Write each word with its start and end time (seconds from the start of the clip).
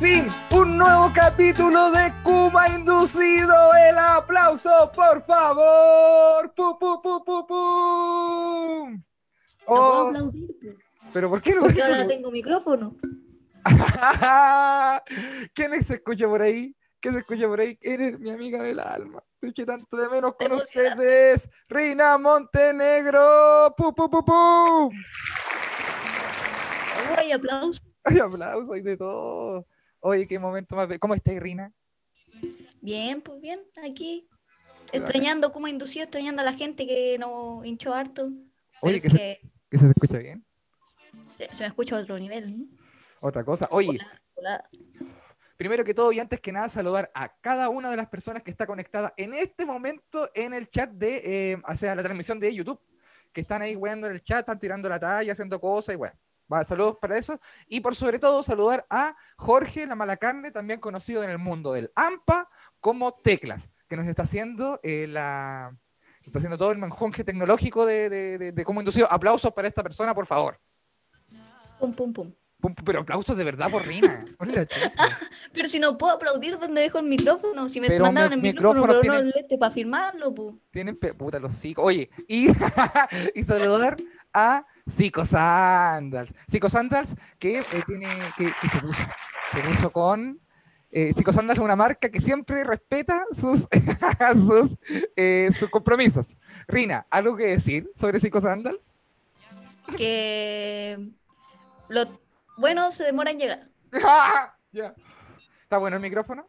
fin, 0.00 0.28
un 0.52 0.78
nuevo 0.78 1.10
capítulo 1.14 1.90
de 1.90 2.12
Kuma 2.22 2.68
Inducido. 2.68 3.54
El 3.88 3.98
aplauso, 3.98 4.70
por 4.94 5.22
favor. 5.24 6.52
¡Pum, 6.54 6.78
pum, 6.78 7.00
pum, 7.02 7.24
pum, 7.24 7.46
pum! 7.46 8.92
No 8.92 9.02
puedo 9.66 10.04
Oh, 10.04 10.08
aplaudir, 10.08 10.48
pero 11.12 11.28
¿por 11.28 11.42
qué 11.42 11.54
no? 11.54 11.60
porque 11.62 11.82
ahora 11.82 12.06
tengo 12.06 12.30
micrófono. 12.30 12.96
¿Quién 15.54 15.84
se 15.84 15.94
escucha 15.94 16.26
por 16.26 16.40
ahí? 16.40 16.74
¿Qué 17.00 17.10
se 17.10 17.18
escucha 17.18 17.46
por 17.46 17.60
ahí? 17.60 17.78
Eres 17.82 18.18
mi 18.18 18.30
amiga 18.30 18.62
del 18.62 18.80
alma. 18.80 19.22
Te 19.40 19.48
eché 19.48 19.66
tanto 19.66 19.96
de 19.96 20.08
menos 20.08 20.32
con 20.38 20.52
ustedes. 20.52 21.48
Reina 21.68 22.16
Montenegro. 22.18 23.72
¡Pum, 23.76 23.94
pum, 23.94 24.10
pum, 24.10 24.24
pum! 24.24 24.90
Ay, 27.16 27.32
aplauso. 27.32 27.80
Ay, 28.04 28.18
aplausos 28.18 28.76
y 28.76 28.80
de 28.80 28.96
todo. 28.96 29.66
Oye, 30.00 30.26
qué 30.26 30.38
momento 30.38 30.76
más. 30.76 30.88
¿Cómo 30.98 31.14
estás, 31.14 31.38
Rina? 31.40 31.72
Bien, 32.80 33.20
pues 33.20 33.40
bien, 33.40 33.60
aquí. 33.84 34.28
Extrañando 34.92 35.52
como 35.52 35.68
inducido, 35.68 36.04
extrañando 36.04 36.40
a 36.42 36.44
la 36.44 36.54
gente 36.54 36.86
que 36.86 37.18
nos 37.18 37.64
hinchó 37.66 37.92
harto. 37.92 38.30
Oye, 38.80 39.02
que 39.02 39.10
se, 39.10 39.40
que 39.70 39.78
se 39.78 39.84
te 39.84 39.90
escucha 39.90 40.18
bien. 40.18 40.46
se, 41.34 41.54
se 41.54 41.62
me 41.64 41.68
escucha 41.68 41.96
a 41.96 42.00
otro 42.00 42.18
nivel. 42.18 42.58
¿no? 42.58 42.66
Otra 43.20 43.44
cosa. 43.44 43.68
Oye, 43.70 43.88
Hola, 43.90 44.20
hola. 44.34 44.70
primero 45.56 45.84
que 45.84 45.92
todo 45.92 46.12
y 46.12 46.20
antes 46.20 46.40
que 46.40 46.52
nada, 46.52 46.68
saludar 46.68 47.10
a 47.14 47.36
cada 47.40 47.68
una 47.68 47.90
de 47.90 47.96
las 47.96 48.08
personas 48.08 48.42
que 48.42 48.50
está 48.50 48.66
conectada 48.66 49.12
en 49.16 49.34
este 49.34 49.66
momento 49.66 50.30
en 50.34 50.54
el 50.54 50.68
chat 50.68 50.90
de, 50.90 51.52
eh, 51.52 51.62
o 51.68 51.76
sea, 51.76 51.94
la 51.94 52.02
transmisión 52.02 52.38
de 52.40 52.54
YouTube, 52.54 52.80
que 53.32 53.42
están 53.42 53.60
ahí 53.60 53.76
weando 53.76 54.06
en 54.06 54.14
el 54.14 54.22
chat, 54.22 54.38
están 54.40 54.58
tirando 54.58 54.88
la 54.88 54.98
talla, 55.00 55.32
haciendo 55.32 55.60
cosas 55.60 55.94
y 55.94 55.98
bueno. 55.98 56.16
Va, 56.52 56.64
saludos 56.64 56.96
para 57.00 57.18
eso. 57.18 57.38
Y 57.66 57.80
por 57.80 57.94
sobre 57.94 58.18
todo, 58.18 58.42
saludar 58.42 58.86
a 58.88 59.14
Jorge 59.36 59.86
La 59.86 59.94
Mala 59.94 60.16
Carne, 60.16 60.50
también 60.50 60.80
conocido 60.80 61.22
en 61.22 61.30
el 61.30 61.38
mundo 61.38 61.72
del 61.72 61.92
AMPA 61.94 62.48
como 62.80 63.12
Teclas, 63.12 63.70
que 63.88 63.96
nos 63.96 64.06
está 64.06 64.22
haciendo 64.22 64.80
eh, 64.82 65.06
la. 65.08 65.76
Está 66.24 66.38
haciendo 66.40 66.58
todo 66.58 66.72
el 66.72 66.78
manjonje 66.78 67.24
tecnológico 67.24 67.86
de, 67.86 68.10
de, 68.10 68.38
de, 68.38 68.52
de 68.52 68.64
cómo 68.64 68.80
inducido. 68.80 69.10
Aplausos 69.10 69.52
para 69.52 69.66
esta 69.68 69.82
persona, 69.82 70.14
por 70.14 70.26
favor. 70.26 70.60
Pum, 71.80 71.92
pum, 71.94 72.12
pum. 72.12 72.32
Pum, 72.60 72.74
Pero 72.84 73.00
aplausos 73.00 73.36
de 73.36 73.44
verdad 73.44 73.70
por 73.70 73.86
Rina. 73.86 74.24
Pero 75.52 75.68
si 75.68 75.78
no 75.78 75.96
puedo 75.96 76.14
aplaudir 76.14 76.58
donde 76.58 76.80
dejo 76.80 76.98
el 76.98 77.06
micrófono, 77.06 77.68
si 77.68 77.80
me 77.80 77.86
Pero 77.86 78.04
mandaron 78.06 78.32
el 78.32 78.42
micrófono, 78.42 78.82
pero 78.82 78.94
no 78.94 79.00
tienen- 79.00 79.20
el 79.26 79.34
este 79.36 79.58
para 79.58 79.72
firmarlo, 79.72 80.34
pues. 80.34 80.54
Tienen 80.70 80.96
puta 80.96 81.38
los 81.38 81.54
psicos. 81.54 81.84
Oye, 81.84 82.10
y, 82.26 82.48
y 83.34 83.42
saludar 83.44 83.96
a 84.32 84.66
Psico 84.88 85.24
Sandals. 85.24 86.34
Psico 86.46 86.68
Sandals 86.68 87.16
que, 87.38 87.58
eh, 87.58 87.82
tiene, 87.86 88.08
que, 88.36 88.52
que 88.60 88.68
se 88.68 88.80
puso, 88.80 89.02
se 89.52 89.60
puso 89.60 89.90
con. 89.90 90.40
Eh, 90.90 91.12
Psico 91.14 91.32
Sandals 91.32 91.58
es 91.58 91.64
una 91.64 91.76
marca 91.76 92.08
que 92.08 92.20
siempre 92.20 92.64
respeta 92.64 93.26
sus, 93.30 93.68
sus, 94.34 94.78
eh, 95.16 95.50
sus 95.58 95.68
compromisos. 95.68 96.38
Rina, 96.66 97.06
¿algo 97.10 97.36
que 97.36 97.44
decir 97.44 97.90
sobre 97.94 98.20
Psico 98.20 98.40
Sandals? 98.40 98.94
Que 99.96 100.98
los 101.88 102.12
buenos 102.56 102.94
se 102.94 103.04
demoran 103.04 103.34
en 103.34 103.40
llegar. 103.40 103.68
¿Está 105.62 105.78
bueno 105.78 105.96
el 105.96 106.02
micrófono? 106.02 106.48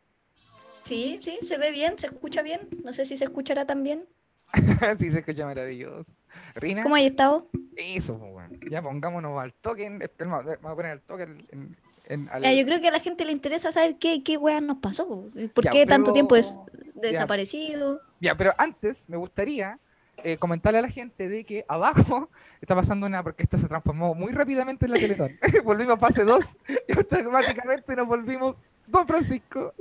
Sí, 0.83 1.17
sí, 1.19 1.39
se 1.41 1.57
ve 1.57 1.71
bien, 1.71 1.99
se 1.99 2.07
escucha 2.07 2.41
bien. 2.41 2.69
No 2.83 2.93
sé 2.93 3.05
si 3.05 3.17
se 3.17 3.25
escuchará 3.25 3.65
también. 3.65 4.07
sí, 4.99 5.11
se 5.11 5.19
escucha 5.19 5.45
maravilloso. 5.45 6.11
Rina, 6.55 6.83
¿Cómo 6.83 6.95
hay 6.95 7.07
estado? 7.07 7.47
eso, 7.75 8.17
pues, 8.17 8.31
bueno. 8.31 8.49
ya 8.69 8.81
pongámonos 8.81 9.39
al 9.39 9.53
toque. 9.53 9.85
En, 9.85 9.99
vamos 10.19 10.45
a 10.63 10.75
poner 10.75 10.91
al 10.93 11.01
toque 11.01 11.23
en, 11.23 11.77
en- 12.05 12.29
al- 12.29 12.43
Ya, 12.43 12.53
yo 12.53 12.65
creo 12.65 12.81
que 12.81 12.87
a 12.87 12.91
la 12.91 12.99
gente 12.99 13.25
le 13.25 13.31
interesa 13.31 13.71
saber 13.71 13.97
qué, 13.99 14.23
qué 14.23 14.37
weas 14.37 14.61
nos 14.61 14.77
pasó. 14.79 15.07
po. 15.07 15.29
¿Por 15.53 15.63
Ya, 15.65 15.71
qué 15.71 15.85
tanto 15.85 16.13
tiempo 16.13 16.35
es 16.35 16.57
desaparecido? 16.95 18.01
Ya, 18.19 18.35
pero 18.35 18.53
antes 18.57 19.09
me 19.09 19.17
gustaría 19.17 19.79
eh, 20.23 20.37
comentarle 20.37 20.79
a 20.79 20.81
la 20.81 20.89
gente 20.89 21.29
de 21.29 21.43
que 21.45 21.63
abajo 21.67 22.29
está 22.61 22.75
pasando 22.75 23.07
una, 23.07 23.23
porque 23.23 23.43
esto 23.43 23.57
se 23.57 23.67
transformó 23.67 24.13
muy 24.15 24.31
rápidamente 24.31 24.85
en 24.85 24.91
la 24.91 24.97
Teletón. 24.99 25.37
volvimos 25.63 25.95
a 25.95 25.99
fase 25.99 26.23
2 26.23 26.57
y 26.87 26.97
automáticamente 26.97 27.95
nos 27.95 28.07
volvimos 28.07 28.55
Don 28.87 29.05
Francisco. 29.07 29.73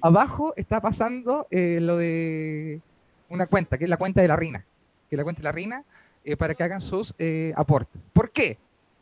Abajo 0.00 0.54
está 0.56 0.80
pasando 0.80 1.46
eh, 1.50 1.78
lo 1.80 1.96
de 1.98 2.80
una 3.28 3.46
cuenta, 3.46 3.78
que 3.78 3.84
es 3.84 3.90
la 3.90 3.96
cuenta 3.96 4.20
de 4.22 4.28
la 4.28 4.36
Rina. 4.36 4.64
Que 5.08 5.16
es 5.16 5.18
la 5.18 5.24
cuenta 5.24 5.40
de 5.40 5.44
la 5.44 5.52
Rina 5.52 5.84
eh, 6.24 6.36
para 6.36 6.54
que 6.54 6.62
hagan 6.62 6.80
sus 6.80 7.14
eh, 7.18 7.52
aportes. 7.56 8.08
¿Por 8.12 8.30
qué? 8.30 8.58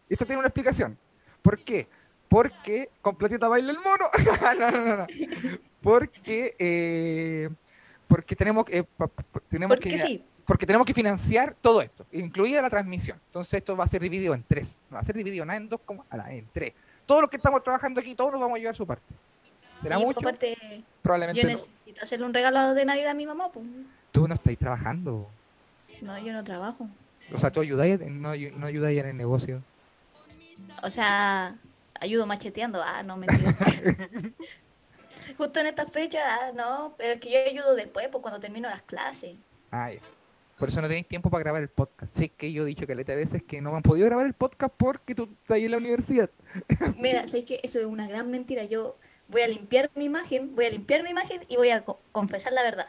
Esto 0.09 0.25
tiene 0.27 0.38
una 0.41 0.49
explicación. 0.49 0.99
¿Por 1.43 1.59
qué? 1.62 1.88
Porque 2.28 2.91
completita 3.03 3.49
baila 3.49 3.72
el 3.72 3.78
mono. 3.78 4.05
no, 4.59 4.71
no, 4.71 4.97
no. 4.97 5.06
Porque, 5.82 6.55
eh, 6.59 7.49
porque 8.06 8.37
tenemos, 8.37 8.65
que- 8.65 8.84
pa- 8.84 9.06
pa- 9.09 9.41
tenemos 9.49 9.77
Porque 9.77 9.91
que 9.91 9.99
sí. 9.99 10.25
porque 10.47 10.66
tenemos 10.66 10.87
que 10.87 10.94
financiar 10.94 11.55
todo 11.61 11.81
esto, 11.82 12.06
incluida 12.12 12.62
la 12.62 12.71
transmisión. 12.71 13.19
Entonces 13.27 13.55
esto 13.55 13.77
va 13.77 13.84
a 13.84 13.88
ser 13.88 14.00
dividido 14.03 14.34
en 14.34 14.43
tres. 14.44 14.81
No 14.91 14.94
va 14.97 15.00
a 15.00 15.05
ser 15.05 15.16
dividido 15.16 15.44
nada 15.44 15.56
en 15.56 15.69
dos, 15.69 15.81
como 15.84 16.05
a 16.11 16.16
la- 16.16 16.32
en 16.32 16.47
tres. 16.53 16.72
Todos 17.06 17.22
los 17.22 17.31
que 17.31 17.37
estamos 17.37 17.62
trabajando 17.62 18.00
aquí, 18.00 18.15
todos 18.15 18.32
nos 18.32 18.41
vamos 18.41 18.56
a 18.56 18.59
llevar 18.61 18.75
su 18.75 18.87
parte. 18.87 19.15
¿Será 19.81 19.99
mucho? 19.99 20.21
Probablemente 21.03 21.41
yo 21.43 21.49
no. 21.49 21.53
necesito 21.55 22.03
hacerle 22.03 22.27
un 22.27 22.32
regalo 22.34 22.75
de 22.75 22.84
Navidad 22.84 23.11
a 23.11 23.15
mi 23.15 23.27
mamá. 23.27 23.50
Pues. 23.50 23.66
Tú 24.12 24.28
no 24.28 24.34
estáis 24.34 24.59
trabajando. 24.59 25.28
No, 26.00 26.19
yo 26.19 26.33
no 26.33 26.45
trabajo. 26.45 26.89
O 27.33 27.39
sea, 27.39 27.50
tú 27.50 27.61
ayudáis, 27.61 27.99
no, 28.00 28.33
no 28.34 28.67
ayudáis 28.67 28.99
en 29.00 29.06
el 29.09 29.17
negocio. 29.17 29.62
O 30.83 30.91
sea, 30.91 31.56
ayudo 32.00 32.27
macheteando. 32.27 32.83
Ah, 32.83 33.03
no, 33.03 33.17
mentira. 33.17 33.55
Justo 35.39 35.61
en 35.61 35.67
esta 35.67 35.87
fecha, 35.87 36.19
ah, 36.27 36.53
no, 36.55 36.95
pero 36.99 37.15
es 37.15 37.21
que 37.21 37.31
yo 37.33 37.39
ayudo 37.39 37.75
después, 37.75 38.09
pues 38.11 38.21
cuando 38.23 38.41
termino 38.41 38.69
las 38.69 38.83
clases. 38.83 39.37
Ah, 39.71 39.91
ya. 39.93 40.00
Por 40.59 40.69
eso 40.69 40.81
no 40.81 40.89
tenéis 40.89 41.09
tiempo 41.09 41.31
para 41.31 41.43
grabar 41.43 41.62
el 41.62 41.69
podcast. 41.69 42.15
Sé 42.15 42.29
que 42.29 42.53
yo 42.53 42.62
he 42.65 42.67
dicho 42.67 42.87
que 42.87 42.93
a 42.93 42.97
veces 42.97 43.43
que 43.43 43.61
no 43.61 43.75
han 43.75 43.83
podido 43.83 44.06
grabar 44.06 44.27
el 44.27 44.34
podcast 44.34 44.73
porque 44.77 45.15
tú 45.15 45.25
estás 45.41 45.56
ahí 45.56 45.65
en 45.65 45.71
la 45.73 45.79
universidad. 45.79 46.31
Mira, 46.99 47.27
sé 47.27 47.44
que 47.44 47.61
eso 47.62 47.81
es 47.81 47.87
una 47.87 48.06
gran 48.06 48.31
mentira. 48.31 48.65
Yo 48.65 48.97
voy 49.29 49.43
a 49.43 49.49
limpiar 49.49 49.91
mi 49.94 50.05
imagen, 50.05 50.55
voy 50.55 50.67
a 50.67 50.71
limpiar 50.71 51.03
mi 51.03 51.11
imagen 51.11 51.41
y 51.49 51.56
voy 51.56 51.71
a 51.71 51.84
co- 51.84 51.99
confesar 52.12 52.53
la 52.53 52.62
verdad. 52.62 52.89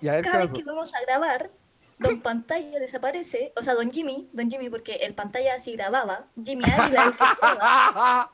Ya, 0.00 0.20
Cada 0.22 0.44
vez 0.44 0.52
que 0.52 0.64
vamos 0.64 0.94
a 0.94 1.00
grabar, 1.02 1.50
Don 1.98 2.20
Pantalla 2.20 2.78
desaparece, 2.78 3.52
o 3.56 3.62
sea, 3.62 3.74
Don 3.74 3.90
Jimmy, 3.90 4.28
Don 4.32 4.50
Jimmy, 4.50 4.68
porque 4.68 4.96
el 4.96 5.14
pantalla 5.14 5.58
sí 5.58 5.72
grababa, 5.72 6.26
Jimmy 6.42 6.64
Águila, 6.64 7.14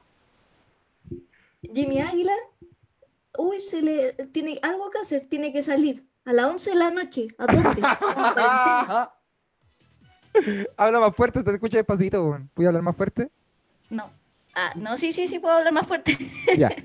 Jimmy 1.63 2.01
Águila, 2.01 2.35
uy, 3.39 3.61
se 3.61 3.83
le 3.83 4.15
tiene 4.33 4.59
algo 4.63 4.91
que 4.91 4.99
hacer, 4.99 5.27
tiene 5.27 5.53
que 5.53 5.63
salir 5.63 6.05
a 6.25 6.33
las 6.33 6.47
11 6.47 6.71
de 6.71 6.77
la 6.77 6.91
noche. 6.91 7.29
¿A 7.39 7.47
dónde? 7.47 7.83
Habla 10.77 11.01
más 11.01 11.15
fuerte, 11.15 11.43
te 11.43 11.53
escucha 11.53 11.77
despacito. 11.77 12.41
¿Puedo 12.55 12.69
hablar 12.69 12.83
más 12.83 12.97
fuerte? 12.97 13.31
No. 13.91 14.11
Ah, 14.55 14.73
no, 14.77 14.97
sí, 14.99 15.13
sí, 15.13 15.29
sí, 15.29 15.39
puedo 15.39 15.57
hablar 15.57 15.73
más 15.73 15.87
fuerte. 15.87 16.17
Ya. 16.57 16.71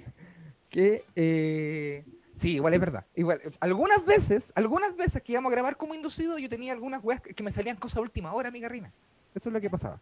Que 0.69 1.05
eh, 1.16 2.03
sí, 2.37 2.53
igual 2.55 2.73
es 2.73 2.79
verdad. 2.79 3.05
Igual, 3.15 3.41
eh, 3.43 3.51
algunas 3.59 4.05
veces, 4.05 4.53
algunas 4.55 4.95
veces 4.95 5.21
que 5.21 5.33
íbamos 5.33 5.51
a 5.51 5.55
grabar 5.55 5.75
como 5.75 5.93
inducido, 5.93 6.37
yo 6.37 6.47
tenía 6.47 6.71
algunas 6.71 7.03
weas 7.03 7.19
que 7.21 7.33
que 7.33 7.43
me 7.43 7.51
salían 7.51 7.75
cosas 7.75 7.97
a 7.97 8.01
última 8.01 8.31
hora, 8.34 8.47
amiga 8.49 8.69
Rina. 8.69 8.93
Eso 9.35 9.49
es 9.49 9.53
lo 9.53 9.59
que 9.61 9.69
pasaba. 9.69 9.99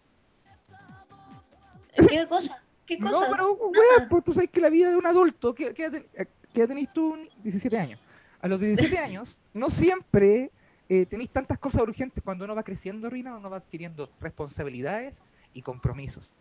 ¿Qué 2.10 2.28
cosa? 2.28 2.62
¿Qué 2.86 3.00
cosa? 3.00 3.12
No, 3.12 3.32
pero 3.32 3.54
wea, 3.56 4.08
pues 4.10 4.24
tú 4.24 4.34
sabes 4.34 4.50
que 4.50 4.60
la 4.62 4.70
vida 4.70 4.90
de 4.90 4.98
un 4.98 5.08
adulto, 5.08 5.56
¿qué, 5.56 5.74
qué, 5.74 5.84
edad 5.86 5.92
ten- 5.94 6.08
eh, 6.14 6.26
qué 6.54 6.60
edad 6.62 6.68
tenés 6.70 6.92
tú? 6.94 7.18
17 7.42 7.78
años. 7.78 8.00
A 8.42 8.48
los 8.48 8.60
17 8.60 8.98
años, 9.00 9.42
no 9.54 9.70
siempre 9.70 10.52
eh, 10.90 11.06
tenéis 11.06 11.30
tantas 11.32 11.58
cosas 11.58 11.82
urgentes. 11.82 12.24
Cuando 12.24 12.46
uno 12.46 12.54
va 12.54 12.64
creciendo, 12.64 13.10
Rina, 13.10 13.38
uno 13.38 13.50
va 13.50 13.58
adquiriendo 13.58 14.10
responsabilidades 14.20 15.24
y 15.54 15.62
compromisos. 15.62 16.32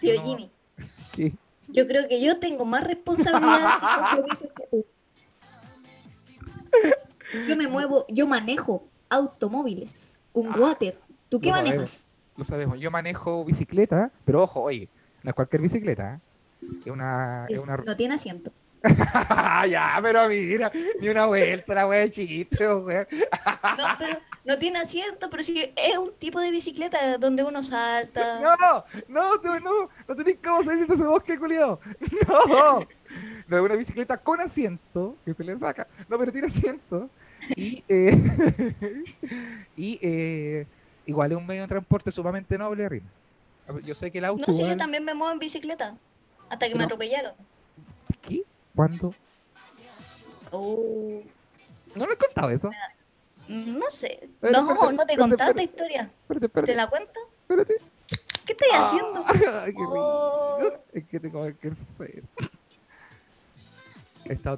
Tío 0.00 0.14
No. 0.16 0.24
Jimmy, 0.26 0.50
¿Qué? 1.12 1.32
yo 1.68 1.86
creo 1.86 2.06
que 2.08 2.20
yo 2.20 2.38
tengo 2.38 2.64
más 2.64 2.84
responsabilidades 2.84 3.78
y 3.82 4.00
compromisos 4.10 4.48
que 4.54 4.66
tú. 4.70 4.86
Yo 7.48 7.56
me 7.56 7.66
muevo, 7.68 8.04
yo 8.08 8.26
manejo 8.26 8.84
automóviles, 9.08 10.18
un 10.32 10.48
Ah, 10.52 10.56
water. 10.58 10.98
¿Tú 11.28 11.40
qué 11.40 11.48
lo 11.48 11.54
manejas? 11.56 12.04
Lo 12.36 12.44
sabemos. 12.44 12.78
Yo 12.78 12.90
manejo 12.90 13.44
bicicleta, 13.44 14.10
pero 14.24 14.42
ojo, 14.42 14.60
oye, 14.62 14.88
no 15.22 15.30
es 15.30 15.34
cualquier 15.34 15.62
bicicleta. 15.62 16.14
¿eh? 16.14 16.68
Es 16.84 16.92
una. 16.92 17.46
Es 17.48 17.56
Es- 17.56 17.62
una... 17.62 17.76
No 17.78 17.96
tiene 17.96 18.14
asiento. 18.14 18.52
ya, 19.70 19.98
pero 20.02 20.28
mira, 20.28 20.70
ni 21.00 21.08
una 21.08 21.24
vuelta, 21.24 21.72
la 21.74 21.86
wea 21.86 22.06
chiste, 22.10 22.68
wea. 22.74 23.06
No, 23.78 23.84
pero 23.98 24.18
no 24.44 24.58
tiene 24.58 24.78
asiento, 24.80 25.30
pero 25.30 25.42
sí 25.42 25.72
es 25.74 25.96
un 25.96 26.12
tipo 26.18 26.38
de 26.38 26.50
bicicleta 26.50 27.16
donde 27.16 27.42
uno 27.44 27.62
salta. 27.62 28.38
No, 28.42 28.84
no, 29.08 29.40
tú, 29.40 29.48
no, 29.62 29.88
no 30.06 30.14
tenés 30.14 30.36
cómo 30.44 30.62
salir 30.62 30.86
de 30.86 30.94
ese 30.94 31.06
bosque, 31.06 31.38
culiado. 31.38 31.80
No, 32.28 32.86
no 33.46 33.56
es 33.56 33.62
una 33.62 33.74
bicicleta 33.76 34.16
con 34.18 34.40
asiento, 34.40 35.16
que 35.24 35.34
se 35.34 35.44
le 35.44 35.58
saca. 35.58 35.86
No, 36.08 36.18
pero 36.18 36.32
tiene 36.32 36.46
asiento. 36.46 37.10
Y, 37.56 37.84
eh, 37.88 38.16
y, 39.76 39.98
eh, 40.02 40.66
igual 41.06 41.32
es 41.32 41.38
un 41.38 41.46
medio 41.46 41.62
de 41.62 41.68
transporte 41.68 42.10
sumamente 42.12 42.56
noble, 42.58 42.88
Rina. 42.88 43.06
Yo 43.84 43.94
sé 43.94 44.10
que 44.10 44.18
el 44.18 44.26
auto. 44.26 44.44
No 44.46 44.52
sé, 44.52 44.66
yo 44.66 44.76
también 44.76 45.04
me 45.04 45.14
muevo 45.14 45.32
en 45.32 45.38
bicicleta. 45.38 45.96
Hasta 46.50 46.68
que 46.68 46.74
me 46.74 46.84
atropellaron. 46.84 47.34
¿Qué? 48.20 48.42
¿Cuándo? 48.74 49.14
Oh, 50.50 51.22
¿No 51.96 52.06
le 52.06 52.12
he 52.12 52.16
contado 52.16 52.50
eso? 52.50 52.70
no 53.48 53.90
sé. 53.90 54.28
No, 54.40 54.48
espérate, 54.48 54.62
no 54.62 55.06
te 55.06 55.12
espérate, 55.12 55.16
contaba 55.16 55.50
esta 55.50 55.62
espérate. 55.62 55.62
historia. 55.64 56.10
Espérate, 56.22 56.40
¿Te 56.40 56.46
espérate, 56.46 56.74
la 56.74 56.86
cuento? 56.88 57.20
espérate. 57.42 57.74
¿Qué 58.44 58.52
estoy 58.52 58.68
haciendo? 58.72 59.24
Ay, 59.26 59.40
qué 59.40 59.46
rico. 59.66 59.92
Oh. 59.94 60.58
Es 60.92 61.04
que 61.06 61.20
tengo 61.20 61.44
que 61.58 61.70
ser. 61.74 62.22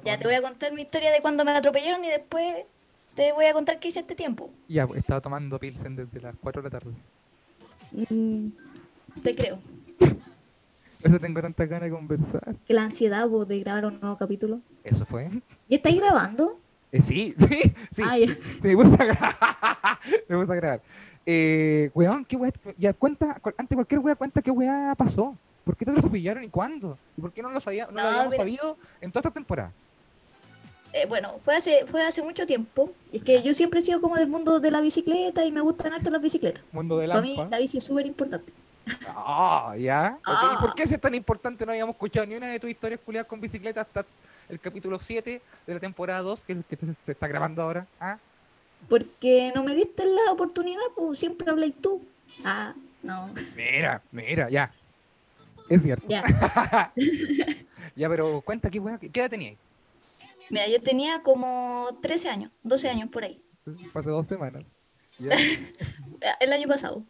Ya 0.03 0.17
te 0.17 0.25
voy 0.25 0.35
a 0.35 0.41
contar 0.41 0.73
mi 0.73 0.81
historia 0.83 1.11
de 1.11 1.21
cuando 1.21 1.43
me 1.43 1.51
atropellaron 1.51 2.03
y 2.05 2.09
después 2.09 2.65
te 3.15 3.33
voy 3.33 3.45
a 3.45 3.53
contar 3.53 3.79
qué 3.79 3.89
hice 3.89 4.01
este 4.01 4.15
tiempo. 4.15 4.51
Ya, 4.67 4.87
he 4.93 4.99
estado 4.99 5.21
tomando 5.21 5.59
Pilsen 5.59 5.95
desde 5.95 6.21
las 6.21 6.35
4 6.39 6.61
de 6.61 6.69
la 6.69 6.79
tarde. 6.79 6.93
Mm, 8.09 8.49
te 9.21 9.35
creo. 9.35 9.59
Eso 11.03 11.19
tengo 11.19 11.41
tanta 11.41 11.65
ganas 11.65 11.89
de 11.89 11.95
conversar. 11.95 12.55
Que 12.65 12.73
la 12.73 12.83
ansiedad 12.83 13.27
vos 13.27 13.47
de 13.47 13.59
grabar 13.59 13.85
un 13.85 13.99
nuevo 13.99 14.17
capítulo. 14.17 14.61
¿Eso 14.83 15.05
fue? 15.05 15.29
¿Y 15.67 15.75
estáis 15.75 15.97
grabando? 15.99 16.59
Eh, 16.91 17.01
sí, 17.01 17.35
sí, 17.49 17.73
sí. 17.91 18.01
Ah. 18.05 18.15
Sí, 18.61 18.67
me 18.67 18.75
puse 18.75 18.95
a 18.95 19.05
grabar. 19.05 19.99
me 20.29 20.37
puse 20.37 20.51
a 20.51 20.55
grabar. 20.55 20.81
Eh, 21.25 21.91
weón, 21.93 22.23
qué 22.23 22.35
weá. 22.37 22.51
Ya 22.77 22.93
cuenta, 22.93 23.39
de 23.43 23.75
cualquier 23.75 23.99
weá, 23.99 24.15
cuenta 24.15 24.41
qué 24.41 24.51
weá 24.51 24.95
pasó. 24.97 25.37
¿Por 25.67 25.75
qué 25.75 25.83
te 25.83 25.91
lo 25.91 26.01
pillaron 26.09 26.45
y 26.45 26.47
cuándo? 26.49 26.97
¿Y 27.17 27.21
por 27.21 27.33
qué 27.33 27.41
no 27.41 27.51
lo, 27.51 27.59
sabía, 27.59 27.87
no 27.87 27.91
lo 27.91 28.01
No, 28.03 28.07
habíamos 28.07 28.35
sabido 28.37 28.77
en 29.01 29.11
toda 29.11 29.19
esta 29.19 29.31
temporada? 29.31 29.73
Eh, 30.93 31.05
bueno, 31.07 31.39
fue 31.41 31.57
hace, 31.57 31.85
fue 31.85 32.01
hace 32.05 32.21
mucho 32.23 32.45
tiempo. 32.45 32.93
Y 33.11 33.17
es 33.17 33.23
que 33.23 33.43
yo 33.43 33.53
siempre 33.53 33.81
he 33.81 33.83
sido 33.83 33.99
como 33.99 34.15
del 34.15 34.27
mundo 34.29 34.61
de 34.61 34.71
la 34.71 34.79
bicicleta 34.79 35.43
y 35.43 35.51
me 35.51 35.59
gustan 35.59 35.91
harto 35.91 36.09
las 36.09 36.21
bicicletas. 36.21 36.63
Mundo 36.71 36.97
de 36.97 37.09
Para 37.09 37.21
mí 37.21 37.35
la 37.51 37.57
bici 37.57 37.79
es 37.79 37.83
súper 37.83 38.05
importante. 38.05 38.53
Ah, 39.09 39.75
ya. 39.77 40.17
Ok, 40.25 40.25
¿Y 40.25 40.55
Ah. 40.55 40.57
por 40.61 40.73
qué 40.73 40.83
es 40.83 41.01
tan 41.01 41.13
importante? 41.13 41.65
No 41.65 41.73
habíamos 41.73 41.95
escuchado 41.95 42.25
ni 42.25 42.35
una 42.35 42.47
de 42.47 42.61
tus 42.61 42.69
historias 42.69 43.01
culiadas 43.03 43.27
con 43.27 43.41
bicicleta 43.41 43.81
hasta 43.81 44.05
el 44.47 44.61
capítulo 44.61 44.97
7 45.01 45.41
de 45.67 45.73
la 45.73 45.81
temporada 45.81 46.21
2, 46.21 46.45
que 46.45 46.53
es 46.53 46.57
el 46.59 46.63
que 46.63 46.77
se 46.93 47.11
está 47.11 47.27
grabando 47.27 47.61
ahora. 47.61 47.85
¿Ah? 47.99 48.17
Porque 48.87 49.51
no 49.53 49.65
me 49.65 49.75
diste 49.75 50.05
la 50.05 50.31
oportunidad, 50.31 50.79
pues 50.95 51.19
siempre 51.19 51.51
habláis 51.51 51.75
tú. 51.75 52.01
Ah, 52.45 52.73
no. 53.03 53.29
Mira, 53.57 54.01
mira, 54.13 54.49
ya. 54.49 54.71
Es 55.69 55.83
cierto. 55.83 56.05
Ya. 56.07 56.23
Ya, 57.95 58.07
pero 58.09 58.41
cuenta 58.41 58.69
qué 58.69 58.79
weá, 58.79 58.99
qué 58.99 59.19
edad 59.19 59.29
tenías. 59.29 59.55
Mira, 60.51 60.67
yo 60.67 60.79
tenía 60.79 61.23
como 61.23 61.87
13 62.03 62.29
años, 62.29 62.51
12 62.61 62.89
años 62.89 63.09
por 63.09 63.23
ahí. 63.23 63.41
Hace 63.93 64.09
dos 64.11 64.27
semanas. 64.27 64.63
Ya, 65.17 65.31
El 66.39 66.53
año 66.53 66.67
pasado. 66.67 67.03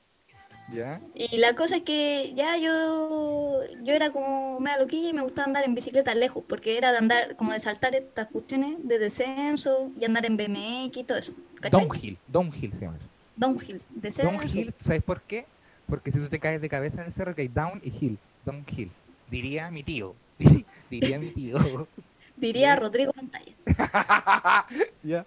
ya. 0.73 1.01
Y 1.13 1.37
la 1.39 1.55
cosa 1.55 1.75
es 1.77 1.83
que 1.83 2.33
ya 2.37 2.55
yo, 2.57 3.59
yo 3.83 3.93
era 3.93 4.11
como 4.11 4.61
media 4.61 4.77
loquilla 4.77 5.09
y 5.09 5.13
me 5.13 5.23
gustaba 5.23 5.47
andar 5.47 5.65
en 5.65 5.75
bicicleta 5.75 6.15
lejos, 6.15 6.41
porque 6.47 6.77
era 6.77 6.93
de 6.93 6.99
andar, 6.99 7.35
como 7.35 7.51
de 7.51 7.59
saltar 7.59 7.93
estas 7.93 8.27
cuestiones 8.27 8.77
de 8.81 8.97
descenso 8.97 9.91
y 9.99 10.05
andar 10.05 10.25
en 10.25 10.37
BMX 10.37 10.95
y 10.97 11.03
todo 11.03 11.17
eso. 11.17 11.33
¿Cachai? 11.59 11.81
Downhill, 11.81 12.17
downhill 12.27 12.73
se 12.73 12.85
llama. 12.85 12.95
eso. 12.97 13.07
Downhill, 13.35 13.81
descenso. 13.89 14.31
Downhill, 14.31 14.73
¿sabes 14.77 15.03
por 15.03 15.21
qué? 15.21 15.45
Porque 15.85 16.13
si 16.13 16.19
tú 16.19 16.29
te 16.29 16.39
caes 16.39 16.61
de 16.61 16.69
cabeza 16.69 17.01
en 17.01 17.07
el 17.07 17.11
cerro, 17.13 17.35
que 17.35 17.41
hay 17.41 17.49
down 17.49 17.81
y 17.83 17.89
hill. 17.89 18.17
Downhill. 18.51 18.89
Diría 19.29 19.69
mi 19.71 19.83
tío. 19.83 20.15
Diría 20.89 21.19
mi 21.19 21.31
tío. 21.31 21.87
Diría 22.37 22.75
Rodrigo 22.75 23.11
Pantalla. 23.13 23.53
ya. 25.03 25.25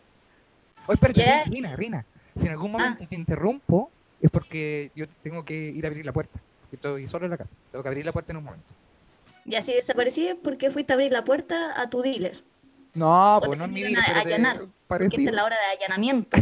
Oye, 0.87 0.95
espérate. 0.95 1.45
Rina, 1.51 1.77
Rina. 1.77 2.05
Si 2.35 2.47
en 2.47 2.53
algún 2.53 2.71
Ah. 2.71 2.79
momento 2.79 3.07
te 3.07 3.15
interrumpo, 3.15 3.91
es 4.21 4.31
porque 4.31 4.91
yo 4.95 5.07
tengo 5.23 5.45
que 5.45 5.55
ir 5.55 5.85
a 5.85 5.89
abrir 5.89 6.07
la 6.07 6.13
puerta. 6.13 6.39
Estoy 6.73 7.09
solo 7.09 7.25
en 7.27 7.33
la 7.33 7.37
casa. 7.39 7.57
Tengo 7.71 7.83
que 7.83 7.89
abrir 7.89 8.05
la 8.07 8.13
puerta 8.13 8.33
en 8.33 8.39
un 8.39 8.45
momento. 8.45 8.73
Y 9.45 9.55
así 9.57 9.73
desaparecí 9.73 10.31
porque 10.43 10.71
fuiste 10.71 10.93
a 10.93 10.95
abrir 10.95 11.11
la 11.13 11.25
puerta 11.25 11.79
a 11.81 11.91
tu 11.91 12.01
dealer. 12.01 12.43
No, 12.95 13.37
O 13.39 13.41
pues 13.41 13.59
no 13.59 13.65
es 13.65 13.71
mi 13.71 13.83
dealer, 13.83 13.99
allanar, 14.17 14.67
Porque 14.87 15.07
esta 15.07 15.21
es 15.21 15.33
la 15.33 15.45
hora 15.45 15.57
de 15.57 15.77
allanamiento. 15.77 16.37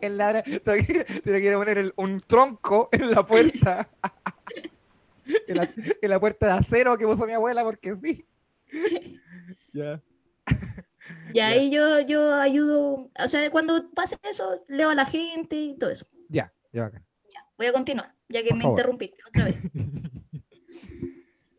En 0.00 0.16
la, 0.18 0.42
te 0.64 1.22
quiero 1.22 1.58
poner 1.58 1.78
el- 1.78 1.94
un 1.96 2.20
tronco 2.20 2.88
en 2.92 3.10
la 3.10 3.24
puerta. 3.24 3.88
en, 5.46 5.56
la, 5.56 5.68
en 6.02 6.10
la 6.10 6.20
puerta 6.20 6.46
de 6.46 6.52
acero 6.52 6.96
que 6.98 7.06
puso 7.06 7.26
mi 7.26 7.32
abuela, 7.32 7.62
porque 7.64 7.96
sí. 7.96 8.26
ya. 9.72 10.00
Y 11.32 11.40
ahí 11.40 11.70
yo, 11.70 12.00
yo 12.00 12.34
ayudo, 12.34 13.10
o 13.18 13.28
sea, 13.28 13.50
cuando 13.50 13.90
pase 13.92 14.16
eso, 14.22 14.62
leo 14.68 14.90
a 14.90 14.94
la 14.94 15.06
gente 15.06 15.56
y 15.56 15.76
todo 15.78 15.90
eso. 15.90 16.06
Ya, 16.28 16.52
ya 16.72 16.82
bacán. 16.82 17.04
Voy 17.58 17.66
a 17.66 17.72
continuar, 17.72 18.14
ya 18.28 18.42
que 18.42 18.48
Por 18.50 18.58
me 18.58 18.62
favor. 18.64 18.78
interrumpiste 18.78 19.18
otra 19.28 19.44
vez. 19.44 19.56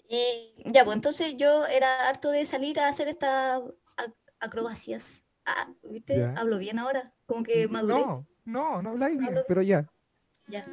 Y 0.10 0.54
ya, 0.72 0.84
pues 0.86 0.96
entonces 0.96 1.36
yo 1.38 1.66
era 1.66 2.08
harto 2.10 2.30
de 2.30 2.46
salir 2.46 2.80
a 2.80 2.88
hacer 2.88 3.08
estas 3.08 3.62
ac- 3.98 4.14
acrobacias. 4.40 5.24
Ah, 5.46 5.68
¿viste? 5.84 6.18
Ya. 6.18 6.34
Hablo 6.38 6.58
bien 6.58 6.80
ahora, 6.80 7.14
como 7.26 7.44
que 7.44 7.68
maduré. 7.68 7.94
No, 8.00 8.26
no, 8.46 8.82
no 8.82 8.90
habláis 8.92 9.18
bien, 9.18 9.32
Hablo- 9.32 9.46
pero 9.48 9.62
ya. 9.62 9.86
Ya. 10.48 10.66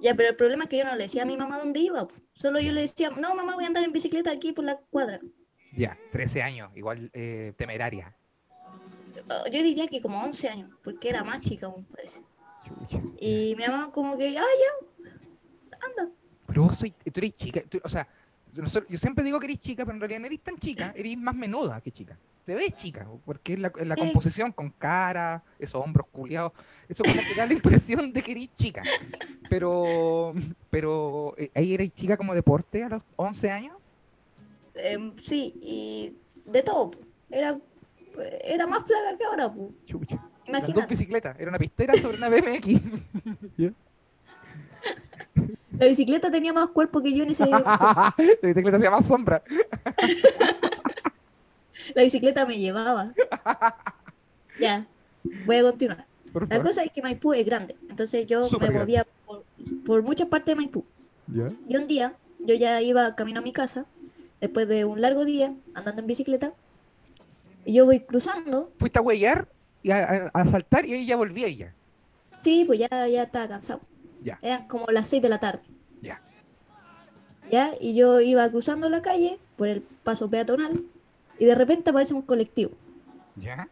Ya, 0.00 0.14
pero 0.14 0.30
el 0.30 0.36
problema 0.36 0.64
es 0.64 0.70
que 0.70 0.78
yo 0.78 0.84
no 0.84 0.96
le 0.96 1.04
decía 1.04 1.22
a 1.22 1.26
mi 1.26 1.36
mamá 1.36 1.58
dónde 1.58 1.80
iba. 1.80 2.06
Solo 2.32 2.58
yo 2.60 2.72
le 2.72 2.80
decía, 2.82 3.10
no, 3.10 3.34
mamá, 3.34 3.54
voy 3.54 3.64
a 3.64 3.66
andar 3.68 3.84
en 3.84 3.92
bicicleta 3.92 4.30
aquí 4.30 4.52
por 4.52 4.64
la 4.64 4.76
cuadra. 4.76 5.20
Ya, 5.76 5.96
13 6.10 6.42
años, 6.42 6.70
igual 6.74 7.10
eh, 7.12 7.52
temeraria. 7.56 8.14
Oh, 9.28 9.44
Yo 9.50 9.62
diría 9.62 9.86
que 9.86 10.00
como 10.00 10.20
11 10.22 10.48
años, 10.48 10.70
porque 10.82 11.08
era 11.08 11.22
más 11.22 11.40
chica 11.40 11.66
aún, 11.66 11.84
parece. 11.84 12.20
Chucha. 12.66 13.00
Y 13.18 13.54
mi 13.56 13.66
mamá 13.66 13.90
como 13.92 14.18
que, 14.18 14.36
ah, 14.36 14.42
ya, 14.42 15.08
anda. 15.86 16.12
Pero 16.46 16.62
vos 16.64 16.76
soy, 16.76 16.90
tú 16.90 17.12
eres 17.20 17.34
chica, 17.34 17.60
tú- 17.68 17.80
o 17.84 17.88
sea, 17.88 18.06
yo 18.88 18.98
siempre 18.98 19.24
digo 19.24 19.38
que 19.38 19.46
eres 19.46 19.60
chica, 19.60 19.84
pero 19.84 19.94
en 19.94 20.00
realidad 20.00 20.20
no 20.20 20.26
eres 20.26 20.40
tan 20.40 20.58
chica, 20.58 20.92
eres 20.96 21.16
más 21.16 21.34
menuda 21.34 21.80
que 21.80 21.90
chica. 21.90 22.18
Te 22.44 22.54
ves 22.56 22.74
chica, 22.76 23.06
porque 23.24 23.52
en 23.52 23.62
la, 23.62 23.72
en 23.78 23.88
la 23.88 23.94
Sí. 23.94 24.00
composición 24.00 24.50
con 24.50 24.70
cara, 24.70 25.44
esos 25.60 25.80
hombros 25.84 26.08
culiados, 26.10 26.52
eso 26.88 27.04
como 27.04 27.14
que 27.20 27.34
da 27.36 27.46
la 27.46 27.52
impresión 27.80 28.12
de 28.12 28.20
que 28.22 28.32
eres 28.32 28.52
chica. 28.54 28.82
Pero, 29.48 30.34
pero, 30.70 31.34
eh, 31.38 31.50
ahí 31.54 31.74
eres 31.74 31.92
chica 31.94 32.16
como 32.16 32.34
deporte 32.34 32.82
a 32.82 32.88
los 32.88 33.02
11 33.16 33.50
años. 33.50 33.76
Em, 34.74 35.14
sí, 35.18 35.54
y 35.62 36.16
de 36.50 36.62
todo. 36.62 36.90
Era, 37.30 37.56
era 38.42 38.66
más 38.66 38.82
flaca 38.84 39.16
que 39.16 39.24
ahora. 39.24 39.52
Chucha. 39.84 40.16
Las 40.46 40.62
dos 40.62 40.70
Imagínate. 40.70 40.86
bicicletas, 40.94 41.36
era 41.38 41.48
una 41.50 41.58
pistera 41.58 41.94
sobre 41.96 42.16
una 42.16 42.28
BMX. 42.28 42.66
La 45.78 45.86
bicicleta 45.86 46.30
tenía 46.30 46.52
más 46.52 46.68
cuerpo 46.70 47.00
que 47.00 47.14
yo 47.16 47.22
en 47.24 47.30
ese. 47.30 47.46
La 47.46 48.14
bicicleta 48.42 48.78
se 48.78 48.82
llama 48.84 49.00
Sombra. 49.02 49.42
La 51.94 52.02
bicicleta 52.02 52.46
me 52.46 52.58
llevaba. 52.58 53.10
Ya, 54.58 54.86
voy 55.46 55.56
a 55.56 55.62
continuar. 55.62 56.06
La 56.48 56.60
cosa 56.62 56.82
es 56.82 56.90
que 56.90 57.02
Maipú 57.02 57.32
es 57.34 57.44
grande, 57.44 57.76
entonces 57.90 58.26
yo 58.26 58.42
Súper 58.44 58.72
me 58.72 58.78
movía 58.80 59.06
por, 59.26 59.44
por 59.84 60.02
muchas 60.02 60.28
partes 60.28 60.46
de 60.52 60.56
Maipú. 60.56 60.84
¿Ya? 61.26 61.52
Y 61.68 61.76
un 61.76 61.86
día, 61.86 62.14
yo 62.40 62.54
ya 62.54 62.80
iba 62.80 63.14
camino 63.14 63.40
a 63.40 63.42
mi 63.42 63.52
casa, 63.52 63.84
después 64.40 64.66
de 64.66 64.84
un 64.86 65.00
largo 65.00 65.24
día 65.26 65.54
andando 65.74 66.00
en 66.00 66.06
bicicleta, 66.06 66.52
y 67.64 67.74
yo 67.74 67.84
voy 67.84 68.00
cruzando, 68.00 68.72
Fuiste 68.76 68.98
a 68.98 69.02
huellar 69.02 69.46
y 69.82 69.90
a, 69.90 70.30
a- 70.32 70.40
a 70.40 70.46
saltar 70.46 70.84
y 70.86 70.94
ahí 70.94 71.06
ya 71.06 71.16
volví 71.16 71.44
ahí 71.44 71.56
ya. 71.56 71.74
sí, 72.40 72.64
pues 72.66 72.78
ya, 72.78 72.88
ya 73.08 73.24
estaba 73.24 73.46
cansado. 73.48 73.80
Ya. 74.22 74.38
Eran 74.40 74.66
como 74.68 74.86
las 74.86 75.08
6 75.08 75.20
de 75.22 75.28
la 75.28 75.38
tarde. 75.38 75.62
Ya. 76.00 76.22
Ya, 77.50 77.72
y 77.80 77.94
yo 77.94 78.20
iba 78.20 78.48
cruzando 78.50 78.88
la 78.88 79.02
calle 79.02 79.38
por 79.56 79.68
el 79.68 79.82
paso 79.82 80.30
peatonal, 80.30 80.82
y 81.42 81.44
de 81.44 81.56
repente 81.56 81.90
aparece 81.90 82.14
un 82.14 82.22
colectivo. 82.22 82.70
¿Ya? 83.34 83.68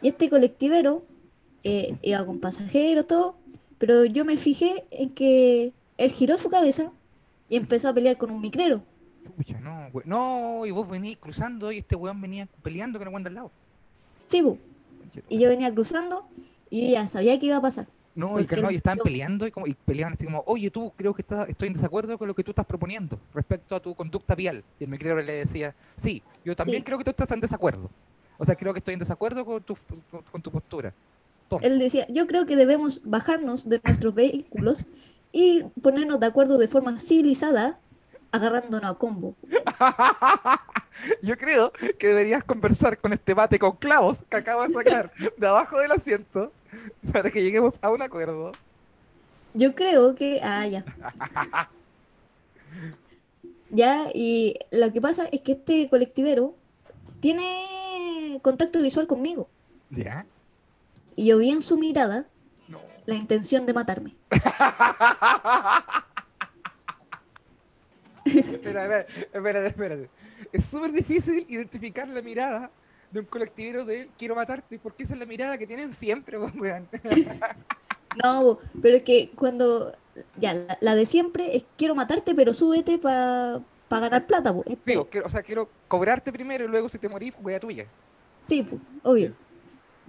Y 0.00 0.08
este 0.08 0.30
colectivero 0.30 1.02
eh, 1.64 1.96
iba 2.00 2.24
con 2.24 2.38
pasajeros, 2.38 3.06
todo, 3.06 3.34
pero 3.76 4.06
yo 4.06 4.24
me 4.24 4.38
fijé 4.38 4.86
en 4.90 5.10
que 5.10 5.74
él 5.98 6.10
giró 6.12 6.38
su 6.38 6.48
cabeza 6.48 6.90
y 7.50 7.56
empezó 7.56 7.88
a 7.90 7.92
pelear 7.92 8.16
con 8.16 8.30
un 8.30 8.40
micrero. 8.40 8.82
No, 9.62 9.88
we- 9.92 10.02
No, 10.06 10.64
y 10.64 10.70
vos 10.70 10.88
venís 10.88 11.18
cruzando 11.18 11.70
y 11.72 11.78
este 11.78 11.94
weón 11.94 12.22
venía 12.22 12.48
peleando 12.62 12.98
con 12.98 13.06
el 13.08 13.12
weón 13.12 13.24
de 13.24 13.28
al 13.28 13.34
lado. 13.34 13.50
Sí, 14.24 14.40
bu. 14.40 14.56
Y 15.28 15.38
yo 15.38 15.50
venía 15.50 15.70
cruzando 15.74 16.26
y 16.70 16.86
yo 16.86 16.92
ya 16.94 17.06
sabía 17.06 17.38
que 17.38 17.46
iba 17.46 17.56
a 17.58 17.60
pasar. 17.60 17.86
No, 18.14 18.40
y 18.40 18.46
que 18.46 18.56
no, 18.56 18.70
y 18.70 18.74
estaban 18.76 18.98
peleando 18.98 19.46
y, 19.46 19.50
como, 19.52 19.66
y 19.68 19.74
peleaban 19.74 20.14
así 20.14 20.24
como, 20.24 20.42
oye, 20.46 20.70
tú 20.70 20.92
creo 20.96 21.14
que 21.14 21.22
estás, 21.22 21.48
estoy 21.48 21.68
en 21.68 21.74
desacuerdo 21.74 22.18
con 22.18 22.26
lo 22.26 22.34
que 22.34 22.42
tú 22.42 22.50
estás 22.50 22.66
proponiendo 22.66 23.18
respecto 23.32 23.76
a 23.76 23.80
tu 23.80 23.94
conducta 23.94 24.34
vial. 24.34 24.64
Y 24.80 24.84
el 24.84 24.90
micrero 24.90 25.22
le 25.22 25.32
decía, 25.32 25.74
sí, 25.96 26.22
yo 26.44 26.56
también 26.56 26.78
Sí. 26.80 26.84
creo 26.84 26.98
que 26.98 27.04
tú 27.04 27.10
estás 27.10 27.30
en 27.30 27.40
desacuerdo. 27.40 27.88
O 28.36 28.44
sea, 28.44 28.56
creo 28.56 28.72
que 28.72 28.78
estoy 28.78 28.94
en 28.94 29.00
desacuerdo 29.00 29.44
con 29.44 29.62
tu, 29.62 29.76
con, 30.10 30.22
con 30.22 30.42
tu 30.42 30.50
postura. 30.50 30.92
Toma. 31.48 31.64
Él 31.64 31.78
decía, 31.78 32.06
yo 32.08 32.26
creo 32.26 32.44
que 32.44 32.56
debemos 32.56 33.00
bajarnos 33.04 33.68
de 33.68 33.80
nuestros 33.84 34.14
vehículos 34.14 34.84
y 35.30 35.62
ponernos 35.80 36.18
de 36.18 36.26
acuerdo 36.26 36.58
de 36.58 36.66
forma 36.68 37.00
civilizada, 37.00 37.78
agarrándonos 38.32 38.90
a 38.90 38.94
combo. 38.94 39.34
Yo 41.22 41.36
creo 41.38 41.72
que 41.98 42.08
deberías 42.08 42.44
conversar 42.44 42.98
con 42.98 43.12
este 43.12 43.32
bate 43.34 43.58
con 43.58 43.76
clavos 43.76 44.24
que 44.28 44.36
acabo 44.36 44.62
de 44.62 44.70
sacar 44.70 45.12
de 45.36 45.46
abajo 45.46 45.78
del 45.78 45.92
asiento 45.92 46.52
para 47.12 47.30
que 47.30 47.42
lleguemos 47.42 47.78
a 47.82 47.90
un 47.90 48.02
acuerdo. 48.02 48.52
Yo 49.54 49.74
creo 49.74 50.14
que. 50.14 50.40
Ah, 50.42 50.66
ya. 50.66 50.84
Ya, 53.70 54.08
y 54.14 54.54
lo 54.70 54.90
que 54.94 55.00
pasa 55.02 55.26
es 55.30 55.42
que 55.42 55.52
este 55.52 55.90
colectivero 55.90 56.54
tiene 57.20 58.38
contacto 58.40 58.80
visual 58.80 59.06
conmigo. 59.06 59.46
¿Ya? 59.90 60.24
Y 61.16 61.26
yo 61.26 61.36
vi 61.36 61.50
en 61.50 61.60
su 61.60 61.76
mirada 61.76 62.24
No. 62.68 62.80
la 63.04 63.14
intención 63.14 63.66
de 63.66 63.74
matarme. 63.74 64.16
Espera, 68.24 68.84
espera, 68.84 69.06
espérate, 69.32 69.66
espérate. 69.66 70.10
Es 70.52 70.64
súper 70.66 70.92
difícil 70.92 71.46
identificar 71.48 72.08
la 72.08 72.22
mirada 72.22 72.70
de 73.10 73.20
un 73.20 73.26
colectivero 73.26 73.84
de 73.84 74.08
quiero 74.18 74.34
matarte, 74.34 74.78
porque 74.78 75.02
esa 75.04 75.14
es 75.14 75.20
la 75.20 75.26
mirada 75.26 75.56
que 75.58 75.66
tienen 75.66 75.92
siempre, 75.92 76.38
pues, 76.38 76.54
weón. 76.56 76.88
No, 78.24 78.58
pero 78.82 78.96
es 78.96 79.02
que 79.04 79.30
cuando. 79.36 79.94
Ya, 80.40 80.54
la, 80.54 80.78
la 80.80 80.94
de 80.96 81.06
siempre 81.06 81.56
es 81.56 81.64
quiero 81.76 81.94
matarte, 81.94 82.34
pero 82.34 82.52
súbete 82.54 82.98
para 82.98 83.60
ganar 83.90 84.26
plata. 84.26 84.52
po. 84.52 84.64
Quiero- 84.84 85.06
o 85.24 85.28
sea, 85.28 85.42
quiero 85.42 85.68
cobrarte 85.86 86.32
primero 86.32 86.64
y 86.64 86.68
luego 86.68 86.88
si 86.88 86.98
te 86.98 87.08
morís, 87.08 87.34
wea 87.40 87.60
tuya. 87.60 87.86
Sí, 88.44 88.62
po, 88.62 88.78
obvio. 89.08 89.34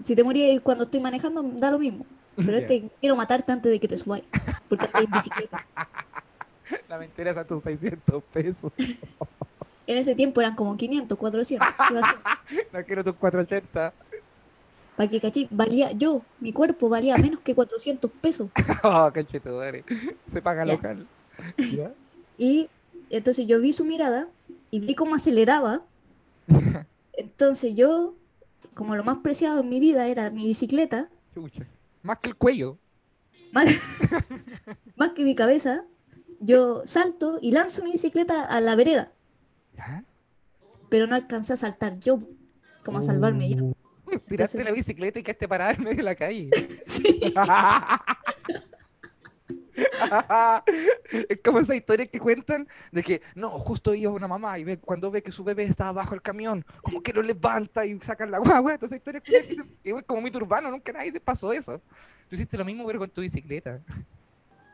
Si 0.04 0.16
te 0.16 0.24
morí 0.24 0.60
cuando 0.64 0.86
estoy 0.86 1.02
manejando, 1.02 1.44
da 1.44 1.70
lo 1.72 1.78
mismo. 1.78 2.06
Pero 2.38 2.54
Ya. 2.54 2.58
este 2.60 2.90
quiero 3.02 3.16
matarte 3.18 3.52
antes 3.52 3.70
de 3.72 3.80
que 3.80 3.88
te 3.88 3.98
subáis. 3.98 4.24
Porque 4.70 4.86
estoy 4.86 5.04
en 5.06 5.12
bicicleta. 5.12 5.68
La 6.88 6.98
mentira 6.98 7.34
son 7.34 7.46
tus 7.46 7.64
600 7.64 8.24
pesos. 8.32 8.72
En 9.90 9.98
ese 9.98 10.14
tiempo 10.14 10.40
eran 10.40 10.56
como 10.56 10.78
500, 10.78 11.18
400. 11.18 11.68
No 12.72 12.84
quiero 12.86 13.04
tus 13.04 13.16
480. 13.16 13.92
Para 14.96 15.10
que 15.10 15.20
cachí, 15.20 15.48
valía 15.50 15.92
yo, 15.94 16.22
mi 16.40 16.54
cuerpo 16.54 16.90
valía 16.90 17.18
menos 17.18 17.40
que 17.42 17.56
400 17.56 18.12
pesos. 18.22 18.52
Oh, 18.84 19.10
conchetumare. 19.12 19.84
Se 20.32 20.44
paga 20.44 20.64
Ya. 20.64 20.74
local. 20.74 21.08
¿Ya? 21.58 21.92
Y 22.38 22.70
entonces 23.10 23.48
yo 23.48 23.60
vi 23.60 23.74
su 23.74 23.84
mirada 23.84 24.28
y 24.70 24.80
vi 24.80 24.94
cómo 24.94 25.16
aceleraba. 25.16 25.82
Entonces 27.14 27.74
yo, 27.74 28.14
como 28.76 28.96
lo 28.96 29.04
más 29.04 29.18
preciado 29.20 29.62
en 29.62 29.70
mi 29.70 29.80
vida 29.80 30.08
era 30.08 30.30
mi 30.30 30.46
bicicleta, 30.46 31.10
Chucha. 31.34 31.66
Más 32.04 32.20
que 32.20 32.30
el 32.30 32.36
cuello. 32.36 32.78
más, 33.54 33.66
más 34.98 35.12
que 35.14 35.24
mi 35.24 35.34
cabeza, 35.34 35.84
yo 36.40 36.84
salto 36.86 37.40
y 37.42 37.52
lanzo 37.54 37.84
mi 37.84 37.92
bicicleta 37.94 38.44
a 38.46 38.62
la 38.62 38.76
vereda. 38.76 39.12
Pero 40.90 41.08
no 41.08 41.16
alcancé 41.16 41.54
a 41.54 41.58
saltar 41.58 42.00
yo, 42.00 42.20
como 42.84 43.00
a 43.00 43.04
salvarme 43.04 43.50
yo. 43.50 43.58
Tiraste 44.28 44.58
Entonces- 44.58 44.66
la 44.66 44.72
bicicleta 44.72 45.20
y 45.20 45.24
quedaste 45.24 45.48
parada 45.48 45.72
en 45.72 45.84
medio 45.84 45.98
de 45.98 46.04
la 46.04 46.16
calle. 46.16 46.50
Sí. 46.86 47.34
es 51.30 51.40
como 51.44 51.60
esa 51.60 51.76
historia 51.76 52.06
que 52.08 52.20
cuentan 52.20 52.68
de 52.92 53.04
que 53.04 53.22
no, 53.36 53.50
justo 53.50 53.94
iba 53.94 54.12
una 54.12 54.28
mamá 54.28 54.58
y 54.60 54.64
ve, 54.64 54.78
cuando 54.78 55.12
ve 55.12 55.24
que 55.24 55.32
su 55.32 55.44
bebé 55.44 55.64
estaba 55.64 55.92
bajo 55.92 56.16
el 56.16 56.22
camión, 56.22 56.66
como 56.82 57.02
que 57.02 57.14
lo 57.14 57.22
levanta 57.22 57.86
y 57.86 57.98
sacan 58.02 58.32
la 58.32 58.40
guagua. 58.40 58.74
Entonces, 58.74 58.98
historia 58.98 59.22
que 59.22 59.56
igual 59.84 60.06
como 60.06 60.22
mito 60.22 60.40
urbano, 60.40 60.72
nunca 60.72 60.92
nadie 60.92 61.12
te 61.12 61.22
pasó 61.22 61.54
eso. 61.54 61.82
Tú 62.28 62.36
hiciste 62.36 62.58
lo 62.58 62.66
mismo, 62.66 62.86
pero 62.86 63.00
con 63.00 63.10
tu 63.10 63.22
bicicleta. 63.22 63.82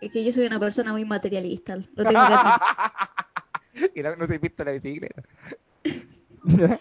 Es 0.01 0.11
que 0.11 0.23
yo 0.23 0.31
soy 0.31 0.45
una 0.45 0.59
persona 0.59 0.91
muy 0.91 1.05
materialista. 1.05 1.75
Lo 1.75 2.03
tengo 2.03 2.11
que. 2.11 3.34
y 3.95 4.01
no, 4.01 4.15
no 4.15 4.27
se 4.27 4.37
visto 4.37 4.63
la 4.63 4.71
bicicleta. 4.71 5.23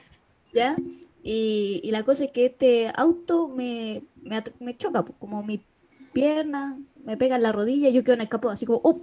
¿Ya? 0.55 0.77
Y, 1.23 1.81
y 1.83 1.91
la 1.91 2.05
cosa 2.05 2.25
es 2.25 2.33
que 2.33 2.47
este 2.47 2.93
auto 2.95 3.49
me, 3.49 4.03
me, 4.23 4.77
choca, 4.77 5.05
como 5.19 5.43
mi 5.43 5.65
pierna 6.13 6.79
me 7.05 7.17
pega 7.17 7.37
en 7.37 7.43
la 7.43 7.53
rodilla 7.53 7.89
y 7.89 7.93
yo 7.93 8.05
quedo 8.05 8.15
en 8.15 8.21
el 8.23 8.29
capó, 8.29 8.51
así 8.51 8.67
como, 8.67 8.81
¡up! 8.85 9.03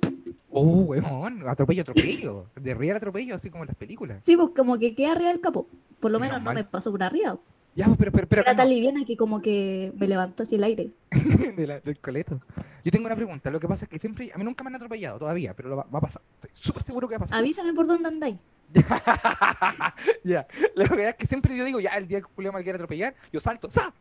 Oh, 0.50 0.81
weón, 0.81 1.48
atropello, 1.48 1.81
atropello. 1.81 2.45
De 2.55 2.71
arriba 2.71 2.93
al 2.93 2.98
atropello, 2.98 3.36
así 3.36 3.50
como 3.50 3.63
en 3.63 3.69
las 3.69 3.77
películas. 3.77 4.19
Sí, 4.24 4.36
pues 4.36 4.50
como 4.55 4.77
que 4.77 4.93
quedé 4.95 5.07
arriba 5.07 5.29
del 5.29 5.39
capó. 5.39 5.67
Por 6.00 6.12
lo 6.12 6.19
menos 6.19 6.39
Menos 6.39 6.53
no 6.53 6.60
me 6.60 6.63
pasó 6.63 6.91
por 6.91 7.03
arriba. 7.03 7.39
Ya, 7.73 7.87
pero, 7.97 8.11
pero, 8.11 8.27
pero, 8.27 8.41
Era 8.41 8.53
tan 8.55 8.67
liviana 8.69 9.05
que 9.05 9.15
como 9.15 9.41
que 9.41 9.93
me 9.95 10.07
levantó 10.07 10.43
así 10.43 10.55
el 10.55 10.63
aire. 10.65 10.91
de 11.55 11.67
la- 11.67 11.79
del 11.79 11.99
coleto. 11.99 12.41
Yo 12.83 12.91
tengo 12.91 13.05
una 13.05 13.15
pregunta. 13.15 13.49
Lo 13.49 13.59
que 13.61 13.67
pasa 13.67 13.85
es 13.85 13.89
que 13.89 13.97
siempre, 13.97 14.29
a 14.33 14.37
mí 14.37 14.43
nunca 14.43 14.63
me 14.63 14.69
han 14.69 14.75
atropellado 14.75 15.19
todavía, 15.19 15.55
pero 15.55 15.69
lo 15.69 15.77
va, 15.77 15.83
va 15.83 15.99
a 15.99 16.01
pasar. 16.01 16.21
Estoy 16.35 16.51
súper 16.53 16.83
seguro 16.83 17.07
que 17.07 17.13
va 17.13 17.17
a 17.17 17.19
pasar. 17.21 17.39
Avísame 17.39 17.73
por 17.73 17.87
dónde 17.87 18.09
andáis. 18.09 18.35
ya. 20.23 20.45
La 20.75 20.87
verdad 20.87 21.09
es 21.09 21.15
que 21.15 21.27
siempre 21.27 21.55
yo 21.55 21.63
digo, 21.63 21.79
ya, 21.79 21.91
el 21.91 22.07
día 22.07 22.19
que 22.19 22.27
Julio 22.35 22.51
me 22.53 22.63
quiere 22.63 22.75
atropellar, 22.77 23.15
yo 23.31 23.39
salto, 23.39 23.69
¡sa! 23.71 23.93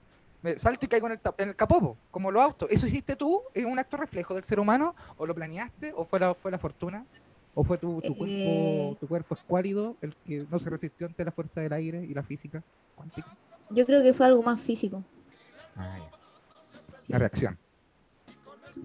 Me 0.42 0.58
salto 0.58 0.86
y 0.86 0.88
caigo 0.88 1.06
en 1.06 1.12
el, 1.14 1.20
en 1.38 1.48
el 1.50 1.56
capopo, 1.56 1.98
como 2.10 2.30
los 2.30 2.42
autos. 2.42 2.68
¿Eso 2.70 2.86
hiciste 2.86 3.14
tú? 3.14 3.42
¿Es 3.52 3.64
un 3.66 3.78
acto 3.78 3.98
reflejo 3.98 4.34
del 4.34 4.42
ser 4.44 4.58
humano? 4.58 4.94
¿O 5.18 5.26
lo 5.26 5.34
planeaste? 5.34 5.92
¿O 5.94 6.04
fue 6.04 6.18
la, 6.18 6.34
fue 6.34 6.50
la 6.50 6.58
fortuna? 6.58 7.04
¿O 7.54 7.62
fue 7.62 7.76
tu, 7.78 8.00
tu, 8.00 8.12
Eh. 8.12 8.16
cuerpo, 8.16 8.96
tu 9.00 9.06
cuerpo 9.08 9.34
escuálido 9.34 9.96
el 10.00 10.14
que 10.24 10.46
no 10.50 10.58
se 10.58 10.70
resistió 10.70 11.06
ante 11.06 11.24
la 11.24 11.30
fuerza 11.32 11.60
del 11.60 11.72
aire 11.74 12.02
y 12.04 12.14
la 12.14 12.22
física 12.22 12.62
cuántica? 12.94 13.36
Yo 13.70 13.86
creo 13.86 14.02
que 14.02 14.12
fue 14.12 14.26
algo 14.26 14.42
más 14.42 14.60
físico. 14.60 15.04
Ah, 15.76 15.96
ya. 15.98 16.10
La 17.08 17.18
reacción. 17.18 17.58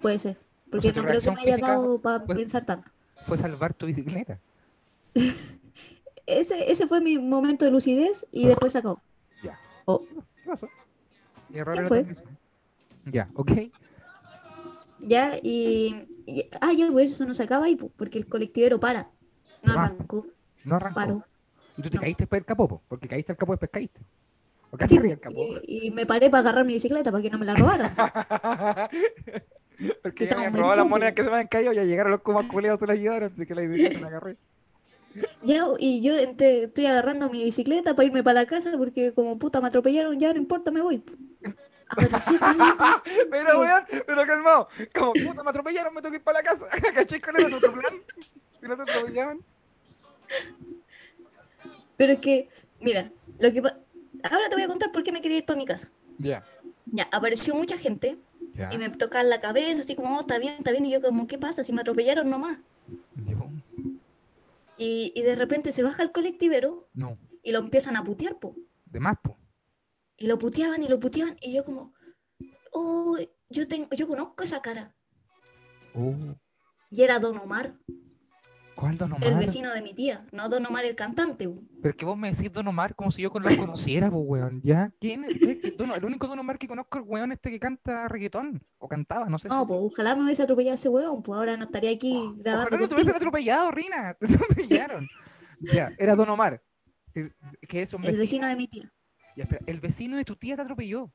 Puede 0.02 0.20
ser. 0.20 0.38
Porque 0.70 0.92
sea, 0.92 1.02
no 1.02 1.08
creo 1.08 1.22
que 1.22 1.32
me 1.32 1.42
haya 1.42 1.58
dado 1.58 2.00
para 2.00 2.26
fue- 2.26 2.36
pensar 2.36 2.66
tanto. 2.66 2.90
Fue 3.24 3.38
salvar 3.38 3.74
tu 3.74 3.86
bicicleta. 3.86 4.40
Ese, 6.28 6.72
ese 6.72 6.88
fue 6.88 7.02
mi 7.02 7.20
momento 7.20 7.66
de 7.66 7.72
lucidez 7.72 8.26
y 8.32 8.48
después 8.48 8.72
se 8.74 8.80
acabó. 8.80 9.00
Ya. 9.44 9.60
Oh, 9.86 10.04
¿Qué 10.44 10.50
pasó? 10.50 10.68
Error 11.54 11.76
¿Quién 11.76 11.78
en 11.78 11.84
la 11.84 11.88
fue? 11.88 12.16
Ya, 13.12 13.30
ok. 13.36 13.52
ya, 15.02 15.38
y, 15.44 16.08
y- 16.26 16.50
Ah, 16.62 16.74
ya, 16.74 16.92
pues 16.92 17.12
eso 17.12 17.26
no 17.28 17.34
se 17.36 17.44
acaba 17.44 17.68
po, 17.80 17.90
porque 17.96 18.18
el 18.18 18.26
colectivero 18.28 18.80
para. 18.80 19.12
No 19.62 19.74
Ah. 19.74 19.86
arrancó, 19.86 20.26
No 20.64 20.76
arrancó. 20.78 20.96
paró. 20.96 21.24
Y 21.78 21.84
tú 21.84 21.90
te 21.92 21.98
No. 21.98 22.02
caíste 22.02 22.26
para 22.26 22.40
el 22.40 22.46
capopo, 22.46 22.82
porque 22.88 23.08
caíste 23.08 23.32
al 23.32 23.38
capo 23.38 23.52
después 23.54 23.70
caíste. 23.72 24.02
¿O 24.72 24.78
qué 24.78 24.88
Sí, 24.88 25.00
y, 25.68 25.88
y 25.88 25.92
me 25.92 26.06
paré 26.06 26.30
para 26.30 26.42
agarrar 26.42 26.66
mi 26.66 26.74
bicicleta 26.74 27.12
para 27.12 27.22
que 27.22 27.30
no 27.30 27.38
me 27.38 27.46
la 27.46 27.56
robaran. 27.56 27.94
porque 30.04 30.24
Sí, 30.26 30.30
ya 30.30 30.36
habían 30.38 30.52
muy 30.52 30.62
robado 30.62 30.78
las 30.78 30.88
monedas 30.88 31.14
que 31.14 31.24
se 31.24 31.30
me 31.30 31.36
habían 31.36 31.48
caído, 31.48 31.74
ya 31.74 31.84
llegaron 31.84 32.12
los 32.12 32.22
comas 32.22 32.46
culeados, 32.48 32.80
se 32.80 32.88
las 32.88 32.98
llevaron, 32.98 33.32
así 33.34 33.46
que 33.46 33.56
la 33.56 33.62
bicicleta 33.62 34.00
la 34.02 34.08
agarré. 34.08 34.38
ya, 35.44 35.66
y 35.80 36.02
yo 36.02 36.18
entre- 36.18 36.64
estoy 36.66 36.86
agarrando 36.88 37.30
mi 37.30 37.44
bicicleta 37.44 37.96
para 37.96 38.06
irme 38.06 38.24
para 38.24 38.42
la 38.42 38.46
casa 38.46 38.72
porque 38.78 39.14
como 39.14 39.38
puta 39.38 39.62
me 39.62 39.68
atropellaron, 39.68 40.20
ya 40.20 40.34
no 40.34 40.40
importa, 40.40 40.72
me 40.72 40.82
voy. 40.82 41.04
Apareció 41.88 42.38
Felipe. 42.40 42.84
Pero 43.30 43.60
weón, 43.60 43.84
pero 44.08 44.26
calmado. 44.26 44.68
Como 44.94 45.14
puta, 45.14 45.44
me 45.44 45.50
atropellaron, 45.52 45.94
me 45.94 46.02
tengo 46.02 46.12
que 46.12 46.18
ir 46.18 46.24
para 46.24 46.40
la 46.40 46.44
casa. 46.44 46.66
¿Cachai 46.96 47.22
cuál 47.22 47.36
era 47.46 47.56
otro 47.56 47.72
plan? 47.74 47.94
Si 48.60 48.68
no 48.68 48.76
te 48.76 48.82
atropellaban. 48.84 49.40
Pero 51.98 52.14
es 52.14 52.20
que, 52.20 52.50
mira, 52.82 53.12
lo 53.40 53.54
que 53.54 53.62
pa- 53.62 53.78
ahora 54.24 54.50
te 54.50 54.56
voy 54.56 54.64
a 54.64 54.68
contar 54.68 54.92
por 54.92 55.04
qué 55.04 55.12
me 55.12 55.22
quería 55.22 55.38
ir 55.40 55.46
para 55.46 55.58
mi 55.58 55.66
casa. 55.66 55.90
Ya. 56.18 56.46
Ya, 56.86 57.08
apareció 57.12 57.56
mucha 57.56 57.78
gente 57.78 58.18
y 58.72 58.78
me 58.78 58.90
tocaban 58.90 59.30
la 59.30 59.40
cabeza, 59.40 59.82
así 59.82 59.96
como, 59.96 60.16
oh, 60.16 60.22
está 60.22 60.38
bien, 60.40 60.56
está 60.60 60.72
bien. 60.72 60.86
Y 60.86 60.92
yo 60.92 61.02
como, 61.02 61.28
¿qué 61.28 61.38
pasa? 61.38 61.64
Si 61.64 61.74
me 61.74 61.82
atropellaron 61.82 62.30
nomás. 62.30 62.60
Yo, 63.26 63.50
Y, 64.78 65.12
y 65.16 65.22
de 65.24 65.36
repente 65.36 65.72
se 65.72 65.84
baja 65.84 66.04
el 66.04 66.12
colectivero 66.12 66.88
no. 66.94 67.18
y 67.44 67.52
lo 67.52 67.60
empiezan 67.60 67.96
a 67.98 68.04
putear, 68.04 68.38
po. 68.40 68.56
De 68.86 69.00
más, 69.00 69.16
po. 69.22 69.38
Y 70.18 70.28
lo 70.28 70.38
puteaban 70.38 70.84
y 70.84 70.88
lo 70.88 71.00
puteaban 71.00 71.36
y 71.42 71.54
yo 71.54 71.66
como, 71.66 71.94
oh, 72.72 73.18
yo, 73.50 73.68
tengo, 73.68 73.90
yo 73.92 74.08
conozco 74.08 74.44
esa 74.44 74.62
cara. 74.62 74.94
Oh, 75.94 76.14
Y 76.90 77.02
era 77.02 77.20
Don 77.20 77.38
Omar, 77.38 77.76
¿Cuál 78.76 78.98
Don 78.98 79.14
el 79.22 79.30
Omar? 79.32 79.40
vecino 79.46 79.72
de 79.74 79.82
mi 79.82 79.94
tía, 79.94 80.26
no 80.34 80.50
Don 80.50 80.66
Omar 80.66 80.84
el 80.86 80.96
cantante. 80.96 81.48
po. 81.48 81.62
Pero 81.82 81.90
es 81.90 81.96
que 81.96 82.04
vos 82.06 82.18
me 82.18 82.30
decís 82.32 82.52
Don 82.52 82.68
Omar 82.68 82.94
como 82.96 83.10
si 83.10 83.22
yo 83.22 83.32
con 83.32 83.42
lo 83.44 83.56
conociera, 83.58 84.12
pues, 84.12 84.24
weón. 84.26 84.62
¿Ya? 84.64 84.92
¿Quién 85.00 85.24
es? 85.24 85.78
Don- 85.78 85.92
el 85.92 86.04
único 86.04 86.28
Don 86.28 86.40
Omar 86.40 86.58
que 86.58 86.68
conozco 86.68 86.98
es 86.98 87.04
el 87.06 87.10
weón 87.10 87.32
este 87.32 87.52
que 87.52 87.60
canta 87.60 88.08
reggaetón. 88.10 88.62
O 88.78 88.88
cantaba, 88.90 89.30
no 89.30 89.40
sé. 89.40 89.48
No, 89.48 89.62
si- 89.62 89.68
pues 89.70 89.80
ojalá 89.82 90.16
me 90.16 90.24
hubiese 90.26 90.44
atropellado 90.44 90.76
ese 90.76 90.90
huevón, 90.90 91.24
pues 91.24 91.38
ahora 91.38 91.56
no 91.56 91.64
estaría 91.66 91.92
aquí 91.92 92.12
grabando. 92.38 92.68
Ojalá 92.68 92.82
no 92.82 92.88
te 92.90 92.94
hubiesen 92.96 93.16
atropellado, 93.16 93.72
Rina. 93.72 94.14
Te 94.20 94.26
atropellaron. 94.34 95.08
ya, 95.62 95.92
era 95.98 96.16
Don 96.16 96.30
Omar. 96.30 96.62
Que, 97.14 97.32
que 97.70 97.82
es 97.84 97.94
un 97.94 98.04
El 98.04 98.18
vecino. 98.18 98.46
de 98.48 98.56
mi 98.58 98.68
tía, 98.68 98.92
Ya, 99.38 99.44
espera, 99.44 99.64
el 99.68 99.80
vecino 99.80 100.18
de 100.18 100.26
tu 100.26 100.36
tía 100.36 100.58
te 100.58 100.64
atropelló. 100.64 101.14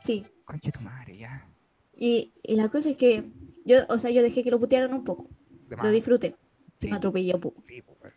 sí. 0.00 0.24
Conche 0.44 0.70
tu 0.70 0.80
madre, 0.80 1.16
ya. 1.16 1.48
Y, 1.96 2.34
y 2.42 2.56
la 2.56 2.68
cosa 2.68 2.90
es 2.90 2.98
que 2.98 3.32
yo, 3.64 3.78
o 3.88 3.98
sea, 3.98 4.10
yo 4.10 4.20
dejé 4.22 4.44
que 4.44 4.50
lo 4.50 4.60
putearan 4.60 4.92
un 4.92 5.04
poco, 5.04 5.30
lo 5.70 5.90
disfruté, 5.90 6.36
Sí. 6.78 6.86
si 6.86 6.90
me 6.90 6.96
atropelló 6.96 7.40
poco. 7.40 7.62
Sí, 7.64 7.82
pues. 7.82 8.14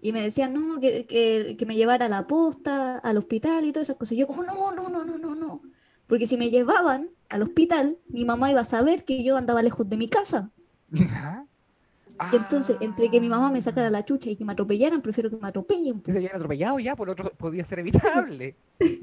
Y 0.00 0.12
me 0.12 0.22
decían, 0.22 0.54
no, 0.54 0.78
que, 0.80 1.06
que, 1.06 1.56
que 1.58 1.66
me 1.66 1.74
llevara 1.74 2.06
a 2.06 2.08
la 2.08 2.26
posta, 2.26 2.98
al 2.98 3.16
hospital 3.16 3.64
y 3.64 3.72
todas 3.72 3.88
esas 3.88 3.96
cosas. 3.98 4.16
Yo 4.16 4.26
como, 4.26 4.44
no, 4.44 4.72
no, 4.72 4.88
no, 4.88 5.04
no, 5.04 5.18
no, 5.18 5.34
no. 5.34 5.62
Porque 6.06 6.26
si 6.26 6.36
me 6.36 6.50
llevaban 6.50 7.10
al 7.28 7.42
hospital, 7.42 7.98
mi 8.08 8.24
mamá 8.24 8.50
iba 8.50 8.60
a 8.60 8.64
saber 8.64 9.04
que 9.04 9.22
yo 9.24 9.36
andaba 9.36 9.62
lejos 9.62 9.88
de 9.88 9.96
mi 9.96 10.08
casa. 10.08 10.50
Y 10.90 12.36
entonces, 12.36 12.76
entre 12.80 13.10
que 13.10 13.20
mi 13.20 13.28
mamá 13.28 13.50
me 13.50 13.60
sacara 13.62 13.90
la 13.90 14.04
chucha 14.04 14.30
y 14.30 14.36
que 14.36 14.44
me 14.44 14.52
atropellaran, 14.52 15.02
prefiero 15.02 15.30
que 15.30 15.36
me 15.36 15.48
atropellen. 15.48 16.00
Que 16.00 16.12
se 16.12 16.18
habían 16.18 16.34
atropellado 16.34 16.78
ya, 16.78 16.96
por 16.96 17.10
otro 17.10 17.30
podía 17.36 17.64
ser 17.64 17.80
evitable. 17.80 18.56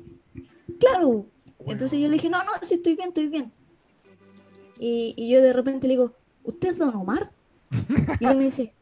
Claro, 0.77 1.25
Entonces 1.67 1.99
yo 1.99 2.07
le 2.07 2.13
dije, 2.15 2.29
no, 2.29 2.43
no, 2.43 2.51
sí 2.61 2.75
estoy 2.75 2.95
bien, 2.95 3.07
estoy 3.07 3.29
bien. 3.29 3.51
Y, 4.77 5.13
y 5.15 5.29
yo 5.29 5.41
de 5.41 5.53
repente 5.53 5.87
le 5.87 5.93
digo, 5.93 6.13
¿usted 6.43 6.69
es 6.69 6.77
Don 6.77 6.93
Omar? 6.95 7.31
Y 8.19 8.25
él 8.25 8.37
me 8.37 8.43
dice, 8.43 8.73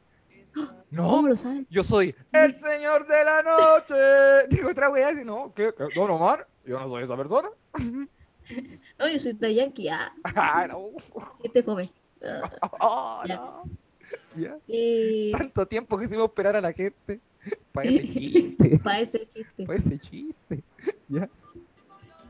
No, 0.94 1.08
¿cómo 1.10 1.28
lo 1.30 1.36
sabes? 1.38 1.68
yo 1.70 1.84
soy 1.84 2.16
el 2.32 2.56
señor 2.56 3.08
de 3.08 3.24
la 3.24 3.42
noche. 3.44 4.48
Digo 4.50 4.70
otra 4.70 4.90
weá, 4.90 5.12
y 5.20 5.26
no, 5.26 5.52
¿qué? 5.56 5.74
¿Qué? 5.76 5.86
¿Don 5.96 6.12
Omar? 6.12 6.48
Yo 6.66 6.80
no 6.80 6.88
soy 6.90 7.04
esa 7.04 7.18
persona. 7.18 7.50
No, 9.00 9.08
yo 9.08 9.18
soy 9.18 9.32
de 9.34 9.56
Yankee, 9.56 9.88
ah, 9.88 10.14
Ah, 10.36 10.68
no. 10.70 10.90
este 11.42 11.64
fome. 11.64 11.90
Ah, 12.82 13.24
Ya. 13.26 13.36
no. 13.38 13.64
Ya. 14.36 14.58
Y 14.68 15.32
Tanto 15.32 15.66
tiempo 15.66 15.98
que 15.98 16.06
hicimos 16.06 16.26
esperar 16.26 16.58
a 16.58 16.62
la 16.62 16.74
gente 16.74 17.22
para 17.72 17.88
ese 17.90 18.02
chiste. 18.04 18.80
para 18.84 19.00
ese 19.00 19.26
chiste. 19.26 19.66
Para 19.66 19.80
ese 19.80 19.98
chiste. 19.98 20.64
Ya. 21.08 21.30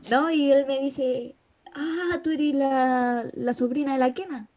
No, 0.08 0.30
y 0.30 0.52
él 0.52 0.64
me 0.66 0.78
dice, 0.78 1.34
ah, 1.74 2.20
tú 2.22 2.30
eres 2.30 2.54
la, 2.54 3.24
la 3.34 3.52
sobrina 3.52 3.94
de 3.94 3.98
la 3.98 4.12
Kena. 4.12 4.48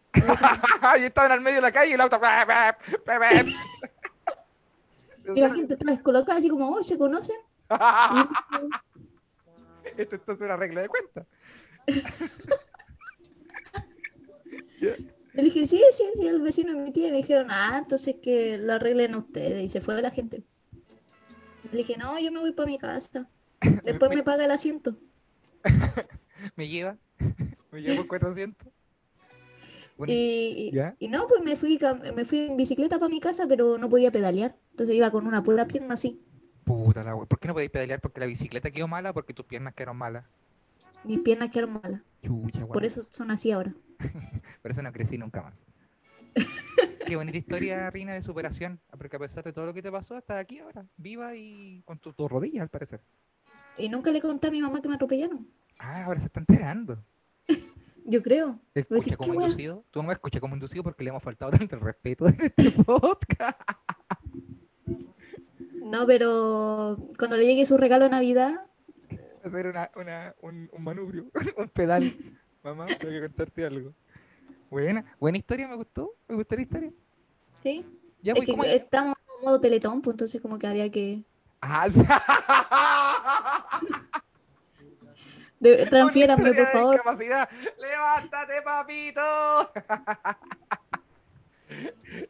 y 1.00 1.04
estaban 1.06 1.32
al 1.32 1.42
medio 1.42 1.56
de 1.58 1.62
la 1.64 1.72
calle 1.72 1.90
y 1.90 1.94
el 1.94 2.02
auto. 2.02 2.20
Y 5.36 5.42
la 5.42 5.54
gente 5.54 5.74
está 5.74 5.92
descolocada, 5.92 6.40
así 6.40 6.48
como, 6.50 6.70
oh, 6.70 6.82
¿se 6.84 6.98
conocen? 6.98 7.36
Esto 9.98 10.16
entonces 10.16 10.42
es 10.42 10.42
una 10.42 10.58
regla 10.58 10.82
de 10.82 10.90
cuenta. 10.90 11.26
Le 15.34 15.44
dije, 15.44 15.68
sí, 15.68 15.82
sí, 15.92 16.04
sí, 16.16 16.28
el 16.28 16.42
vecino 16.42 16.74
de 16.74 16.80
mi 16.80 16.92
tía. 16.92 17.10
Y 17.10 17.12
me 17.12 17.18
dijeron, 17.18 17.48
ah, 17.52 17.78
entonces 17.78 18.16
que 18.22 18.58
lo 18.58 18.74
arreglen 18.74 19.14
ustedes. 19.16 19.64
Y 19.64 19.70
se 19.70 19.82
fue 19.82 20.02
la 20.02 20.10
gente. 20.10 20.44
Le 21.72 21.78
dije, 21.78 21.96
no, 21.98 22.18
yo 22.20 22.32
me 22.32 22.40
voy 22.40 22.54
para 22.54 22.66
mi 22.68 22.80
casa. 22.80 23.30
Después 23.84 24.10
me 24.10 24.24
paga 24.24 24.46
el 24.46 24.52
asiento. 24.52 24.98
Me 26.56 26.68
lleva. 26.68 26.98
Me 27.72 27.82
lleva 27.82 27.98
por 27.98 28.08
400. 28.08 28.68
Bueno, 29.98 30.13
Y, 30.16 30.72
¿Ya? 30.72 30.96
y 31.00 31.08
no, 31.08 31.27
pues 31.27 31.42
me 31.44 31.56
fui, 31.56 31.80
me 32.16 32.25
fui 32.25 32.39
en 32.39 32.58
bicicleta 32.58 33.00
para 33.00 33.10
mi 33.10 33.20
casa, 33.20 33.48
pero 33.48 33.77
no 33.77 33.89
podía 33.89 34.12
pedalear. 34.12 34.56
Entonces 34.72 34.96
iba 34.96 35.10
con 35.12 35.25
una 35.25 35.44
pura 35.44 35.68
pierna 35.68 35.96
así. 35.96 36.22
Puta 36.63 37.04
la 37.04 37.16
wea. 37.16 37.25
¿Por 37.25 37.39
qué 37.39 37.48
no 37.48 37.54
podéis 37.54 37.72
pedalear? 37.72 38.00
¿Porque 38.01 38.20
la 38.20 38.25
bicicleta 38.25 38.72
quedó 38.72 38.88
mala 38.88 39.13
porque 39.13 39.34
tus 39.34 39.46
piernas 39.46 39.74
quedaron 39.74 39.98
malas? 39.98 40.25
Mis 41.04 41.20
piernas 41.20 41.50
quedaron 41.50 41.80
malas. 41.82 42.01
Chucha, 42.22 42.68
Por 42.68 42.84
eso 42.84 43.01
son 43.10 43.32
así 43.32 43.51
ahora. 43.51 43.74
Por 44.62 44.72
eso 44.72 44.82
no 44.82 44.92
crecí 44.92 45.18
nunca 45.18 45.42
más. 45.42 45.66
Qué 47.06 47.16
bonita 47.16 47.38
historia, 47.38 47.89
Rina, 47.89 48.13
de 48.13 48.22
superación. 48.22 48.80
Porque 48.92 49.16
a 49.16 49.20
pesar 49.20 49.44
de 49.44 49.54
todo 49.54 49.66
lo 49.66 49.74
que 49.74 49.82
te 49.82 49.92
pasó, 49.92 50.18
estás 50.18 50.38
aquí 50.39 50.60
ahora, 50.60 50.86
viva 50.98 51.36
y 51.36 51.82
con 51.86 51.98
tus 52.00 52.16
tus 52.16 52.30
rodillas, 52.30 52.62
al 52.63 52.70
parecer. 52.70 53.01
Y 53.77 53.89
nunca 53.89 54.12
le 54.12 54.22
conté 54.22 54.48
a 54.48 54.51
mi 54.51 54.62
mamá 54.62 54.82
que 54.82 54.89
me 54.89 54.96
atropellaron. 54.96 55.48
Ah, 55.80 56.04
ahora 56.04 56.20
se 56.20 56.25
está 56.25 56.39
enterando. 56.42 57.01
Yo 58.10 58.24
creo. 58.24 58.58
Escucha 58.74 59.00
decir, 59.04 59.18
como 59.18 59.34
inducido. 59.36 59.84
Tú 59.92 60.02
no 60.02 60.08
me 60.08 60.14
escuchas 60.14 60.40
como 60.40 60.56
inducido 60.56 60.82
porque 60.82 61.04
le 61.04 61.10
hemos 61.10 61.22
faltado 61.22 61.52
tanto 61.52 61.76
el 61.76 61.82
respeto 61.82 62.26
en 62.28 62.36
este 62.40 62.72
podcast. 62.86 63.60
No, 65.84 66.06
pero 66.08 66.98
cuando 67.20 67.36
le 67.38 67.46
llegue 67.46 67.66
su 67.66 67.78
regalo 67.78 68.06
de 68.06 68.12
Navidad, 68.12 68.62
Hacer 69.44 69.68
una, 69.68 69.90
una, 69.96 70.36
un, 70.42 70.70
un 70.74 70.84
manubrio, 70.84 71.28
un 71.58 71.70
pedal. 71.70 72.16
Mamá, 72.64 72.86
tengo 72.88 73.14
que 73.14 73.22
contarte 73.22 73.66
algo. 73.66 73.94
Buena, 74.70 75.06
buena 75.20 75.38
historia, 75.38 75.67
me 75.70 75.76
gustó. 75.76 76.13
Me 76.28 76.36
gustó 76.36 76.56
la 76.56 76.62
historia. 76.62 76.91
¿sí? 77.63 77.86
Ya, 78.22 78.34
Es 78.34 78.38
pues, 78.39 78.46
que 78.46 78.52
¿cómo- 78.52 78.63
estamos 78.65 79.15
en 79.39 79.46
modo 79.46 79.62
teletón, 79.62 80.02
pues 80.02 80.13
entonces 80.15 80.41
como 80.41 80.58
que 80.60 80.67
había 80.67 80.89
que... 80.91 81.24
Ah, 81.62 81.88
sí. 81.91 82.02
De, 85.60 85.86
transfiéranme, 85.88 86.54
por 86.54 86.67
favor. 86.67 87.02
¡Levántate, 87.80 88.62
papito! 88.62 89.22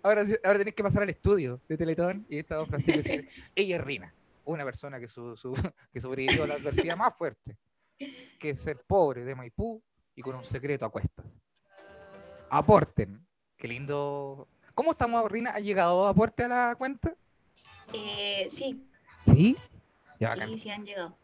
ahora, 0.04 0.26
ahora 0.44 0.58
tenés 0.60 0.74
que 0.74 0.84
pasar 0.84 1.04
al 1.04 1.10
estudio 1.10 1.62
de 1.68 1.78
Teletón 1.78 2.26
y 2.30 2.40
esta 2.40 2.56
don 2.56 2.68
Francisco 2.68 2.98
decir, 2.98 3.30
ella 3.56 3.78
es 3.78 3.84
Rina, 3.84 4.14
una 4.46 4.64
persona 4.64 5.00
que, 5.00 5.08
su, 5.08 5.36
su- 5.38 5.54
que 5.94 6.02
sobrevivió 6.02 6.44
a 6.46 6.48
la 6.48 6.54
adversidad 6.56 6.96
más 6.98 7.16
fuerte, 7.16 7.58
que 7.98 8.50
es 8.52 8.60
ser 8.62 8.82
pobre 8.86 9.24
de 9.26 9.36
Maipú 9.36 9.82
y 10.16 10.22
con 10.22 10.36
un 10.36 10.46
secreto 10.46 10.86
a 10.86 10.90
cuestas. 10.90 11.38
Aporten. 12.50 13.26
Qué 13.58 13.68
lindo. 13.68 14.48
¿Cómo 14.74 14.92
estamos, 14.92 15.30
Rina? 15.32 15.52
¿Ha 15.52 15.60
llegado 15.60 16.08
aporte 16.08 16.44
a 16.44 16.48
la 16.48 16.76
cuenta? 16.78 17.14
Eh, 17.94 18.48
sí, 18.50 18.84
Sí. 19.26 19.58
Ya, 20.20 20.30
bacán. 20.30 20.50
sí, 20.50 20.58
sí 20.60 20.70
han 20.70 20.86
llegado. 20.86 21.16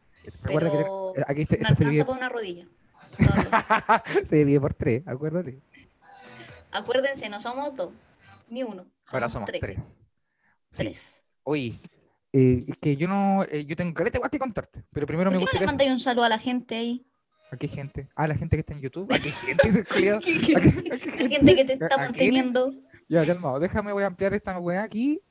Recuerda 0.44 0.72
que 0.72 0.78
Pero 0.78 1.14
eh, 1.18 1.24
aquí 1.28 1.42
este- 1.42 1.58
no 1.60 1.70
este 1.70 1.76
se, 1.76 1.84
alcanza 1.84 2.06
para 2.06 2.18
una 2.18 2.30
rodilla. 2.30 2.68
se 4.26 4.36
divide 4.38 4.60
por 4.60 4.74
tres, 4.74 5.04
acuérdate. 5.08 5.60
Acuérdense, 6.72 7.30
no 7.30 7.40
somos 7.40 7.76
dos, 7.76 7.92
ni 8.50 8.64
uno. 8.64 8.86
Ahora 9.12 9.30
somos 9.30 9.50
tres. 9.52 9.98
Sí. 10.72 10.84
Tres. 10.84 11.22
Oye, 11.44 11.74
eh, 12.32 12.64
es 12.68 12.78
que 12.78 12.96
yo 12.96 13.08
no, 13.08 13.44
eh, 13.44 13.66
yo 13.66 13.76
tengo 13.76 13.94
careta 13.94 14.18
igual 14.18 14.32
que 14.32 14.40
contarte, 14.40 14.84
pero 14.92 15.06
primero 15.06 15.30
¿Por 15.30 15.34
me 15.34 15.40
qué 15.40 15.46
no 15.46 15.46
le 15.46 15.52
gustaría... 15.52 15.68
mandáis 15.68 15.92
un 15.92 16.00
saludo 16.00 16.24
a 16.26 16.30
la 16.30 16.40
gente 16.40 16.76
ahí? 16.76 17.06
¿A 17.52 17.58
qué 17.58 17.68
gente? 17.68 18.08
Ah, 18.16 18.28
la 18.28 18.34
gente 18.34 18.56
que 18.56 18.62
está 18.62 18.74
en 18.74 18.82
YouTube. 18.82 19.14
¿A 19.14 19.20
qué 19.20 19.30
gente? 19.32 19.68
el 19.68 19.86
culiao? 19.88 20.18
¿A 20.18 20.22
qué- 20.22 20.56
a 20.92 20.98
qué 20.98 21.24
La 21.24 21.30
gente 21.30 21.56
que 21.56 21.66
te 21.66 21.74
¿A- 21.74 21.76
está 21.76 21.96
a 21.96 21.98
manteniendo. 21.98 22.74
Ya, 23.08 23.24
calmado, 23.26 23.60
déjame, 23.60 23.92
voy 23.94 24.02
a 24.04 24.08
ampliar 24.08 24.34
esta 24.34 24.58
weá 24.58 24.82
aquí. 24.82 25.22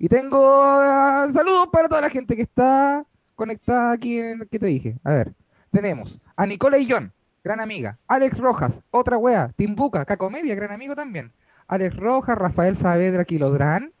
Y 0.00 0.08
tengo 0.08 0.38
ah, 0.42 1.28
saludos 1.32 1.68
para 1.72 1.88
toda 1.88 2.00
la 2.00 2.10
gente 2.10 2.34
que 2.34 2.42
está 2.42 3.06
conectada 3.38 3.92
aquí 3.92 4.18
en 4.18 4.40
el 4.40 4.48
que 4.48 4.58
te 4.58 4.66
dije. 4.66 4.98
A 5.04 5.12
ver, 5.12 5.32
tenemos 5.70 6.20
a 6.34 6.44
Nicola 6.44 6.76
y 6.76 6.90
John, 6.90 7.12
gran 7.44 7.60
amiga. 7.60 7.96
Alex 8.08 8.36
Rojas, 8.36 8.82
otra 8.90 9.16
weá. 9.16 9.52
Timbuca, 9.54 10.04
Cacomedia, 10.04 10.56
gran 10.56 10.72
amigo 10.72 10.96
también. 10.96 11.32
Alex 11.68 11.94
Rojas, 11.96 12.36
Rafael 12.36 12.76
Saavedra, 12.76 13.24
Quilodrán, 13.24 13.92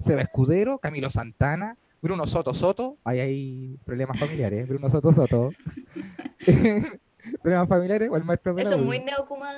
Seba 0.00 0.22
Escudero, 0.22 0.78
Camilo 0.78 1.10
Santana, 1.10 1.76
Bruno 2.00 2.26
Soto 2.26 2.54
Soto. 2.54 2.96
Ahí 3.04 3.20
hay 3.20 3.78
problemas 3.84 4.18
familiares, 4.18 4.62
¿eh? 4.62 4.64
Bruno 4.66 4.88
Soto 4.88 5.12
Soto. 5.12 5.50
problemas 7.42 7.68
familiares 7.68 8.08
o 8.10 8.16
el 8.16 8.24
maestro 8.24 8.56
Eso 8.56 8.76
es 8.76 8.82
muy 8.82 9.00
neocuma 9.00 9.50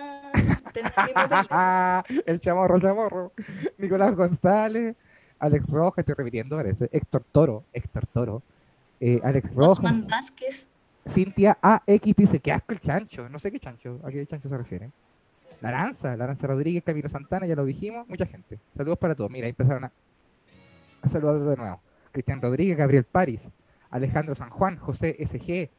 el 2.27 2.41
chamorro, 2.41 2.77
el 2.77 2.83
chamorro. 2.83 3.33
Nicolás 3.77 4.17
González, 4.17 4.97
Alex 5.39 5.65
Rojas, 5.69 5.99
estoy 5.99 6.17
repitiendo, 6.17 6.57
parece. 6.57 6.89
Héctor 6.91 7.23
Toro, 7.31 7.65
Héctor 7.73 8.07
Toro. 8.07 8.43
Eh, 9.01 9.21
Alex 9.23 9.51
Osman 9.55 9.95
Rojas, 9.95 10.09
Vázquez. 10.09 10.67
Cintia 11.09 11.59
AX 11.63 12.17
dice, 12.17 12.41
qué 12.41 12.53
asco 12.53 12.73
el 12.73 12.81
chancho. 12.81 13.29
No 13.29 13.39
sé 13.39 13.51
qué 13.51 13.59
chancho, 13.59 14.01
a 14.05 14.11
qué 14.11 14.27
chancho 14.27 14.49
se 14.49 14.57
refiere. 14.57 14.91
Laranza, 15.61 16.17
Laranza 16.17 16.47
Rodríguez, 16.47 16.85
Camilo 16.85 17.09
Santana, 17.09 17.47
ya 17.47 17.57
lo 17.57 17.65
dijimos, 17.65 18.07
mucha 18.09 18.27
gente. 18.27 18.59
Saludos 18.77 18.99
para 18.99 19.15
todos. 19.15 19.31
Mira, 19.31 19.47
ahí 19.47 19.51
empezaron 19.51 19.85
a, 19.85 19.93
a 21.03 21.09
saludar 21.09 21.41
de 21.41 21.57
nuevo. 21.57 21.81
Cristian 22.13 22.41
Rodríguez, 22.41 22.77
Gabriel 22.77 23.05
París, 23.05 23.51
Alejandro 23.91 24.35
San 24.35 24.51
Juan, 24.51 24.77
José 24.77 25.17
SG, 25.19 25.71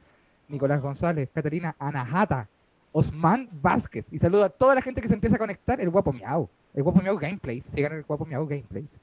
Nicolás 0.49 0.81
González, 0.81 1.29
Catalina 1.33 1.75
Anahata, 1.79 2.49
Osman 2.91 3.49
Vázquez. 3.51 4.07
Y 4.11 4.17
saludo 4.17 4.45
a 4.45 4.49
toda 4.49 4.75
la 4.75 4.81
gente 4.81 5.01
que 5.01 5.07
se 5.07 5.13
empieza 5.13 5.35
a 5.35 5.39
conectar. 5.39 5.79
El 5.79 5.89
guapo 5.89 6.11
miau. 6.11 6.49
El 6.73 6.83
guapo 6.83 7.01
miau 7.01 7.17
gameplays. 7.17 7.65
Sigan 7.65 7.93
el 7.93 8.03
guapo 8.03 8.25
miau 8.25 8.45
gameplays. 8.47 8.99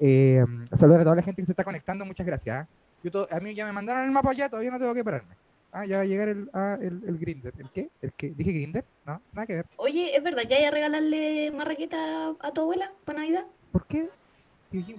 Eh, 0.00 0.44
saludar 0.72 1.00
a 1.00 1.04
toda 1.04 1.16
la 1.16 1.22
gente 1.22 1.40
que 1.40 1.46
se 1.46 1.52
está 1.52 1.64
conectando. 1.64 2.04
Muchas 2.04 2.26
gracias. 2.26 2.66
Yo 3.02 3.10
to- 3.10 3.28
a 3.30 3.40
mí 3.40 3.54
ya 3.54 3.66
me 3.66 3.72
mandaron 3.72 4.04
el 4.04 4.10
mapa 4.10 4.32
ya, 4.32 4.48
todavía 4.48 4.70
no 4.70 4.78
tengo 4.78 4.94
que 4.94 5.04
pararme. 5.04 5.34
Ah, 5.72 5.86
ya 5.86 5.96
va 5.96 6.02
a 6.02 6.06
llegar 6.06 6.28
el, 6.28 6.50
ah, 6.52 6.76
el, 6.80 7.02
el 7.06 7.18
Grinder. 7.18 7.52
¿El 7.58 7.70
qué? 7.70 7.88
¿El 8.02 8.12
qué? 8.12 8.30
¿Dije 8.30 8.52
Grinder? 8.52 8.84
No, 9.06 9.20
nada 9.32 9.46
que 9.46 9.54
ver. 9.54 9.66
Oye, 9.76 10.14
¿es 10.16 10.22
verdad? 10.22 10.42
¿Ya 10.48 10.56
hay 10.56 10.64
a 10.64 10.70
regalarle 10.70 11.50
marraqueta 11.50 12.34
a 12.38 12.52
tu 12.52 12.60
abuela 12.60 12.92
para 13.04 13.20
Navidad? 13.20 13.46
¿Por 13.72 13.86
qué? 13.86 14.08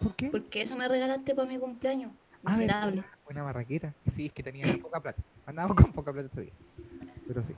¿Por 0.02 0.16
qué? 0.16 0.30
Porque 0.30 0.62
eso 0.64 0.76
me 0.76 0.88
regalaste 0.88 1.36
para 1.36 1.48
mi 1.48 1.58
cumpleaños. 1.60 2.12
Ah, 2.44 2.52
Miserable. 2.52 2.96
verdad, 3.02 3.12
Buena 3.26 3.44
barraqueta. 3.44 3.94
Sí, 4.12 4.26
es 4.26 4.34
que 4.34 4.44
tenía 4.44 4.66
poca 4.82 5.00
plata. 5.00 5.22
Andábamos 5.46 5.78
con 5.78 5.94
poca 5.94 6.12
plata 6.12 6.28
ese 6.32 6.42
día. 6.42 6.54
Pero 7.28 7.44
sí. 7.44 7.54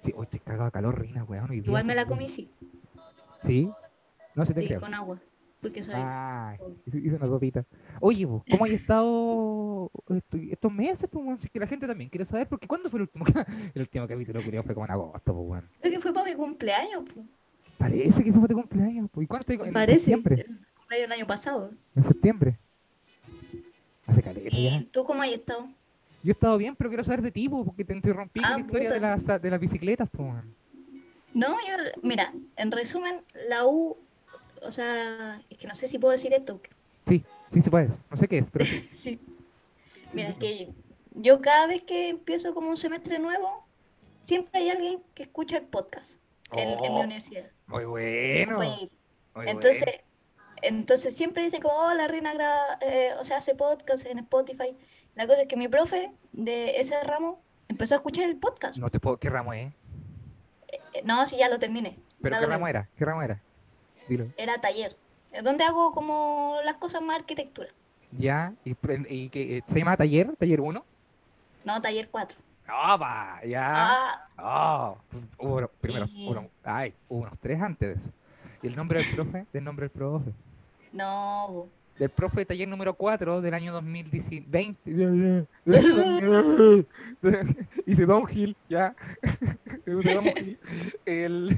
Sí, 0.00 0.12
hoy 0.16 0.26
cagado 0.44 0.66
de 0.66 0.70
calor, 0.70 1.00
Rina, 1.00 1.24
weón. 1.24 1.52
Igual 1.52 1.84
me 1.84 1.94
la 1.94 2.06
comí, 2.06 2.28
sí. 2.28 2.50
¿Sí? 3.42 3.68
No 4.34 4.44
se 4.44 4.54
te 4.54 4.60
Sí, 4.60 4.66
creo. 4.68 4.80
con 4.80 4.94
agua. 4.94 5.18
Porque 5.64 5.82
soy. 5.82 5.94
Ah, 5.96 6.58
hice 6.84 7.16
una 7.16 7.26
sopita. 7.26 7.64
Oye, 8.00 8.26
vos, 8.26 8.42
¿cómo 8.50 8.66
has 8.66 8.70
estado 8.72 9.90
esto- 10.10 10.36
estos 10.36 10.70
meses? 10.70 11.08
Pues, 11.10 11.48
que 11.50 11.58
la 11.58 11.66
gente 11.66 11.86
también 11.86 12.10
quiere 12.10 12.26
saber, 12.26 12.46
porque 12.46 12.66
¿cuándo 12.68 12.90
fue 12.90 12.98
el 12.98 13.02
último, 13.04 13.24
el 13.74 13.80
último 13.80 14.06
capítulo? 14.06 14.42
Creo 14.42 14.62
fue 14.62 14.74
como 14.74 14.84
en 14.84 14.92
agosto, 14.92 15.32
pues, 15.34 15.48
weón. 15.48 15.68
Creo 15.80 15.92
que 15.94 16.00
fue 16.00 16.12
para 16.12 16.26
mi 16.30 16.34
cumpleaños. 16.36 17.04
po. 17.08 17.24
Parece 17.78 18.22
que 18.22 18.30
fue 18.30 18.42
para 18.42 18.48
tu 18.48 18.60
cumpleaños. 18.60 19.08
Pues. 19.10 19.24
¿Y 19.24 19.26
cuándo 19.26 19.40
estoy? 19.50 19.66
En 19.68 19.72
Parece. 19.72 19.98
septiembre. 20.00 20.44
El 20.46 20.58
cumpleaños 20.76 21.08
del 21.08 21.12
año 21.12 21.26
pasado. 21.26 21.70
En 21.96 22.02
septiembre. 22.02 22.58
Hace 24.06 24.22
caleta 24.22 24.48
¿Y 24.52 24.64
ya. 24.70 24.84
tú 24.92 25.04
cómo 25.04 25.22
has 25.22 25.30
estado? 25.30 25.62
Yo 26.22 26.30
he 26.30 26.32
estado 26.32 26.58
bien, 26.58 26.76
pero 26.76 26.90
quiero 26.90 27.04
saber 27.04 27.22
de 27.22 27.30
ti, 27.30 27.48
po, 27.48 27.64
porque 27.64 27.86
te 27.86 27.94
interrumpí 27.94 28.40
con 28.40 28.50
Ah, 28.50 28.54
la 28.56 28.60
historia 28.60 28.92
de 28.92 29.00
las, 29.00 29.26
de 29.40 29.50
las 29.50 29.58
bicicletas, 29.60 30.08
pues. 30.10 30.30
No, 31.32 31.48
yo, 31.66 32.00
mira, 32.02 32.32
en 32.56 32.70
resumen, 32.70 33.22
la 33.48 33.66
U, 33.66 33.96
o 34.66 34.72
sea, 34.72 35.40
es 35.50 35.58
que 35.58 35.66
no 35.66 35.74
sé 35.74 35.86
si 35.88 35.98
puedo 35.98 36.12
decir 36.12 36.32
esto. 36.32 36.60
Sí, 37.06 37.24
sí 37.50 37.62
se 37.62 37.70
puede. 37.70 37.88
No 38.10 38.16
sé 38.16 38.28
qué 38.28 38.38
es, 38.38 38.50
pero 38.50 38.64
sí. 38.64 38.88
Sí. 39.02 39.20
Mira, 40.12 40.28
es 40.28 40.36
que 40.36 40.72
yo 41.12 41.40
cada 41.40 41.66
vez 41.66 41.82
que 41.82 42.08
empiezo 42.08 42.54
como 42.54 42.68
un 42.70 42.76
semestre 42.76 43.18
nuevo, 43.18 43.66
siempre 44.20 44.60
hay 44.60 44.70
alguien 44.70 45.02
que 45.14 45.24
escucha 45.24 45.56
el 45.58 45.64
podcast 45.64 46.20
en, 46.52 46.68
en 46.70 46.80
mi 46.80 46.88
Oh, 46.88 47.00
universidad. 47.00 47.46
Muy 47.66 47.84
bueno. 47.84 48.58
muy 48.58 48.90
Entonces, 49.48 49.82
bueno. 49.84 50.56
entonces 50.62 51.16
siempre 51.16 51.42
dicen 51.42 51.60
como, 51.60 51.74
oh, 51.74 51.94
la 51.94 52.06
reina 52.06 52.32
graba, 52.34 52.78
eh, 52.80 53.10
o 53.18 53.24
sea, 53.24 53.38
hace 53.38 53.54
podcast 53.54 54.06
en 54.06 54.18
Spotify. 54.20 54.76
La 55.14 55.26
cosa 55.26 55.42
es 55.42 55.48
que 55.48 55.56
mi 55.56 55.68
profe 55.68 56.12
de 56.32 56.78
ese 56.80 57.00
ramo 57.02 57.40
empezó 57.68 57.94
a 57.94 57.96
escuchar 57.98 58.24
el 58.24 58.36
podcast. 58.36 58.78
No 58.78 58.88
te 58.88 59.00
puedo. 59.00 59.16
¿Qué 59.18 59.30
ramo 59.30 59.52
es? 59.52 59.72
Eh, 60.68 61.02
No, 61.04 61.26
si 61.26 61.36
ya 61.38 61.48
lo 61.48 61.58
terminé. 61.58 61.98
¿Pero 62.22 62.38
qué 62.38 62.46
ramo 62.46 62.68
era? 62.68 62.88
¿Qué 62.96 63.04
ramo 63.04 63.22
era? 63.22 63.42
Dilo. 64.08 64.26
Era 64.36 64.60
taller, 64.60 64.96
eh, 65.32 65.42
donde 65.42 65.64
hago 65.64 65.92
como 65.92 66.56
las 66.64 66.74
cosas 66.76 67.02
más 67.02 67.16
arquitectura. 67.16 67.68
Ya. 68.12 68.52
¿Y, 68.64 69.28
que, 69.28 69.56
eh, 69.58 69.62
se 69.66 69.78
llama 69.78 69.96
taller? 69.96 70.34
¿Taller 70.36 70.60
1? 70.60 70.84
No, 71.64 71.82
taller 71.82 72.08
4. 72.10 72.38
¡Ah, 72.66 72.96
va! 72.96 73.40
Ya. 73.44 73.62
Ah, 73.74 74.20
Ah, 74.36 74.94
hubo 75.38 75.56
uno- 75.58 75.68
primero, 75.80 76.06
Y- 76.12 76.28
uno- 76.28 76.48
ay, 76.64 76.92
unos 77.08 77.38
tres 77.38 77.60
antes 77.60 77.88
de 77.88 77.94
eso. 77.94 78.10
¿Y 78.62 78.66
el 78.68 78.76
nombre 78.76 79.00
del 79.02 79.14
profe? 79.14 79.46
Del 79.52 79.64
nombre 79.64 79.84
del 79.84 79.90
profe. 79.90 80.30
no. 80.92 81.66
Del 81.98 82.10
profe 82.10 82.38
de 82.40 82.44
taller 82.46 82.66
número 82.68 82.94
4 82.94 83.40
del 83.40 83.54
año 83.54 83.72
2020. 83.72 84.90
Hice 87.86 88.06
downhill, 88.06 88.56
ya. 88.68 88.94
Downhill. 89.86 90.58
El, 91.06 91.56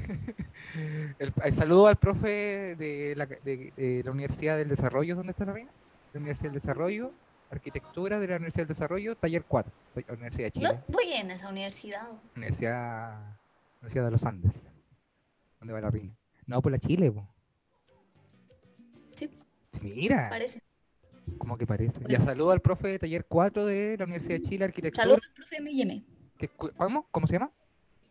el, 1.19 1.33
el 1.43 1.53
saludo 1.53 1.87
al 1.87 1.95
profe 1.95 2.75
de 2.77 3.13
la, 3.15 3.25
de- 3.25 3.73
de 3.75 4.01
la 4.03 4.11
Universidad 4.11 4.57
del 4.57 4.67
Desarrollo, 4.69 5.15
¿dónde 5.15 5.31
está 5.31 5.45
la 5.45 5.53
reina? 5.53 5.71
La 6.13 6.19
Universidad 6.19 6.49
del 6.51 6.53
Desarrollo, 6.61 7.11
Arquitectura 7.49 8.19
de 8.19 8.27
la 8.27 8.35
Universidad 8.35 8.63
del 8.63 8.67
Desarrollo, 8.75 9.15
taller 9.15 9.43
4, 9.47 9.71
ta- 9.95 10.13
Universidad 10.13 10.51
de 10.53 10.59
No 10.61 10.69
Chile. 10.69 10.83
voy 10.89 11.13
en 11.13 11.31
esa 11.31 11.49
universidad. 11.49 12.07
Universidad, 12.35 13.17
Universidad 13.81 14.05
de 14.05 14.11
los 14.11 14.25
Andes. 14.25 14.71
¿Dónde 15.59 15.73
va 15.73 15.81
la 15.81 15.89
reina? 15.89 16.13
No, 16.45 16.61
por 16.61 16.71
la 16.71 16.79
Chile, 16.79 17.11
po. 17.11 17.27
Mira, 19.81 20.27
parece. 20.29 20.61
como 21.37 21.57
que 21.57 21.65
parece. 21.67 22.01
Ya 22.07 22.19
saludo 22.19 22.51
al 22.51 22.61
profe 22.61 22.87
de 22.89 22.99
taller 22.99 23.25
4 23.25 23.65
de 23.65 23.95
la 23.97 24.05
Universidad 24.05 24.39
de 24.39 24.41
Chile, 24.43 24.65
Arquitectura. 24.65 25.03
Saludos 25.03 25.21
al 25.27 25.33
profe 25.33 25.57
M&M. 25.57 26.03
¿Cómo? 26.77 27.07
¿Cómo 27.11 27.27
se 27.27 27.33
llama? 27.33 27.51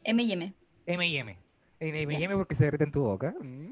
M&M. 0.04 0.54
M&M. 0.86 1.38
M&M 1.80 2.34
porque 2.36 2.54
se 2.54 2.64
derrite 2.64 2.84
en 2.84 2.92
tu 2.92 3.02
boca. 3.02 3.34
Mm. 3.40 3.70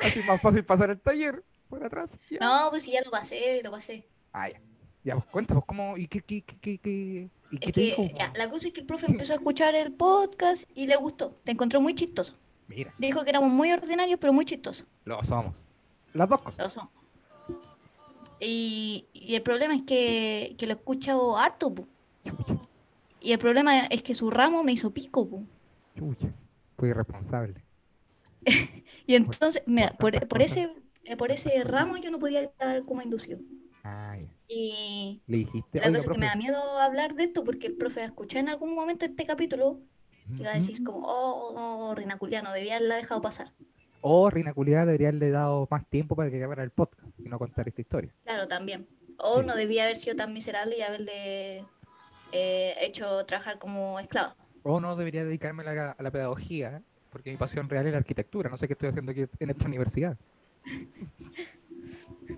Así 0.00 0.18
es 0.20 0.26
más 0.26 0.40
fácil 0.40 0.64
pasar 0.64 0.90
el 0.90 1.00
taller 1.00 1.44
por 1.68 1.84
atrás. 1.84 2.10
Ya. 2.30 2.38
No, 2.40 2.70
pues 2.70 2.86
ya 2.86 3.00
lo 3.02 3.10
pasé, 3.10 3.60
lo 3.62 3.70
pasé. 3.70 4.06
Ah, 4.32 4.48
ya. 4.48 4.60
Ya, 5.04 5.14
pues 5.14 5.26
cuéntanos, 5.26 5.64
¿cómo? 5.64 5.96
¿Y 5.96 6.06
qué, 6.06 6.20
qué, 6.20 6.42
qué, 6.42 6.56
qué, 6.60 6.78
qué- 6.78 7.28
¿Y 7.50 7.58
qué 7.58 7.66
te 7.66 7.72
que 7.72 7.80
dijo? 7.82 8.08
ya, 8.16 8.32
la 8.36 8.48
cosa 8.48 8.68
es 8.68 8.72
que 8.72 8.80
el 8.80 8.86
profe 8.86 9.06
empezó 9.10 9.32
a 9.32 9.36
escuchar 9.36 9.74
el 9.74 9.92
podcast 9.92 10.70
y 10.74 10.86
le 10.86 10.96
gustó. 10.96 11.40
Te 11.44 11.50
encontró 11.52 11.80
muy 11.80 11.94
chistoso. 11.94 12.36
Mira, 12.68 12.94
Dijo 12.98 13.22
que 13.24 13.30
éramos 13.30 13.50
muy 13.50 13.70
ordinarios, 13.72 14.18
pero 14.20 14.32
muy 14.32 14.44
chistosos. 14.46 14.86
lo 15.04 15.22
somos. 15.24 15.66
Las 16.12 16.28
dos 16.28 16.42
cosas. 16.42 16.78
Y, 18.40 19.06
y 19.12 19.34
el 19.34 19.42
problema 19.42 19.74
es 19.74 19.82
que, 19.82 20.54
que 20.58 20.66
lo 20.66 20.72
escucho 20.74 21.36
harto, 21.38 21.72
pu. 21.72 21.86
Chucha, 22.24 22.56
Y 23.20 23.32
el 23.32 23.38
problema 23.38 23.86
es 23.86 24.02
que 24.02 24.14
su 24.14 24.30
ramo 24.30 24.64
me 24.64 24.72
hizo 24.72 24.92
pico, 24.92 25.28
pu. 25.28 25.46
chucha. 25.96 26.32
Fui 26.76 26.88
irresponsable. 26.88 27.64
Y 29.06 29.14
entonces, 29.16 29.62
mira, 29.66 29.94
por 29.98 30.28
por, 30.28 30.42
ese, 30.42 30.72
por 31.18 31.32
ese 31.32 31.64
ramo 31.64 31.96
yo 31.96 32.10
no 32.10 32.18
podía 32.18 32.42
estar 32.42 32.84
como 32.84 33.02
inducido. 33.02 33.40
Ah. 33.84 34.16
Y 34.48 35.22
Le 35.26 35.38
dijiste, 35.38 35.80
la 35.80 35.86
cosa 35.86 35.98
es 35.98 36.06
que 36.06 36.18
me 36.18 36.26
da 36.26 36.36
miedo 36.36 36.78
hablar 36.78 37.14
de 37.14 37.24
esto 37.24 37.42
porque 37.42 37.66
el 37.66 37.76
profe 37.76 38.00
va 38.00 38.04
a 38.04 38.08
escuchar 38.08 38.40
en 38.40 38.48
algún 38.50 38.74
momento 38.74 39.04
este 39.06 39.24
capítulo 39.24 39.80
y 40.38 40.42
va 40.42 40.50
a 40.50 40.54
decir 40.54 40.84
como, 40.84 41.06
oh, 41.06 41.88
oh 41.88 41.94
Rina 41.94 42.18
Culiano, 42.18 42.52
debía 42.52 42.76
haberla 42.76 42.96
dejado 42.96 43.20
pasar. 43.20 43.52
O 44.02 44.28
Reina 44.30 44.52
Culiada 44.52 44.84
debería 44.86 45.08
haberle 45.08 45.30
dado 45.30 45.66
más 45.70 45.86
tiempo 45.88 46.14
para 46.16 46.30
que 46.30 46.38
grabara 46.38 46.62
el 46.64 46.70
podcast 46.70 47.18
y 47.20 47.28
no 47.28 47.38
contar 47.38 47.68
esta 47.68 47.80
historia. 47.80 48.12
Claro, 48.24 48.46
también. 48.48 48.86
O 49.18 49.40
Sí. 49.40 49.46
no 49.46 49.54
debía 49.54 49.84
haber 49.84 49.96
sido 49.96 50.16
tan 50.16 50.32
miserable 50.32 50.76
y 50.76 50.82
haberle 50.82 51.64
eh, 52.32 52.74
hecho 52.80 53.24
trabajar 53.26 53.58
como 53.58 53.98
esclava. 54.00 54.36
O 54.64 54.80
no 54.80 54.96
debería 54.96 55.24
dedicarme 55.24 55.62
a 55.62 55.72
la, 55.74 55.90
a 55.92 56.02
la 56.02 56.10
pedagogía, 56.10 56.82
porque 57.10 57.30
mi 57.30 57.36
pasión 57.36 57.68
real 57.68 57.86
es 57.86 57.92
la 57.92 57.98
arquitectura. 57.98 58.50
No 58.50 58.58
sé 58.58 58.66
qué 58.66 58.72
estoy 58.74 58.88
haciendo 58.88 59.12
aquí 59.12 59.24
en 59.38 59.50
esta 59.50 59.66
universidad. 59.66 60.16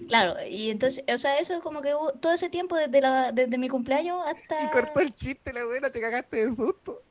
Claro, 0.09 0.35
y 0.49 0.71
entonces, 0.71 1.05
o 1.13 1.19
sea, 1.19 1.39
eso 1.39 1.55
es 1.55 1.61
como 1.61 1.81
que 1.81 1.95
hubo- 1.95 2.13
todo 2.13 2.33
ese 2.33 2.51
tiempo 2.51 2.77
desde, 2.77 3.01
la, 3.01 3.33
desde 3.33 3.57
mi 3.59 3.69
cumpleaños 3.69 4.19
hasta... 4.27 4.65
Y 4.65 4.71
cortó 4.71 5.01
el 5.01 5.15
chiste, 5.15 5.53
la 5.53 5.65
buena, 5.65 5.91
te 5.91 6.01
cagaste 6.01 6.47
de 6.47 6.55
susto. 6.55 7.03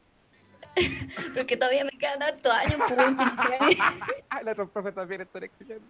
Porque 1.36 1.56
todavía 1.58 1.84
me 1.86 1.92
quedan 1.92 2.22
hartos 2.24 2.52
años, 2.52 2.76
pues, 2.78 2.92
weón, 2.98 3.18
que 3.18 3.26
me 3.26 3.32
quedan- 3.76 4.00
Ah, 4.30 4.42
la 4.44 4.52
otra 4.54 4.66
profe 4.66 4.92
también 4.92 5.22
están 5.22 5.44
escuchando. 5.44 5.86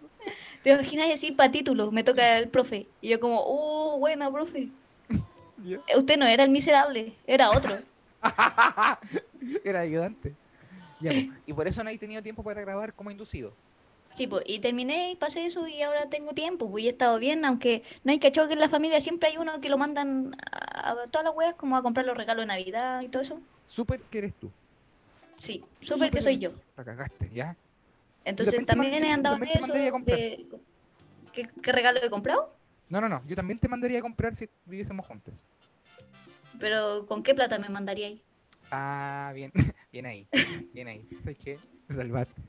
¿Te 0.63 0.71
imaginas 0.71 1.07
decir 1.09 1.35
para 1.35 1.51
título? 1.51 1.91
Me 1.91 2.03
toca 2.03 2.37
el 2.37 2.49
profe. 2.49 2.87
Y 3.01 3.09
yo 3.09 3.19
como, 3.19 3.43
uh, 3.45 3.97
buena, 3.99 4.31
profe. 4.31 4.69
Ya. 5.63 5.77
Eh, 5.87 5.97
Usted 5.97 6.17
no 6.17 6.25
era 6.25 6.43
el 6.43 6.49
miserable, 6.49 7.13
era 7.27 7.51
otro. 7.51 7.77
Era 9.63 9.81
ayudante. 9.81 10.33
Ya, 10.99 11.11
y 11.45 11.53
por 11.53 11.67
eso 11.67 11.83
no 11.83 11.89
he 11.89 11.97
tenido 11.97 12.21
tiempo 12.23 12.43
para 12.43 12.61
grabar 12.61 12.93
como 12.93 13.11
inducido. 13.11 13.53
Sí, 14.13 14.27
pues, 14.27 14.43
y 14.47 14.59
terminé 14.59 15.11
y 15.11 15.15
pasé 15.15 15.45
eso 15.45 15.67
y 15.67 15.81
ahora 15.81 16.07
tengo 16.07 16.33
tiempo, 16.33 16.69
pues, 16.69 16.83
y 16.83 16.87
he 16.87 16.91
estado 16.91 17.17
bien, 17.19 17.43
aunque 17.45 17.83
no 18.03 18.11
hay 18.11 18.19
cachado 18.19 18.47
que 18.47 18.53
en 18.53 18.59
la 18.59 18.69
familia 18.69 19.01
siempre 19.01 19.29
hay 19.29 19.37
uno 19.37 19.59
que 19.59 19.69
lo 19.69 19.77
mandan 19.77 20.35
a, 20.51 20.91
a 20.91 21.07
todas 21.07 21.25
las 21.25 21.35
weas, 21.35 21.55
como 21.55 21.75
a 21.75 21.81
comprar 21.81 22.05
los 22.05 22.15
regalos 22.15 22.43
de 22.43 22.47
Navidad 22.47 23.01
y 23.01 23.09
todo 23.09 23.21
eso. 23.23 23.39
Súper 23.63 23.99
que 24.03 24.19
eres 24.19 24.33
tú. 24.35 24.51
Sí, 25.37 25.63
súper 25.81 26.11
que 26.11 26.21
soy 26.21 26.37
yo. 26.37 26.51
La 26.77 26.83
cagaste, 26.83 27.29
¿ya? 27.29 27.55
Entonces 28.25 28.65
también 28.65 29.03
he 29.03 29.11
andado 29.11 29.37
en 29.37 29.43
eso 29.47 29.73
de... 29.73 30.47
¿Qué, 31.33 31.49
qué 31.61 31.71
regalo 31.71 31.99
he 32.01 32.09
comprado? 32.09 32.55
No, 32.89 33.01
no, 33.01 33.09
no. 33.09 33.23
Yo 33.27 33.35
también 33.35 33.59
te 33.59 33.67
mandaría 33.67 33.99
a 33.99 34.01
comprar 34.01 34.35
si 34.35 34.47
viviésemos 34.65 35.05
juntos. 35.05 35.33
Pero 36.59 37.05
¿con 37.07 37.23
qué 37.23 37.33
plata 37.33 37.57
me 37.57 37.69
mandaría 37.69 38.07
ahí? 38.07 38.23
Ah, 38.71 39.31
bien. 39.35 39.51
Bien 39.91 40.05
ahí. 40.05 40.27
Bien 40.73 40.87
ahí. 40.87 41.05
¿Sabes 41.23 41.37
qué? 41.39 41.59
Te 41.87 41.93
salvaste. 41.93 42.41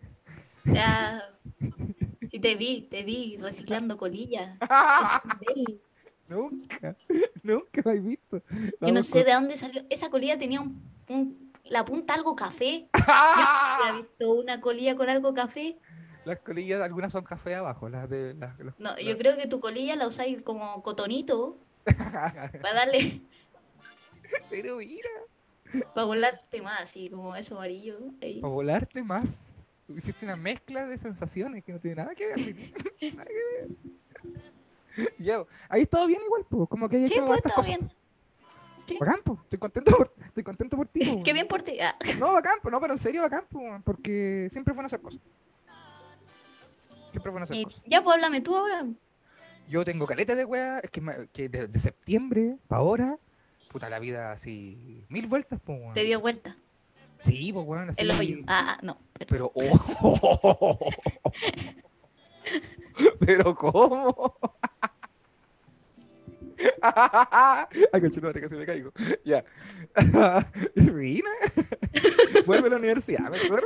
Ya, 0.65 1.39
sí 2.31 2.39
te 2.41 2.55
vi, 2.55 2.83
te 2.91 3.03
vi 3.03 3.37
reciclando 3.39 3.99
colillas. 3.99 4.59
Nunca. 6.29 6.97
Nunca 7.43 7.83
lo 7.85 7.91
he 7.91 8.01
visto. 8.01 8.43
Yo 8.81 8.93
no 8.93 9.03
sé 9.03 9.25
de 9.25 9.33
dónde 9.33 9.57
salió. 9.57 9.85
Esa 9.91 10.09
colilla 10.09 10.39
tenía 10.39 10.61
un, 10.61 10.83
un- 11.09 11.44
la 11.65 11.85
punta 11.85 12.15
algo 12.15 12.37
café. 12.37 12.89
Yo 12.95 13.01
¡Ah! 13.09 13.79
había 13.89 14.01
visto 14.03 14.33
una 14.33 14.61
colilla 14.61 14.97
con 14.97 15.09
algo 15.09 15.35
café. 15.35 15.79
Las 16.25 16.39
colillas, 16.41 16.81
algunas 16.81 17.13
son 17.13 17.25
café 17.25 17.55
abajo, 17.55 17.89
las 17.89 18.09
de 18.09 18.35
las, 18.35 18.59
los- 18.59 18.79
No, 18.79 18.91
las- 18.93 19.03
yo 19.05 19.19
creo 19.19 19.37
que 19.37 19.47
tu 19.47 19.61
colilla 19.61 19.95
la 19.97 20.07
usáis 20.07 20.43
como 20.43 20.83
cotonito 20.83 21.59
para 21.85 22.73
darle, 22.75 23.21
Pero 24.51 24.77
mira, 24.77 25.09
para 25.95 26.07
volarte 26.07 26.63
más, 26.63 26.81
así 26.83 27.11
como 27.11 27.37
eso 27.37 27.57
amarillo. 27.57 27.99
ahí. 28.23 28.41
para 28.41 28.53
volarte 28.53 29.03
más. 29.05 29.51
Tú 29.87 29.95
Hiciste 29.97 30.25
una 30.25 30.37
mezcla 30.37 30.87
de 30.87 30.97
sensaciones 30.97 31.63
que 31.63 31.73
no 31.75 31.79
tiene 31.81 31.97
nada 31.97 32.15
que 32.15 32.27
ver. 32.27 32.37
nada 33.15 33.27
que 33.27 33.69
ver. 35.29 35.47
Ahí 35.69 35.85
todo 35.85 36.07
bien 36.07 36.23
igual, 36.25 36.47
pues, 36.49 36.69
como 36.71 36.89
que 36.89 36.97
hay 36.97 37.07
Sí, 37.09 37.15
hecho 37.15 37.27
pues 37.27 37.43
cosas. 37.43 37.67
bien. 37.67 37.93
Sí. 38.87 38.97
Bacán, 39.01 39.21
po, 39.25 39.39
Estoy 39.45 39.59
contento 39.59 39.97
por, 39.97 40.15
estoy 40.25 40.43
contento 40.45 40.77
por 40.77 40.89
ti. 40.89 41.05
po, 41.05 41.23
Qué 41.23 41.33
bien 41.33 41.49
por 41.49 41.63
ti. 41.63 41.79
Ah, 41.81 41.97
No, 42.19 42.33
bacán, 42.33 42.59
po, 42.63 42.71
no, 42.71 42.81
pero 42.81 42.93
en 42.93 42.99
serio 42.99 43.23
bacán, 43.23 43.47
porque 43.85 44.49
siempre 44.51 44.73
es 44.73 44.77
bueno 44.77 44.87
hacer 44.87 45.01
cosas. 45.01 45.21
Siempre 47.11 47.31
es 47.31 47.33
bueno 47.33 47.45
hacer 47.45 47.57
y 47.57 47.65
cosas. 47.65 47.83
ya, 47.87 48.03
pues 48.03 48.17
háblame 48.17 48.41
tú 48.41 48.57
ahora. 48.57 48.87
Yo 49.69 49.85
tengo 49.85 50.07
caleta 50.07 50.35
de 50.35 50.45
weá, 50.45 50.81
es 50.81 50.91
que, 50.91 51.03
que 51.33 51.49
de, 51.49 51.69
de 51.69 51.79
septiembre 51.79 52.59
para 52.69 52.83
ahora, 52.83 53.19
puta 53.71 53.89
la 53.89 53.99
vida 53.99 54.33
así, 54.33 55.05
mil 55.09 55.27
vueltas, 55.27 55.59
pues, 55.65 55.81
weón. 55.81 55.95
Te 55.95 56.03
dio 56.03 56.21
vuelta. 56.21 56.57
Sí, 57.19 57.53
pues, 57.53 57.65
weón, 57.67 57.89
así. 57.89 58.03
El 58.03 58.11
hoyo. 58.11 58.39
Ah, 58.47 58.77
ah, 58.77 58.81
no. 58.83 58.99
perdón. 59.15 59.29
Pero, 59.31 59.53
oh. 59.55 60.79
pero, 63.21 63.55
¿cómo? 63.55 64.37
Ay, 67.93 68.01
conchetumare, 68.01 68.41
casi 68.41 68.55
me 68.55 68.67
caigo. 68.67 68.93
Ya. 69.25 69.45
Rina. 70.77 71.31
Vuelve 72.47 72.67
a 72.69 72.71
la 72.71 72.77
universidad, 72.77 73.31
mejor. 73.31 73.65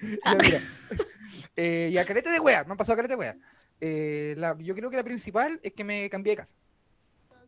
Ya, 0.00 0.34
mira. 0.40 0.60
Eh, 1.56 1.90
ya, 1.92 2.04
caleta 2.04 2.30
de 2.30 2.40
wea, 2.40 2.64
me 2.64 2.72
han 2.72 2.76
pasado 2.76 2.96
caleta 2.96 3.14
de 3.14 3.20
wea. 3.20 3.36
Eh, 3.80 4.34
la- 4.38 4.56
yo 4.58 4.74
creo 4.74 4.90
que 4.90 4.96
la 4.96 5.04
principal 5.04 5.58
es 5.62 5.72
que 5.72 5.84
me 5.84 6.08
cambié 6.10 6.32
de 6.32 6.36
casa. 6.38 6.54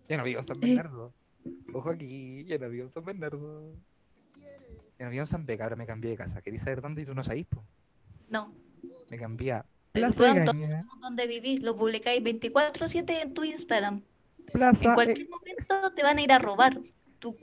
Ya 0.08 0.16
no 0.16 0.24
vivo 0.24 0.40
en 0.40 0.46
San 0.46 0.58
Bernardo. 0.60 1.12
Ojo 1.72 1.90
aquí, 1.90 2.44
ya 2.44 2.58
no 2.58 2.68
vivo 2.68 2.86
en 2.86 2.92
San 2.92 3.04
Bernardo. 3.04 3.72
Ya 4.98 5.04
no 5.06 5.10
vivo 5.10 5.22
en 5.22 5.26
San 5.26 5.46
Beca, 5.46 5.64
ahora 5.64 5.76
me 5.76 5.86
cambié 5.86 6.10
de 6.10 6.16
casa. 6.16 6.42
¿Queréis 6.42 6.62
saber 6.62 6.80
dónde 6.80 7.02
y 7.02 7.06
tú 7.06 7.14
no 7.14 7.22
sabís? 7.24 7.46
po? 7.46 7.64
No. 8.28 8.52
Me 9.08 9.16
cambié 9.18 9.52
a 9.52 9.64
Plaza 9.92 10.33
pronto. 10.33 10.53
Egaña. 10.53 10.87
Donde 11.00 11.26
vivís, 11.26 11.62
lo 11.62 11.76
publicáis 11.76 12.22
24-7 12.22 13.22
en 13.22 13.35
tu 13.35 13.44
Instagram. 13.44 14.03
Plaza 14.53 14.85
En 14.85 14.90
E- 14.90 14.94
cualquier 14.94 15.29
momento 15.29 15.92
te 15.92 16.03
van 16.03 16.18
a 16.18 16.22
ir 16.22 16.33
a 16.33 16.38
robar. 16.38 16.81
Tu- 17.18 17.37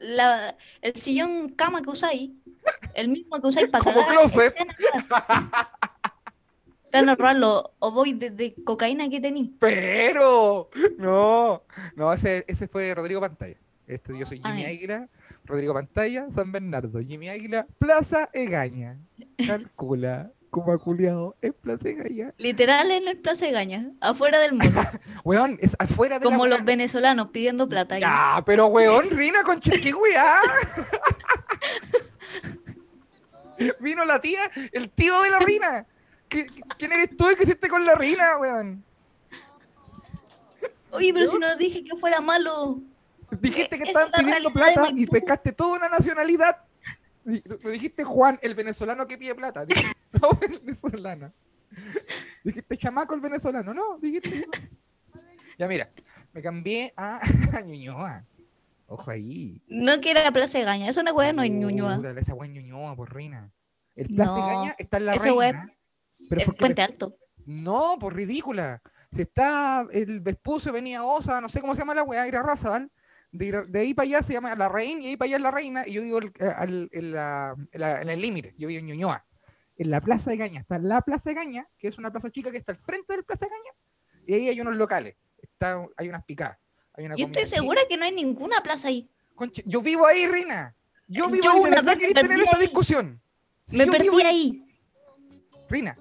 la- 0.00 0.56
el 0.82 0.94
sillón 0.96 1.50
cama 1.50 1.82
que 1.82 1.90
usáis, 1.90 2.30
el 2.94 3.08
mismo 3.08 3.40
que 3.40 3.46
usáis 3.48 3.68
para 3.70 3.84
Como 3.84 4.06
closet. 4.06 4.54
te 6.90 6.98
van 6.98 7.08
a 7.08 7.12
ahorrar 7.12 7.36
los 7.36 7.64
ovoides 7.80 8.36
de 8.36 8.54
cocaína 8.64 9.08
que 9.08 9.20
tenéis. 9.20 9.50
Pero, 9.58 10.68
no, 10.98 11.62
no, 11.96 12.12
ese, 12.12 12.44
ese 12.46 12.68
fue 12.68 12.94
Rodrigo 12.94 13.20
Pantalla. 13.20 13.56
Este, 13.86 14.16
yo 14.18 14.24
soy 14.24 14.40
Jimmy 14.44 14.64
Ay. 14.64 14.76
Águila, 14.76 15.08
Rodrigo 15.44 15.74
Pantalla, 15.74 16.30
San 16.30 16.52
Bernardo, 16.52 17.00
Jimmy 17.00 17.28
Águila, 17.28 17.66
Plaza 17.78 18.30
Egaña. 18.32 18.98
Calcula, 19.46 20.30
ha 20.62 20.78
culiado 20.78 21.36
en 21.42 21.52
Plaza. 21.52 21.88
Literal 22.38 22.90
en 22.90 23.08
el 23.08 23.18
Plaza 23.18 23.46
de 23.46 23.52
Gaña, 23.52 23.90
afuera 24.00 24.38
del 24.38 24.52
mundo. 24.52 24.80
Weón, 25.24 25.58
es 25.60 25.74
afuera 25.78 26.18
de 26.18 26.24
la 26.26 26.30
como 26.30 26.46
los 26.46 26.64
venezolanos 26.64 27.28
pidiendo 27.30 27.68
plata. 27.68 27.98
Ya, 27.98 28.42
pero 28.46 28.66
weón, 28.66 29.10
Rina, 29.10 29.42
con 29.42 29.58
weá. 29.58 30.36
Vino 33.80 34.04
la 34.04 34.20
tía, 34.20 34.40
el 34.72 34.90
tío 34.90 35.20
de 35.22 35.30
la 35.30 35.38
Rina. 35.40 35.86
¿Qué- 36.28 36.46
¿Quién 36.78 36.92
eres 36.92 37.16
tú 37.16 37.30
y 37.30 37.36
qué 37.36 37.44
hiciste 37.44 37.68
con 37.68 37.84
la 37.84 37.94
Rina, 37.94 38.38
weón? 38.38 38.84
Oye, 40.90 41.12
pero 41.12 41.26
si 41.26 41.38
no 41.38 41.56
dije 41.56 41.84
que 41.84 41.96
fuera 41.96 42.20
malo. 42.20 42.80
Dijiste 43.40 43.78
que 43.78 43.84
estaban 43.84 44.12
pidiendo 44.12 44.52
plata 44.52 44.90
y 44.94 45.06
pescaste 45.06 45.52
toda 45.52 45.76
una 45.76 45.88
nacionalidad. 45.88 46.58
Lo 47.24 47.70
dijiste 47.70 48.04
Juan, 48.04 48.38
el 48.42 48.54
venezolano 48.54 49.06
que 49.06 49.16
pide 49.18 49.34
plata. 49.34 49.64
Venezolano. 50.40 51.32
Dijiste 52.44 52.76
chamaco 52.76 53.14
el 53.14 53.20
venezolano. 53.20 53.74
No, 53.74 53.98
dijiste. 53.98 54.46
Ya 55.58 55.68
mira, 55.68 55.90
me 56.32 56.42
cambié 56.42 56.92
a, 56.96 57.20
a 57.56 57.60
Ñuñoa. 57.62 58.24
Ojo 58.86 59.10
ahí. 59.10 59.62
No 59.68 60.00
que 60.00 60.10
era 60.10 60.30
Plaza 60.30 60.58
de 60.58 60.64
Gaña. 60.64 60.88
Eso 60.88 61.02
no 61.02 61.12
weá 61.14 61.32
no 61.32 61.42
es 61.42 61.50
Ñuñoa. 61.50 61.96
Puta, 61.96 62.10
Esa 62.18 62.34
weá 62.34 62.48
es 62.48 62.54
Ñuñoa, 62.54 62.94
por 62.96 63.12
reina. 63.14 63.50
El 63.96 64.08
Plaza 64.08 64.36
No, 64.36 64.46
Gaña 64.46 64.74
está 64.78 64.98
en 64.98 65.06
la 65.06 65.14
esa 65.14 65.32
weá 65.32 65.52
reina. 65.52 65.72
Pero 66.28 66.40
Es 66.42 66.54
Puente 66.58 66.82
Alto. 66.82 67.16
no, 67.46 67.96
por 67.98 68.14
ridícula. 68.14 68.82
Si 69.10 69.22
está 69.22 69.86
el 69.92 70.20
Vespucio, 70.20 70.72
venía 70.72 71.04
Osa, 71.04 71.40
no 71.40 71.48
sé 71.48 71.60
cómo 71.60 71.74
se 71.74 71.80
llama 71.82 71.94
la 71.94 72.02
weá, 72.02 72.26
era 72.26 72.42
Razabal. 72.42 72.90
De, 73.30 73.64
de 73.68 73.80
ahí 73.80 73.94
para 73.94 74.04
allá 74.06 74.22
se 74.22 74.32
llama 74.32 74.54
La 74.54 74.68
Reina 74.68 75.00
y 75.02 75.06
ahí 75.08 75.16
para 75.16 75.26
allá 75.26 75.36
es 75.36 75.42
La 75.42 75.50
Reina. 75.50 75.82
Y 75.86 75.92
yo 75.94 76.02
vivo 76.02 76.18
el- 76.18 76.32
eh, 76.38 76.52
al- 76.56 76.88
la- 76.92 77.56
la- 77.72 78.02
en 78.02 78.08
el 78.10 78.20
límite, 78.20 78.54
yo 78.58 78.68
vivo 78.68 78.80
en 78.80 78.86
Ñuñoa. 78.86 79.24
En 79.76 79.90
la 79.90 80.00
Plaza 80.00 80.30
de 80.30 80.36
Gaña 80.36 80.60
está 80.60 80.78
la 80.78 81.00
Plaza 81.00 81.30
de 81.30 81.34
Gaña, 81.34 81.68
que 81.78 81.88
es 81.88 81.98
una 81.98 82.10
plaza 82.10 82.30
chica 82.30 82.50
que 82.50 82.58
está 82.58 82.72
al 82.72 82.78
frente 82.78 83.12
del 83.14 83.24
Plaza 83.24 83.46
de 83.46 83.50
Gaña. 83.50 84.24
Y 84.26 84.34
ahí 84.34 84.48
hay 84.48 84.60
unos 84.60 84.76
locales. 84.76 85.16
Está, 85.42 85.84
hay 85.96 86.08
unas 86.08 86.24
picadas. 86.24 86.58
Hay 86.94 87.06
una 87.06 87.16
Yo 87.16 87.26
estoy 87.26 87.44
segura 87.44 87.82
que 87.88 87.96
no 87.96 88.04
hay 88.04 88.12
ninguna 88.12 88.62
plaza 88.62 88.88
ahí. 88.88 89.10
Conche- 89.34 89.64
yo 89.66 89.80
vivo 89.80 90.06
ahí, 90.06 90.26
Rina. 90.28 90.74
Yo 91.08 91.26
Yo 91.26 91.30
vivo 91.30 91.48
ahí. 91.50 91.62
¿De 91.64 91.68
una 91.70 91.82
vez 91.82 91.96
queréis 91.98 92.14
tener 92.14 92.38
esta 92.40 92.56
ahí. 92.56 92.62
discusión? 92.62 93.20
Si 93.64 93.76
Me 93.76 93.86
yo 93.86 93.92
perdí 93.92 94.22
ahí. 94.22 94.60
Rina, 95.68 95.98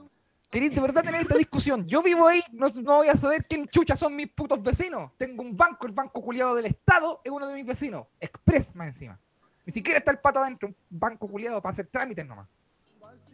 ¿queréis 0.51 0.75
de 0.75 0.81
verdad 0.81 1.03
tener 1.03 1.21
esta 1.21 1.35
discusión? 1.37 1.85
Yo 1.87 2.03
vivo 2.03 2.27
ahí, 2.27 2.41
no, 2.51 2.67
no 2.69 2.97
voy 2.97 3.07
a 3.07 3.17
saber 3.17 3.45
quién 3.47 3.67
chucha 3.67 3.95
son 3.95 4.15
mis 4.15 4.27
putos 4.27 4.61
vecinos. 4.61 5.11
Tengo 5.17 5.41
un 5.41 5.57
banco, 5.57 5.87
el 5.87 5.93
banco 5.93 6.21
culiado 6.21 6.53
del 6.55 6.65
Estado 6.67 7.21
es 7.23 7.31
uno 7.31 7.47
de 7.47 7.55
mis 7.55 7.65
vecinos. 7.65 8.05
Express 8.19 8.75
más 8.75 8.87
encima. 8.87 9.19
Ni 9.65 9.73
siquiera 9.73 9.97
está 9.99 10.11
el 10.11 10.19
pato 10.19 10.39
adentro, 10.39 10.67
un 10.69 10.75
banco 10.89 11.27
culiado 11.27 11.61
para 11.61 11.71
hacer 11.73 11.87
trámites 11.87 12.25
nomás. 12.25 12.47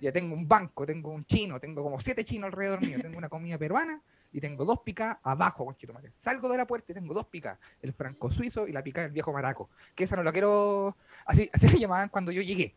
Ya 0.01 0.11
tengo 0.11 0.33
un 0.33 0.47
banco, 0.47 0.85
tengo 0.85 1.11
un 1.11 1.25
chino, 1.25 1.59
tengo 1.59 1.83
como 1.83 1.99
siete 1.99 2.23
chinos 2.23 2.47
alrededor 2.47 2.81
mío, 2.81 2.99
tengo 3.01 3.17
una 3.17 3.29
comida 3.29 3.57
peruana 3.57 4.01
y 4.31 4.39
tengo 4.39 4.65
dos 4.65 4.79
picas 4.79 5.17
abajo, 5.23 5.65
conchetumare. 5.65 6.11
Salgo 6.11 6.49
de 6.49 6.57
la 6.57 6.67
puerta 6.67 6.91
y 6.91 6.95
tengo 6.95 7.13
dos 7.13 7.25
picas, 7.25 7.57
el 7.81 7.93
franco 7.93 8.31
suizo 8.31 8.67
y 8.67 8.71
la 8.71 8.83
pica 8.83 9.01
del 9.01 9.11
viejo 9.11 9.33
maraco. 9.33 9.69
Que 9.95 10.03
esa 10.05 10.15
no 10.15 10.23
la 10.23 10.31
quiero. 10.31 10.95
Así, 11.25 11.49
así 11.53 11.67
le 11.67 11.79
llamaban 11.79 12.09
cuando 12.09 12.31
yo 12.31 12.41
llegué. 12.41 12.75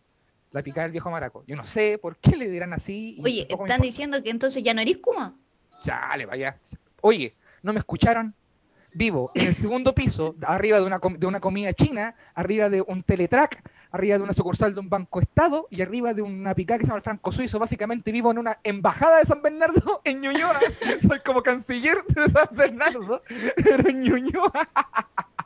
La 0.51 0.63
pica 0.63 0.83
del 0.83 0.93
viejo 0.93 1.11
maraco. 1.11 1.45
Yo 1.47 1.57
no 1.57 1.65
sé 1.65 1.99
por 1.99 2.17
qué 2.19 2.37
le 2.37 2.49
dirán 2.49 2.73
así. 2.73 3.19
Oye, 3.23 3.47
están 3.49 3.81
diciendo 3.81 4.23
que 4.23 4.31
entonces 4.31 4.63
ya 4.63 4.75
no 4.75 4.83
eres 4.83 4.99
Kuma. 4.99 5.35
Chale, 5.83 6.27
vaya. 6.27 6.59
Oye, 7.01 7.35
¿no 7.63 7.73
me 7.73 7.79
escucharon? 7.79 8.35
Vivo 8.95 9.31
en 9.35 9.47
el 9.47 9.55
segundo 9.55 9.95
piso, 9.95 10.35
arriba 10.47 10.79
de 10.79 10.85
una, 10.85 10.99
com- 10.99 11.15
de 11.15 11.27
una 11.27 11.41
comida 11.41 11.73
china, 11.73 12.15
arriba 12.35 12.69
de 12.69 12.83
un 12.83 13.03
teletrack, 13.03 13.63
arriba 13.91 14.19
de 14.19 14.25
una 14.25 14.35
sucursal 14.35 14.75
de 14.75 14.81
un 14.81 14.91
banco 14.91 15.19
estado 15.21 15.67
y 15.71 15.81
arriba 15.81 16.13
de 16.13 16.21
una 16.21 16.55
picada 16.55 16.79
que 16.79 16.85
se 16.85 16.89
llama 16.89 16.99
el 16.99 17.03
Franco 17.03 17.33
Suizo. 17.33 17.59
Básicamente 17.59 18.13
vivo 18.13 18.31
en 18.31 18.39
una 18.39 18.59
embajada 18.65 19.19
de 19.19 19.25
San 19.25 19.41
Bernardo 19.41 20.01
en 20.05 20.21
Ñuñoa. 20.21 20.59
Soy 21.09 21.21
como 21.25 21.43
canciller 21.43 22.05
de 22.07 22.29
San 22.31 22.49
Bernardo, 22.53 23.23
pero 23.65 23.89
en 23.89 24.01
Ñuñoa. 24.01 24.53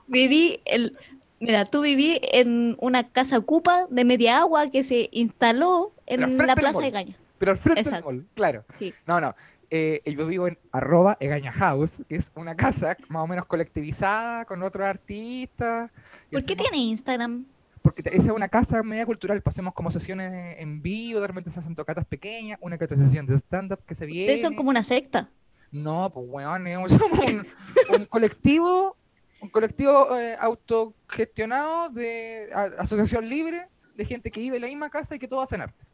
Viví 0.07 0.61
el. 0.65 0.97
Mira, 1.39 1.67
tú 1.67 1.83
viví 1.83 2.19
en 2.23 2.77
una 2.81 3.11
casa 3.11 3.41
cupa 3.41 3.87
de 3.91 4.05
media 4.05 4.39
agua 4.39 4.71
que 4.71 4.83
se 4.83 5.09
instaló 5.13 5.93
en 6.07 6.37
la 6.39 6.55
Plaza 6.57 6.81
de 6.81 6.91
Gaña. 6.91 7.17
Pero 7.39 7.53
al 7.53 7.59
frente 7.59 7.91
del 7.91 8.03
mall, 8.03 8.27
claro. 8.35 8.65
Sí. 8.79 8.95
No, 9.07 9.21
no. 9.21 9.35
Eh, 9.71 10.01
yo 10.07 10.27
vivo 10.27 10.47
en 10.49 10.59
arroba 10.73 11.17
Egaña 11.21 11.53
House, 11.53 12.03
que 12.09 12.17
es 12.17 12.31
una 12.35 12.57
casa 12.57 12.97
más 13.09 13.23
o 13.23 13.27
menos 13.27 13.47
colectivizada 13.47 14.45
con 14.45 14.63
otros 14.63 14.85
artistas. 14.87 15.91
¿Por 16.31 16.45
qué 16.45 16.57
tiene 16.57 16.77
Instagram? 16.79 17.47
Porque 17.83 18.03
esa 18.07 18.23
es 18.27 18.31
una 18.33 18.49
casa 18.49 18.83
media 18.83 19.07
cultural, 19.07 19.41
pasemos 19.43 19.73
como 19.73 19.91
sesiones 19.93 20.57
en 20.59 20.83
vivo, 20.83 21.21
de 21.21 21.27
repente 21.29 21.51
se 21.51 21.61
hacen 21.61 21.75
tocatas 21.77 22.05
pequeñas, 22.05 22.59
una 22.61 22.77
que 22.79 22.85
otra 22.85 22.97
sesión 22.97 23.27
de 23.27 23.37
stand-up 23.37 23.81
que 23.87 23.95
se 23.95 24.07
viene. 24.07 24.25
Ustedes 24.33 24.41
son 24.43 24.55
como 24.57 24.71
una 24.71 24.83
secta. 24.83 25.31
No, 25.71 26.11
pues 26.13 26.27
weón, 26.29 26.67
es- 26.67 26.93
somos 26.99 27.19
un, 27.21 27.47
un 27.95 28.05
colectivo, 28.07 28.97
un 29.41 29.49
colectivo 29.51 30.17
eh, 30.19 30.37
autogestionado 30.41 31.89
de 31.91 32.49
a- 32.53 32.83
asociación 32.83 33.29
libre 33.29 33.69
de 33.95 34.05
gente 34.05 34.31
que 34.31 34.41
vive 34.41 34.57
en 34.57 34.63
la 34.63 34.69
misma 34.69 34.91
casa 34.91 35.15
y 35.15 35.19
que 35.19 35.29
todos 35.29 35.45
hacen 35.45 35.61
arte. 35.61 35.85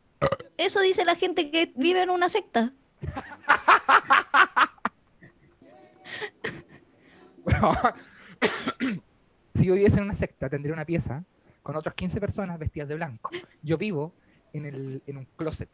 Eso 0.56 0.80
dice 0.80 1.04
la 1.04 1.16
gente 1.16 1.50
que 1.50 1.72
vive 1.76 2.02
en 2.02 2.10
una 2.10 2.28
secta. 2.28 2.72
Si 9.54 9.66
yo 9.66 9.74
viviese 9.74 9.98
en 9.98 10.04
una 10.04 10.14
secta, 10.14 10.48
tendría 10.48 10.72
una 10.74 10.84
pieza 10.84 11.24
con 11.62 11.76
otras 11.76 11.94
15 11.94 12.20
personas 12.20 12.58
vestidas 12.58 12.88
de 12.88 12.94
blanco. 12.96 13.30
Yo 13.62 13.78
vivo 13.78 14.12
en, 14.52 14.66
el, 14.66 15.02
en 15.06 15.16
un 15.18 15.26
closet. 15.36 15.68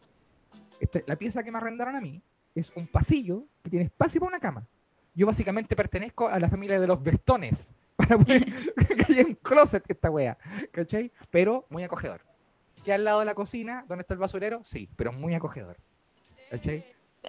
Este- 0.81 1.05
la 1.07 1.17
pieza 1.17 1.43
que 1.43 1.51
me 1.53 1.59
arrendaron 1.59 1.97
a 1.97 2.01
mí 2.01 2.21
es 2.55 2.71
un 2.75 2.87
pasillo 2.87 3.45
que 3.63 3.71
tiene 3.71 3.87
espacio 3.87 4.21
para 4.21 4.31
una 4.31 4.41
cama. 4.41 4.67
Yo 5.15 5.27
básicamente 5.27 5.75
pertenezco 5.77 6.29
a 6.29 6.39
la 6.39 6.49
familia 6.49 6.79
de 6.79 6.87
los 6.87 7.03
vestones. 7.03 7.71
Para 7.97 8.17
que 8.25 9.13
haya 9.13 9.25
un 9.27 9.35
closet 9.35 9.83
esta 9.89 10.11
wea. 10.11 10.37
¿Cachai? 10.71 11.11
Pero 11.31 11.67
muy 11.71 11.83
acogedor. 11.83 12.21
Que 12.85 12.93
al 12.93 13.05
lado 13.05 13.21
de 13.21 13.27
la 13.27 13.35
cocina, 13.35 13.85
donde 13.89 14.03
está 14.03 14.15
el 14.15 14.21
basurero, 14.21 14.61
sí, 14.65 14.89
pero 14.97 15.13
muy 15.13 15.35
acogedor. 15.35 15.79
¿Cachai? 16.51 16.85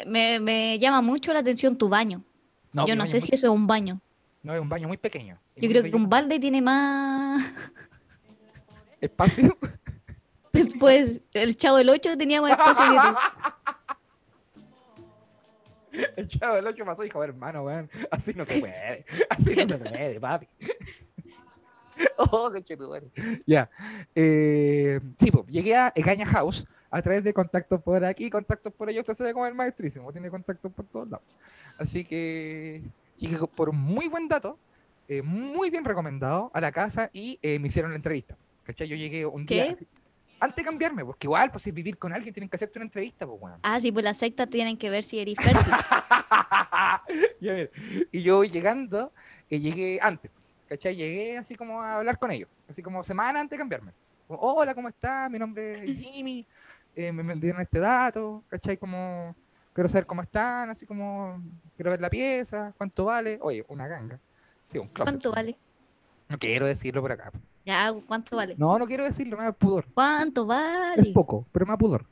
Me, 0.06 0.40
me 0.40 0.78
llama 0.80 1.02
mucho 1.02 1.34
la 1.34 1.40
atención 1.40 1.78
tu 1.78 1.90
baño. 1.90 2.24
No, 2.74 2.88
Yo 2.88 2.96
no 2.96 3.06
sé 3.08 3.20
si 3.22 3.28
muy- 3.32 3.36
eso 3.36 3.48
es 3.48 3.54
un 3.54 3.68
baño. 3.68 4.00
No, 4.44 4.54
es 4.54 4.60
un 4.62 4.70
baño 4.70 4.88
muy 4.88 4.98
pequeño. 4.98 5.38
Yo 5.56 5.62
muy 5.64 5.70
creo 5.70 5.84
que 5.84 5.96
un 5.96 6.08
balde 6.10 6.40
tiene 6.40 6.62
más. 6.62 7.46
Espacio. 9.02 9.58
Pues 10.80 11.22
el 11.34 11.56
chavo 11.56 11.78
del 11.78 11.90
8 11.90 12.18
tenía 12.18 12.42
más 12.42 12.52
espacio 12.52 12.84
que 12.90 12.98
tú. 12.98 13.16
El 16.18 16.28
chavo 16.28 16.56
del 16.56 16.68
8 16.68 16.86
pasó 16.86 17.04
y 17.04 17.06
dijo, 17.06 17.24
hermano, 17.24 17.64
weón, 17.64 17.90
así 18.12 18.34
no 18.34 18.46
se 18.46 18.60
puede, 18.60 19.06
así 19.30 19.56
no 19.66 19.78
se 19.78 19.90
puede, 19.90 20.20
papi. 20.20 20.48
oh, 22.18 22.50
conchetumare. 22.52 23.08
Ya. 23.46 23.70
Eh, 24.16 25.00
sí, 25.20 25.32
pues, 25.32 25.46
llegué 25.48 25.76
a 25.76 25.92
Egaña 25.96 26.26
House 26.28 26.66
a 26.92 27.02
través 27.02 27.24
de 27.24 27.34
contactos 27.34 27.82
por 27.82 28.04
aquí, 28.04 28.30
contactos 28.30 28.74
por 28.74 28.90
allá. 28.90 29.02
Usted 29.02 29.14
se 29.14 29.24
ve 29.24 29.34
como 29.34 29.46
el 29.46 29.56
maestrísimo, 29.56 30.12
tiene 30.12 30.30
contactos 30.30 30.72
por 30.72 30.86
todos 30.86 31.10
lados. 31.10 31.26
Así 31.78 32.04
que 32.04 32.82
llegué 33.18 33.38
por 33.56 33.70
un 33.70 33.80
muy 33.80 34.08
buen 34.08 34.28
dato, 34.28 34.58
eh, 35.08 35.22
muy 35.22 35.70
bien 35.70 35.86
recomendado 35.86 36.52
a 36.54 36.62
la 36.62 36.72
casa 36.72 37.10
y 37.14 37.40
eh, 37.42 37.60
me 37.60 37.68
hicieron 37.68 37.92
la 37.92 37.98
entrevista. 37.98 38.38
¿Cachai? 38.64 38.88
Yo 38.88 38.96
llegué 38.96 39.26
un 39.26 39.46
día. 39.46 39.76
Antes 40.42 40.56
de 40.56 40.64
cambiarme, 40.64 41.04
porque 41.04 41.28
igual, 41.28 41.52
pues 41.52 41.64
si 41.64 41.72
vivir 41.72 41.98
con 41.98 42.14
alguien 42.14 42.34
tienen 42.34 42.48
que 42.48 42.56
hacerte 42.56 42.80
una 42.80 42.86
entrevista, 42.86 43.28
pues, 43.28 43.42
weón. 43.42 43.60
Ah, 43.62 43.82
sí, 43.82 43.92
pues 43.92 44.06
las 44.06 44.16
sectas 44.16 44.50
tienen 44.50 44.78
que 44.78 44.90
ver 44.90 45.04
si 45.04 45.20
eres 45.20 45.36
fértil. 45.36 45.74
Y 48.12 48.22
yo 48.22 48.44
llegando, 48.44 49.12
y 49.50 49.60
llegué 49.60 50.00
antes, 50.02 50.32
¿cachai? 50.68 50.96
Llegué 50.96 51.38
así 51.38 51.56
como 51.56 51.82
a 51.82 51.98
hablar 51.98 52.20
con 52.20 52.32
ellos, 52.32 52.50
así 52.68 52.82
como 52.82 53.04
semana 53.04 53.42
antes 53.42 53.58
de 53.58 53.58
cambiarme. 53.58 53.94
Como, 54.28 54.40
Hola, 54.40 54.76
¿cómo 54.76 54.88
estás? 54.88 55.30
Mi 55.30 55.40
nombre 55.40 55.84
es 55.84 55.98
Jimmy, 55.98 56.46
eh, 56.96 57.12
me, 57.12 57.36
dieron 57.36 57.62
este 57.62 57.80
dato, 57.80 58.44
¿cachai? 58.48 58.78
Como, 58.78 59.36
quiero 59.74 59.90
saber 59.90 60.06
cómo 60.06 60.22
están, 60.22 60.70
así 60.70 60.86
como, 60.86 61.42
quiero 61.76 61.92
ver 61.92 62.02
la 62.02 62.10
pieza, 62.10 62.74
cuánto 62.78 63.06
vale. 63.06 63.40
Oye, 63.42 63.66
una 63.70 63.88
ganga. 63.88 64.20
Sí, 64.68 64.78
un 64.78 64.88
closet. 64.88 65.14
¿Cuánto 65.14 65.32
vale? 65.32 65.58
No 66.28 66.38
quiero 66.38 66.66
decirlo 66.66 67.02
por 67.02 67.12
acá. 67.12 67.32
Ya, 67.66 67.94
¿cuánto 68.08 68.36
vale? 68.36 68.56
No, 68.58 68.78
no 68.80 68.86
quiero 68.86 69.04
decirlo, 69.04 69.38
me 69.38 69.44
da 69.44 69.52
pudor. 69.52 69.86
¿Cuánto 69.94 70.42
Es 70.42 70.48
vale? 70.48 71.12
poco, 71.14 71.46
pero 71.52 71.66
me 71.66 71.72
da 71.74 71.78
pudor. 71.78 72.06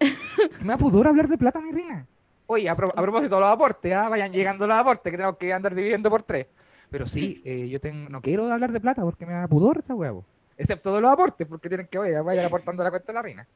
me 0.60 0.68
da 0.68 0.78
pudor 0.78 1.08
hablar 1.08 1.28
de 1.28 1.38
plata, 1.38 1.60
mi 1.60 1.72
reina. 1.72 2.06
Oye, 2.46 2.68
a, 2.68 2.76
pro- 2.76 2.92
a 2.94 3.00
propósito 3.02 3.36
de 3.36 3.40
los 3.40 3.50
aportes, 3.50 3.92
¿ah? 3.94 4.08
vayan 4.08 4.32
llegando 4.32 4.66
los 4.66 4.76
aportes 4.76 5.10
que 5.10 5.16
tenemos 5.16 5.36
que 5.38 5.52
andar 5.52 5.74
dividiendo 5.74 6.10
por 6.10 6.22
tres. 6.22 6.46
Pero 6.90 7.06
sí, 7.06 7.40
eh, 7.44 7.68
yo 7.68 7.80
tengo, 7.80 8.08
no 8.10 8.20
quiero 8.20 8.50
hablar 8.52 8.72
de 8.72 8.80
plata 8.80 9.02
porque 9.02 9.24
me 9.26 9.32
da 9.32 9.48
pudor 9.48 9.78
esa 9.78 9.94
huevo. 9.94 10.24
excepto 10.56 10.94
de 10.94 11.00
los 11.00 11.10
aportes, 11.10 11.46
porque 11.46 11.68
tienen 11.68 11.86
que 11.86 11.98
vaya, 11.98 12.22
vayan 12.22 12.44
aportando 12.46 12.82
la 12.84 12.90
cuenta 12.90 13.06
de 13.08 13.14
la 13.14 13.22
reina. 13.22 13.48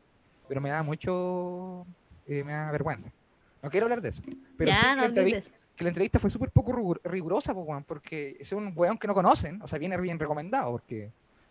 Pero 0.48 0.61
me 0.61 0.68
da 0.70 0.82
mucho, 0.82 1.87
eh, 2.26 2.44
me 2.44 2.52
da 2.52 2.70
vergüenza. 2.72 3.11
No 3.62 3.70
quiero 3.70 3.87
hablar 3.87 4.00
de 4.00 4.11
eso. 4.11 4.22
Pero 4.56 4.70
ya, 4.70 4.76
sí 4.76 4.87
no 4.87 4.92
que, 4.94 4.96
la 5.00 5.06
entrevista, 5.06 5.38
eso. 5.38 5.50
que 5.76 5.85
la 5.85 5.90
entrevista 5.90 6.18
fue 6.18 6.30
súper 6.30 6.50
poco 6.50 6.72
rigur- 6.72 7.00
rigurosa, 7.04 7.52
porque 7.54 8.37
es 8.38 8.52
un 8.52 8.72
weón 8.76 8.98
que 8.98 9.06
no 9.09 9.14
conocen, 9.14 9.61
o 9.62 9.68
sea, 9.68 9.78
viene 9.78 9.96
bien 10.00 10.18
recomendado, 10.18 10.70
porque, 10.72 11.11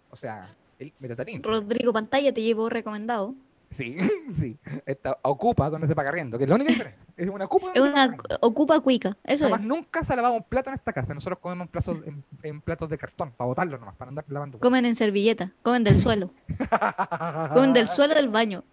o 0.09 0.15
sea, 0.15 0.47
el 0.79 0.93
Metatarín. 0.99 1.41
Rodrigo 1.43 1.91
Pantalla 1.93 2.33
te 2.33 2.41
llevo 2.41 2.69
recomendado. 2.69 3.33
Sí, 3.69 3.97
sí. 4.35 4.55
Esta 4.85 5.17
ocupa 5.23 5.69
donde 5.69 5.87
se 5.87 5.95
paga 5.95 6.11
riendo, 6.11 6.37
que 6.37 6.43
es 6.45 6.49
la 6.49 6.55
única 6.55 6.71
diferencia. 6.71 7.05
Es 7.17 7.27
una 7.27 7.45
ocupa 7.45 7.71
Es 7.73 7.81
una 7.81 8.15
ocupa 8.41 8.79
cuica. 8.79 9.17
Eso 9.23 9.45
Además, 9.45 9.61
es. 9.61 9.65
nunca 9.65 10.03
se 10.03 10.13
ha 10.13 10.15
lavado 10.15 10.35
un 10.35 10.43
plato 10.43 10.69
en 10.69 10.75
esta 10.75 10.93
casa. 10.93 11.13
Nosotros 11.13 11.39
comemos 11.39 11.67
platos, 11.69 11.97
en, 12.05 12.23
en 12.43 12.61
platos 12.61 12.87
de 12.89 12.97
cartón, 12.97 13.31
para 13.31 13.47
botarlo 13.47 13.77
nomás, 13.77 13.95
para 13.95 14.09
andar 14.09 14.23
lavando. 14.29 14.59
Comen 14.59 14.85
en 14.85 14.95
servilleta, 14.95 15.51
comen 15.63 15.83
del 15.83 15.99
suelo, 15.99 16.31
comen 17.53 17.73
del 17.73 17.87
suelo 17.87 18.13
del 18.15 18.29
baño. 18.29 18.63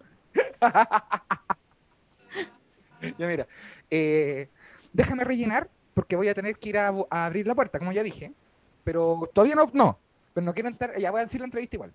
Ya 3.18 3.27
mira, 3.27 3.48
eh, 3.90 4.48
déjame 4.92 5.25
rellenar 5.25 5.68
porque 5.94 6.16
voy 6.16 6.29
a 6.29 6.35
tener 6.35 6.57
que 6.57 6.68
ir 6.68 6.79
a, 6.79 6.92
abrir 7.11 7.46
la 7.46 7.55
puerta, 7.55 7.79
como 7.79 7.92
ya 7.92 8.03
dije. 8.03 8.33
Pero 8.85 9.29
todavía 9.35 9.57
no, 9.57 9.70
no. 9.72 9.98
Pero 10.33 10.44
no 10.44 10.55
quiero 10.55 10.68
entrar, 10.68 10.98
ya 10.98 11.11
voy 11.11 11.20
a 11.20 11.25
decir 11.25 11.40
la 11.40 11.46
entrevista 11.46 11.77
igual. 11.77 11.92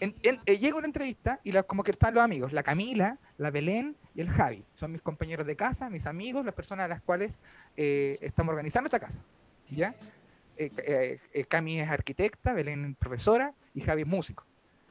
Eh, 0.00 0.58
llego 0.58 0.78
a 0.78 0.80
la 0.80 0.86
entrevista 0.86 1.40
y 1.44 1.52
la- 1.52 1.62
como 1.62 1.82
que 1.82 1.90
están 1.90 2.14
los 2.14 2.24
amigos, 2.24 2.52
la 2.52 2.62
Camila, 2.62 3.18
la 3.38 3.50
Belén 3.50 3.96
y 4.14 4.20
el 4.20 4.28
Javi. 4.28 4.64
Son 4.74 4.92
mis 4.92 5.02
compañeros 5.02 5.46
de 5.46 5.56
casa, 5.56 5.90
mis 5.90 6.06
amigos, 6.06 6.44
las 6.44 6.54
personas 6.54 6.86
a 6.86 6.88
las 6.88 7.02
cuales 7.02 7.38
eh, 7.76 8.18
estamos 8.20 8.50
organizando 8.50 8.88
esta 8.88 9.00
casa. 9.00 9.22
¿Ya? 9.70 9.94
Cami 11.48 11.80
es 11.80 11.88
arquitecta, 11.88 12.52
Belén 12.52 12.84
es 12.84 12.96
profesora 12.96 13.54
y 13.72 13.80
Javi 13.80 14.02
es 14.02 14.08
músico. 14.08 14.44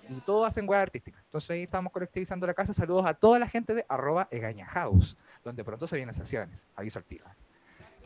Y 0.09 0.21
todos 0.21 0.47
hacen 0.47 0.67
web 0.67 0.79
artística. 0.79 1.19
Entonces 1.25 1.49
ahí 1.51 1.63
estamos 1.63 1.93
colectivizando 1.93 2.47
la 2.47 2.53
casa. 2.53 2.73
Saludos 2.73 3.05
a 3.05 3.13
toda 3.13 3.37
la 3.37 3.47
gente 3.47 3.73
de 3.73 3.85
arroba 3.87 4.27
Egaña 4.31 4.65
House, 4.65 5.17
donde 5.43 5.63
pronto 5.63 5.87
se 5.87 5.95
vienen 5.97 6.15
sesiones. 6.15 6.67
Aviso 6.75 6.99
al 6.99 7.05
tiro. 7.05 7.25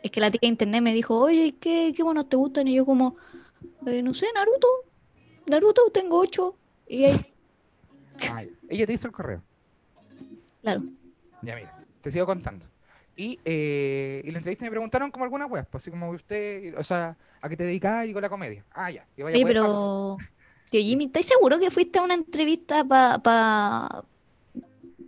Es 0.03 0.11
que 0.11 0.19
la 0.19 0.29
tía 0.31 0.39
de 0.41 0.47
internet 0.47 0.81
me 0.81 0.93
dijo, 0.93 1.17
oye, 1.19 1.55
¿qué, 1.59 1.93
qué 1.95 2.03
monos 2.03 2.29
te 2.29 2.35
gustan? 2.37 2.67
Y 2.67 2.75
yo 2.75 2.85
como, 2.85 3.15
"Eh, 3.85 4.01
no 4.03 4.13
sé, 4.13 4.27
Naruto. 4.33 4.67
Naruto, 5.49 5.89
tengo 5.91 6.19
8. 6.19 6.55
Y 6.87 7.05
ahí, 7.05 7.33
Ah, 8.29 8.43
ya. 8.43 8.49
Ella 8.69 8.85
te 8.87 8.93
hizo 8.93 9.07
el 9.07 9.13
correo. 9.13 9.43
Claro. 10.67 10.83
Ya, 11.41 11.55
mira, 11.55 11.73
te 12.01 12.11
sigo 12.11 12.25
contando. 12.25 12.65
Y, 13.15 13.39
eh, 13.45 14.21
y 14.25 14.31
la 14.31 14.39
entrevista 14.39 14.65
me 14.65 14.71
preguntaron 14.71 15.09
como 15.09 15.23
alguna 15.23 15.45
web, 15.45 15.65
pues 15.71 15.83
así 15.83 15.91
como 15.91 16.09
usted, 16.09 16.77
o 16.77 16.83
sea, 16.83 17.17
¿a 17.41 17.49
qué 17.49 17.57
te 17.57 17.63
dedicas? 17.63 18.05
Y 18.05 18.13
con 18.13 18.21
la 18.21 18.29
comedia. 18.29 18.65
Ah, 18.71 18.91
ya. 18.91 19.07
y 19.15 19.23
vaya 19.23 19.35
Oye, 19.35 19.43
web, 19.45 19.53
pero, 19.53 20.17
tío 20.69 20.81
Jimmy, 20.81 21.05
¿estás 21.05 21.25
seguro 21.25 21.57
que 21.57 21.71
fuiste 21.71 21.99
a 21.99 22.03
una 22.03 22.13
entrevista 22.13 22.83
para 22.83 24.03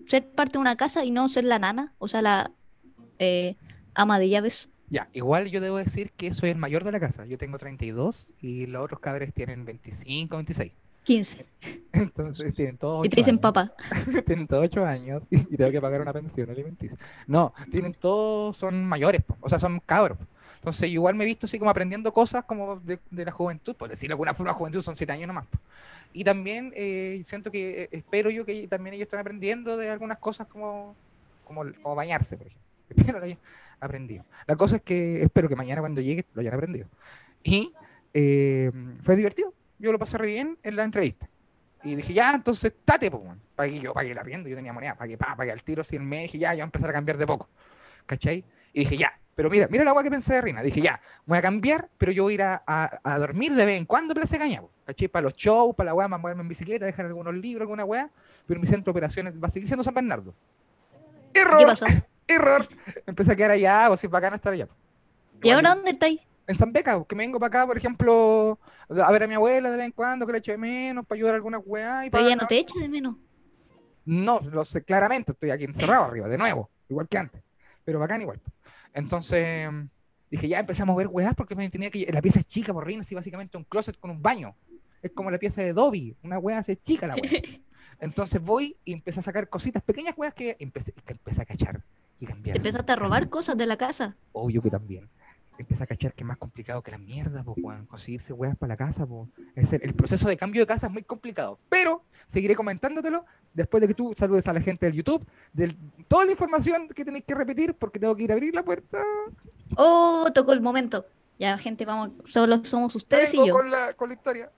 ser 0.06 0.28
parte 0.32 0.54
de 0.54 0.60
una 0.60 0.76
casa 0.76 1.04
y 1.04 1.12
no 1.12 1.28
ser 1.28 1.44
la 1.44 1.60
nana? 1.60 1.94
O 2.00 2.08
sea, 2.08 2.22
la 2.22 2.52
eh, 3.20 3.58
ama 3.94 4.18
de 4.18 4.30
llaves. 4.30 4.70
Ya, 4.88 5.08
igual 5.14 5.52
yo 5.52 5.62
debo 5.62 5.78
decir 5.78 6.12
que 6.14 6.34
soy 6.34 6.50
el 6.50 6.58
mayor 6.58 6.84
de 6.84 6.92
la 6.92 7.00
casa. 7.00 7.26
Yo 7.26 7.38
tengo 7.38 7.60
32 7.60 8.34
y 8.42 8.66
los 8.66 8.84
otros 8.84 9.02
cabres 9.02 9.34
tienen 9.34 9.66
25, 9.66 10.36
26. 10.38 10.72
15. 11.10 11.44
Entonces 11.92 12.54
tienen 12.54 12.78
todos 12.78 13.04
Y 13.04 13.10
te 13.10 13.16
ocho 13.16 13.16
dicen 13.16 13.40
años. 13.40 13.42
papá. 13.42 13.74
tienen 14.28 14.46
todos 14.48 14.66
8 14.66 14.86
años 14.86 15.24
y 15.32 15.38
y 15.56 15.58
tengo 15.58 15.72
que 15.72 15.82
pagar 15.82 16.02
una 16.02 16.14
pensión 16.14 16.52
alimenticia. 16.52 17.00
No, 17.26 17.52
tienen 17.72 17.94
todos, 17.96 18.56
son 18.58 18.86
mayores, 18.86 19.24
po, 19.24 19.36
o 19.42 19.50
sea, 19.50 19.58
son 19.58 19.80
cabros. 19.80 20.20
Entonces, 20.58 20.88
igual 20.90 21.16
me 21.16 21.24
he 21.24 21.28
visto 21.28 21.48
así 21.48 21.58
como 21.58 21.72
aprendiendo 21.72 22.14
cosas 22.14 22.44
como 22.44 22.76
de, 22.82 23.00
de 23.10 23.26
la 23.26 23.32
juventud, 23.32 23.76
por 23.76 23.90
decirlo 23.90 24.12
de 24.12 24.14
alguna 24.14 24.36
forma, 24.36 24.52
la 24.52 24.58
juventud 24.58 24.84
son 24.84 24.96
7 24.96 25.12
años 25.12 25.26
nomás. 25.28 25.48
po. 25.48 25.58
Y 26.14 26.24
también 26.24 26.72
eh, 26.76 27.22
siento 27.24 27.50
que, 27.50 27.84
eh, 27.84 27.90
espero 27.92 28.30
yo 28.30 28.46
que 28.46 28.68
también 28.68 28.94
ellos 28.94 29.08
están 29.08 29.22
aprendiendo 29.22 29.78
de 29.78 29.90
algunas 29.90 30.20
cosas 30.20 30.46
como, 30.46 30.96
como, 31.44 31.64
como 31.82 31.96
bañarse, 31.96 32.38
por 32.38 32.46
ejemplo. 32.46 32.70
Espero 32.90 33.20
lo 33.20 33.26
hayan 33.26 33.40
aprendido. 33.80 34.26
La 34.48 34.56
cosa 34.56 34.76
es 34.78 34.82
que 34.84 35.22
espero 35.24 35.48
que 35.50 35.56
mañana 35.56 35.82
cuando 35.82 36.02
llegue 36.02 36.26
lo 36.34 36.42
hayan 36.42 36.54
aprendido. 36.54 36.88
Y 37.44 37.74
eh, 38.14 38.72
fue 39.04 39.16
divertido. 39.16 39.54
Yo 39.80 39.92
lo 39.92 40.00
pasé 40.00 40.18
re 40.18 40.28
bien 40.28 40.58
en 40.64 40.76
la 40.76 40.84
entrevista. 40.84 41.30
Y 41.84 41.96
dije, 41.96 42.14
ya, 42.14 42.32
entonces, 42.34 42.74
tate, 42.84 43.10
pues, 43.10 43.24
weón. 43.24 43.42
Pagué 43.56 43.80
yo, 43.80 43.94
pagué 43.94 44.14
la 44.14 44.22
rienda, 44.24 44.50
yo 44.50 44.56
tenía 44.56 44.74
moneda, 44.74 44.96
pagué, 44.96 45.18
pa, 45.18 45.36
pagué 45.36 45.52
al 45.52 45.64
tiro 45.64 45.84
100 45.84 46.06
mes, 46.06 46.24
dije, 46.24 46.38
ya, 46.40 46.50
ya 46.50 46.56
voy 46.56 46.62
a 46.62 46.64
empezar 46.66 46.90
a 46.90 46.94
cambiar 46.94 47.18
de 47.18 47.26
poco. 47.26 47.50
¿Cachai? 48.06 48.44
Y 48.74 48.80
dije, 48.80 48.98
ya, 48.98 49.18
pero 49.36 49.50
mira, 49.50 49.68
mira 49.70 49.84
la 49.86 49.92
agua 49.92 50.04
que 50.04 50.12
pensé 50.12 50.34
de 50.34 50.42
Rina. 50.42 50.62
Dije, 50.62 50.82
ya, 50.82 51.00
voy 51.26 51.38
a 51.38 51.42
cambiar, 51.42 51.90
pero 51.98 52.12
yo 52.12 52.24
voy 52.24 52.34
a 52.34 52.36
ir 52.36 52.42
a, 52.44 52.64
a- 52.68 53.00
a 53.04 53.18
dormir 53.20 53.54
de 53.56 53.66
vez 53.66 53.78
en 53.78 53.86
cuando 53.86 54.14
Plaza 54.14 54.36
de 54.38 54.40
Cañabo. 54.40 54.70
¿Cachai? 54.86 55.08
Para 55.08 55.24
los 55.24 55.34
shows, 55.36 55.74
para 55.76 55.88
la 55.92 55.94
weá, 55.94 56.08
más 56.10 56.20
moverme 56.20 56.42
en 56.42 56.50
bicicleta, 56.50 56.86
dejar 56.86 57.06
algunos 57.06 57.34
libros, 57.34 57.62
alguna 57.62 57.86
weá, 57.86 58.10
pero 58.46 58.60
mi 58.60 58.68
centro 58.68 58.92
de 58.92 58.98
operaciones 58.98 59.34
va 59.42 59.48
a 59.48 59.52
seguir 59.52 59.68
siendo 59.68 59.84
San 59.84 59.94
Bernardo. 59.94 60.34
¿Qué 61.34 61.42
¡Error! 61.42 61.66
pasó? 61.66 61.86
¡Error! 62.28 62.68
Empecé 63.08 63.32
a 63.32 63.36
quedar 63.36 63.52
allá, 63.52 63.90
o 63.90 63.96
si 63.98 64.08
bacán 64.08 64.34
estar 64.34 64.52
allá. 64.54 64.68
¿Y 65.42 65.50
ahora 65.52 65.74
dónde 65.76 65.92
estáis? 65.92 66.20
En 66.50 66.56
San 66.56 66.74
Beca, 66.74 67.06
que 67.08 67.16
me 67.16 67.24
vengo 67.24 67.40
para 67.40 67.60
acá, 67.60 67.68
por 67.68 67.78
ejemplo, 67.78 68.58
a 68.90 69.12
ver 69.12 69.22
a 69.22 69.28
mi 69.28 69.36
abuela 69.36 69.70
de 69.70 69.78
vez 69.78 69.86
en 69.86 69.92
cuando, 69.92 70.26
que 70.26 70.32
le 70.32 70.40
eche 70.40 70.54
de 70.54 70.58
menos, 70.58 71.06
para 71.06 71.18
ayudar 71.18 71.34
a 71.34 71.38
alguna 71.38 71.60
weá. 71.60 72.08
Y 72.08 72.10
Pero 72.10 72.24
para 72.24 72.26
ella 72.26 72.42
no 72.42 72.48
te 72.48 72.58
echa 72.58 72.80
de 72.80 72.90
menos. 72.90 73.16
No, 74.04 74.40
lo 74.40 74.66
sé 74.66 74.84
claramente, 74.84 75.34
estoy 75.34 75.52
aquí 75.52 75.66
encerrado 75.66 76.06
arriba, 76.06 76.28
de 76.28 76.40
nuevo, 76.40 76.72
igual 76.90 77.08
que 77.08 77.20
antes, 77.20 77.44
pero 77.86 78.00
bacán 78.00 78.24
igual. 78.24 78.42
Entonces, 78.96 79.70
dije, 80.32 80.48
ya 80.48 80.60
empecé 80.60 80.82
a 80.82 80.86
mover 80.86 81.08
weas 81.08 81.36
porque 81.36 81.54
me 81.54 81.70
tenía 81.70 81.92
que... 81.92 82.12
La 82.12 82.22
pieza 82.24 82.40
es 82.40 82.48
chica, 82.48 82.74
por 82.74 82.90
así 82.90 83.14
básicamente 83.14 83.56
un 83.56 83.64
closet 83.66 84.00
con 84.00 84.10
un 84.10 84.20
baño. 84.20 84.56
Es 85.04 85.12
como 85.12 85.30
la 85.30 85.38
pieza 85.38 85.62
de 85.62 85.74
Dobby, 85.74 86.18
una 86.24 86.40
wea 86.40 86.58
así 86.58 86.76
chica 86.78 87.06
la 87.06 87.14
wea. 87.14 87.30
Entonces 88.00 88.42
voy 88.42 88.76
y 88.84 88.94
empecé 88.94 89.20
a 89.20 89.24
sacar 89.24 89.50
cositas, 89.50 89.84
pequeñas 89.84 90.16
weas 90.18 90.34
que 90.34 90.58
empecé, 90.60 90.94
que 90.94 91.14
empecé 91.14 91.44
a 91.44 91.46
cachar 91.46 91.84
y 92.20 92.26
cambiar. 92.26 92.58
Empezaste 92.58 92.92
a 92.92 92.96
robar 92.96 93.30
cosas 93.30 93.56
de 93.56 93.68
la 93.68 93.78
casa. 93.78 94.18
Obvio 94.32 94.64
que 94.64 94.72
también. 94.72 95.08
Empecé 95.60 95.84
a 95.84 95.88
cachar 95.88 96.14
que 96.14 96.24
es 96.24 96.28
más 96.28 96.38
complicado 96.38 96.82
que 96.82 96.90
la 96.92 96.98
mierda, 96.98 97.44
pues, 97.44 97.58
weón. 97.62 97.86
Conseguirse 97.86 98.34
weas 98.34 98.58
para 98.58 98.74
la 98.74 98.78
casa, 98.78 99.06
pues. 99.06 99.30
Es 99.56 99.74
el, 99.74 99.82
el 99.84 99.94
proceso 99.94 100.28
de 100.28 100.38
cambio 100.38 100.62
de 100.62 100.68
casa 100.68 100.88
es 100.88 100.94
muy 100.94 101.04
complicado. 101.04 101.60
Pero 101.70 102.04
seguiré 102.26 102.56
comentándotelo 102.56 103.26
después 103.54 103.82
de 103.82 103.88
que 103.88 103.94
tú 103.94 104.14
saludes 104.18 104.48
a 104.48 104.54
la 104.54 104.62
gente 104.62 104.86
del 104.86 104.96
YouTube, 104.96 105.26
de 105.54 105.76
toda 106.08 106.26
la 106.26 106.32
información 106.32 106.88
que 106.88 107.04
tenéis 107.06 107.26
que 107.26 107.36
repetir, 107.36 107.74
porque 107.76 108.00
tengo 108.00 108.16
que 108.16 108.24
ir 108.24 108.32
a 108.32 108.36
abrir 108.36 108.56
la 108.56 108.64
puerta. 108.64 109.00
Oh, 109.76 110.28
tocó 110.34 110.54
el 110.54 110.62
momento. 110.62 111.06
Ya, 111.38 111.58
gente, 111.58 111.86
vamos, 111.86 112.12
solo 112.26 112.64
somos 112.66 112.96
ustedes 112.96 113.34
y 113.34 113.38
yo. 113.38 113.54
con 113.54 113.70
la, 113.70 113.94
con 113.94 114.10
la 114.10 114.16
historia. 114.16 114.52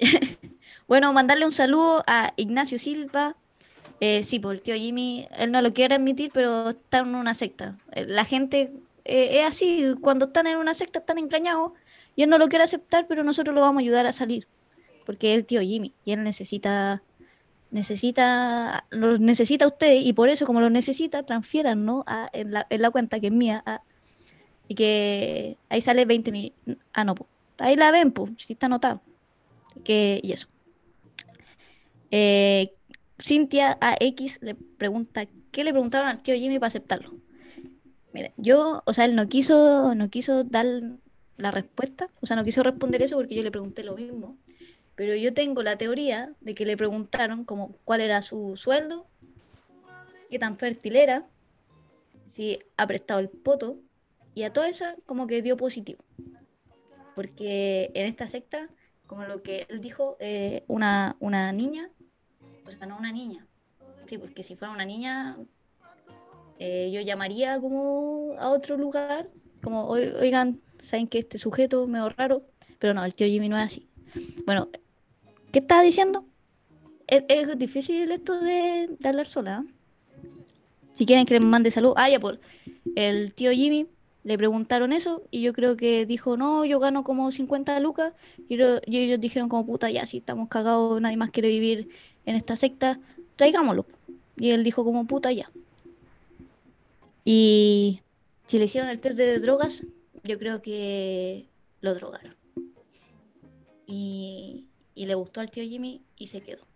Bueno, 0.86 1.12
mandarle 1.14 1.46
un 1.46 1.52
saludo 1.52 2.04
a 2.06 2.34
Ignacio 2.36 2.78
Silva. 2.78 3.36
Eh, 4.00 4.22
sí, 4.22 4.38
pues 4.38 4.58
el 4.58 4.62
tío 4.62 4.74
Jimmy, 4.74 5.26
él 5.30 5.50
no 5.50 5.62
lo 5.62 5.72
quiere 5.72 5.94
admitir, 5.94 6.30
pero 6.34 6.70
está 6.70 6.98
en 6.98 7.14
una 7.14 7.34
secta. 7.34 7.78
Eh, 7.92 8.04
La 8.06 8.26
gente 8.26 8.70
eh, 9.04 9.40
es 9.40 9.46
así, 9.46 9.94
cuando 10.00 10.26
están 10.26 10.46
en 10.46 10.58
una 10.58 10.74
secta 10.74 11.00
están 11.00 11.18
engañados 11.18 11.72
y 12.16 12.22
él 12.24 12.30
no 12.30 12.38
lo 12.38 12.48
quiere 12.48 12.64
aceptar, 12.64 13.06
pero 13.08 13.24
nosotros 13.24 13.54
lo 13.54 13.60
vamos 13.62 13.80
a 13.80 13.84
ayudar 13.84 14.06
a 14.06 14.12
salir. 14.12 14.48
Porque 15.06 15.32
es 15.34 15.38
el 15.38 15.44
tío 15.46 15.60
Jimmy 15.62 15.94
y 16.04 16.12
él 16.12 16.24
necesita, 16.24 17.02
necesita, 17.70 18.86
los 18.90 19.20
necesita 19.20 19.64
a 19.66 19.68
ustedes 19.68 20.04
y 20.04 20.12
por 20.14 20.28
eso 20.30 20.46
como 20.46 20.60
lo 20.60 20.70
necesita, 20.70 21.24
transfieran, 21.24 21.84
¿no? 21.84 22.04
En, 22.32 22.52
la, 22.52 22.66
en 22.70 22.82
la 22.82 22.90
cuenta 22.90 23.20
que 23.20 23.28
es 23.28 23.32
mía. 23.32 23.62
a- 23.66 23.82
y 24.68 24.74
que 24.74 25.58
ahí 25.68 25.80
sale 25.80 26.06
20 26.06 26.32
mil. 26.32 26.54
Ah, 26.92 27.04
no, 27.04 27.14
pues. 27.14 27.28
Ahí 27.58 27.76
la 27.76 27.90
ven, 27.90 28.12
pues, 28.12 28.32
si 28.38 28.54
está 28.54 28.66
anotado. 28.66 29.02
Que, 29.84 30.20
y 30.22 30.32
eso. 30.32 30.48
Eh, 32.10 32.72
Cintia 33.18 33.78
AX 33.80 34.40
le 34.42 34.54
pregunta, 34.54 35.26
¿qué 35.50 35.64
le 35.64 35.72
preguntaron 35.72 36.08
al 36.08 36.22
tío 36.22 36.34
Jimmy 36.34 36.58
para 36.58 36.68
aceptarlo? 36.68 37.12
Mira, 38.14 38.30
yo, 38.36 38.84
o 38.86 38.94
sea, 38.94 39.06
él 39.06 39.16
no 39.16 39.28
quiso, 39.28 39.92
no 39.96 40.08
quiso 40.08 40.44
dar 40.44 40.66
la 41.36 41.50
respuesta, 41.50 42.08
o 42.20 42.26
sea, 42.26 42.36
no 42.36 42.44
quiso 42.44 42.62
responder 42.62 43.02
eso 43.02 43.16
porque 43.16 43.34
yo 43.34 43.42
le 43.42 43.50
pregunté 43.50 43.82
lo 43.82 43.96
mismo. 43.96 44.38
Pero 44.94 45.16
yo 45.16 45.34
tengo 45.34 45.64
la 45.64 45.76
teoría 45.76 46.32
de 46.40 46.54
que 46.54 46.64
le 46.64 46.76
preguntaron 46.76 47.44
como 47.44 47.74
cuál 47.84 48.00
era 48.00 48.22
su 48.22 48.56
sueldo, 48.56 49.08
qué 50.30 50.38
tan 50.38 50.56
fértil 50.58 50.94
era, 50.94 51.26
si 52.28 52.60
ha 52.76 52.86
prestado 52.86 53.18
el 53.18 53.28
poto, 53.28 53.80
y 54.32 54.44
a 54.44 54.52
toda 54.52 54.68
esa 54.68 54.94
como 55.06 55.26
que 55.26 55.42
dio 55.42 55.56
positivo. 55.56 56.04
Porque 57.16 57.90
en 57.94 58.06
esta 58.06 58.28
secta, 58.28 58.68
como 59.08 59.24
lo 59.24 59.42
que 59.42 59.66
él 59.68 59.80
dijo, 59.80 60.16
eh, 60.20 60.62
una, 60.68 61.16
una 61.18 61.52
niña, 61.52 61.90
o 62.64 62.70
sea, 62.70 62.86
no 62.86 62.96
una 62.96 63.10
niña, 63.10 63.44
sí, 64.06 64.18
porque 64.18 64.44
si 64.44 64.54
fuera 64.54 64.72
una 64.72 64.84
niña, 64.84 65.36
eh, 66.58 66.90
yo 66.92 67.00
llamaría 67.00 67.60
como 67.60 68.34
a 68.38 68.48
otro 68.50 68.76
lugar, 68.76 69.28
como, 69.62 69.88
oigan, 69.88 70.60
saben 70.82 71.06
que 71.06 71.18
este 71.18 71.38
sujeto 71.38 71.86
medio 71.86 72.08
raro, 72.10 72.42
pero 72.78 72.94
no, 72.94 73.04
el 73.04 73.14
tío 73.14 73.26
Jimmy 73.26 73.48
no 73.48 73.58
es 73.58 73.64
así. 73.64 73.88
Bueno, 74.46 74.68
¿qué 75.52 75.60
estaba 75.60 75.82
diciendo? 75.82 76.24
Es, 77.06 77.24
difícil 77.58 78.10
esto 78.10 78.38
de, 78.40 78.90
hablar 79.04 79.26
sola. 79.26 79.64
¿eh? 79.64 80.28
Si 80.96 81.06
quieren 81.06 81.26
que 81.26 81.34
les 81.34 81.44
mande 81.44 81.70
salud. 81.70 81.92
Ah, 81.96 82.08
ya, 82.08 82.20
por 82.20 82.40
el 82.94 83.34
tío 83.34 83.52
Jimmy 83.52 83.88
le 84.22 84.38
preguntaron 84.38 84.92
eso 84.92 85.22
y 85.30 85.42
yo 85.42 85.52
creo 85.52 85.76
que 85.76 86.06
dijo, 86.06 86.36
no, 86.36 86.64
yo 86.64 86.80
gano 86.80 87.04
como 87.04 87.30
50 87.30 87.78
lucas. 87.80 88.14
Y, 88.48 88.54
ellos 88.54 89.20
dijeron 89.20 89.48
como, 89.48 89.66
puta, 89.66 89.90
ya, 89.90 90.06
si 90.06 90.18
estamos 90.18 90.48
cagados, 90.48 91.00
nadie 91.00 91.16
más 91.16 91.30
quiere 91.30 91.48
vivir 91.48 91.88
en 92.24 92.36
esta 92.36 92.56
secta, 92.56 92.98
traigámoslo. 93.36 93.86
Y 94.36 94.50
él 94.50 94.64
dijo 94.64 94.84
como, 94.84 95.06
puta, 95.06 95.30
ya. 95.32 95.50
Y 97.24 98.00
si 98.46 98.58
le 98.58 98.66
hicieron 98.66 98.90
el 98.90 99.00
test 99.00 99.16
de 99.16 99.38
drogas, 99.38 99.84
yo 100.24 100.38
creo 100.38 100.60
que 100.62 101.48
lo 101.80 101.94
drogaron. 101.94 102.36
Y, 103.86 104.66
y 104.94 105.06
le 105.06 105.14
gustó 105.14 105.40
al 105.40 105.50
tío 105.50 105.64
Jimmy 105.64 106.02
y 106.16 106.26
se 106.26 106.40
quedó. 106.42 106.66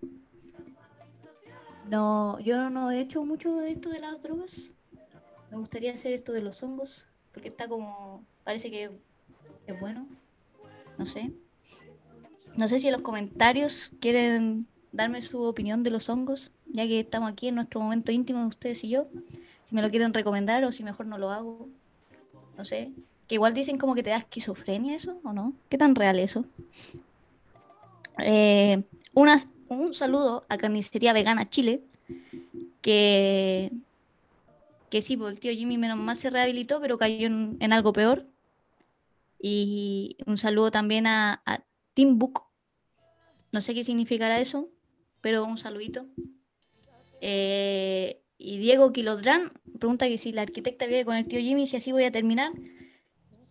No, 1.88 2.38
yo 2.40 2.68
no 2.68 2.90
he 2.90 3.01
hecho 3.01 3.24
mucho 3.24 3.57
de 3.57 3.70
esto 3.70 3.88
de 3.90 4.01
las 4.01 4.22
drogas. 4.22 4.72
Me 5.51 5.57
gustaría 5.57 5.92
hacer 5.94 6.12
esto 6.12 6.32
de 6.32 6.42
los 6.42 6.62
hongos, 6.62 7.07
porque 7.32 7.49
está 7.49 7.66
como, 7.66 8.24
parece 8.44 8.70
que 8.70 8.90
es 9.66 9.80
bueno. 9.80 10.07
No 10.99 11.07
sé. 11.07 11.32
No 12.57 12.68
sé 12.68 12.78
si 12.80 12.88
en 12.88 12.92
los 12.92 13.03
comentarios 13.03 13.90
quieren 14.01 14.66
darme 14.92 15.22
su 15.22 15.42
opinión 15.42 15.82
de 15.82 15.90
los 15.90 16.09
hongos, 16.09 16.51
ya 16.66 16.86
que 16.86 17.01
estamos 17.01 17.30
aquí 17.30 17.49
en 17.49 17.55
nuestro 17.55 17.80
momento 17.80 18.12
íntimo 18.12 18.40
de 18.40 18.46
ustedes 18.46 18.84
y 18.84 18.90
yo. 18.90 19.09
Si 19.69 19.75
me 19.75 19.83
lo 19.83 19.91
quieren 19.91 20.14
recomendar 20.14 20.64
o 20.64 20.73
si 20.73 20.83
mejor 20.83 21.07
no 21.07 21.19
lo 21.19 21.31
hago. 21.31 21.69
No 22.57 22.64
sé. 22.64 22.93
Que 23.27 23.35
igual 23.35 23.53
dicen 23.53 23.77
como 23.77 23.95
que 23.95 24.03
te 24.03 24.11
da 24.11 24.16
esquizofrenia 24.16 24.97
eso, 24.97 25.21
¿o 25.23 25.33
no? 25.33 25.53
¿Qué 25.69 25.77
tan 25.77 25.95
real 25.95 26.19
eso? 26.19 26.47
Eh, 28.19 28.83
un 29.12 29.95
saludo 29.95 30.45
a 30.49 30.57
Carnicería 30.57 31.12
Vegana 31.12 31.51
Chile, 31.51 31.83
que, 32.81 33.71
que 34.89 35.03
sí, 35.03 35.16
pues 35.16 35.35
el 35.35 35.41
tío 35.41 35.53
Jimmy 35.53 35.77
menos 35.77 35.99
mal 35.99 36.16
se 36.16 36.31
rehabilitó, 36.31 36.81
pero 36.81 36.97
cayó 36.97 37.27
en, 37.27 37.73
algo 37.73 37.93
peor. 37.93 38.25
Y 39.41 40.16
un 40.27 40.39
saludo 40.39 40.71
también 40.71 41.07
a, 41.07 41.43
a 41.45 41.62
Tim 41.93 42.19
Book. 42.19 42.43
No 43.53 43.61
sé 43.61 43.75
qué 43.75 43.85
significará 43.85 44.41
eso, 44.41 44.69
pero 45.21 45.45
un 45.45 45.59
saludito. 45.59 46.07
Eh, 47.21 48.21
y 48.39 48.59
Diego 48.59 48.93
Quilodrán 48.93 49.53
pregunta 49.78 50.09
que 50.09 50.16
si 50.18 50.32
la 50.32 50.43
arquitecta 50.43 50.86
vive 50.86 51.05
con 51.05 51.16
el 51.16 51.26
tío 51.26 51.41
Jimmy, 51.41 51.66
si 51.66 51.76
así 51.76 51.93
voy 51.93 52.05
a 52.05 52.12
terminar. 52.12 52.53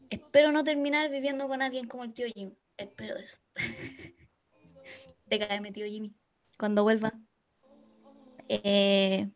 Espero 0.10 0.52
no 0.52 0.64
terminar 0.64 1.12
viviendo 1.12 1.48
con 1.48 1.62
alguien 1.62 1.88
como 1.88 2.06
el 2.06 2.14
tío 2.14 2.28
Jimmy. 2.34 2.58
Espero 2.78 3.18
eso. 3.18 3.38
Cae 5.30 5.72
tío 5.72 5.86
Jimmy. 5.86 6.16
Cuando 6.58 6.84
vuelva. 6.84 7.14
Eh, 8.48 9.30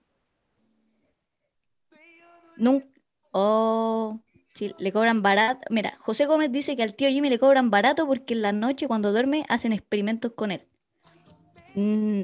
nunca. 2.56 2.88
Oh, 3.32 4.20
sí, 4.54 4.74
le 4.78 4.91
cobran 4.91 5.22
barato. 5.22 5.62
Mira, 5.70 5.97
José 5.99 6.26
Gómez 6.26 6.52
dice 6.52 6.76
que 6.76 6.84
al 6.84 6.95
tío 6.95 7.10
Jimmy 7.10 7.30
le 7.30 7.39
cobran 7.39 7.70
barato 7.70 8.08
porque 8.08 8.34
en 8.34 8.41
la 8.41 8.54
noche 8.54 8.88
cuando 8.88 9.12
duerme 9.12 9.45
hacen 9.49 9.74
experimentos 9.74 10.32
con 10.34 10.52
él. 10.52 10.66
Mm, 11.76 12.24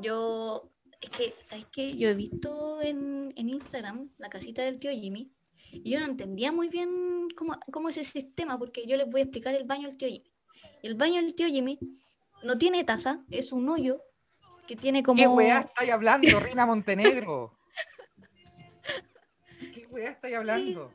yo, 0.00 0.70
es 1.00 1.10
que, 1.10 1.34
¿sabes 1.38 1.68
qué? 1.70 1.96
Yo 1.96 2.08
he 2.08 2.14
visto 2.14 2.80
en, 2.82 3.32
en 3.36 3.48
Instagram 3.48 4.10
la 4.18 4.28
casita 4.28 4.62
del 4.62 4.78
tío 4.78 4.90
Jimmy 4.90 5.32
y 5.70 5.90
yo 5.90 6.00
no 6.00 6.06
entendía 6.06 6.50
muy 6.52 6.68
bien 6.68 7.28
cómo, 7.36 7.58
cómo 7.72 7.88
es 7.88 7.98
ese 7.98 8.12
sistema, 8.12 8.58
porque 8.58 8.86
yo 8.86 8.96
les 8.96 9.08
voy 9.08 9.20
a 9.20 9.24
explicar 9.24 9.54
el 9.54 9.64
baño 9.64 9.88
del 9.88 9.96
tío 9.96 10.08
Jimmy. 10.08 10.32
El 10.82 10.94
baño 10.94 11.20
del 11.22 11.34
tío 11.34 11.46
Jimmy 11.46 11.78
no 12.42 12.58
tiene 12.58 12.84
taza, 12.84 13.24
es 13.30 13.52
un 13.52 13.68
hoyo 13.68 14.02
que 14.66 14.76
tiene 14.76 15.02
como. 15.02 15.18
¿Qué 15.18 15.28
weá 15.28 15.60
estáis 15.60 15.90
hablando, 15.90 16.40
Rina 16.40 16.66
Montenegro? 16.66 17.58
¿Qué 19.74 19.86
weá 19.86 20.10
estáis 20.10 20.36
hablando? 20.36 20.92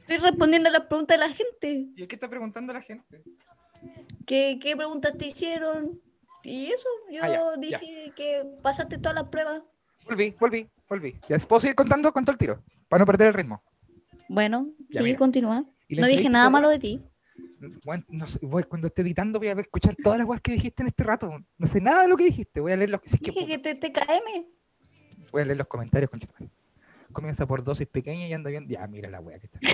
Estoy 0.00 0.18
respondiendo 0.18 0.68
a 0.68 0.72
las 0.72 0.86
preguntas 0.86 1.18
de 1.18 1.26
la 1.26 1.34
gente. 1.34 1.88
¿Y 1.96 2.06
qué 2.06 2.14
está 2.14 2.28
preguntando 2.28 2.72
la 2.72 2.80
gente? 2.80 3.22
¿Qué, 4.26 4.58
qué 4.60 4.76
preguntas 4.76 5.16
te 5.18 5.26
hicieron? 5.26 6.00
Y 6.48 6.72
eso, 6.72 6.88
yo 7.10 7.22
ah, 7.22 7.56
dije 7.58 8.12
que 8.16 8.42
pasaste 8.62 8.98
todas 8.98 9.14
las 9.14 9.28
pruebas. 9.28 9.62
Volví, 10.06 10.34
volví, 10.40 10.70
volví. 10.88 11.20
¿Ya 11.28 11.38
puedo 11.40 11.60
seguir 11.60 11.74
contando? 11.74 12.12
Cuento 12.12 12.32
el 12.32 12.38
tiro, 12.38 12.62
para 12.88 13.00
no 13.00 13.06
perder 13.06 13.28
el 13.28 13.34
ritmo. 13.34 13.62
Bueno, 14.28 14.68
sí, 14.90 15.14
continúa. 15.14 15.64
No 15.90 16.06
dije 16.06 16.28
nada 16.30 16.48
malo 16.48 16.70
de 16.70 16.78
ti. 16.78 17.02
Bueno, 17.84 18.04
no 18.08 18.26
sé, 18.26 18.38
voy, 18.42 18.64
cuando 18.64 18.86
esté 18.86 19.02
editando 19.02 19.38
voy 19.38 19.48
a 19.48 19.52
escuchar 19.52 19.94
todas 20.02 20.18
las 20.18 20.26
cosas 20.26 20.40
que 20.40 20.52
dijiste 20.52 20.82
en 20.82 20.88
este 20.88 21.04
rato. 21.04 21.30
No 21.56 21.66
sé 21.66 21.80
nada 21.80 22.02
de 22.02 22.08
lo 22.08 22.16
que 22.16 22.24
dijiste. 22.24 22.60
Voy 22.60 22.72
a 22.72 22.76
leer 22.76 22.90
los 22.90 23.00
si 23.04 23.18
Dije 23.18 23.46
que, 23.46 23.58
te 23.58 23.74
TKM. 23.74 24.46
Voy 25.32 25.42
a 25.42 25.44
leer 25.44 25.58
los 25.58 25.66
comentarios. 25.66 26.10
Comienza 27.12 27.46
por 27.46 27.62
dosis 27.62 27.86
pequeñas 27.86 28.30
y 28.30 28.32
anda 28.32 28.50
bien. 28.50 28.66
Ya, 28.68 28.86
mira 28.86 29.10
la 29.10 29.20
wea 29.20 29.38
que 29.38 29.46
está. 29.46 29.58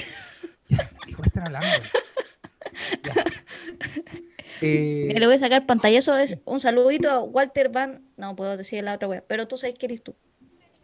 Ya, 0.67 0.91
¿Qué 1.05 1.15
están 1.23 1.45
hablando? 1.45 1.69
Eh, 4.65 5.15
le 5.19 5.27
voy 5.27 5.37
a 5.37 5.39
sacar 5.39 5.67
pantallazo. 5.67 6.17
Es 6.17 6.39
un 6.45 6.61
saludito 6.61 7.11
a 7.11 7.21
Walter 7.21 7.69
Van. 7.69 8.03
No 8.17 8.35
puedo 8.35 8.57
decir 8.57 8.83
la 8.83 8.95
otra 8.95 9.09
wea, 9.09 9.25
pero 9.27 9.47
tú 9.47 9.57
sabes 9.57 9.79
que 9.79 9.87
eres 9.87 10.03
tú. 10.03 10.15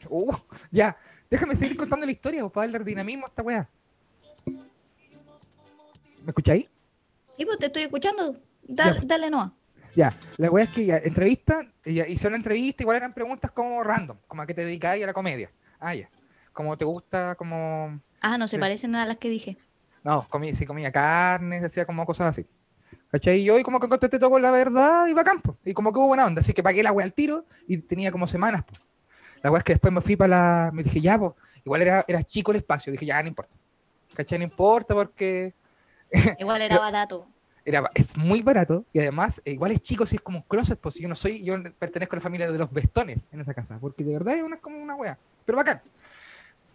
Uh, 0.09 0.35
ya, 0.70 0.97
déjame 1.31 1.55
seguir 1.55 1.76
contando 1.76 2.07
la 2.07 2.12
historia 2.12 2.41
pues, 2.43 2.53
para 2.53 2.72
darle 2.72 2.85
dinamismo 2.85 3.26
a 3.26 3.28
esta 3.28 3.43
wea. 3.43 3.68
¿Me 4.47 6.28
escucháis? 6.28 6.68
Sí, 7.37 7.45
pues 7.45 7.59
te 7.59 7.66
estoy 7.66 7.83
escuchando. 7.83 8.37
Dale, 8.62 8.97
pues. 8.97 9.09
dale 9.09 9.31
no. 9.31 9.55
Ya, 9.97 10.14
la 10.37 10.51
wea 10.51 10.64
es 10.64 10.70
que 10.70 10.85
ya, 10.87 10.99
entrevista, 10.99 11.66
ella 11.85 12.07
hizo 12.07 12.28
una 12.28 12.37
entrevista, 12.37 12.83
igual 12.83 12.99
eran 12.99 13.12
preguntas 13.12 13.51
como 13.51 13.83
random, 13.83 14.18
como 14.28 14.43
a 14.43 14.47
qué 14.47 14.55
te 14.55 14.64
dedicáis 14.64 15.03
a 15.03 15.07
la 15.07 15.12
comedia. 15.12 15.51
Ah, 15.81 15.95
ya. 15.95 16.09
Como 16.53 16.76
te 16.76 16.85
gusta, 16.85 17.35
como. 17.37 18.01
Ah, 18.20 18.37
no 18.39 18.47
se 18.47 18.59
parecen 18.59 18.95
a 18.95 19.07
las 19.07 19.16
que 19.16 19.28
dije. 19.28 19.57
No, 20.05 20.26
comí, 20.28 20.55
sí 20.55 20.66
comía 20.66 20.93
carne, 20.93 21.59
hacía 21.59 21.85
como 21.85 22.07
cosas 22.07 22.28
así. 22.28 22.47
¿Cachai? 23.11 23.40
Y 23.40 23.44
yo, 23.44 23.58
y 23.58 23.62
como 23.62 23.80
que 23.80 23.88
contesté 23.88 24.18
todo 24.18 24.30
con 24.30 24.42
la 24.42 24.50
verdad, 24.50 25.06
iba 25.06 25.22
a 25.22 25.24
campo. 25.24 25.56
Y 25.64 25.72
como 25.72 25.92
que 25.92 25.98
hubo 25.98 26.08
buena 26.08 26.26
onda, 26.26 26.40
así 26.40 26.52
que 26.52 26.62
pagué 26.62 26.82
la 26.82 26.92
wea 26.92 27.04
al 27.04 27.12
tiro 27.12 27.44
y 27.66 27.78
tenía 27.78 28.12
como 28.12 28.26
semanas. 28.26 28.64
La 29.42 29.50
wea 29.50 29.58
es 29.58 29.64
que 29.64 29.72
después 29.72 29.92
me 29.92 30.00
fui 30.00 30.16
para 30.16 30.28
la. 30.28 30.70
Me 30.72 30.82
dije, 30.82 31.00
ya, 31.00 31.18
pues, 31.18 31.32
igual 31.64 31.82
era, 31.82 32.04
era 32.06 32.22
chico 32.22 32.52
el 32.52 32.58
espacio. 32.58 32.92
Dije, 32.92 33.06
ya, 33.06 33.20
no 33.22 33.28
importa. 33.28 33.56
¿Cachai? 34.14 34.38
No 34.38 34.44
importa 34.44 34.94
porque 34.94 35.54
Igual 36.38 36.62
era 36.62 36.78
barato. 36.78 37.26
Era, 37.64 37.90
es 37.94 38.16
muy 38.16 38.42
barato 38.42 38.84
y 38.92 39.00
además 39.00 39.42
eh, 39.44 39.52
igual 39.52 39.70
es 39.72 39.82
chico 39.82 40.06
si 40.06 40.16
es 40.16 40.22
como 40.22 40.38
un 40.38 40.44
closet, 40.44 40.78
pues 40.78 40.94
yo 40.94 41.08
no 41.08 41.14
soy, 41.14 41.42
yo 41.42 41.56
pertenezco 41.78 42.16
a 42.16 42.18
la 42.18 42.22
familia 42.22 42.50
de 42.50 42.58
los 42.58 42.72
vestones 42.72 43.28
en 43.32 43.40
esa 43.40 43.52
casa, 43.52 43.78
porque 43.78 44.02
de 44.02 44.14
verdad 44.14 44.36
es 44.36 44.42
una, 44.42 44.56
como 44.58 44.78
una 44.78 44.94
wea, 44.94 45.18
pero 45.44 45.58
bacán. 45.58 45.82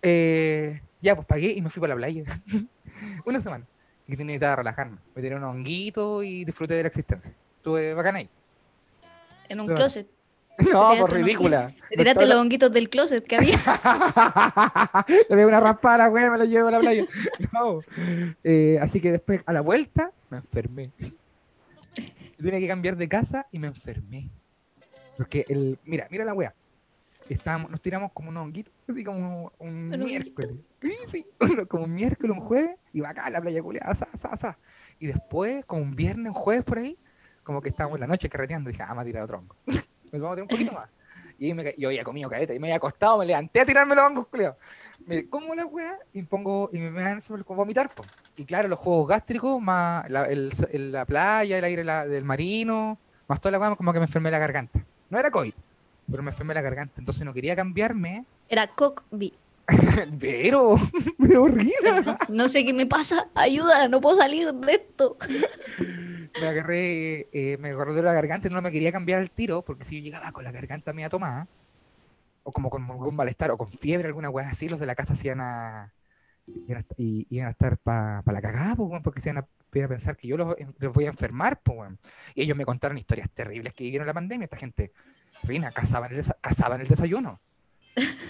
Eh, 0.02 0.80
ya, 1.02 1.16
pues 1.16 1.28
pagué 1.28 1.54
y 1.54 1.62
me 1.62 1.70
fui 1.70 1.82
para 1.82 1.96
la 1.96 1.98
playa. 1.98 2.24
una 3.26 3.40
semana. 3.40 3.66
Y 4.08 4.12
necesitaba 4.12 4.58
relajarme. 4.58 4.98
Me 5.16 5.22
tiré 5.22 5.36
un 5.36 5.44
honguito 5.44 6.22
y 6.22 6.46
disfruté 6.46 6.76
de 6.76 6.84
la 6.84 6.88
existencia. 6.88 7.34
Estuve 7.58 7.94
bacán 7.94 8.18
ahí. 8.18 8.30
En 9.50 9.60
un 9.60 9.68
closet. 9.68 10.08
No, 10.72 10.94
por 10.98 11.12
ridícula. 11.12 11.76
Te 11.90 11.98
tiraste 11.98 12.26
los 12.26 12.38
honguitos 12.38 12.72
del 12.72 12.90
closet 12.90 13.26
que 13.26 13.36
había. 13.36 13.58
Le 15.30 15.36
veo 15.36 15.50
una 15.50 15.60
raspara, 15.60 16.08
güey, 16.08 16.30
me 16.30 16.38
lo 16.38 16.46
llevo 16.46 16.70
a 16.70 16.72
la 16.72 16.80
playa. 16.80 17.04
No. 17.54 17.82
Eh, 18.42 18.80
así 18.82 19.02
que 19.02 19.12
después, 19.12 19.44
a 19.46 19.52
la 19.52 19.60
vuelta, 19.60 20.12
me 20.30 20.38
enfermé. 20.38 20.92
Tenía 22.38 22.60
que 22.60 22.68
cambiar 22.68 22.96
de 22.96 23.10
casa 23.10 23.48
y 23.52 23.60
me 23.60 23.68
enfermé. 23.68 24.30
Porque 25.18 25.46
el. 25.50 25.80
Mira, 25.84 26.08
mira 26.10 26.26
la 26.26 26.34
wea. 26.34 26.54
Estábamos, 27.28 27.72
nos 27.72 27.82
tiramos 27.82 28.12
como 28.14 28.30
un 28.30 28.38
honguito, 28.38 28.72
así 28.88 29.04
como 29.04 29.52
un 29.58 29.90
miércoles. 29.90 30.52
Sí, 30.52 30.64
como 31.68 31.86
un 31.86 31.94
miércoles, 31.94 32.36
un 32.36 32.42
jueves, 32.42 32.78
y 32.94 33.02
va 33.02 33.10
acá 33.10 33.26
a 33.26 33.30
la 33.30 33.42
playa 33.42 33.62
culiada, 33.62 33.92
asa, 33.92 34.08
asa, 34.14 34.30
asa. 34.30 34.60
Y 35.00 35.08
después, 35.08 35.66
como 35.66 35.82
un 35.82 35.96
viernes, 35.96 36.30
un 36.30 36.34
jueves 36.34 36.64
por 36.64 36.78
ahí, 36.78 36.98
como 37.44 37.62
que 37.62 37.70
estábamos 37.70 37.98
en 37.98 38.02
la 38.02 38.08
noche 38.08 38.30
carreteando, 38.30 38.70
dije, 38.70 38.84
ah, 38.84 38.94
me 38.94 39.02
a 39.02 39.06
tirar 39.06 39.24
otro 39.24 39.38
hongo. 39.40 39.56
Me 40.12 40.20
tomo 40.20 40.32
un 40.32 40.48
poquito 40.48 40.72
más. 40.72 40.88
Y 41.38 41.54
me, 41.54 41.74
yo 41.78 41.90
había 41.90 42.06
comido 42.06 42.30
cadeta 42.30 42.54
y 42.54 42.60
me 42.60 42.68
había 42.68 42.78
acostado, 42.78 43.18
me 43.18 43.26
levanté 43.26 43.60
a 43.60 43.66
tirarme 43.66 43.96
los 43.96 44.06
hongos, 44.06 44.28
culiao. 44.28 44.56
Me 45.06 45.28
como 45.28 45.54
la 45.54 45.66
weá 45.66 46.00
y 46.14 46.24
pongo 46.24 46.70
y 46.72 46.80
me 46.80 47.02
dan 47.02 47.20
vomitar, 47.48 47.94
po. 47.94 48.06
Y 48.38 48.46
claro, 48.46 48.70
los 48.70 48.80
juegos 48.80 49.10
gástricos, 49.10 49.62
más 49.62 50.10
la, 50.10 51.06
playa, 51.06 51.58
el 51.58 51.64
aire 51.66 51.84
del 51.84 52.24
marino, 52.24 52.98
más 53.28 53.42
toda 53.42 53.52
la 53.52 53.60
weá, 53.60 53.76
como 53.76 53.92
que 53.92 54.00
me 54.00 54.06
enfermé 54.06 54.32
la 54.32 54.40
garganta. 54.40 54.80
No 55.10 55.20
era 55.20 55.30
COVID, 55.30 55.54
pero 56.10 56.24
me 56.24 56.32
enfermé 56.32 56.54
la 56.54 56.62
garganta. 56.62 56.96
Entonces 57.00 57.26
no 57.26 57.34
quería 57.34 57.56
cambiarme. 57.56 58.26
Era 58.48 58.68
COVID. 58.68 59.34
Pero, 60.20 60.76
pero 61.20 61.44
horrible. 61.44 62.06
No 62.30 62.48
sé 62.50 62.66
qué 62.66 62.74
me 62.74 62.86
pasa. 62.86 63.30
Ayuda, 63.34 63.88
no 63.88 64.00
puedo 64.02 64.18
salir 64.18 64.54
de 64.54 64.74
esto. 64.74 65.18
me 66.42 66.48
agarré, 66.48 67.28
eh, 67.32 67.58
me 67.60 67.70
agarró 67.70 67.94
de 67.94 68.04
la 68.04 68.14
garganta 68.14 68.48
y 68.48 68.52
no 68.52 68.62
me 68.62 68.72
quería 68.72 68.92
cambiar 68.92 69.22
el 69.22 69.32
tiro, 69.32 69.64
porque 69.64 69.84
si 69.84 69.98
yo 69.98 70.04
llegaba 70.04 70.32
con 70.32 70.44
la 70.44 70.52
garganta 70.52 70.94
media 70.94 71.10
tomada, 71.10 71.48
o 72.44 72.52
como 72.52 72.70
con 72.70 72.84
algún 72.84 73.16
malestar, 73.16 73.52
o 73.52 73.58
con 73.58 73.72
fiebre, 73.72 74.08
alguna 74.08 74.30
weá 74.30 74.50
así, 74.50 74.70
los 74.70 74.80
de 74.80 74.86
la 74.86 74.96
casa 74.96 75.16
se 75.16 75.28
iban 75.28 75.42
a, 75.42 75.94
iban 76.48 76.84
a, 76.84 76.86
y- 76.98 77.26
iban 77.30 77.48
a 77.48 77.52
estar 77.52 77.78
para 77.80 78.22
la 78.26 78.42
cagada, 78.42 78.76
po, 78.76 78.84
weón, 78.84 79.02
porque 79.02 79.22
se 79.22 79.30
iban 79.30 79.44
a, 79.44 79.48
iban 79.74 79.86
a 79.86 79.90
pensar 79.90 80.16
que 80.16 80.28
yo 80.28 80.38
los, 80.38 80.56
los 80.78 80.94
voy 80.94 81.06
a 81.06 81.10
enfermar, 81.10 81.62
po, 81.62 81.74
weón. 81.74 82.00
Y 82.36 82.44
ellos 82.44 82.56
me 82.56 82.66
contaron 82.66 82.98
historias 82.98 83.30
terribles 83.34 83.74
que 83.74 83.86
vivieron 83.86 84.06
la 84.06 84.14
pandemia, 84.14 84.46
esta 84.46 84.58
gente, 84.58 84.92
Rina, 85.44 85.72
cazaban 85.72 86.14
el, 86.14 86.24
cazaban 86.42 86.82
el 86.82 86.88
desayuno. 86.88 87.42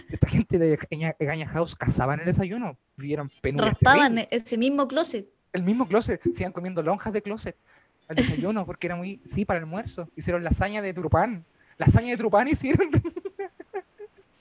Esta 0.10 0.28
gente 0.28 0.60
de 0.60 0.78
Gaña, 1.20 1.48
House 1.48 1.76
cazaban 1.76 2.20
el 2.20 2.26
desayuno, 2.26 2.78
vivieron 2.96 3.32
penurias 3.42 3.74
Raspaban 3.74 4.28
ese 4.30 4.58
mismo 4.58 4.88
closet. 4.88 5.28
el 5.54 5.64
mismo 5.64 5.88
closet, 5.88 6.22
se 6.22 6.44
iban 6.44 6.52
comiendo 6.52 6.84
lonjas 6.84 7.12
de 7.14 7.22
closet 7.22 7.58
al 8.08 8.16
desayuno, 8.16 8.66
porque 8.66 8.88
era 8.88 8.96
muy, 8.96 9.22
sí, 9.26 9.46
para 9.46 9.58
el 9.58 9.64
almuerzo. 9.64 10.10
Hicieron 10.16 10.44
lasaña 10.44 10.82
de 10.82 10.94
trupán. 10.94 11.46
Lasaña 11.78 12.12
de 12.12 12.18
trupán 12.18 12.48
hicieron. 12.48 12.90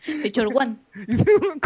De 0.07 0.31
Cholguán. 0.31 0.85
hicieron, 1.09 1.61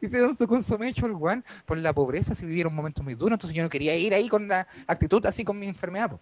hicieron 0.00 0.36
su 0.36 0.46
consomé 0.46 0.92
cholguán 0.92 1.44
por 1.66 1.78
la 1.78 1.92
pobreza, 1.92 2.34
si 2.34 2.46
vivieron 2.46 2.74
momentos 2.74 3.02
muy 3.02 3.14
duros. 3.14 3.32
Entonces 3.32 3.56
yo 3.56 3.62
no 3.62 3.68
quería 3.68 3.96
ir 3.96 4.14
ahí 4.14 4.28
con 4.28 4.46
la 4.46 4.66
actitud 4.86 5.24
así 5.26 5.42
con 5.42 5.58
mi 5.58 5.66
enfermedad. 5.66 6.10
po. 6.10 6.20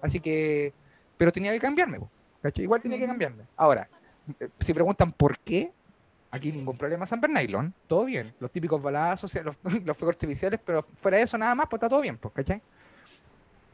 Así 0.00 0.20
que, 0.20 0.72
pero 1.18 1.30
tenía 1.32 1.52
que 1.52 1.58
cambiarme. 1.58 2.00
po. 2.00 2.10
Igual 2.56 2.80
tenía 2.80 2.98
que 2.98 3.06
cambiarme. 3.06 3.44
Ahora, 3.56 3.88
eh, 4.40 4.48
si 4.60 4.72
preguntan 4.72 5.12
por 5.12 5.38
qué, 5.38 5.72
aquí 6.36 6.52
ningún 6.52 6.76
problema 6.76 7.06
San 7.06 7.20
Bernardino, 7.20 7.72
todo 7.86 8.04
bien. 8.04 8.34
Los 8.40 8.50
típicos 8.50 8.82
balazos, 8.82 9.34
los, 9.44 9.56
los 9.84 9.96
fuegos 9.96 10.14
artificiales, 10.14 10.60
pero 10.64 10.82
fuera 10.82 11.18
de 11.18 11.24
eso 11.24 11.36
nada 11.38 11.54
más, 11.54 11.66
pues 11.68 11.78
está 11.78 11.88
todo 11.88 12.00
bien, 12.00 12.18
pues, 12.18 12.32
¿cachai? 12.34 12.62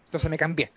Entonces 0.07 0.31
me 0.31 0.37
cambié. 0.37 0.71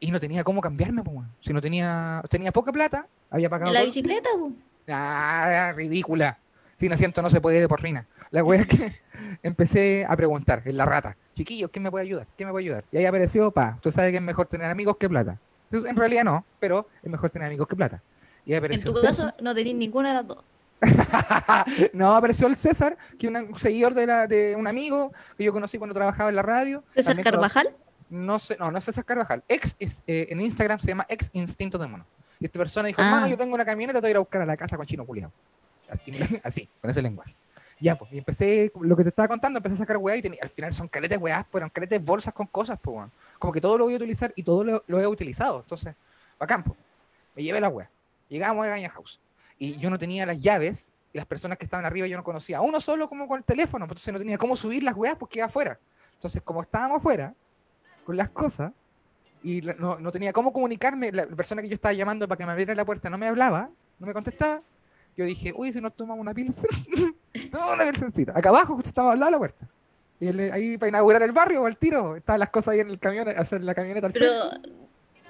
Y 0.00 0.10
no 0.10 0.20
tenía 0.20 0.44
cómo 0.44 0.60
cambiarme, 0.60 1.02
pues. 1.02 1.26
Si 1.40 1.52
no 1.52 1.60
tenía, 1.60 2.22
tenía 2.30 2.52
poca 2.52 2.72
plata, 2.72 3.06
había 3.30 3.50
pagado. 3.50 3.70
¿En 3.70 3.74
la 3.74 3.84
bicicleta? 3.84 4.28
po? 4.38 4.52
Ah, 4.88 5.72
ridícula. 5.74 6.38
Sin 6.74 6.92
asiento 6.92 7.20
no 7.22 7.28
se 7.28 7.40
puede 7.40 7.60
de 7.60 7.68
porrina. 7.68 8.06
La 8.30 8.44
wea 8.44 8.60
es 8.60 8.68
que 8.68 9.00
empecé 9.42 10.06
a 10.08 10.16
preguntar 10.16 10.62
en 10.64 10.76
la 10.76 10.86
rata, 10.86 11.16
chiquillos, 11.34 11.70
¿quién 11.70 11.82
me 11.82 11.90
puede 11.90 12.04
ayudar? 12.04 12.26
¿Quién 12.36 12.48
me 12.48 12.52
puede 12.52 12.66
ayudar? 12.66 12.84
Y 12.92 12.98
ahí 12.98 13.06
apareció, 13.06 13.50
pa, 13.50 13.78
tú 13.80 13.90
sabes 13.90 14.10
que 14.10 14.18
es 14.18 14.22
mejor 14.22 14.46
tener 14.46 14.70
amigos 14.70 14.96
que 14.96 15.08
plata. 15.08 15.38
Entonces, 15.64 15.90
En 15.90 15.96
realidad 15.96 16.24
no, 16.24 16.44
pero 16.60 16.88
es 17.02 17.10
mejor 17.10 17.30
tener 17.30 17.46
amigos 17.46 17.66
que 17.66 17.76
plata. 17.76 18.02
Y 18.46 18.52
ahí 18.52 18.58
En 18.58 18.64
apareció 18.64 18.92
tu 18.92 19.00
caso 19.00 19.32
no 19.40 19.54
tenés 19.54 19.74
ninguna 19.74 20.10
de 20.10 20.14
las 20.14 20.26
dos. 20.26 20.44
no, 21.92 22.14
apareció 22.16 22.46
el 22.46 22.56
César, 22.56 22.96
que 23.18 23.26
es 23.26 23.32
un 23.32 23.58
seguidor 23.58 23.94
de, 23.94 24.06
la, 24.06 24.26
de 24.26 24.56
un 24.56 24.66
amigo 24.66 25.12
que 25.36 25.44
yo 25.44 25.52
conocí 25.52 25.78
cuando 25.78 25.94
trabajaba 25.94 26.30
en 26.30 26.36
la 26.36 26.42
radio. 26.42 26.84
César 26.94 27.14
También 27.16 27.24
conocí- 27.26 27.30
Carvajal. 27.54 27.76
no 28.10 28.38
sé, 28.38 28.56
no, 28.58 28.70
no 28.70 28.78
es 28.78 28.84
César 28.84 29.04
Carvajal. 29.04 29.42
Ex 29.48 29.76
es, 29.78 30.02
eh, 30.06 30.26
en 30.30 30.40
Instagram 30.40 30.78
se 30.78 30.88
llama 30.88 31.06
Ex 31.08 31.30
Instinto 31.32 31.78
de 31.78 31.86
Mono. 31.88 32.06
Y 32.40 32.44
esta 32.44 32.58
persona 32.58 32.86
dijo, 32.88 33.02
Ah. 33.02 33.06
hermano, 33.06 33.26
yo 33.28 33.36
tengo 33.36 33.54
una 33.54 33.64
camioneta, 33.64 33.98
te 33.98 34.02
voy 34.02 34.08
a 34.08 34.10
ir 34.12 34.16
a 34.16 34.20
buscar 34.20 34.42
a 34.42 34.46
la 34.46 34.56
casa 34.56 34.76
con 34.76 34.86
chino 34.86 35.04
culiao. 35.04 35.32
Así, 35.90 36.12
así, 36.44 36.68
con 36.80 36.90
ese 36.90 37.02
lenguaje. 37.02 37.34
Ya, 37.80 37.96
pues, 37.96 38.12
y 38.12 38.18
empecé, 38.18 38.72
lo 38.80 38.96
que 38.96 39.04
te 39.04 39.10
estaba 39.10 39.28
contando, 39.28 39.58
empecé 39.58 39.74
a 39.76 39.78
sacar 39.78 39.96
weá 39.98 40.16
y 40.16 40.22
tenía- 40.22 40.40
al 40.42 40.48
final 40.48 40.72
son 40.72 40.88
caretes 40.88 41.18
weás, 41.18 41.44
pero 41.50 41.58
eran 41.58 41.70
caretes 41.70 42.02
bolsas 42.02 42.32
con 42.34 42.46
cosas, 42.48 42.78
pues. 42.82 43.08
Como 43.38 43.52
que 43.52 43.60
todo 43.60 43.78
lo 43.78 43.84
voy 43.84 43.94
a 43.94 43.96
utilizar 43.96 44.32
y 44.36 44.42
todo 44.42 44.64
lo, 44.64 44.84
lo 44.86 45.00
he 45.00 45.06
utilizado. 45.06 45.60
Entonces, 45.60 45.94
bacán, 46.38 46.62
pues. 46.64 46.76
Me 47.36 47.42
llevé 47.44 47.60
la 47.60 47.68
weá. 47.68 47.88
Llegamos 48.28 48.66
a 48.66 48.68
Gaña 48.70 48.90
House. 48.90 49.20
Y 49.58 49.76
yo 49.76 49.90
no 49.90 49.98
tenía 49.98 50.24
las 50.26 50.40
llaves 50.40 50.92
y 51.12 51.18
las 51.18 51.26
personas 51.26 51.58
que 51.58 51.64
estaban 51.64 51.84
arriba 51.84 52.06
yo 52.06 52.16
no 52.16 52.24
conocía. 52.24 52.60
Uno 52.60 52.80
solo 52.80 53.08
como 53.08 53.26
con 53.26 53.38
el 53.38 53.44
teléfono, 53.44 53.86
pues, 53.86 53.92
entonces 53.92 54.12
no 54.12 54.18
tenía 54.18 54.38
cómo 54.38 54.56
subir 54.56 54.82
las 54.82 54.94
weas 54.94 55.16
porque 55.16 55.38
iba 55.38 55.46
afuera. 55.46 55.78
Entonces, 56.14 56.42
como 56.42 56.62
estábamos 56.62 56.98
afuera, 56.98 57.34
con 58.04 58.16
las 58.16 58.28
cosas, 58.30 58.72
y 59.42 59.60
no, 59.60 59.98
no 59.98 60.12
tenía 60.12 60.32
cómo 60.32 60.52
comunicarme, 60.52 61.12
la 61.12 61.26
persona 61.26 61.62
que 61.62 61.68
yo 61.68 61.74
estaba 61.74 61.92
llamando 61.92 62.26
para 62.26 62.38
que 62.38 62.46
me 62.46 62.52
abriera 62.52 62.74
la 62.74 62.84
puerta 62.84 63.08
no 63.08 63.18
me 63.18 63.26
hablaba, 63.26 63.70
no 63.98 64.06
me 64.06 64.12
contestaba, 64.12 64.62
yo 65.16 65.24
dije, 65.24 65.52
uy, 65.54 65.72
si 65.72 65.80
nos 65.80 65.94
tomamos 65.94 66.20
una 66.20 66.32
pilsen. 66.32 66.70
no, 67.52 67.72
una 67.72 67.84
pilsencita. 67.90 68.32
Acá 68.36 68.50
abajo 68.50 68.74
justo 68.74 68.88
estaba 68.88 69.12
al 69.12 69.18
lado 69.18 69.30
de 69.30 69.32
la 69.32 69.38
puerta. 69.38 69.68
Y 70.20 70.28
él, 70.28 70.52
ahí 70.52 70.78
para 70.78 70.88
inaugurar 70.88 71.22
el 71.22 71.32
barrio, 71.32 71.64
al 71.66 71.76
tiro, 71.76 72.16
estaban 72.16 72.40
las 72.40 72.50
cosas 72.50 72.74
ahí 72.74 72.80
en 72.80 72.90
el 72.90 72.98
camión, 72.98 73.28
hacer 73.28 73.62
la 73.62 73.74
camioneta 73.74 74.06
al 74.06 74.12
Pero 74.12 74.50
frente. 74.50 74.87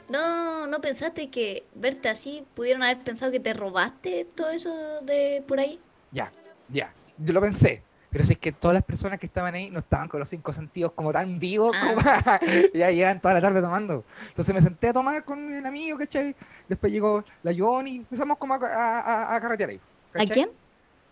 No, 0.08 0.66
no 0.66 0.80
pensaste 0.80 1.30
que 1.30 1.64
verte 1.74 2.08
así 2.08 2.44
pudieron 2.54 2.82
haber 2.82 3.02
pensado 3.04 3.30
que 3.32 3.40
te 3.40 3.52
robaste 3.54 4.26
todo 4.34 4.50
eso 4.50 5.00
de 5.02 5.42
por 5.46 5.60
ahí. 5.60 5.80
Ya, 6.12 6.32
ya. 6.68 6.92
Yo 7.18 7.32
lo 7.32 7.40
pensé. 7.40 7.82
Pero 8.10 8.24
si 8.24 8.32
es 8.32 8.38
que 8.38 8.52
todas 8.52 8.72
las 8.74 8.82
personas 8.84 9.18
que 9.18 9.26
estaban 9.26 9.54
ahí 9.54 9.68
no 9.68 9.80
estaban 9.80 10.08
con 10.08 10.18
los 10.18 10.30
cinco 10.30 10.50
sentidos 10.54 10.92
como 10.92 11.12
tan 11.12 11.38
vivos 11.38 11.72
Ah. 11.76 11.88
como 11.88 12.00
ya 12.74 12.90
llegan 12.90 13.20
toda 13.20 13.34
la 13.34 13.40
tarde 13.42 13.60
tomando. 13.60 14.02
Entonces 14.28 14.54
me 14.54 14.62
senté 14.62 14.88
a 14.88 14.92
tomar 14.94 15.22
con 15.24 15.52
el 15.52 15.66
amigo, 15.66 15.98
¿cachai? 15.98 16.34
Después 16.68 16.90
llegó 16.90 17.22
la 17.42 17.52
Johnny, 17.54 17.96
empezamos 17.96 18.38
como 18.38 18.54
a, 18.54 18.56
a- 18.56 19.34
a- 19.36 19.40
carretear 19.42 19.70
ahí. 19.70 19.80
¿A 20.14 20.24
quién? 20.24 20.50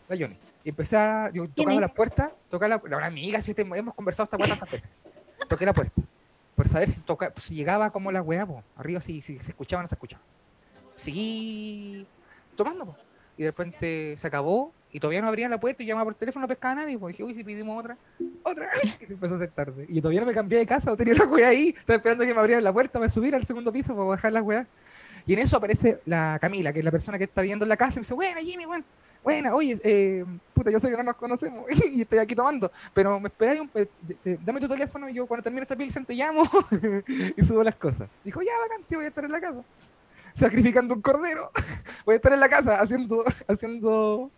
La 0.09 0.17
Johnny. 0.17 0.39
Y 0.65 0.71
empecé 0.71 0.97
a, 0.97 1.31
yo 1.35 1.47
tocando 1.51 1.81
es? 1.81 1.81
las 1.87 1.93
puertas, 1.93 2.31
tocar 2.49 2.71
la, 2.71 2.81
la- 2.89 2.97
una 2.97 3.07
amiga, 3.07 3.43
si 3.43 3.51
este- 3.51 3.61
hemos 3.63 3.95
conversado 3.95 4.25
hasta 4.25 4.39
cuántas 4.39 4.71
veces. 4.71 4.91
Toqué 5.49 5.67
la 5.67 5.75
puerta. 5.75 6.01
Por 6.57 6.69
saber 6.69 6.91
si, 6.91 7.01
toca, 7.03 7.33
si 7.37 7.55
llegaba 7.55 7.91
como 7.91 8.11
la 8.11 8.23
weá, 8.23 8.47
arriba 8.77 9.01
si, 9.01 9.23
si 9.23 9.39
se 9.39 9.51
escuchaba 9.51 9.81
o 9.81 9.83
no 9.83 9.89
se 9.89 9.95
escuchaba. 9.95 10.23
Seguí 10.97 12.07
tomando. 12.57 12.97
Y 13.37 13.43
de 13.43 13.51
repente 13.51 14.17
se 14.17 14.27
acabó 14.27 14.73
y 14.91 14.99
todavía 14.99 15.21
no 15.21 15.29
abrían 15.29 15.51
la 15.51 15.61
puerta 15.61 15.83
y 15.83 15.87
llamaba 15.87 16.07
por 16.07 16.15
teléfono, 16.15 16.45
no 16.45 16.49
pescaba 16.49 16.73
a 16.73 16.77
nadie. 16.77 16.99
Pues 16.99 17.13
dije, 17.13 17.23
uy, 17.23 17.35
si 17.35 17.45
pedimos 17.45 17.79
otra, 17.79 17.99
otra. 18.43 18.67
Y 19.01 19.07
se 19.07 19.13
empezó 19.13 19.35
a 19.35 19.37
hacer 19.37 19.51
tarde. 19.51 19.85
Y 19.89 20.01
todavía 20.01 20.21
no 20.21 20.27
me 20.27 20.33
cambié 20.33 20.59
de 20.59 20.67
casa, 20.67 20.91
no 20.91 20.97
tenía 20.97 21.15
la 21.15 21.27
weá 21.27 21.49
ahí. 21.49 21.75
Estaba 21.77 21.99
esperando 21.99 22.25
que 22.25 22.33
me 22.33 22.41
abrieran 22.41 22.65
la 22.65 22.73
puerta 22.73 22.99
para 22.99 23.11
subir 23.11 23.35
al 23.35 23.45
segundo 23.45 23.71
piso 23.73 23.95
para 23.95 24.09
bajar 24.09 24.33
las 24.33 24.43
weas. 24.43 24.67
Y 25.27 25.35
en 25.35 25.41
eso 25.41 25.57
aparece 25.57 26.01
la 26.07 26.39
Camila, 26.41 26.73
que 26.73 26.79
es 26.79 26.85
la 26.85 26.91
persona 26.91 27.19
que 27.19 27.25
está 27.25 27.43
viendo 27.43 27.65
en 27.65 27.69
la 27.69 27.77
casa, 27.77 27.95
y 27.95 27.97
me 27.97 28.01
dice, 28.03 28.15
buena 28.15 28.41
Jimmy, 28.41 28.65
buena, 28.65 28.85
buena, 29.27 29.53
oye, 29.57 29.77
eh, 29.83 30.25
puta, 30.55 30.71
yo 30.71 30.79
sé 30.79 30.89
que 30.89 30.97
no 30.97 31.03
nos 31.03 31.17
conocemos 31.17 31.65
y 31.93 32.03
estoy 32.03 32.19
aquí 32.21 32.37
tomando, 32.37 32.71
pero 32.95 33.19
me 33.19 33.27
esperáis 33.27 33.61
un 33.61 33.69
de- 33.75 34.39
dame 34.45 34.61
tu 34.61 34.69
teléfono 34.69 35.09
y 35.09 35.15
yo 35.15 35.27
cuando 35.27 35.43
termine 35.43 35.63
esta 35.63 35.75
pilsen 35.75 36.07
te 36.07 36.15
llamo 36.15 36.45
y 37.37 37.43
subo 37.45 37.65
las 37.65 37.75
cosas. 37.75 38.09
Dijo, 38.23 38.41
ya, 38.41 38.53
bacán, 38.63 38.85
sí 38.85 38.95
voy 38.95 39.05
a 39.05 39.09
estar 39.09 39.25
en 39.25 39.33
la 39.33 39.41
casa. 39.41 39.63
Sacrificando 40.33 40.95
un 40.95 41.01
cordero. 41.03 41.51
Voy 42.05 42.13
a 42.13 42.17
estar 42.17 42.31
en 42.33 42.41
la 42.41 42.49
casa 42.51 42.79
haciendo, 42.79 43.25
haciendo 43.49 44.31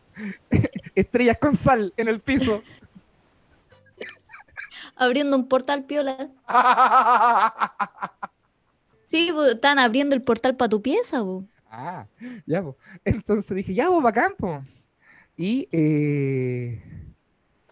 estrellas 0.95 1.37
con 1.39 1.57
sal 1.57 1.93
en 1.97 2.07
el 2.09 2.21
piso. 2.21 2.63
Abriendo 4.95 5.37
un 5.37 5.49
portal 5.49 5.85
piola. 5.85 6.31
Sí, 9.07 9.35
están 9.51 9.79
abriendo 9.81 10.15
el 10.15 10.23
portal 10.23 10.57
para 10.57 10.69
tu 10.69 10.81
pieza, 10.81 11.19
po. 11.19 11.45
Ah, 11.71 12.07
ya, 12.47 12.63
pues. 12.63 12.77
Entonces 13.05 13.57
dije, 13.57 13.75
ya, 13.75 13.89
vos, 13.89 14.03
bacán, 14.03 14.35
po. 14.39 14.63
Y 15.39 15.69
eh, 15.71 16.83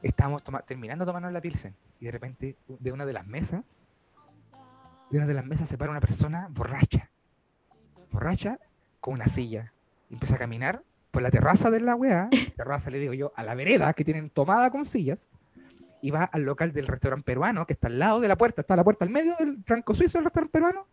estábamos 0.01 0.43
toma- 0.45 0.63
terminando 0.63 1.05
de 1.05 1.09
tomarnos 1.09 1.33
la 1.33 1.41
pilsen. 1.41 1.75
Y 2.01 2.05
de 2.07 2.13
repente, 2.13 2.57
de 2.69 2.93
una 2.93 3.05
de 3.05 3.13
las 3.13 3.27
mesas, 3.27 3.81
de 5.11 5.19
una 5.19 5.27
de 5.27 5.35
las 5.35 5.45
mesas 5.45 5.69
se 5.69 5.77
para 5.77 5.91
una 5.91 6.01
persona 6.01 6.49
borracha. 6.53 7.11
Borracha 8.13 8.61
con 9.01 9.15
una 9.15 9.27
silla. 9.27 9.73
Y 10.09 10.15
empieza 10.15 10.37
a 10.37 10.39
caminar 10.39 10.85
por 11.11 11.23
la 11.23 11.31
terraza 11.33 11.69
de 11.71 11.81
la 11.81 11.97
weá. 11.97 12.31
Terraza, 12.57 12.89
le 12.91 13.01
digo 13.01 13.15
yo, 13.15 13.33
a 13.35 13.43
la 13.43 13.55
vereda 13.57 13.93
que 13.95 14.05
tienen 14.05 14.31
tomada 14.31 14.71
con 14.71 14.87
sillas. 14.87 15.29
Y 16.03 16.13
va 16.13 16.23
al 16.23 16.43
local 16.43 16.73
del 16.73 16.87
restaurante 16.87 17.25
peruano, 17.25 17.67
que 17.67 17.73
está 17.73 17.89
al 17.89 17.99
lado 17.99 18.21
de 18.21 18.29
la 18.29 18.37
puerta. 18.37 18.61
Está 18.61 18.77
la 18.77 18.85
puerta 18.85 19.05
al 19.05 19.11
medio 19.11 19.35
del 19.41 19.61
franco 19.65 19.93
suizo 19.93 20.19
del 20.19 20.27
restaurante 20.27 20.53
peruano. 20.53 20.87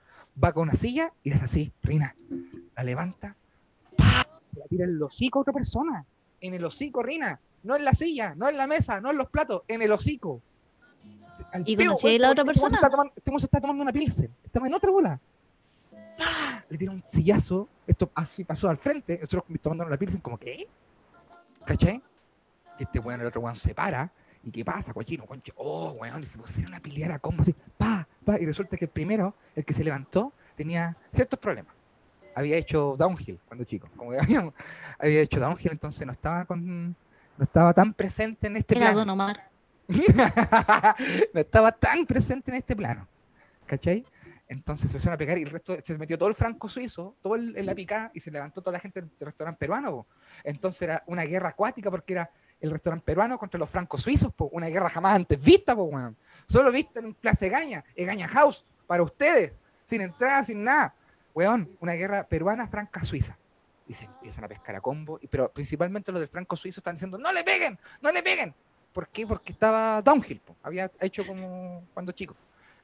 Va 0.43 0.51
con 0.53 0.63
una 0.63 0.75
silla 0.75 1.13
y 1.21 1.29
es 1.31 1.43
así, 1.43 1.71
Rina 1.83 2.15
la 2.75 2.83
levanta, 2.83 3.35
¡pa! 3.95 4.25
y 4.55 4.57
la 4.59 4.65
tira 4.65 4.85
en 4.85 4.89
el 4.89 5.03
hocico 5.03 5.37
a 5.37 5.41
otra 5.43 5.53
persona. 5.53 6.03
En 6.43 6.53
el 6.53 6.63
hocico, 6.65 7.01
Rina. 7.01 7.39
No 7.63 7.77
en 7.77 7.85
la 7.85 7.93
silla, 7.93 8.35
no 8.35 8.49
en 8.49 8.57
la 8.57 8.67
mesa, 8.67 8.99
no 8.99 9.11
en 9.11 9.17
los 9.17 9.29
platos, 9.29 9.61
en 9.69 9.81
el 9.81 9.91
hocico. 9.93 10.41
Al 11.53 11.63
¿Y 11.65 11.77
weón, 11.77 11.95
la 12.19 12.31
otra 12.31 12.41
este 12.41 12.43
persona? 12.43 12.75
está 12.75 12.89
tomando- 12.89 13.13
Este 13.15 13.31
se 13.39 13.45
está 13.45 13.61
tomando 13.61 13.81
una 13.83 13.93
pilsen. 13.93 14.29
Estaba 14.43 14.67
en 14.67 14.73
otra 14.73 14.91
bola. 14.91 15.19
¡Pa! 16.17 16.65
Le 16.69 16.77
tira 16.77 16.91
un 16.91 17.01
sillazo. 17.07 17.69
Esto 17.87 18.11
así 18.15 18.43
pasó 18.43 18.69
al 18.69 18.77
frente. 18.77 19.17
Nosotros 19.21 19.43
tomando 19.61 19.85
una 19.85 19.95
pilsen, 19.97 20.19
como, 20.19 20.37
¿qué? 20.37 20.67
¿Cachai? 21.65 22.01
Este 22.77 22.99
weón, 22.99 23.21
el 23.21 23.27
otro 23.27 23.39
weón 23.39 23.55
se 23.55 23.73
para. 23.73 24.11
¿Y 24.43 24.51
qué 24.51 24.65
pasa, 24.65 24.93
cochino? 24.93 25.25
Concho, 25.25 25.53
oh, 25.55 25.91
weón, 25.93 26.21
y 26.21 26.25
se 26.25 26.37
pusieron 26.37 26.73
a 26.73 26.81
pelear 26.81 27.13
a 27.13 27.19
combo 27.19 27.43
así, 27.43 27.55
pa, 27.77 28.05
pa. 28.25 28.37
Y 28.41 28.45
resulta 28.45 28.75
que 28.75 28.85
el 28.85 28.91
primero, 28.91 29.33
el 29.55 29.63
que 29.63 29.73
se 29.73 29.85
levantó, 29.85 30.33
tenía 30.55 30.97
ciertos 31.13 31.39
problemas. 31.39 31.73
Había 32.35 32.57
hecho 32.57 32.95
downhill 32.97 33.39
cuando 33.47 33.63
chico, 33.65 33.89
como 33.95 34.11
que 34.11 34.17
había, 34.21 34.53
había 34.99 35.21
hecho 35.21 35.39
downhill, 35.39 35.71
entonces 35.71 36.05
no 36.05 36.13
estaba 36.13 36.45
con 36.45 36.95
no 37.35 37.43
estaba 37.43 37.73
tan 37.73 37.93
presente 37.93 38.47
en 38.47 38.57
este 38.57 38.75
Era 38.75 38.87
plano. 38.87 38.99
Don 38.99 39.09
Omar. 39.09 39.49
no 41.33 41.39
estaba 41.39 41.71
tan 41.71 42.05
presente 42.05 42.51
en 42.51 42.57
este 42.57 42.75
plano. 42.75 43.07
¿Cachai? 43.65 44.05
Entonces 44.47 44.91
se 44.91 44.97
empezaron 44.97 45.15
a 45.15 45.17
pegar 45.17 45.37
y 45.37 45.43
el 45.43 45.49
resto 45.49 45.75
se 45.81 45.97
metió 45.97 46.17
todo 46.17 46.29
el 46.29 46.35
franco 46.35 46.69
suizo, 46.69 47.15
todo 47.21 47.35
el- 47.35 47.57
en 47.57 47.65
la 47.65 47.73
picada 47.73 48.11
y 48.13 48.19
se 48.19 48.29
levantó 48.29 48.61
toda 48.61 48.73
la 48.73 48.79
gente 48.79 49.01
del 49.01 49.11
restaurante 49.19 49.57
peruano. 49.57 49.91
po. 49.91 50.07
Entonces 50.43 50.81
era 50.83 51.03
una 51.07 51.23
guerra 51.23 51.49
acuática 51.49 51.89
porque 51.89 52.13
era 52.13 52.29
el 52.59 52.69
restaurante 52.71 53.05
peruano 53.05 53.37
contra 53.37 53.59
los 53.59 53.69
francos 53.69 54.03
suizos, 54.03 54.31
po. 54.33 54.49
una 54.51 54.67
guerra 54.67 54.89
jamás 54.89 55.15
antes 55.15 55.41
vista, 55.41 55.75
po. 55.75 55.89
Solo 56.47 56.71
vista 56.71 56.99
en 56.99 57.13
clase 57.13 57.49
gaña, 57.49 57.83
en 57.95 58.05
gaña 58.05 58.27
house, 58.27 58.65
para 58.85 59.01
ustedes, 59.01 59.53
sin 59.83 60.01
entrada, 60.01 60.43
sin 60.43 60.63
nada. 60.63 60.93
Weón, 61.33 61.77
una 61.79 61.93
guerra 61.93 62.27
peruana 62.27 62.67
franca 62.67 63.03
suiza. 63.03 63.37
Y 63.87 63.93
se 63.93 64.05
empiezan 64.05 64.45
a 64.45 64.47
pescar 64.47 64.75
a 64.75 64.81
combo, 64.81 65.19
pero 65.29 65.51
principalmente 65.51 66.11
los 66.11 66.21
del 66.21 66.29
franco 66.29 66.55
suizo 66.55 66.79
están 66.79 66.95
diciendo, 66.95 67.17
no 67.17 67.33
le 67.33 67.43
peguen, 67.43 67.77
no 68.01 68.11
le 68.11 68.23
peguen. 68.23 68.53
¿Por 68.93 69.09
qué? 69.09 69.27
Porque 69.27 69.51
estaba 69.51 70.01
downhill, 70.01 70.39
po. 70.39 70.55
había 70.63 70.89
hecho 71.01 71.25
como 71.25 71.85
cuando 71.93 72.11
chico. 72.11 72.35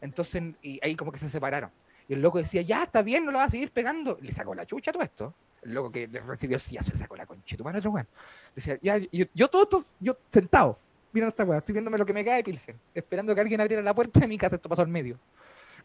Entonces, 0.01 0.41
y 0.61 0.79
ahí 0.83 0.95
como 0.95 1.11
que 1.11 1.19
se 1.19 1.29
separaron. 1.29 1.71
Y 2.07 2.13
el 2.13 2.21
loco 2.21 2.39
decía, 2.39 2.63
ya, 2.63 2.83
está 2.83 3.03
bien, 3.03 3.23
no 3.23 3.31
lo 3.31 3.37
vas 3.37 3.47
a 3.47 3.51
seguir 3.51 3.71
pegando. 3.71 4.17
Le 4.21 4.31
sacó 4.31 4.55
la 4.55 4.65
chucha 4.65 4.89
a 4.89 4.93
todo 4.93 5.03
esto. 5.03 5.33
El 5.61 5.73
loco 5.73 5.91
que 5.91 6.07
recibió 6.07 6.57
ya 6.57 6.81
se 6.81 6.93
le 6.93 6.97
sacó 6.97 7.15
la 7.15 7.25
concha. 7.25 7.55
Tu 7.55 7.67
otro 7.67 7.91
weón. 7.91 8.07
Decía, 8.55 8.79
ya, 8.81 8.97
yo, 8.97 9.47
todo 9.47 9.63
esto, 9.63 9.83
yo 9.99 10.17
sentado, 10.29 10.79
mirando 11.11 11.29
esta 11.29 11.43
weá, 11.43 11.59
estoy 11.59 11.73
viéndome 11.73 11.97
lo 11.97 12.05
que 12.05 12.13
me 12.13 12.25
cae 12.25 12.37
de 12.37 12.43
Pilsen, 12.43 12.79
esperando 12.93 13.35
que 13.35 13.41
alguien 13.41 13.61
abriera 13.61 13.83
la 13.83 13.93
puerta 13.93 14.19
de 14.19 14.27
mi 14.27 14.37
casa, 14.37 14.55
esto 14.55 14.67
pasó 14.67 14.81
al 14.81 14.87
medio. 14.87 15.19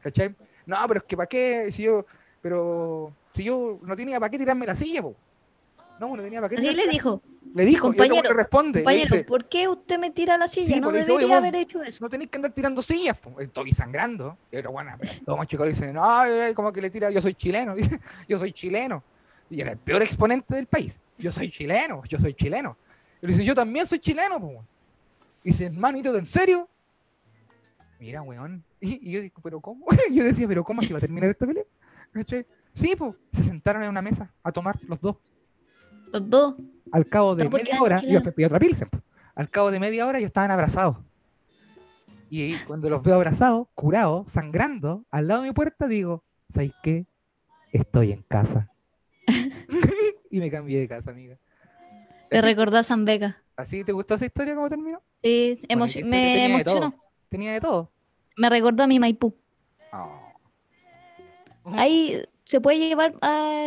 ¿Cachai? 0.03 0.35
No, 0.65 0.77
pero 0.89 1.01
es 1.01 1.05
que 1.05 1.17
para 1.17 1.27
qué, 1.27 1.71
si 1.71 1.83
yo, 1.85 2.07
pero 2.45 3.11
si 3.31 3.43
yo 3.43 3.79
no 3.83 3.97
tenía 3.97 4.21
para 4.21 4.29
qué 4.29 4.37
tirarme 4.37 4.67
la 4.67 4.77
silla, 4.77 5.01
po. 5.01 5.17
No, 5.99 6.15
no 6.15 6.23
tenía 6.23 6.43
para 6.43 6.51
qué 6.51 6.57
Así 6.57 6.75
le 6.75 6.87
dijo, 6.89 7.23
Le 7.55 7.65
dijo, 7.65 7.87
y 7.87 7.91
compañero, 7.93 8.23
le 8.29 8.35
responde. 8.35 8.81
compañero, 8.81 9.15
dice, 9.15 9.25
¿por 9.25 9.49
qué 9.49 9.67
usted 9.67 9.99
me 9.99 10.11
tira 10.11 10.37
la 10.37 10.47
silla? 10.47 10.67
Sí, 10.67 10.79
no 10.79 10.91
pues 10.91 11.07
debería 11.07 11.27
"Oye, 11.27 11.35
vos- 11.35 11.43
haber 11.43 11.57
hecho 11.57 11.83
eso. 11.83 12.05
no 12.05 12.11
tenéis 12.11 12.29
que 12.29 12.37
andar 12.37 12.53
tirando 12.53 12.83
sillas, 12.83 13.17
po. 13.17 13.41
estoy 13.41 13.73
sangrando. 13.73 14.37
Y 14.53 14.57
era 14.57 14.69
bueno, 14.69 14.91
todo 15.25 15.39
más 15.39 15.47
chico 15.47 15.65
le 15.65 15.71
dice, 15.71 15.91
no, 15.91 16.03
como 16.55 16.71
que 16.71 16.83
le 16.83 16.91
tira, 16.91 17.11
yo 17.11 17.23
soy 17.23 17.33
chileno, 17.35 17.75
dice, 17.77 17.99
yo 18.29 18.37
soy 18.37 18.53
chileno. 18.53 19.03
Y 19.49 19.63
era 19.63 19.73
el 19.73 19.79
peor 19.79 20.03
exponente 20.03 20.55
del 20.55 20.67
país. 20.67 21.01
Yo 21.17 21.33
soy 21.33 21.51
chileno, 21.51 22.03
yo 22.07 22.19
soy 22.19 22.35
chileno. 22.35 22.77
Y 23.23 23.27
le 23.27 23.33
dice, 23.33 23.45
yo 23.47 23.55
también 23.55 23.87
soy 23.87 24.01
chileno, 24.01 24.39
po. 24.39 24.63
Y 25.45 25.49
dice, 25.51 25.65
hermanito, 25.67 26.15
¿en 26.19 26.27
serio? 26.27 26.69
Mira, 27.99 28.21
weón. 28.21 28.63
Y, 28.81 29.09
y 29.09 29.13
yo 29.13 29.21
digo, 29.23 29.41
¿pero 29.43 29.61
cómo? 29.61 29.87
Y 30.11 30.15
yo 30.19 30.25
decía, 30.25 30.47
¿pero 30.47 30.63
cómo 30.63 30.83
se 30.83 30.93
va 30.93 30.99
a 30.99 31.01
terminar 31.01 31.31
esta 31.31 31.47
pelea? 31.47 31.65
¿Cachai? 32.15 32.47
Sí, 32.73 32.95
pues, 32.97 33.15
se 33.33 33.43
sentaron 33.43 33.83
en 33.83 33.91
una 33.91 34.03
mesa 34.03 34.33
a 34.43 34.51
tomar 34.53 34.79
los 34.89 35.01
dos. 35.01 35.17
Los 36.13 36.29
dos. 36.31 36.55
Al 36.93 37.07
cabo 37.09 37.35
de 37.35 37.49
media 37.49 37.81
hora, 37.83 37.97
y 37.97 38.01
chilenos. 38.01 38.23
después 38.23 38.35
pidió 38.35 38.47
otra 38.47 38.59
pilsen. 38.59 38.89
po. 38.89 38.99
Al 39.35 39.51
cabo 39.51 39.71
de 39.71 39.81
media 39.81 40.07
hora 40.07 40.21
ya 40.21 40.27
estaban 40.27 40.51
abrazados. 40.51 40.97
Y 42.31 42.57
cuando 42.61 42.89
los 42.89 43.03
veo 43.03 43.15
abrazados, 43.17 43.67
curados, 43.75 44.31
sangrando, 44.31 45.05
al 45.11 45.29
lado 45.29 45.43
de 45.43 45.49
mi 45.49 45.55
puerta, 45.55 45.87
digo, 45.87 46.25
¿sabes 46.49 46.73
qué? 46.83 47.07
Estoy 47.73 48.13
en 48.13 48.23
casa. 48.23 48.71
y 50.31 50.39
me 50.39 50.51
cambié 50.51 50.81
de 50.81 50.89
casa, 50.89 51.11
amiga. 51.11 51.37
Te 52.31 52.41
recordó 52.41 52.79
a 52.79 52.83
San 52.83 53.05
Beca. 53.05 53.43
¿Así 53.57 53.85
te 53.85 53.93
gustó 53.93 54.15
esa 54.15 54.27
historia? 54.27 54.55
¿Cómo 54.55 54.69
terminó? 54.69 55.01
Sí, 55.23 55.59
Bueno, 55.69 55.87
emo- 55.87 56.05
me 56.07 56.47
emocionó. 56.47 56.95
Tenía 57.29 57.53
de 57.53 57.61
todo. 57.61 57.91
Me 58.37 58.51
recordó 58.51 58.83
a 58.83 58.87
mi 58.87 58.99
Maipú. 58.99 59.35
Oh. 59.93 60.24
Ahí 61.65 62.25
se 62.45 62.61
puede 62.61 62.79
llevar 62.79 63.15
a 63.23 63.65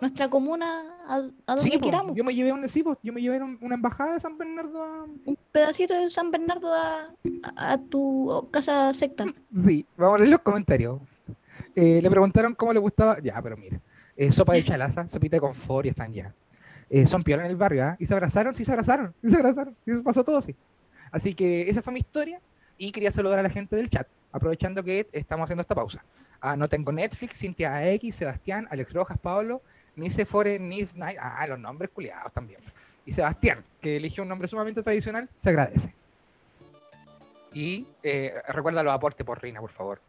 nuestra 0.00 0.28
comuna 0.30 0.82
a, 1.06 1.16
a 1.16 1.54
donde 1.56 1.62
Sí, 1.70 1.78
queramos. 1.78 2.16
yo 2.16 2.24
me 2.24 2.34
llevé 2.34 2.52
un, 2.52 2.66
sí, 2.68 2.82
yo 3.02 3.12
me 3.12 3.20
llevé 3.20 3.42
un- 3.42 3.58
una 3.60 3.74
embajada 3.74 4.14
de 4.14 4.20
San 4.20 4.36
Bernardo 4.38 4.82
a, 4.82 5.04
Un 5.04 5.38
pedacito 5.52 5.94
de 5.94 6.08
San 6.10 6.30
Bernardo 6.30 6.72
a, 6.72 7.10
a- 7.56 7.72
a 7.72 7.78
tu 7.78 8.48
casa 8.50 8.92
secta. 8.94 9.26
Sí, 9.66 9.86
vamos 9.96 10.16
a 10.16 10.18
leer 10.18 10.30
los 10.30 10.40
comentarios. 10.40 11.00
Eh, 11.74 12.00
le 12.02 12.10
preguntaron 12.10 12.54
cómo 12.54 12.72
le 12.72 12.78
gustaba. 12.78 13.18
Ya, 13.20 13.40
pero 13.42 13.56
mira. 13.56 13.80
eh, 14.16 14.30
sopa 14.32 14.54
de 14.54 14.64
chalaza, 14.64 15.06
sopita 15.06 15.36
de 15.36 15.40
confort 15.40 15.86
y 15.86 15.90
están 15.90 16.12
ya. 16.12 16.34
Eh, 16.88 17.06
son 17.06 17.22
piola 17.22 17.44
en 17.44 17.50
el 17.50 17.56
barrio, 17.56 17.84
¿ah? 17.84 17.96
¿Y 17.98 18.06
se 18.06 18.14
abrazaron? 18.14 18.54
Sí, 18.54 18.64
se 18.64 18.72
abrazaron. 18.72 19.14
Sí, 19.22 19.28
se 19.30 19.36
abrazaron. 19.36 19.76
Y 19.86 19.92
eso 19.92 20.02
pasó 20.02 20.24
todo, 20.24 20.40
sí. 20.40 20.54
Así 21.12 21.34
que 21.34 21.68
esa 21.70 21.82
fue 21.82 21.92
mi 21.92 22.00
historia. 22.00 22.40
Y 22.78 22.90
quería 22.92 23.12
saludar 23.12 23.38
a 23.38 23.42
la 23.42 23.50
gente 23.50 23.76
del 23.76 23.90
chat, 23.90 24.08
aprovechando 24.32 24.82
que 24.82 25.06
estamos 25.12 25.44
haciendo 25.44 25.60
esta 25.60 25.74
pausa. 25.74 26.02
Ah, 26.40 26.56
no 26.56 26.68
tengo 26.68 26.92
Netflix, 26.92 27.38
Cintia 27.38 27.90
X, 27.92 28.14
Sebastián, 28.14 28.66
Alex 28.70 28.92
Rojas, 28.92 29.18
Pablo, 29.18 29.62
Nice 29.96 30.24
Fore, 30.24 30.58
Nice 30.58 30.96
Night. 30.96 31.18
Ah, 31.20 31.46
los 31.46 31.58
nombres 31.58 31.90
culiados 31.90 32.32
también. 32.32 32.60
Y 33.04 33.12
Sebastián, 33.12 33.64
que 33.80 33.96
eligió 33.96 34.22
un 34.22 34.28
nombre 34.28 34.48
sumamente 34.48 34.82
tradicional, 34.82 35.28
se 35.36 35.50
agradece. 35.50 35.94
Y 37.52 37.86
eh, 38.02 38.32
recuerda 38.48 38.82
los 38.82 38.92
aportes 38.92 39.26
por 39.26 39.42
Rina, 39.42 39.60
por 39.60 39.70
favor. 39.70 40.00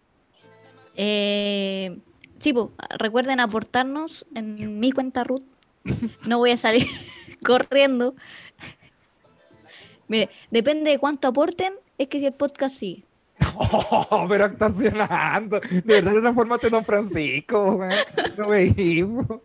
Eh, 0.95 1.97
sí, 2.39 2.53
recuerden 2.97 3.39
aportarnos 3.39 4.25
en 4.35 4.79
mi 4.79 4.91
cuenta 4.91 5.23
Ruth. 5.23 5.43
No 6.27 6.37
voy 6.37 6.51
a 6.51 6.57
salir 6.57 6.85
corriendo. 7.43 8.15
Mire, 10.07 10.29
depende 10.51 10.91
de 10.91 10.99
cuánto 10.99 11.27
aporten, 11.27 11.73
es 11.97 12.07
que 12.07 12.19
si 12.19 12.25
el 12.25 12.33
podcast 12.33 12.75
sigue. 12.75 13.05
Oh, 13.73 14.25
pero 14.27 14.45
actuacionando. 14.45 15.59
De 15.59 15.81
verdad 15.81 16.13
te 16.13 16.21
transformaste 16.21 16.67
en 16.67 16.73
Don 16.73 16.85
Francisco. 16.85 17.79
No 18.37 18.47
veí. 18.49 19.03
po. 19.03 19.41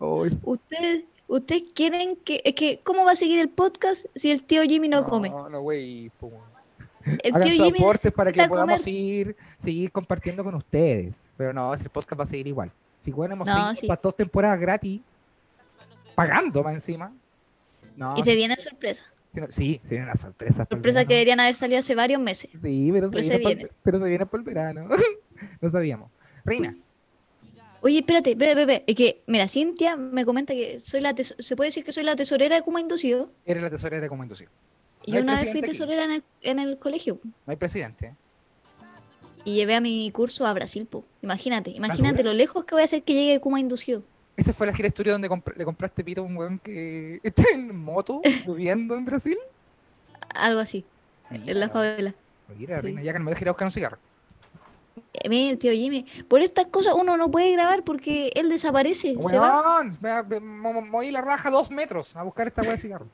Uy, 0.00 0.38
Ustedes, 0.42 1.04
ustedes 1.28 1.62
quieren 1.74 2.16
que. 2.16 2.42
Es 2.44 2.54
que, 2.54 2.80
¿cómo 2.82 3.04
va 3.04 3.12
a 3.12 3.16
seguir 3.16 3.38
el 3.38 3.48
podcast 3.48 4.06
si 4.14 4.30
el 4.30 4.42
tío 4.42 4.62
Jimmy 4.62 4.88
no, 4.88 5.04
come? 5.04 5.30
No, 5.30 5.48
no, 5.48 5.60
güey. 5.60 6.10
El 7.22 7.34
Hagan 7.34 7.48
tío 7.48 7.64
Jimmy 7.64 7.78
aportes 7.78 8.12
para 8.12 8.32
que 8.32 8.46
podamos 8.46 8.80
seguir, 8.80 9.36
seguir 9.56 9.90
compartiendo 9.90 10.44
con 10.44 10.54
ustedes. 10.54 11.28
Pero 11.36 11.52
no, 11.52 11.74
el 11.74 11.90
podcast 11.90 12.18
va 12.20 12.24
a 12.24 12.28
seguir 12.28 12.46
igual. 12.46 12.70
Si 12.98 13.10
hemos 13.10 13.46
No, 13.46 13.74
sí. 13.74 13.86
para 13.88 14.00
dos 14.00 14.14
temporadas 14.16 14.60
gratis, 14.60 15.00
pagando 16.14 16.62
más 16.62 16.74
encima. 16.74 17.12
No, 17.96 18.16
Y 18.16 18.22
se 18.22 18.34
viene 18.34 18.56
sorpresa. 18.56 19.04
Sí, 19.32 19.40
no- 19.40 19.46
sí, 19.50 19.80
se 19.82 19.96
para 19.98 20.12
el 20.12 20.18
Sorpresa 20.18 21.04
que 21.04 21.14
deberían 21.14 21.40
haber 21.40 21.54
salido 21.54 21.80
hace 21.80 21.94
varios 21.94 22.20
meses. 22.20 22.50
Sí, 22.60 22.90
pero 22.92 23.08
se, 23.08 23.12
Pero 23.16 23.22
se 23.26 23.38
viene, 23.38 23.66
por- 23.66 23.74
pero 23.82 23.98
se 23.98 24.08
viene 24.08 24.26
por 24.26 24.40
el 24.40 24.44
verano. 24.44 24.88
no 25.60 25.70
sabíamos. 25.70 26.10
Reina, 26.44 26.76
Oye, 27.84 27.98
espérate, 27.98 28.30
espérate, 28.30 28.60
espérate. 28.60 28.84
Es 28.86 28.94
que, 28.96 29.22
mira, 29.26 29.48
Cintia 29.48 29.96
me 29.96 30.24
comenta 30.24 30.52
que 30.52 30.78
soy 30.78 31.00
la 31.00 31.14
se 31.16 31.56
puede 31.56 31.68
decir 31.68 31.82
que 31.84 31.90
soy 31.90 32.04
la 32.04 32.14
tesorera 32.14 32.54
de 32.54 32.62
Kuma 32.62 32.80
Inducido. 32.80 33.32
eres 33.44 33.60
la 33.62 33.70
tesorera 33.70 34.08
como 34.08 34.22
inducido. 34.22 34.50
Y 35.04 35.10
No 35.10 35.16
hay 35.16 35.22
una 35.24 35.40
vez 35.40 35.50
fui 35.50 35.60
tesorera 35.62 36.04
en 36.04 36.10
el, 36.12 36.24
en 36.42 36.58
el 36.60 36.78
colegio. 36.78 37.18
No 37.24 37.32
hay 37.50 37.56
presidente. 37.56 38.14
Y 39.44 39.56
llevé 39.56 39.74
a 39.74 39.80
mi 39.80 40.12
curso 40.12 40.46
a 40.46 40.52
Brasil, 40.52 40.86
po. 40.86 41.04
Imagínate, 41.22 41.70
imagínate 41.70 42.22
lo 42.22 42.32
lejos 42.32 42.64
que 42.64 42.76
voy 42.76 42.82
a 42.82 42.84
hacer 42.84 43.02
que 43.02 43.14
llegue 43.14 43.40
Kuma 43.40 43.58
Inducido. 43.58 44.04
¿Esa 44.36 44.52
fue 44.52 44.66
la 44.66 44.74
gira 44.74 44.88
historia 44.88 45.12
donde 45.12 45.28
le 45.56 45.64
compraste 45.64 46.02
pito 46.04 46.22
a 46.22 46.24
un 46.24 46.36
weón 46.36 46.58
que 46.58 47.20
está 47.24 47.42
en 47.54 47.74
moto 47.76 48.20
viviendo 48.46 48.94
en 48.96 49.04
Brasil? 49.04 49.36
Algo 50.34 50.60
así, 50.60 50.84
en 51.30 51.60
la 51.60 51.68
favela. 51.68 52.14
Mira, 52.58 52.76
Sí. 52.76 52.82
Reina, 52.82 53.02
ya 53.02 53.12
que 53.12 53.18
no 53.18 53.24
me 53.26 53.30
dejes 53.30 53.42
ir 53.42 53.48
a 53.48 53.52
buscar 53.52 53.66
un 53.66 53.72
cigarro. 53.72 53.98
Eh, 55.14 55.28
Mira, 55.28 55.56
tío 55.58 55.72
Jimmy, 55.72 56.06
por 56.28 56.40
estas 56.42 56.66
cosas 56.66 56.94
uno 56.94 57.16
no 57.16 57.30
puede 57.30 57.52
grabar 57.52 57.82
porque 57.84 58.30
él 58.34 58.48
desaparece, 58.48 59.16
se 59.28 59.38
va. 59.38 59.62
Weón, 59.80 59.98
me, 60.00 60.22
me, 60.22 60.40
me- 60.40 60.72
me 60.72 60.82
moví 60.90 61.10
la 61.10 61.22
raja 61.22 61.50
dos 61.50 61.70
metros 61.70 62.16
a 62.16 62.22
buscar 62.22 62.46
esta 62.48 62.62
weá 62.62 62.72
de 62.72 62.78
cigarro. 62.78 63.06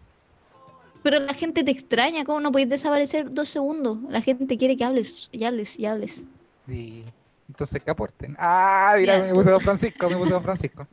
Pero 1.02 1.20
la 1.20 1.34
gente 1.34 1.62
te 1.62 1.70
extraña, 1.70 2.24
¿cómo 2.24 2.40
no 2.40 2.50
puedes 2.50 2.68
desaparecer 2.68 3.32
dos 3.32 3.48
segundos? 3.48 3.98
La 4.10 4.20
gente 4.22 4.58
quiere 4.58 4.76
que 4.76 4.84
hables, 4.84 5.28
y 5.32 5.44
hables, 5.44 5.78
y 5.78 5.86
hables. 5.86 6.24
Y 6.66 7.04
entonces 7.48 7.82
que 7.82 7.90
aporten. 7.90 8.34
Ah, 8.38 8.94
mira, 8.98 9.14
Mira, 9.16 9.26
me 9.28 9.34
puse 9.34 9.50
Don 9.50 9.60
Francisco, 9.60 10.08
me 10.10 10.16
puse 10.16 10.32
Don 10.32 10.42
Francisco. 10.42 10.86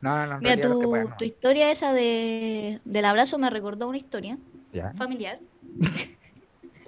No, 0.00 0.16
no, 0.16 0.26
no, 0.26 0.38
Mira, 0.40 0.56
los 0.56 0.62
que 0.62 0.68
tu, 0.68 0.82
puedan, 0.90 1.10
no. 1.10 1.16
tu 1.16 1.24
historia 1.24 1.70
esa 1.70 1.92
de, 1.92 2.80
del 2.84 3.04
abrazo 3.04 3.38
me 3.38 3.48
recordó 3.50 3.88
una 3.88 3.98
historia 3.98 4.36
Ya. 4.72 4.92
familiar. 4.94 5.38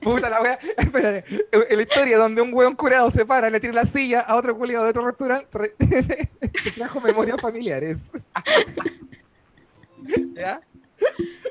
Puta 0.02 0.28
la 0.28 0.42
weá. 0.42 0.58
Espérate. 0.76 1.24
La 1.70 1.80
historia 1.82 2.18
donde 2.18 2.42
un 2.42 2.52
weón 2.52 2.74
curado 2.74 3.10
se 3.10 3.24
para, 3.24 3.48
le 3.48 3.58
tira 3.58 3.72
la 3.72 3.86
silla 3.86 4.20
a 4.20 4.36
otro 4.36 4.58
culiado 4.58 4.84
de 4.84 4.90
otro 4.90 5.06
restaurante, 5.06 5.46
re- 5.56 5.74
te 5.78 6.70
trajo 6.74 7.00
memorias 7.00 7.40
familiares. 7.40 8.10
¿Ya? 10.34 10.60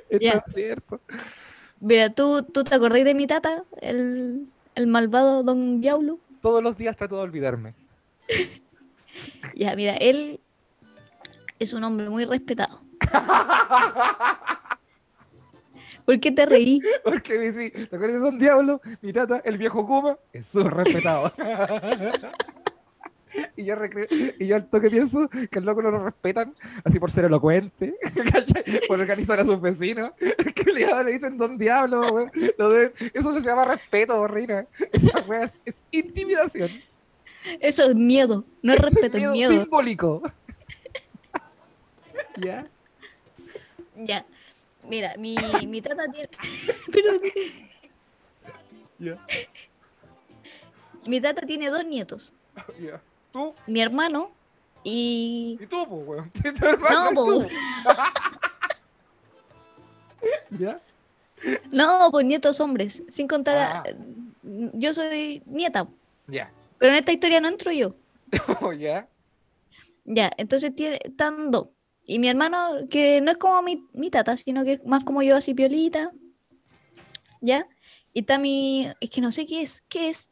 Esto 0.10 0.44
es 0.46 0.54
cierto. 0.54 1.02
Mira, 1.80 2.12
¿tú, 2.12 2.44
tú 2.44 2.64
te 2.64 2.76
acordás 2.76 3.04
de 3.04 3.16
mi 3.16 3.26
tata, 3.26 3.64
el, 3.82 4.48
el 4.76 4.88
malvado 4.88 5.42
Don 5.44 5.82
Diablo? 5.82 6.20
Todos 6.44 6.62
los 6.62 6.76
días 6.76 6.98
trato 6.98 7.16
de 7.16 7.24
olvidarme. 7.24 7.74
Ya, 9.56 9.76
mira, 9.76 9.94
él 9.98 10.40
es 11.60 11.74
un 11.74 11.84
hombre 11.84 12.10
muy 12.10 12.26
respetado. 12.26 12.82
¿Por 16.06 16.20
qué 16.20 16.32
te 16.32 16.48
reí? 16.48 16.82
Porque 17.04 17.38
dice, 17.38 17.70
¿te 17.70 17.96
acuerdas 17.96 18.14
de 18.14 18.20
Don 18.20 18.40
Diablo? 18.40 18.82
Mi 19.02 19.14
tata, 19.14 19.40
el 19.46 19.60
viejo 19.60 19.86
Kuma, 19.86 20.18
es 20.32 20.48
su 20.48 20.68
respetado. 20.68 21.32
Y 23.56 23.66
yo, 23.66 23.76
recre- 23.76 24.08
y 24.40 24.48
yo 24.48 24.56
al 24.56 24.70
toque 24.70 24.90
pienso 24.90 25.28
que 25.30 25.60
el 25.60 25.66
loco 25.66 25.82
no 25.82 25.90
lo 25.92 26.04
respetan, 26.04 26.56
así 26.84 27.00
por 27.00 27.10
ser 27.12 27.26
elocuente, 27.26 27.96
por 28.88 29.00
organizar 29.00 29.40
a 29.40 29.46
sus 29.46 29.60
vecinos, 29.60 30.12
que 30.56 30.72
le, 30.72 31.04
le 31.04 31.12
dicen 31.14 31.38
don 31.38 31.58
diablo, 31.58 32.30
eso 33.14 33.34
se 33.34 33.42
llama 33.42 33.66
respeto, 33.66 34.28
Rina. 34.28 34.68
Esa 34.92 35.20
weá 35.28 35.44
es, 35.46 35.60
es 35.66 35.82
intimidación. 35.92 36.70
Eso 37.60 37.90
es 37.90 37.96
miedo. 37.96 38.46
No 38.62 38.74
es 38.74 38.80
respeto, 38.80 39.18
es 39.18 39.30
miedo. 39.32 39.52
simbólico. 39.52 40.22
¿Ya? 42.38 42.68
Ya. 43.96 44.26
Mira, 44.88 45.16
mi, 45.18 45.36
mi 45.68 45.82
tata 45.82 46.06
tiene. 46.12 46.30
Pero 46.92 47.12
Ya. 49.00 49.18
mi 51.08 51.20
tata 51.22 51.42
tiene 51.46 51.70
dos 51.70 51.86
nietos. 51.86 52.34
Ya. 52.80 53.02
¿Tú? 53.34 53.54
Mi 53.66 53.82
hermano 53.82 54.30
y. 54.84 55.58
¿Y 55.60 55.66
tú, 55.66 55.86
pues, 55.90 56.08
weón? 56.08 56.32
Tu 56.60 56.66
hermano 56.66 57.12
No, 57.12 57.26
tú. 57.26 57.48
¿Ya? 60.60 60.80
No, 61.72 62.10
pues 62.12 62.26
nietos 62.28 62.62
hombres. 62.62 63.02
Sin 63.10 63.28
contar. 63.28 63.58
Ah. 63.58 63.84
Yo 64.74 64.94
soy 64.94 65.42
nieta. 65.48 65.88
Ya. 66.28 66.52
Pero 66.78 66.92
en 66.92 67.00
esta 67.00 67.12
historia 67.12 67.42
no 67.42 67.48
entro 67.48 67.72
yo. 67.72 67.96
¿Ya? 68.78 69.08
Ya, 70.06 70.32
entonces 70.38 70.76
tiene, 70.76 71.00
están 71.04 71.50
dos. 71.50 71.70
Y 72.06 72.20
mi 72.20 72.28
hermano, 72.30 72.88
que 72.90 73.20
no 73.22 73.32
es 73.32 73.38
como 73.38 73.62
mi, 73.64 73.84
mi 73.94 74.12
tata, 74.12 74.38
sino 74.38 74.64
que 74.64 74.74
es 74.74 74.86
más 74.86 75.04
como 75.04 75.24
yo, 75.24 75.36
así 75.36 75.56
piolita. 75.56 76.12
¿Ya? 77.42 77.68
Y 78.14 78.20
está 78.20 78.38
mi. 78.38 78.90
Es 79.00 79.10
que 79.10 79.22
no 79.22 79.32
sé 79.32 79.48
qué 79.48 79.64
es. 79.64 79.82
¿Qué 79.90 80.10
es? 80.10 80.30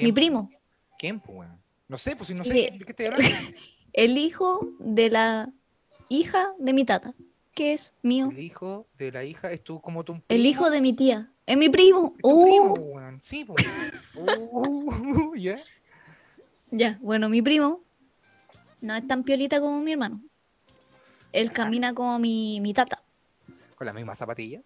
Mi 0.00 0.10
primo. 0.10 0.50
¿Quién, 0.98 1.20
pues, 1.20 1.38
weón? 1.38 1.61
No 1.92 1.98
sé, 1.98 2.16
pues 2.16 2.28
si 2.28 2.34
no 2.34 2.42
Sí. 2.42 2.50
sé 2.50 2.70
de 2.78 2.84
qué 2.86 2.92
estoy 2.92 3.04
hablando. 3.06 3.26
El 3.92 4.16
hijo 4.16 4.66
de 4.78 5.10
la 5.10 5.52
hija 6.08 6.54
de 6.58 6.72
mi 6.72 6.86
tata. 6.86 7.12
Que 7.54 7.74
es 7.74 7.92
mío. 8.00 8.30
El 8.32 8.38
hijo 8.38 8.86
de 8.96 9.12
la 9.12 9.24
hija 9.24 9.52
es 9.52 9.62
tú 9.62 9.78
como 9.82 10.02
tu 10.02 10.18
El 10.28 10.46
hijo 10.46 10.70
de 10.70 10.80
mi 10.80 10.94
tía. 10.94 11.30
Es 11.44 11.58
mi 11.58 11.68
primo. 11.68 12.14
tu 12.18 12.28
Uh, 12.30 12.72
primo. 12.74 13.18
Sí, 13.20 13.44
pues. 13.44 13.62
Uh, 14.14 15.34
¿Ya? 15.36 15.58
Ya, 16.70 16.98
bueno, 17.02 17.28
mi 17.28 17.42
primo 17.42 17.82
no 18.80 18.94
es 18.94 19.06
tan 19.06 19.22
piolita 19.22 19.60
como 19.60 19.78
mi 19.82 19.92
hermano. 19.92 20.22
Él 21.32 21.52
camina 21.52 21.92
como 21.92 22.18
mi, 22.18 22.58
mi 22.62 22.72
tata, 22.72 23.02
Con 23.76 23.84
las 23.84 23.94
mismas 23.94 24.16
zapatillas. 24.16 24.62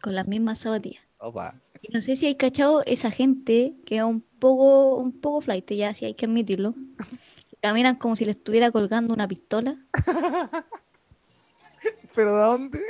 con 0.00 0.14
las 0.14 0.26
mismas 0.26 0.58
zapatillas. 0.58 1.04
Opa. 1.24 1.54
Y 1.80 1.90
no 1.92 2.00
sé 2.02 2.16
si 2.16 2.26
hay 2.26 2.34
cachado 2.34 2.82
esa 2.84 3.10
gente 3.10 3.74
que 3.86 3.96
es 3.96 4.02
un 4.02 4.20
poco, 4.20 4.96
un 4.96 5.18
poco 5.20 5.40
flight, 5.40 5.70
ya, 5.72 5.94
si 5.94 6.04
hay 6.04 6.12
que 6.14 6.26
admitirlo. 6.26 6.74
que 7.48 7.56
Caminan 7.62 7.96
como 7.96 8.14
si 8.14 8.26
le 8.26 8.32
estuviera 8.32 8.70
colgando 8.70 9.14
una 9.14 9.26
pistola. 9.26 9.78
¿Pero 12.14 12.36
de 12.36 12.42
dónde? 12.42 12.80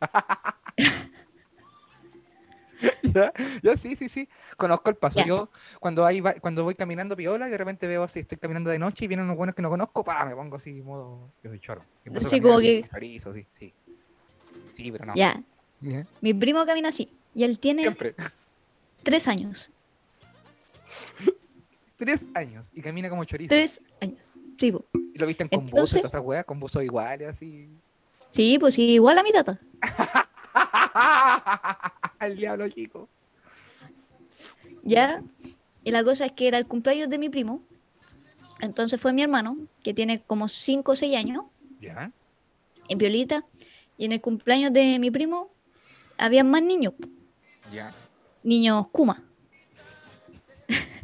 ya, 3.14 3.32
ya, 3.62 3.76
sí, 3.76 3.96
sí, 3.96 4.08
sí. 4.08 4.28
Conozco 4.56 4.90
el 4.90 4.96
paso. 4.96 5.18
Ya. 5.18 5.26
Yo, 5.26 5.50
cuando, 5.80 6.06
hay, 6.06 6.22
cuando 6.40 6.62
voy 6.62 6.74
caminando 6.74 7.16
piola 7.16 7.48
y 7.48 7.50
de 7.50 7.58
repente 7.58 7.88
veo 7.88 8.04
así, 8.04 8.20
estoy 8.20 8.38
caminando 8.38 8.70
de 8.70 8.78
noche 8.78 9.04
y 9.04 9.08
vienen 9.08 9.26
unos 9.26 9.36
buenos 9.36 9.56
que 9.56 9.62
no 9.62 9.70
conozco, 9.70 10.04
pa, 10.04 10.24
me 10.26 10.34
pongo 10.36 10.56
así, 10.56 10.80
modo. 10.80 11.32
Yo 11.42 11.50
soy 11.50 11.58
choro. 11.58 11.82
Sí, 12.20 12.40
como 12.40 12.58
así, 12.58 12.82
que- 12.82 13.20
sí, 13.20 13.46
sí. 13.50 13.74
Sí, 14.74 14.92
pero 14.92 15.06
no. 15.06 15.14
Ya, 15.16 15.42
Ya. 15.80 16.06
mi 16.20 16.32
primo 16.34 16.64
camina 16.64 16.90
así. 16.90 17.10
Y 17.34 17.44
él 17.44 17.58
tiene 17.58 17.82
Siempre. 17.82 18.14
tres 19.02 19.28
años. 19.28 19.70
Tres 21.96 22.26
años 22.34 22.70
y 22.74 22.82
camina 22.82 23.08
como 23.08 23.24
chorizo. 23.24 23.48
Tres 23.50 23.80
años. 24.00 24.18
Sí, 24.58 24.72
po. 24.72 24.84
Y 24.92 25.18
lo 25.18 25.26
con 25.26 25.26
buzo 25.26 25.38
y 25.38 25.54
Entonces- 25.54 26.00
todas 26.00 26.12
esas 26.14 26.20
weas, 26.22 26.44
con 26.44 26.58
buzos 26.60 26.82
iguales, 26.82 27.28
así. 27.28 27.68
sí, 28.32 28.58
pues 28.58 28.74
sí, 28.74 28.82
igual 28.90 29.16
a 29.18 29.22
mi 29.22 29.32
tata. 29.32 29.58
El 32.20 32.36
diablo 32.36 32.68
chico. 32.68 33.08
¿Ya? 34.82 35.22
Y 35.82 35.90
la 35.92 36.04
cosa 36.04 36.26
es 36.26 36.32
que 36.32 36.48
era 36.48 36.58
el 36.58 36.68
cumpleaños 36.68 37.08
de 37.08 37.18
mi 37.18 37.28
primo. 37.28 37.62
Entonces 38.60 39.00
fue 39.00 39.12
mi 39.12 39.22
hermano, 39.22 39.56
que 39.82 39.94
tiene 39.94 40.20
como 40.22 40.48
5 40.48 40.92
o 40.92 40.96
6 40.96 41.16
años, 41.16 41.44
¿Ya? 41.80 42.10
en 42.88 42.98
Violita. 42.98 43.44
Y 43.98 44.06
en 44.06 44.12
el 44.12 44.20
cumpleaños 44.20 44.72
de 44.72 44.98
mi 44.98 45.10
primo 45.10 45.50
había 46.18 46.44
más 46.44 46.62
niños, 46.62 46.94
Ya. 47.74 47.92
niños 48.42 48.88
Kuma. 48.88 49.22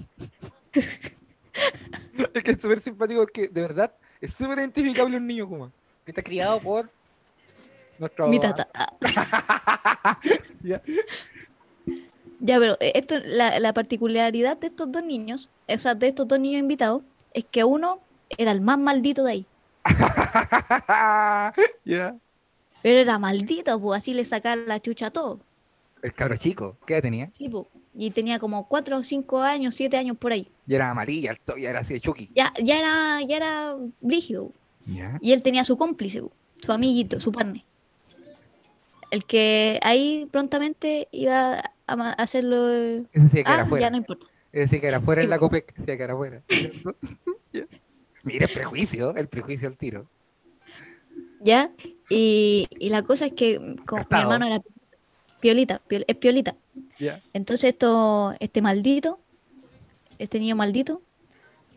Es 2.32 2.44
que 2.44 2.52
es 2.52 2.62
súper 2.62 2.80
simpático 2.80 3.22
porque 3.22 3.48
de 3.48 3.60
verdad 3.60 3.92
es 4.20 4.34
súper 4.34 4.58
identificable 4.58 5.16
un 5.16 5.26
niño 5.26 5.48
Kuma. 5.48 5.72
Que 6.04 6.12
está 6.12 6.22
criado 6.22 6.60
por 6.60 6.88
nuestro. 7.98 8.28
Mi 8.28 8.38
tata. 8.38 8.68
Ya. 10.62 10.80
Ya, 12.40 12.58
pero 12.58 12.76
eh, 12.80 12.92
esto, 12.94 13.18
la, 13.18 13.58
la 13.58 13.72
particularidad 13.72 14.58
de 14.58 14.68
estos 14.68 14.92
dos 14.92 15.02
niños, 15.02 15.48
o 15.66 15.78
sea, 15.78 15.94
de 15.94 16.08
estos 16.08 16.28
dos 16.28 16.38
niños 16.38 16.60
invitados, 16.60 17.02
es 17.34 17.44
que 17.50 17.64
uno 17.64 18.00
era 18.28 18.52
el 18.52 18.60
más 18.60 18.78
maldito 18.78 19.24
de 19.24 19.32
ahí. 19.32 19.46
ya. 21.84 22.16
Pero 22.82 22.98
era 22.98 23.18
maldito, 23.18 23.78
pues 23.80 23.98
así 23.98 24.14
le 24.14 24.24
sacaba 24.24 24.56
la 24.56 24.80
chucha 24.80 25.06
a 25.06 25.10
todo. 25.10 25.40
El 26.02 26.14
cabro 26.14 26.36
chico, 26.36 26.78
¿qué 26.86 26.94
edad 26.94 27.02
tenía? 27.02 27.30
Sí, 27.32 27.48
pues. 27.48 27.66
Y 27.94 28.10
tenía 28.10 28.38
como 28.38 28.66
4 28.68 28.98
o 28.98 29.02
5 29.02 29.42
años, 29.42 29.74
7 29.74 29.96
años 29.96 30.16
por 30.16 30.32
ahí. 30.32 30.48
Ya 30.66 30.76
era 30.76 30.90
amarilla, 30.90 31.34
ya 31.58 31.70
era 31.70 31.80
así 31.80 31.94
de 31.94 32.00
Chucky. 32.00 32.30
Ya, 32.34 32.52
ya 32.62 32.78
era, 32.78 33.20
ya 33.26 33.36
era 33.36 33.76
brígido. 34.00 34.52
Ya. 34.86 35.18
Y 35.20 35.32
él 35.32 35.42
tenía 35.42 35.64
su 35.64 35.76
cómplice, 35.76 36.22
po, 36.22 36.32
su 36.62 36.72
amiguito, 36.72 37.20
su 37.20 37.32
partner. 37.32 37.64
El 39.10 39.24
que 39.24 39.80
ahí 39.82 40.28
prontamente 40.30 41.08
iba 41.10 41.72
a 41.86 42.12
hacerlo. 42.12 42.68
Ese 43.12 43.28
sí 43.28 43.34
que 43.36 43.40
era 43.40 43.54
Ah, 43.54 43.62
afuera. 43.62 43.86
ya 43.86 43.90
no 43.90 43.96
importa. 43.96 44.26
Ese 44.52 44.68
sí 44.68 44.80
que 44.80 44.86
era 44.86 44.98
afuera 44.98 45.22
en 45.22 45.30
la 45.30 45.38
COPEC. 45.38 45.74
Sí 45.76 45.84
que 45.84 45.92
era. 45.92 46.16
Ya. 47.52 47.66
Mira 48.22 48.46
el 48.46 48.52
prejuicio, 48.52 49.16
el 49.16 49.26
prejuicio 49.26 49.66
al 49.66 49.76
tiro. 49.76 50.08
¿Ya? 51.40 51.72
Y, 52.08 52.68
y 52.78 52.90
la 52.90 53.02
cosa 53.02 53.26
es 53.26 53.32
que 53.32 53.56
con, 53.86 53.98
mi 54.08 54.18
hermano 54.20 54.46
era 54.46 54.62
piolita, 55.40 55.80
piol- 55.88 56.04
es 56.06 56.16
piolita. 56.16 56.54
Entonces 57.32 57.70
esto, 57.72 58.34
este 58.40 58.62
maldito, 58.62 59.18
este 60.18 60.38
niño 60.38 60.56
maldito, 60.56 61.02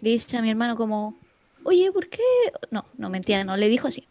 le 0.02 0.12
dice 0.12 0.38
a 0.38 0.42
mi 0.42 0.50
hermano 0.50 0.76
como, 0.76 1.16
oye, 1.64 1.92
¿por 1.92 2.10
qué? 2.10 2.22
No, 2.72 2.86
no, 2.98 3.10
mentira, 3.10 3.44
no, 3.44 3.56
le 3.58 3.70
dijo 3.70 3.88
así. 3.88 4.08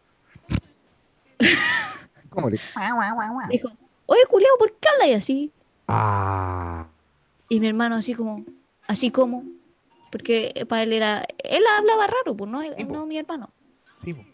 ¿Cómo 2.31 2.49
le? 2.49 2.59
Dijo, 3.51 3.69
oye, 4.07 4.21
culiao, 4.29 4.57
¿por 4.59 4.73
qué 4.77 4.89
hablas 4.89 5.19
así? 5.19 5.53
Ah. 5.89 6.89
Y 7.49 7.61
mi 7.61 7.69
hermano 7.69 7.97
así 7.97 8.15
como, 8.15 8.45
así 8.87 9.11
como, 9.11 9.45
porque 10.11 10.65
para 10.69 10.83
él 10.85 10.93
era, 10.95 11.25
él 11.45 11.63
hablaba 11.79 12.07
raro, 12.07 12.35
pues 12.35 12.51
no, 12.51 12.63
él- 12.63 12.75
Sí, 12.79 12.85
no 12.85 13.05
mi 13.07 13.19
hermano. 13.19 13.51
Sí, 14.03 14.15
po. 14.15 14.25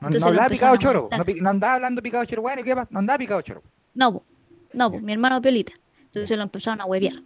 No, 0.00 0.10
no 0.10 0.26
hablaba 0.26 0.48
picado 0.48 0.76
choro. 0.76 1.08
No, 1.10 1.24
no 1.42 1.50
andaba 1.50 1.74
hablando 1.74 2.02
picado 2.02 2.24
choro. 2.24 2.42
Bueno, 2.42 2.60
¿y 2.60 2.64
¿qué 2.64 2.74
pasa? 2.74 2.88
No 2.92 2.98
andaba 3.00 3.18
picado 3.18 3.40
choro. 3.42 3.62
No, 3.94 4.12
po, 4.14 4.24
no, 4.72 4.90
po, 4.90 5.00
mi 5.00 5.12
hermano 5.12 5.40
piolita. 5.40 5.72
Entonces 6.04 6.36
lo 6.36 6.42
empezaron 6.42 6.80
a 6.80 6.84
huevear. 6.84 7.22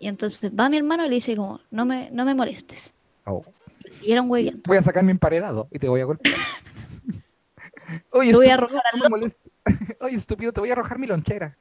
Y 0.00 0.06
entonces 0.06 0.52
va 0.58 0.68
mi 0.68 0.76
hermano 0.76 1.04
y 1.04 1.08
le 1.08 1.14
dice 1.16 1.34
como, 1.34 1.60
no 1.70 1.84
me, 1.84 2.10
no 2.12 2.24
me 2.24 2.34
molestes. 2.34 2.92
Oh. 3.24 3.44
Y 3.84 3.94
siguieron 3.94 4.30
hueveando. 4.30 4.62
Voy 4.66 4.76
a 4.76 4.82
sacar 4.82 5.02
mi 5.02 5.10
emparedado 5.10 5.66
y 5.72 5.78
te 5.78 5.88
voy 5.88 6.00
a 6.00 6.04
golpear. 6.04 6.36
Oye, 8.12 8.30
Te 8.30 8.36
voy 8.36 8.46
a 8.46 8.50
estúpido, 8.50 8.54
arrojar 8.54 8.82
al 8.92 8.98
no 8.98 9.04
me 9.04 9.10
molestes. 9.10 9.52
Oye, 10.00 10.16
estúpido, 10.16 10.52
te 10.52 10.60
voy 10.60 10.70
a 10.70 10.74
arrojar 10.74 10.98
mi 10.98 11.06
lonchera. 11.06 11.56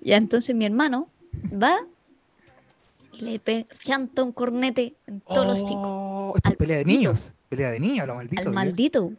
Ya 0.00 0.16
entonces 0.16 0.54
mi 0.54 0.64
hermano 0.64 1.08
va 1.52 1.78
y 3.12 3.24
le 3.24 3.66
chanta 3.80 4.22
un 4.22 4.32
cornete 4.32 4.94
en 5.06 5.20
todos 5.20 5.46
los 5.46 5.58
chicos. 5.60 5.84
Oh, 5.84 6.32
Esto 6.36 6.50
es 6.50 6.56
pelea 6.56 6.78
de 6.78 6.84
niños. 6.84 7.34
Pelea 7.48 7.70
de 7.70 7.80
niños, 7.80 8.06
lo 8.06 8.14
maldito. 8.14 8.40
Al 8.40 8.46
¿ya? 8.46 8.52
maldito. 8.52 9.12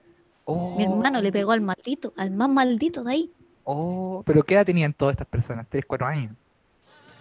Oh, 0.52 0.76
Mi 0.76 0.84
hermano 0.84 1.22
le 1.22 1.32
pegó 1.32 1.52
al 1.52 1.62
maldito, 1.62 2.12
al 2.18 2.32
más 2.32 2.50
maldito 2.50 3.04
de 3.04 3.12
ahí. 3.12 3.32
Oh, 3.66 4.24
pero 4.26 4.42
¿qué 4.42 4.56
edad 4.56 4.66
tenían 4.66 4.94
todas 4.94 5.14
estas 5.14 5.28
personas? 5.28 5.68
¿Tres, 5.70 5.86
cuatro 5.86 6.08
años? 6.08 6.32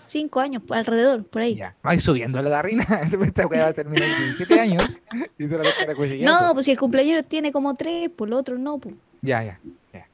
Cinco 0.06 0.40
años 0.40 0.62
por 0.62 0.78
alrededor, 0.78 1.24
por 1.26 1.42
ahí. 1.42 1.54
Ya. 1.54 1.76
Subiendo 2.00 2.40
la 2.40 2.48
darrina. 2.48 2.84
Esta 3.22 3.46
weá 3.46 3.64
va 3.64 3.68
a 3.68 3.72
terminar 3.74 4.08
en 4.08 4.36
17 4.36 4.60
años. 4.60 4.98
Y 5.36 5.46
se 5.46 5.58
la 5.58 5.64
toca 5.64 5.94
cuchillando. 5.94 6.40
No, 6.40 6.54
pues 6.54 6.64
si 6.64 6.72
el 6.72 6.78
cumpleaños 6.78 7.26
tiene 7.26 7.52
como 7.52 7.74
tres, 7.74 8.08
por 8.08 8.30
lo 8.30 8.38
otro 8.38 8.56
no, 8.56 8.78
pues. 8.78 8.94
Ya, 9.20 9.44
ya, 9.44 9.60
ya. 9.92 10.08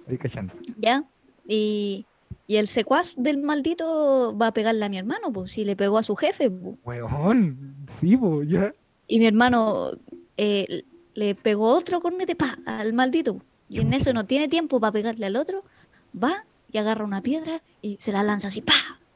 Estoy 0.00 0.18
cachando. 0.18 0.54
¿Ya? 0.76 1.04
Y, 1.46 2.04
y 2.48 2.56
el 2.56 2.66
secuaz 2.66 3.14
del 3.16 3.38
maldito 3.38 4.36
va 4.36 4.48
a 4.48 4.52
pegarle 4.52 4.84
a 4.84 4.88
mi 4.88 4.98
hermano, 4.98 5.32
pues, 5.32 5.52
si 5.52 5.64
le 5.64 5.76
pegó 5.76 5.98
a 5.98 6.02
su 6.02 6.16
jefe, 6.16 6.50
pues. 6.50 6.74
Weón. 6.82 7.76
Sí, 7.86 8.16
po, 8.16 8.42
ya. 8.42 8.74
Y 9.06 9.20
mi 9.20 9.26
hermano 9.28 9.92
eh, 10.36 10.82
le 11.14 11.34
pegó 11.34 11.74
otro 11.74 12.00
cornete 12.00 12.36
pa, 12.36 12.58
al 12.66 12.92
maldito. 12.92 13.42
Y 13.68 13.80
en 13.80 13.92
eso 13.92 14.12
no 14.12 14.26
tiene 14.26 14.48
tiempo 14.48 14.80
para 14.80 14.92
pegarle 14.92 15.26
al 15.26 15.36
otro. 15.36 15.64
Va 16.12 16.44
y 16.72 16.78
agarra 16.78 17.04
una 17.04 17.22
piedra 17.22 17.62
y 17.82 17.98
se 18.00 18.12
la 18.12 18.22
lanza 18.22 18.48
así, 18.48 18.62
pa, 18.62 18.74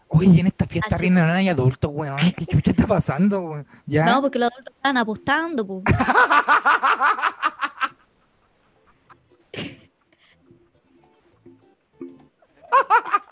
Oye, 0.08 0.40
en 0.40 0.46
esta 0.46 0.66
fiesta 0.66 0.96
reina 0.96 1.26
no 1.26 1.32
hay 1.32 1.48
adultos, 1.48 1.90
weón. 1.92 2.18
¿Qué 2.36 2.46
chucha 2.46 2.70
está 2.70 2.86
pasando, 2.86 3.40
weón? 3.40 3.66
¿Ya? 3.84 4.06
No, 4.06 4.22
porque 4.22 4.38
los 4.38 4.52
adultos 4.52 4.74
estaban 4.76 4.96
apostando, 4.96 5.66
pues. 5.66 5.82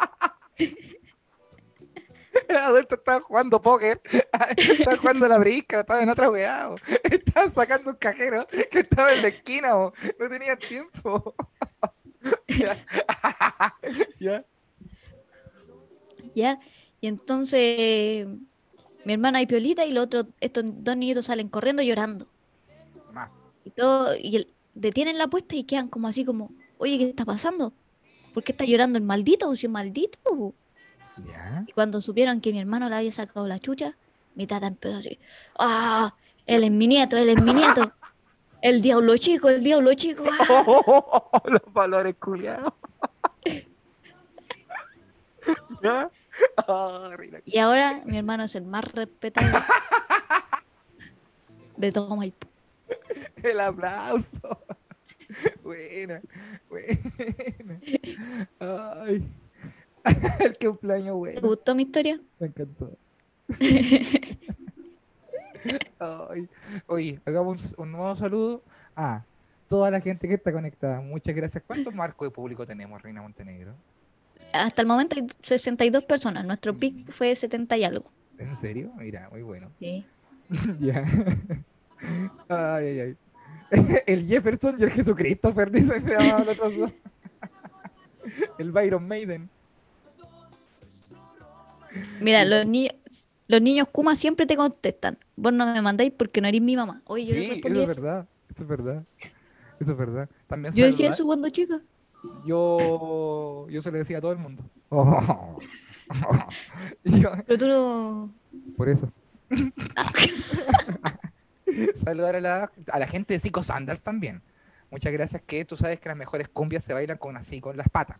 Adulto 2.60 2.94
estaba 2.96 3.20
jugando 3.20 3.60
póker, 3.62 4.00
estaba 4.56 4.96
jugando 4.96 5.28
la 5.28 5.38
brisca, 5.38 5.80
estaba 5.80 6.02
en 6.02 6.08
otra 6.10 6.30
weá, 6.30 6.74
estaba 7.04 7.48
sacando 7.50 7.90
un 7.90 7.96
cajero 7.96 8.46
que 8.70 8.80
estaba 8.80 9.12
en 9.12 9.22
la 9.22 9.28
esquina, 9.28 9.74
bo. 9.74 9.92
no 10.18 10.28
tenía 10.28 10.56
tiempo. 10.56 11.34
ya. 12.48 12.84
ya. 14.18 14.44
¿Ya? 16.34 16.58
Y 17.00 17.08
entonces 17.08 18.26
mi 19.04 19.12
hermana 19.12 19.42
y 19.42 19.46
Piolita 19.46 19.84
y 19.84 19.90
los 19.92 20.04
otros, 20.04 20.26
estos 20.40 20.64
dos 20.66 20.96
niñitos 20.96 21.26
salen 21.26 21.48
corriendo 21.48 21.82
llorando. 21.82 22.26
Y 23.64 23.70
todo, 23.70 24.16
y 24.16 24.36
el- 24.36 24.48
detienen 24.74 25.18
la 25.18 25.24
apuesta 25.24 25.54
y 25.54 25.64
quedan 25.64 25.88
como 25.88 26.08
así 26.08 26.24
como, 26.24 26.50
oye, 26.78 26.98
¿qué 26.98 27.08
está 27.10 27.24
pasando? 27.24 27.72
¿Por 28.34 28.42
qué 28.42 28.52
está 28.52 28.64
llorando 28.64 28.98
el 28.98 29.04
maldito? 29.04 29.54
Si 29.54 29.66
es 29.66 29.72
maldito. 29.72 30.18
po". 30.22 30.54
Ya. 31.26 31.64
Y 31.66 31.72
cuando 31.72 32.00
supieron 32.00 32.40
que 32.40 32.52
mi 32.52 32.60
hermano 32.60 32.88
le 32.88 32.96
había 32.96 33.12
sacado 33.12 33.46
la 33.46 33.58
chucha, 33.58 33.96
mi 34.34 34.46
tata 34.46 34.66
empezó 34.66 34.96
así, 34.96 35.18
¡ah! 35.58 36.14
Él 36.46 36.64
es 36.64 36.70
mi 36.70 36.88
nieto, 36.88 37.16
él 37.16 37.28
es 37.28 37.42
mi 37.42 37.54
nieto. 37.54 37.92
El 38.62 38.80
diablo 38.80 39.16
chico, 39.16 39.48
el 39.48 39.64
diablo 39.64 39.92
chico. 39.94 40.22
¡ah! 40.48 41.42
Los 41.46 41.62
valores 41.72 42.14
culiados. 42.14 42.72
¿Ya? 45.82 46.08
Ah. 46.68 47.10
Y 47.44 47.58
ahora 47.58 48.02
mi 48.04 48.18
hermano 48.18 48.44
es 48.44 48.54
el 48.54 48.64
más 48.64 48.84
respetado 48.84 49.58
de 51.76 51.90
todo 51.90 52.14
Maipú. 52.14 52.46
El 53.42 53.58
aplauso. 53.58 54.60
Buena, 55.62 56.20
buena. 56.68 57.80
Ay. 58.60 59.28
El 60.40 60.58
cumpleaños 60.58 61.06
¿Te 61.06 61.12
bueno. 61.12 61.40
gustó 61.42 61.74
mi 61.74 61.82
historia? 61.84 62.20
Me 62.38 62.46
encantó. 62.48 62.96
Ay. 65.98 66.48
Oye, 66.86 67.20
hagamos 67.24 67.74
un, 67.76 67.84
un 67.84 67.92
nuevo 67.92 68.16
saludo 68.16 68.62
a 68.96 69.24
toda 69.68 69.90
la 69.90 70.00
gente 70.00 70.26
que 70.28 70.34
está 70.34 70.52
conectada. 70.52 71.00
Muchas 71.00 71.34
gracias. 71.34 71.62
¿Cuántos 71.66 71.94
marcos 71.94 72.26
de 72.26 72.30
público 72.32 72.66
tenemos, 72.66 73.00
Reina 73.00 73.22
Montenegro? 73.22 73.74
Hasta 74.52 74.82
el 74.82 74.88
momento 74.88 75.16
hay 75.16 75.26
62 75.40 76.04
personas. 76.04 76.44
Nuestro 76.44 76.74
pic 76.74 77.10
fue 77.10 77.34
70 77.34 77.76
y 77.76 77.84
algo. 77.84 78.10
¿En 78.38 78.56
serio? 78.56 78.92
Mira, 78.96 79.28
muy 79.30 79.42
bueno. 79.42 79.70
Sí. 79.78 80.04
Ya. 80.80 81.02
Ay, 82.48 82.86
ay, 82.86 83.00
ay. 83.00 83.16
El 84.06 84.26
Jefferson 84.26 84.76
y 84.78 84.82
el 84.82 84.90
Jesucristo, 84.90 85.52
dice 85.70 86.00
se 86.00 86.10
llamaban 86.10 86.46
los 86.46 86.58
dos. 86.58 86.92
El 88.58 88.72
Byron 88.72 89.06
Maiden. 89.08 89.48
Mira, 92.20 92.44
los 92.44 92.66
niños, 92.66 92.94
los 93.48 93.60
niños 93.62 93.88
Kuma 93.90 94.16
siempre 94.16 94.46
te 94.46 94.56
contestan. 94.56 95.18
Vos 95.36 95.52
no 95.52 95.66
me 95.72 95.82
mandáis 95.82 96.12
porque 96.16 96.40
no 96.40 96.48
eres 96.48 96.60
mi 96.62 96.76
mamá. 96.76 97.02
Oye, 97.06 97.24
yo 97.26 97.34
Sí, 97.34 97.48
respondí 97.48 97.78
eso 97.78 97.82
es 97.82 97.86
verdad. 97.96 98.28
Eso 98.48 98.62
es 98.62 98.68
verdad. 98.68 99.04
Eso 99.80 99.92
es 99.92 99.98
verdad. 99.98 100.28
También 100.46 100.74
Yo 100.74 100.84
decía 100.84 101.10
eso 101.10 101.24
cuando 101.24 101.48
chica. 101.50 101.80
Yo, 102.44 103.66
yo 103.68 103.82
se 103.82 103.90
lo 103.90 103.98
decía 103.98 104.18
a 104.18 104.20
todo 104.20 104.32
el 104.32 104.38
mundo. 104.38 104.62
Yo- 107.04 107.32
Pero 107.46 107.58
tú 107.58 107.66
no. 107.66 108.32
por 108.76 108.88
eso. 108.88 109.10
Saludar 112.04 112.36
a 112.36 112.40
la, 112.40 112.72
a 112.90 112.98
la 112.98 113.06
gente 113.06 113.34
de 113.34 113.40
Zico 113.40 113.62
Sandals 113.62 114.02
también. 114.02 114.42
Muchas 114.90 115.12
gracias 115.12 115.42
que 115.46 115.64
tú 115.64 115.76
sabes 115.76 115.98
que 116.00 116.08
las 116.08 116.18
mejores 116.18 116.48
cumbias 116.48 116.84
se 116.84 116.92
bailan 116.92 117.16
con 117.16 117.36
así, 117.36 117.60
con 117.60 117.76
las 117.76 117.88
patas. 117.88 118.18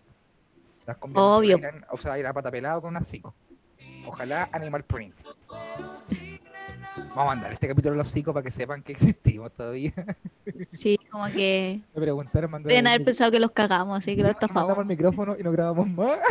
Las 0.87 0.97
cumbias 0.97 1.23
no 1.23 1.31
se 1.33 1.37
Obvio. 1.39 1.59
bailan, 1.59 1.85
o 1.91 1.97
se 1.99 2.09
baila 2.09 2.33
pata 2.33 2.51
pelada 2.51 2.81
con 2.81 2.97
un 2.97 3.05
cico. 3.05 3.35
Ojalá 4.07 4.49
Animal 4.53 4.85
Print. 4.85 5.23
Vamos 7.15 7.17
a 7.17 7.25
mandar 7.25 7.53
este 7.53 7.69
capítulo 7.69 7.95
a 7.95 7.99
los 7.99 8.09
psicos 8.09 8.35
para 8.35 8.45
que 8.45 8.51
sepan 8.51 8.83
que 8.83 8.93
existimos 8.93 9.53
todavía. 9.53 9.93
Sí, 10.73 10.99
como 11.11 11.27
que. 11.27 11.81
Me 11.95 12.03
preguntaron, 12.03 12.63
Deben 12.63 12.87
haber 12.87 13.05
pensado 13.05 13.31
que 13.31 13.41
los 13.41 13.53
cagamos, 13.53 13.99
así 13.99 14.17
que 14.17 14.23
nos 14.23 14.33
mandamos 14.33 14.51
estafamos. 14.51 14.79
el 14.79 14.87
micrófono 14.87 15.37
y 15.39 15.43
no 15.43 15.53
grabamos 15.53 15.89
más. 15.89 16.19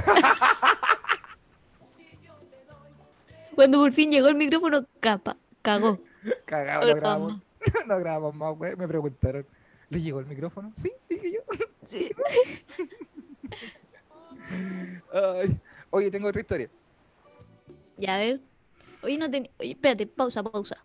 Cuando 3.55 3.79
por 3.79 3.91
fin 3.93 4.11
llegó 4.11 4.27
el 4.27 4.35
micrófono, 4.35 4.85
capa, 4.99 5.37
cagó. 5.61 5.99
Cagado, 6.45 6.87
no 6.87 6.95
grabamos. 6.95 7.41
No 7.87 7.99
grabamos 7.99 8.33
más, 8.35 8.55
güey. 8.55 8.75
Me 8.75 8.87
preguntaron, 8.87 9.45
¿le 9.89 10.01
llegó 10.01 10.19
el 10.19 10.25
micrófono? 10.25 10.73
Sí, 10.75 10.91
dije 11.07 11.33
yo. 11.33 11.41
Sí. 11.87 12.09
Ay. 15.13 15.59
Oye, 15.91 16.09
tengo 16.09 16.27
otra 16.29 16.41
historia. 16.41 16.69
Ya, 18.01 18.15
a 18.15 18.17
ver. 18.17 18.41
Oye, 19.03 19.17
no 19.19 19.29
ten... 19.29 19.47
Oye, 19.59 19.71
espérate, 19.71 20.07
pausa, 20.07 20.41
pausa. 20.43 20.83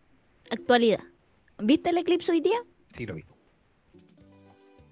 Actualidad. 0.51 1.01
¿Viste 1.59 1.89
el 1.91 1.97
eclipse 1.99 2.31
hoy 2.33 2.41
día? 2.43 2.59
Sí, 2.93 3.07
lo 3.07 3.15
vi. 3.15 3.25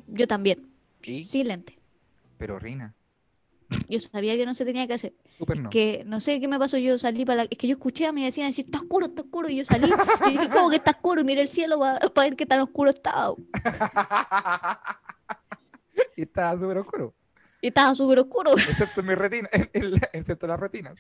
Yo 0.09 0.27
también. 0.27 0.71
¿Y? 1.03 1.25
Sí, 1.25 1.45
lente. 1.45 1.79
Pero 2.39 2.59
Reina, 2.59 2.95
Yo 3.89 4.01
sabía 4.01 4.37
que 4.37 4.47
no 4.47 4.55
se 4.55 4.65
tenía 4.65 4.87
que 4.87 4.95
hacer. 4.95 5.15
súper 5.39 5.61
no. 5.61 5.69
Que 5.71 6.03
no 6.07 6.21
sé 6.21 6.41
qué 6.41 6.49
me 6.49 6.59
pasó, 6.59 6.79
yo 6.79 6.97
salí 6.97 7.25
para 7.27 7.45
la... 7.45 7.49
Es 7.51 7.59
que 7.59 7.67
yo 7.67 7.75
escuché 7.75 8.07
a 8.07 8.13
mi 8.13 8.23
vecina 8.25 8.47
decir, 8.47 8.65
está 8.65 8.79
oscuro, 8.79 9.07
está 9.07 9.21
oscuro. 9.23 9.49
Y 9.51 9.57
yo 9.57 9.65
salí 9.65 9.91
y 10.27 10.31
dije, 10.33 10.49
¿cómo 10.51 10.71
que 10.71 10.77
está 10.77 10.93
oscuro? 10.93 11.21
Y 11.21 11.25
miré 11.25 11.43
el 11.43 11.49
cielo 11.51 11.79
para 11.79 11.99
ver 12.29 12.37
qué 12.37 12.47
tan 12.47 12.61
oscuro 12.61 12.89
estaba. 12.91 13.35
y 16.17 16.23
estaba 16.23 16.59
súper 16.59 16.79
oscuro. 16.79 17.15
Y 17.61 17.69
estaba 17.69 17.95
súper 17.95 18.19
oscuro. 18.21 18.53
Excepto 18.53 19.03
mi 19.03 19.15
retina, 19.15 19.49
en- 19.53 19.71
en 19.73 19.91
la- 19.93 20.11
excepto 20.13 20.47
las 20.47 20.59
retinas. 20.61 20.95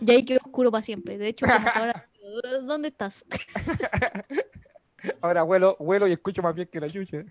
Y 0.00 0.10
ahí 0.10 0.24
quedó 0.24 0.40
oscuro 0.44 0.70
para 0.70 0.82
siempre. 0.82 1.18
De 1.18 1.28
hecho, 1.28 1.46
ahora, 1.74 2.08
¿dónde 2.66 2.88
estás? 2.88 3.24
Ahora 5.20 5.44
huelo, 5.44 5.76
huelo 5.78 6.08
y 6.08 6.12
escucho 6.12 6.42
más 6.42 6.54
bien 6.54 6.68
que 6.70 6.80
la 6.80 6.90
chucha. 6.90 7.24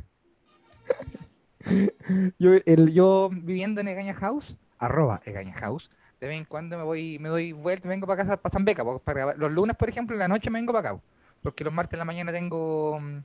Yo, 2.40 2.52
el, 2.66 2.94
yo 2.94 3.30
viviendo 3.30 3.82
en 3.82 3.90
Egaña 3.90 4.14
House, 4.14 4.56
arroba 4.78 5.22
Egaña 5.26 5.54
House, 5.56 5.92
de 6.22 6.28
vez 6.28 6.38
en 6.38 6.46
cuando 6.46 6.78
me 6.78 6.84
voy, 6.84 7.20
me 7.20 7.28
doy 7.28 7.52
vuelta, 7.52 7.90
vengo 7.90 8.08
para 8.08 8.24
casa, 8.24 8.38
para 8.42 8.54
San 8.54 8.64
Beca, 8.64 8.86
porque 8.86 9.04
para 9.04 9.20
grabar- 9.20 9.38
los 9.38 9.52
lunes, 9.52 9.76
por 9.76 9.90
ejemplo, 9.90 10.16
en 10.16 10.20
la 10.20 10.30
noche 10.30 10.50
me 10.50 10.60
vengo 10.60 10.72
para 10.72 10.92
acá, 10.92 11.02
porque 11.44 11.66
los 11.66 11.74
martes 11.74 11.94
en 11.94 12.00
la 12.00 12.06
mañana 12.06 12.32
tengo 12.32 12.98
mm, 13.02 13.18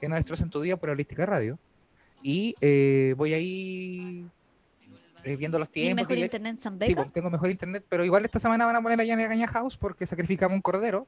que 0.00 0.08
no 0.08 0.14
destrocen 0.14 0.48
tu 0.48 0.62
día 0.62 0.78
por 0.78 0.88
Holística 0.88 1.26
Radio, 1.26 1.58
y 2.22 2.54
eh, 2.62 3.14
voy 3.18 3.34
ahí 3.34 4.26
viendo 5.24 5.58
los 5.58 5.70
¿Tienes 5.70 5.96
tiempos. 5.96 6.02
mejor 6.04 6.16
que 6.16 6.24
internet 6.24 6.56
en 6.56 6.62
San 6.62 6.78
Sí, 6.80 6.94
pues, 6.94 7.12
tengo 7.12 7.30
mejor 7.30 7.50
internet, 7.50 7.84
pero 7.88 8.04
igual 8.04 8.24
esta 8.24 8.38
semana 8.38 8.66
van 8.66 8.76
a 8.76 8.82
poner 8.82 9.00
allá 9.00 9.14
en 9.14 9.20
Egaña 9.20 9.48
House 9.48 9.76
porque 9.76 10.06
sacrificamos 10.06 10.54
un 10.54 10.62
cordero 10.62 11.06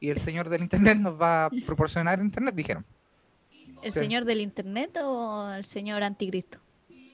y 0.00 0.10
el 0.10 0.18
señor 0.18 0.48
del 0.48 0.62
internet 0.62 0.98
nos 0.98 1.20
va 1.20 1.46
a 1.46 1.50
proporcionar 1.66 2.20
internet, 2.20 2.54
dijeron. 2.54 2.84
¿El 3.82 3.92
sí. 3.92 3.98
señor 3.98 4.24
del 4.24 4.40
internet 4.40 4.98
o 5.02 5.52
el 5.52 5.64
señor 5.64 6.02
anticristo? 6.02 6.58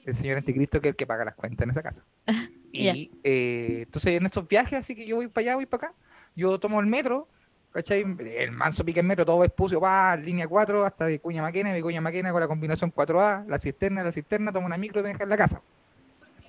El 0.05 0.15
señor 0.15 0.37
anticristo 0.37 0.81
que 0.81 0.89
es 0.89 0.91
el 0.91 0.95
que 0.95 1.05
paga 1.05 1.25
las 1.25 1.35
cuentas 1.35 1.63
en 1.65 1.69
esa 1.71 1.83
casa. 1.83 2.03
Y 2.69 3.09
eh, 3.23 3.83
entonces 3.83 4.17
en 4.17 4.25
estos 4.25 4.47
viajes, 4.47 4.77
así 4.79 4.93
que 4.93 5.07
yo 5.07 5.15
voy 5.15 5.27
para 5.29 5.45
allá, 5.45 5.55
voy 5.55 5.65
para 5.65 5.87
acá, 5.87 5.95
yo 6.35 6.59
tomo 6.59 6.79
el 6.79 6.85
metro, 6.85 7.27
¿cachai? 7.71 8.05
El 8.37 8.51
manso 8.51 8.83
pica 8.83 8.99
el 8.99 9.07
metro, 9.07 9.25
todo 9.25 9.43
es 9.43 9.51
pucio, 9.51 9.79
va, 9.79 10.15
línea 10.15 10.47
4 10.47 10.85
hasta 10.85 11.07
Vicuña 11.07 11.41
Maquena, 11.41 11.73
Vicuña 11.73 12.01
Maquena 12.01 12.31
con 12.31 12.41
la 12.41 12.47
combinación 12.47 12.93
4A, 12.93 13.47
la 13.47 13.59
cisterna, 13.59 14.03
la 14.03 14.11
cisterna, 14.11 14.51
tomo 14.51 14.67
una 14.67 14.77
micro 14.77 14.99
y 14.99 15.03
me 15.03 15.09
deja 15.09 15.23
en 15.23 15.29
la 15.29 15.37
casa. 15.37 15.61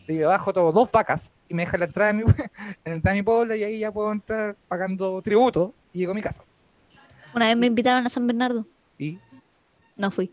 Y 0.08 0.18
bajo 0.20 0.54
todo 0.54 0.72
dos 0.72 0.90
vacas 0.90 1.32
y 1.48 1.54
me 1.54 1.64
deja 1.64 1.76
la 1.76 1.84
entrada 1.84 2.12
de 2.12 2.24
mi, 2.24 2.30
en 2.84 2.92
entrada 2.94 3.14
de 3.14 3.20
mi 3.20 3.24
pueblo 3.24 3.54
y 3.54 3.62
ahí 3.62 3.78
ya 3.78 3.92
puedo 3.92 4.10
entrar 4.10 4.56
pagando 4.66 5.20
tributo 5.20 5.74
y 5.92 5.98
llego 5.98 6.12
a 6.12 6.14
mi 6.14 6.22
casa. 6.22 6.42
Una 7.34 7.46
vez 7.46 7.56
me 7.56 7.66
invitaron 7.66 8.06
a 8.06 8.08
San 8.08 8.26
Bernardo. 8.26 8.66
Y 8.98 9.18
No 9.96 10.10
fui. 10.10 10.32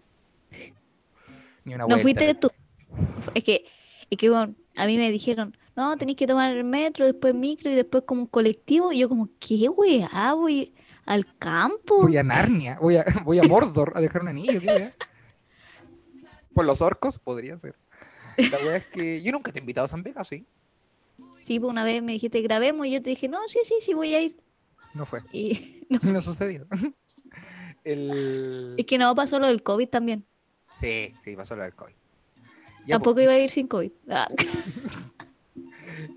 ni 1.65 1.75
una 1.75 1.87
No 1.87 1.99
fuiste 1.99 2.33
tú. 2.35 2.49
Es 3.33 3.43
que, 3.43 3.65
es 4.09 4.17
que 4.17 4.29
bueno, 4.29 4.55
a 4.77 4.85
mí 4.85 4.97
me 4.97 5.11
dijeron, 5.11 5.57
no, 5.75 5.97
tenéis 5.97 6.17
que 6.17 6.25
tomar 6.25 6.55
el 6.55 6.63
metro, 6.63 7.05
después 7.05 7.35
micro 7.35 7.69
y 7.69 7.75
después 7.75 8.05
como 8.05 8.21
un 8.21 8.27
colectivo. 8.27 8.93
Y 8.93 8.99
yo 8.99 9.09
como, 9.09 9.29
¿qué 9.39 9.67
weá? 9.67 10.33
Voy 10.33 10.73
al 11.05 11.25
campo. 11.37 12.03
Voy 12.03 12.17
a 12.17 12.23
Narnia, 12.23 12.79
voy 12.79 12.95
a, 12.95 13.03
voy 13.25 13.39
a 13.39 13.43
Mordor 13.43 13.91
a 13.93 13.99
dejar 13.99 14.21
un 14.21 14.29
anillo, 14.29 14.61
¿qué? 14.61 14.93
Por 16.53 16.63
los 16.63 16.81
orcos, 16.81 17.19
podría 17.19 17.57
ser. 17.57 17.75
La 18.37 18.57
wea 18.59 18.77
es 18.77 18.85
que 18.85 19.21
yo 19.21 19.31
nunca 19.31 19.51
te 19.51 19.59
he 19.59 19.61
invitado 19.61 19.85
a 19.85 19.87
San 19.87 20.03
Vega, 20.03 20.23
¿sí? 20.23 20.45
Sí, 21.43 21.59
pues 21.59 21.69
una 21.69 21.83
vez 21.83 22.01
me 22.01 22.13
dijiste, 22.13 22.41
grabemos, 22.41 22.87
y 22.87 22.91
yo 22.91 23.01
te 23.01 23.11
dije, 23.11 23.27
no, 23.27 23.39
sí, 23.47 23.59
sí, 23.63 23.75
sí, 23.79 23.93
voy 23.93 24.13
a 24.15 24.21
ir. 24.21 24.35
No 24.93 25.05
fue, 25.05 25.21
Y 25.31 25.83
no, 25.89 25.99
no 26.03 26.21
sucedió. 26.21 26.65
El... 27.83 28.73
es 28.77 28.85
que 28.85 28.97
no 28.97 29.13
pasó 29.13 29.39
lo 29.39 29.47
del 29.47 29.61
COVID 29.61 29.89
también. 29.89 30.25
Sí, 30.79 31.13
sí, 31.23 31.35
pasó 31.35 31.55
lo 31.55 31.63
del 31.63 31.73
COVID. 31.75 31.93
Ya, 32.87 32.95
Tampoco 32.95 33.21
iba 33.21 33.33
a 33.33 33.39
ir 33.39 33.49
sin 33.51 33.67
COVID. 33.67 33.91
Ah, 34.09 34.27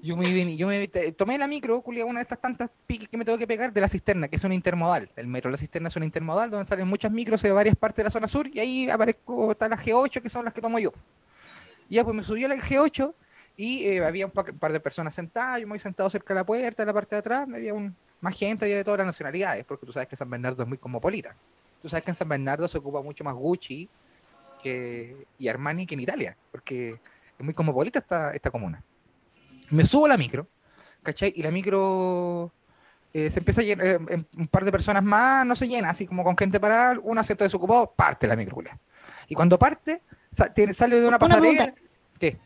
Yo 0.03 0.17
me, 0.17 0.27
vine- 0.33 0.57
yo 0.57 0.67
me 0.67 0.89
te- 0.89 1.13
tomé 1.13 1.39
la 1.39 1.47
micro, 1.47 1.81
culia, 1.83 2.05
una 2.05 2.19
de 2.21 2.23
estas 2.23 2.41
tantas 2.41 2.71
piques 2.87 3.09
que 3.09 3.17
me 3.17 3.25
tengo 3.25 3.39
que 3.39 3.47
pegar 3.47 3.73
de 3.73 3.81
la 3.81 3.89
cisterna, 3.89 4.27
que 4.29 4.37
es 4.37 4.45
una 4.45 4.55
intermodal. 4.55 5.09
El 5.15 5.27
metro 5.29 5.51
de 5.51 5.53
la 5.53 5.59
cisterna 5.59 5.89
es 5.89 5.97
una 5.97 6.05
intermodal 6.05 6.51
donde 6.51 6.67
salen 6.67 6.89
muchas 6.89 7.13
micros 7.13 7.43
de 7.43 7.53
varias 7.53 7.77
partes 7.77 7.99
de 7.99 8.05
la 8.05 8.11
zona 8.11 8.27
sur 8.29 8.49
y 8.53 8.59
ahí 8.59 8.91
aparezco, 8.91 9.53
está 9.53 9.69
la 9.69 9.77
G8, 9.77 10.21
que 10.23 10.29
son 10.29 10.45
las 10.45 10.55
que 10.55 10.61
tomo 10.61 10.79
yo. 10.79 10.93
Y 11.89 11.97
ya, 11.97 12.05
pues 12.05 12.15
me 12.17 12.23
subí 12.23 12.45
a 12.45 12.49
la 12.49 12.57
G8 12.57 13.15
y 13.57 13.85
eh, 13.87 14.05
había 14.05 14.27
un 14.27 14.33
pa- 14.33 14.45
par 14.45 14.73
de 14.73 14.81
personas 14.81 15.15
sentadas, 15.15 15.61
yo 15.61 15.67
me 15.67 15.73
voy 15.73 15.79
sentado 15.79 16.09
cerca 16.11 16.35
de 16.35 16.41
la 16.41 16.47
puerta, 16.47 16.83
en 16.83 16.87
la 16.87 16.93
parte 16.95 17.15
de 17.17 17.21
atrás, 17.21 17.49
me 17.49 17.57
había 17.57 17.75
un, 17.75 17.95
más 18.21 18.37
gente, 18.37 18.65
había 18.65 18.77
de 18.77 18.85
todas 18.85 18.99
las 18.99 19.07
nacionalidades, 19.07 19.65
porque 19.65 19.87
tú 19.87 19.93
sabes 19.93 20.09
que 20.09 20.17
San 20.17 20.31
Bernardo 20.31 20.63
es 20.63 20.69
muy 20.69 20.79
cosmopolita. 20.79 21.35
Tú 21.81 21.89
sabes 21.89 22.05
que 22.05 22.11
en 22.11 22.15
San 22.17 22.29
Bernardo 22.29 22.67
se 22.69 22.79
ocupa 22.79 23.03
mucho 23.03 23.25
más 23.25 23.35
Gucci 23.35 23.89
que, 24.63 25.27
y 25.39 25.49
Armani 25.49 25.87
que 25.87 25.95
en 25.95 26.01
Italia, 26.01 26.37
porque 26.51 26.91
es 27.39 27.45
muy 27.45 27.55
cosmopolita 27.55 28.01
esta, 28.01 28.33
esta 28.35 28.51
comuna. 28.51 28.83
Me 29.71 29.85
subo 29.85 30.07
a 30.07 30.09
la 30.09 30.17
micro, 30.17 30.47
¿cachai? 31.03 31.33
Y 31.37 31.43
la 31.43 31.51
micro 31.51 32.53
eh, 33.13 33.31
se 33.31 33.39
empieza 33.39 33.61
a 33.61 33.65
llenar, 33.65 33.87
eh, 33.87 33.99
en- 34.11 34.27
un 34.37 34.49
par 34.49 34.65
de 34.65 34.73
personas 34.73 35.03
más 35.03 35.47
no 35.47 35.55
se 35.55 35.69
llena, 35.69 35.91
así 35.91 36.07
como 36.07 36.25
con 36.25 36.37
gente 36.37 36.59
parada, 36.61 36.99
un 37.03 37.19
asiento 37.19 37.45
desocupado, 37.45 37.93
parte 37.95 38.27
la 38.27 38.37
micro. 38.37 38.57
Y 39.29 39.35
cuando 39.35 39.59
parte, 39.59 40.03
sa- 40.31 40.53
tiene- 40.53 40.75
sale 40.75 41.01
de 41.01 41.09
una 41.09 41.19
pasarela. 41.19 41.75
¿Qué? 42.19 42.39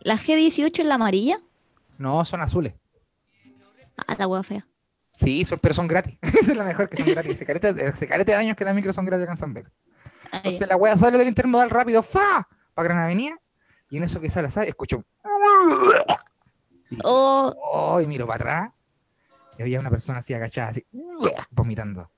¿La 0.00 0.18
G18 0.18 0.80
es 0.80 0.86
la 0.86 0.94
amarilla? 0.96 1.40
No, 1.98 2.24
son 2.24 2.40
azules. 2.40 2.74
Ah, 4.06 4.16
la 4.18 4.26
hueá 4.26 4.42
fea. 4.42 4.66
Sí, 5.18 5.44
son, 5.44 5.58
pero 5.60 5.74
son 5.74 5.86
gratis. 5.86 6.18
Esa 6.22 6.52
es 6.52 6.56
la 6.56 6.64
mejor 6.64 6.88
que 6.88 6.96
son 6.98 7.06
gratis. 7.06 7.38
Se 7.38 7.46
carete, 7.46 7.94
se 7.96 8.06
carete 8.08 8.32
de 8.32 8.38
años 8.38 8.56
que 8.56 8.64
las 8.64 8.74
micros 8.74 8.94
son 8.96 9.04
gratis 9.06 9.22
acá 9.24 9.32
en 9.32 9.38
San 9.38 9.54
Pedro. 9.54 9.70
Entonces 10.32 10.66
la 10.68 10.76
wea 10.76 10.96
sale 10.96 11.16
del 11.16 11.28
intermodal 11.28 11.70
rápido, 11.70 12.02
¡fa! 12.02 12.48
Para 12.74 12.88
Gran 12.88 12.98
Avenida. 12.98 13.36
Y 13.88 13.98
en 13.98 14.02
eso 14.02 14.20
que 14.20 14.28
sale, 14.30 14.50
¿sabes? 14.50 14.70
Escucho 14.70 14.96
un... 14.98 15.06
Y, 16.90 16.98
Oh, 17.04 17.52
oh, 17.72 18.00
y 18.00 18.06
miro 18.06 18.26
para 18.26 18.36
atrás. 18.36 18.70
Y 19.58 19.62
había 19.62 19.80
una 19.80 19.90
persona 19.90 20.18
así 20.18 20.34
agachada, 20.34 20.68
así, 20.68 20.84
vomitando. 21.50 22.10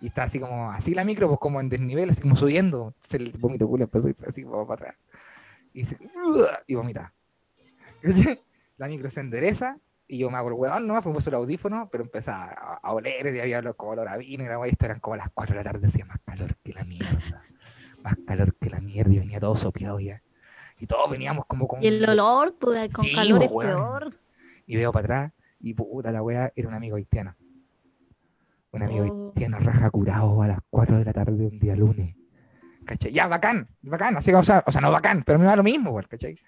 Y 0.00 0.08
está 0.08 0.24
así 0.24 0.38
como, 0.38 0.70
así 0.70 0.94
la 0.94 1.04
micro, 1.04 1.26
pues 1.28 1.40
como 1.40 1.60
en 1.60 1.68
desnivel, 1.68 2.10
así 2.10 2.22
como 2.22 2.36
subiendo. 2.36 2.94
Se 3.00 3.16
el 3.16 3.32
vómito 3.38 3.66
culo 3.66 3.84
empezó 3.84 4.08
ir 4.08 4.16
así 4.26 4.42
como 4.44 4.66
para 4.66 4.90
atrás. 4.90 4.96
Y, 5.72 5.84
se, 5.84 5.96
y 6.66 6.74
vomita. 6.74 7.12
La 8.78 8.86
micro 8.86 9.10
se 9.10 9.20
endereza 9.20 9.78
y 10.06 10.18
yo 10.18 10.30
me 10.30 10.38
hago 10.38 10.48
el 10.48 10.54
huevón 10.54 10.86
nomás, 10.86 11.02
pues 11.02 11.14
puse 11.14 11.30
el 11.30 11.36
audífono, 11.36 11.88
pero 11.90 12.04
empezaba 12.04 12.44
a, 12.44 12.74
a 12.76 12.92
oler 12.92 13.34
y 13.34 13.40
había 13.40 13.60
los 13.60 13.74
color 13.74 14.08
a 14.08 14.16
vino 14.16 14.44
y 14.44 14.46
la 14.46 14.66
esto 14.66 14.86
eran 14.86 15.00
como 15.00 15.16
las 15.16 15.30
4 15.30 15.54
de 15.54 15.64
la 15.64 15.70
tarde, 15.70 15.88
hacía 15.88 16.04
más 16.06 16.18
calor 16.24 16.56
que 16.62 16.72
la 16.72 16.84
mierda. 16.84 17.42
Más 18.02 18.14
calor 18.26 18.54
que 18.54 18.70
la 18.70 18.80
mierda 18.80 19.12
y 19.12 19.18
venía 19.18 19.40
todo 19.40 19.56
sopeado 19.56 19.98
ya. 20.00 20.22
Y 20.78 20.86
todos 20.86 21.10
veníamos 21.10 21.44
como 21.46 21.66
con... 21.66 21.82
y 21.82 21.88
el 21.88 22.08
olor, 22.08 22.56
pues 22.58 22.92
con 22.92 23.04
Sí, 23.04 23.14
calor 23.14 23.42
es 23.42 23.50
weón. 23.50 23.76
peor. 23.76 24.18
Y 24.66 24.76
veo 24.76 24.92
para 24.92 25.04
atrás 25.04 25.32
y 25.60 25.74
puta 25.74 26.12
la 26.12 26.22
wea 26.22 26.52
era 26.54 26.68
un 26.68 26.74
amigo 26.74 26.96
haitiano. 26.96 27.34
Un 28.78 28.84
amigo 28.84 29.04
Oh. 29.06 29.32
haitiano 29.34 29.58
raja 29.58 29.90
curado 29.90 30.40
a 30.40 30.46
las 30.46 30.58
4 30.70 30.98
de 30.98 31.04
la 31.04 31.12
tarde 31.12 31.46
un 31.46 31.58
día 31.58 31.74
lunes. 31.74 32.14
¿Cachai? 32.86 33.12
Ya, 33.12 33.26
bacán, 33.26 33.68
bacán. 33.82 34.16
Así 34.16 34.30
que, 34.30 34.36
o 34.36 34.44
sea, 34.44 34.62
o 34.66 34.70
sea, 34.72 34.80
no 34.80 34.92
bacán, 34.92 35.24
pero 35.26 35.38
me 35.38 35.44
da 35.44 35.56
lo 35.56 35.64
mismo, 35.64 35.90
weón, 35.90 36.06
¿cachai? 36.08 36.38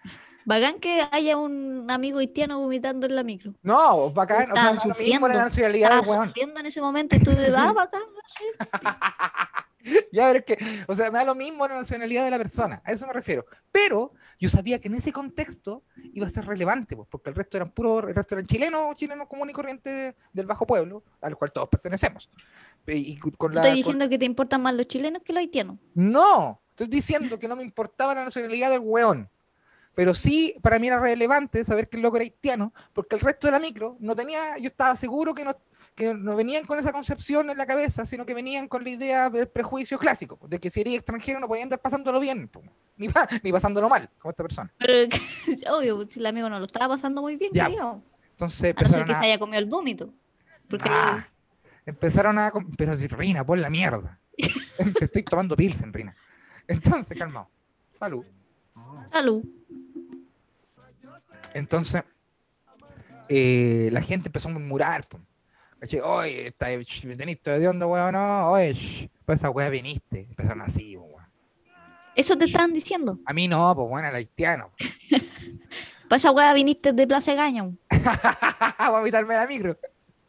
Bacán 0.45 0.79
que 0.81 1.03
haya 1.11 1.37
un 1.37 1.91
amigo 1.91 2.19
haitiano 2.21 2.61
vomitando 2.61 3.07
en 3.07 3.17
la 3.17 3.23
micro. 3.25 3.53
No, 3.63 4.11
bacán, 4.11 4.51
o 4.51 4.55
sea, 4.55 4.65
da 4.65 4.71
lo 4.71 4.75
mismo 4.77 4.95
sufriendo, 4.95 5.29
la 5.29 5.35
nacionalidad 5.35 5.99
Estaba 5.99 6.27
sufriendo 6.27 6.61
en 6.61 6.67
ese 6.67 6.81
momento 6.81 7.17
y 7.17 7.19
tú 7.19 7.33
le 7.33 7.51
das 7.51 7.75
bacán, 7.75 8.01
no 8.01 8.21
sé. 8.27 8.45
Ya, 10.13 10.27
pero 10.33 10.39
es 10.41 10.45
que, 10.45 10.59
o 10.89 10.95
sea, 10.95 11.11
me 11.11 11.19
da 11.19 11.25
lo 11.25 11.35
mismo 11.35 11.67
la 11.67 11.77
nacionalidad 11.77 12.25
de 12.25 12.31
la 12.31 12.39
persona, 12.39 12.83
a 12.85 12.93
eso 12.93 13.07
me 13.07 13.13
refiero. 13.13 13.45
Pero 13.73 14.13
yo 14.39 14.49
sabía 14.49 14.79
que 14.81 14.89
en 14.89 14.95
ese 14.95 15.13
contexto 15.13 15.85
iba 16.13 16.27
a 16.27 16.31
ser 16.31 16.47
relevante, 16.47 16.97
pues, 16.97 17.09
porque 17.11 17.31
el 17.31 17.37
resto 17.37 17.57
eran 17.57 17.71
puros, 17.71 18.05
el 18.09 18.15
resto 18.15 18.35
eran 18.35 18.47
chilenos, 18.47 18.95
chilenos 18.97 19.27
común 19.27 19.49
y 19.51 19.53
corriente 19.53 20.17
del 20.33 20.47
bajo 20.47 20.67
pueblo, 20.67 21.05
al 21.21 21.37
cual 21.37 21.53
todos 21.53 21.69
pertenecemos. 21.69 22.29
Y, 22.87 23.13
y 23.13 23.17
con 23.19 23.55
la, 23.55 23.63
Estoy 23.63 23.71
con- 23.83 23.93
diciendo 23.93 24.09
que 24.09 24.19
te 24.19 24.25
importan 24.25 24.63
más 24.63 24.75
los 24.75 24.87
chilenos 24.87 25.23
que 25.23 25.33
los 25.33 25.41
haitianos. 25.41 25.79
No, 25.95 26.61
estoy 26.71 26.89
diciendo 26.89 27.39
que 27.39 27.49
no 27.49 27.57
me 27.57 27.63
importaba 27.63 28.15
la 28.15 28.25
nacionalidad 28.25 28.71
del 28.71 28.81
weón. 28.81 29.31
Pero 29.95 30.15
sí, 30.15 30.55
para 30.63 30.79
mí 30.79 30.87
era 30.87 31.01
relevante 31.01 31.65
saber 31.65 31.89
que 31.89 31.97
el 31.97 32.03
loco 32.03 32.17
era 32.17 32.23
haitiano, 32.23 32.73
porque 32.93 33.17
el 33.17 33.21
resto 33.21 33.49
de 33.49 33.53
la 33.53 33.59
micro 33.61 33.97
no 34.01 34.15
tenía, 34.15 34.57
yo 34.59 34.69
estaba 34.69 34.95
seguro 34.97 35.35
que 35.35 35.45
no, 35.45 35.55
que 35.95 36.15
no 36.15 36.35
venían 36.37 36.65
con 36.65 36.79
esa 36.79 36.93
concepción 36.93 37.51
en 37.51 37.59
la 37.59 37.67
cabeza, 37.67 38.07
sino 38.07 38.25
que 38.25 38.33
venían 38.35 38.69
con 38.69 38.83
la 38.85 38.91
idea 38.91 39.29
del 39.31 39.49
prejuicio 39.49 39.99
clásico, 39.99 40.39
de 40.49 40.59
que 40.59 40.71
si 40.71 40.81
eres 40.81 40.95
extranjero 40.95 41.41
no 41.41 41.47
podías 41.49 41.65
andar 41.65 41.81
pasándolo 41.81 42.21
bien, 42.21 42.49
po, 42.49 42.63
ni, 42.97 43.09
pa- 43.09 43.29
ni 43.43 43.53
pasándolo 43.53 43.89
mal, 43.89 44.09
como 44.19 44.31
esta 44.31 44.43
persona. 44.43 44.73
Pero 44.79 45.09
obvio, 45.77 46.07
si 46.09 46.21
el 46.21 46.27
amigo 46.27 46.49
no 46.49 46.59
lo 46.59 46.67
estaba 46.67 46.89
pasando 46.95 47.21
muy 47.23 47.37
bien, 47.37 47.51
Ya. 47.53 47.67
Entonces 47.67 48.01
A 48.41 48.41
no 48.41 48.49
ser 48.51 48.71
empezaron 48.71 49.07
que 49.07 49.13
a... 49.13 49.19
se 49.21 49.25
haya 49.27 49.39
comido 49.39 49.59
el 49.59 49.67
vómito. 49.67 50.15
Porque 50.69 50.89
Ah, 50.91 51.29
empezaron 51.85 52.39
a... 52.39 52.51
Pero 52.79 52.97
si, 52.97 53.07
Rina, 53.09 53.45
pon 53.45 53.61
la 53.61 53.69
mierda. 53.69 54.19
Estoy 55.01 55.23
tomando 55.25 55.55
pilsen, 55.57 55.93
Rina. 55.93 56.17
Entonces, 56.67 57.19
calmado. 57.19 57.51
Salud. 57.99 58.25
salud. 59.11 59.45
Entonces, 61.53 62.03
eh, 63.29 63.91
la 63.93 64.01
gente 64.01 64.29
empezó 64.29 64.49
a 64.49 64.53
murmurar. 64.53 65.07
po. 65.09 65.21
Oye, 66.05 66.49
está, 66.49 66.67
veniste 67.17 67.59
de 67.59 67.69
onda, 67.69 67.87
weón, 67.87 68.13
no, 68.13 68.51
oye, 68.51 69.11
pues 69.25 69.39
esa 69.41 69.51
weá 69.51 69.69
viniste. 69.71 70.21
Empezaron 70.29 70.63
así, 70.63 70.97
weón. 70.97 71.25
Eso 72.15 72.37
te 72.37 72.45
estaban 72.45 72.73
diciendo. 72.73 73.19
A 73.25 73.33
mí 73.33 73.49
no, 73.49 73.75
pues 73.75 73.89
bueno, 73.89 74.09
el 74.09 74.15
haitiano. 74.15 74.73
Para 76.09 76.17
esa 76.17 76.33
weá 76.33 76.53
viniste 76.53 76.93
de 76.93 77.07
Plaza 77.07 77.35
Gaño. 77.35 77.77
Voy 77.91 78.97
a 78.97 79.01
evitarme 79.01 79.35
la 79.35 79.47
micro. 79.47 79.79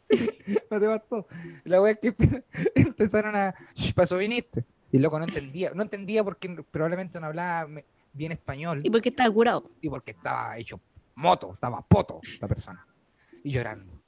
no 0.69 0.79
te 0.79 0.87
bastó. 0.87 1.27
La 1.63 1.81
weá 1.81 1.93
es 1.93 1.99
que 1.99 2.15
empe- 2.15 2.43
empezaron 2.75 3.35
a. 3.35 3.53
"Sh, 3.73 3.93
para 3.93 4.05
eso 4.05 4.17
viniste. 4.17 4.63
Y 4.91 4.97
el 4.97 5.03
loco 5.03 5.17
no 5.17 5.25
entendía. 5.25 5.71
No 5.73 5.81
entendía 5.83 6.23
porque 6.23 6.49
probablemente 6.69 7.19
no 7.19 7.27
hablaba 7.27 7.67
bien 8.13 8.33
español 8.33 8.81
¿Y 8.83 8.89
por 8.89 9.01
qué 9.01 9.07
estaba 9.09 9.31
curado? 9.31 9.71
y 9.81 9.89
porque 9.89 10.11
estaba 10.11 10.57
hecho 10.57 10.79
moto, 11.15 11.53
estaba 11.53 11.81
poto 11.81 12.19
esta 12.31 12.47
persona. 12.47 12.85
Y 13.43 13.51
llorando. 13.51 14.00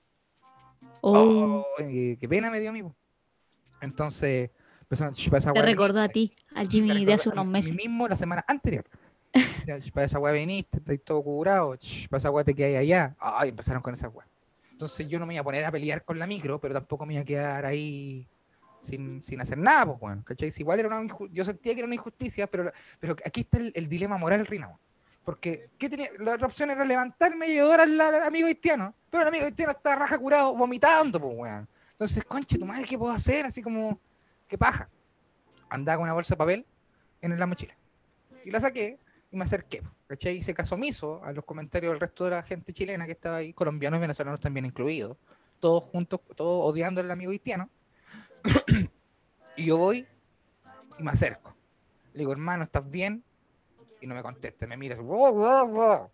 Oh, 1.06 1.66
Oh, 1.78 1.82
eh, 1.82 2.18
qué 2.20 2.30
pena 2.30 2.50
me 2.50 2.60
dio 2.62 2.70
a 2.70 2.74
mí. 2.74 2.82
Entonces, 3.82 4.52
empezaron, 4.82 5.14
"Sh, 5.14 5.30
para 5.30 5.40
esa 5.40 5.52
te 5.54 5.62
recordó 5.62 6.00
a 6.00 6.08
viniste". 6.08 6.14
ti, 6.14 6.46
al 6.56 6.68
Jimmy 6.72 7.06
de 7.06 7.14
hace 7.14 7.30
a 7.30 7.34
unos 7.34 7.46
mí 7.46 7.52
meses. 7.52 7.74
mismo 7.76 8.08
la 8.08 8.16
semana 8.16 8.44
anterior. 8.48 8.86
Ya, 9.68 9.78
"Sh, 9.80 9.92
Para 9.92 10.06
esa 10.06 10.20
weá 10.20 10.32
viniste, 10.34 10.78
estoy 10.78 10.98
todo 11.00 11.22
curado. 11.22 11.76
Para 12.10 12.18
esa 12.20 12.32
weá 12.32 12.44
te 12.46 12.54
quedas 12.56 12.80
allá. 12.80 13.16
Ay, 13.20 13.50
empezaron 13.50 13.82
con 13.82 13.94
esa 13.94 14.08
weá. 14.08 14.26
Entonces 14.72 15.08
yo 15.08 15.20
no 15.20 15.26
me 15.26 15.34
iba 15.34 15.42
a 15.42 15.44
poner 15.44 15.66
a 15.66 15.72
pelear 15.72 16.04
con 16.06 16.18
la 16.20 16.26
micro, 16.28 16.60
pero 16.60 16.74
tampoco 16.74 17.06
me 17.06 17.14
iba 17.14 17.22
a 17.22 17.26
quedar 17.26 17.66
ahí 17.66 18.28
sin, 18.82 19.22
sin 19.22 19.40
hacer 19.42 19.58
nada, 19.58 19.86
pues 19.86 20.00
bueno, 20.00 20.24
¿cachai? 20.26 20.52
Si 20.52 20.62
igual 20.62 20.80
era 20.80 20.88
una 20.90 21.08
yo 21.32 21.46
sentía 21.46 21.74
que 21.74 21.80
era 21.80 21.86
una 21.86 21.96
injusticia, 21.96 22.48
pero, 22.48 22.72
pero 23.00 23.16
aquí 23.26 23.42
está 23.42 23.58
el, 23.58 23.72
el 23.76 23.88
dilema 23.88 24.18
moral, 24.18 24.46
Rina. 24.46 24.78
Porque 25.24 25.70
¿qué 25.78 25.90
tenía? 25.90 26.10
la 26.20 26.34
otra 26.34 26.48
opción 26.48 26.70
era 26.70 26.84
levantarme 26.84 27.48
y 27.48 27.52
ayudar 27.58 27.82
al, 27.82 28.00
amigo 28.24 28.48
haitiano. 28.48 28.94
Pero 29.10 29.24
el 29.24 29.30
amigo 29.30 29.46
haitiano 29.46 29.72
está 29.72 29.96
raja 29.96 30.18
curado, 30.18 30.56
vomitando, 30.56 31.20
pues 31.20 31.34
weón. 31.36 31.68
Entonces, 31.92 32.24
conche, 32.26 32.58
tu 32.58 32.66
madre, 32.66 32.86
¿qué 32.86 32.98
puedo 32.98 33.14
hacer? 33.14 33.46
Así 33.46 33.62
como, 33.62 34.00
qué 34.48 34.58
paja. 34.58 34.90
Andaba 35.70 35.98
con 35.98 36.04
una 36.04 36.14
bolsa 36.14 36.34
de 36.34 36.38
papel 36.38 36.66
en 37.22 37.40
la 37.40 37.48
mochila. 37.48 37.76
Y 38.44 38.52
la 38.52 38.60
saqué 38.60 39.00
y 39.32 39.38
me 39.38 39.46
acerqué. 39.46 39.82
¿Cachai? 40.08 40.38
Hice 40.38 40.54
caso 40.54 40.76
omiso 40.76 41.24
a 41.24 41.32
los 41.32 41.46
comentarios 41.46 41.94
del 41.94 42.00
resto 42.00 42.26
de 42.26 42.32
la 42.32 42.44
gente 42.44 42.74
chilena 42.74 43.06
que 43.06 43.14
estaba 43.14 43.38
ahí, 43.38 43.54
colombianos 43.54 43.98
y 43.98 44.02
venezolanos 44.02 44.40
también 44.40 44.66
incluidos. 44.66 45.18
Todos 45.60 45.84
juntos, 45.86 46.20
todos 46.36 46.70
odiando 46.70 47.00
al 47.00 47.10
amigo 47.10 47.32
haitiano. 47.32 47.70
y 49.56 49.66
yo 49.66 49.78
voy 49.78 50.06
y 51.00 51.04
me 51.04 51.12
acerco. 51.12 51.56
Le 52.14 52.20
digo, 52.20 52.32
hermano, 52.32 52.64
¿estás 52.64 52.88
bien? 52.90 53.24
Y 54.04 54.06
no 54.06 54.16
me 54.16 54.22
contesta, 54.22 54.68
me 54.68 54.76
mira, 54.76 54.98
"Wow, 55.00 55.34
wow, 55.34 55.68
wow". 55.70 56.12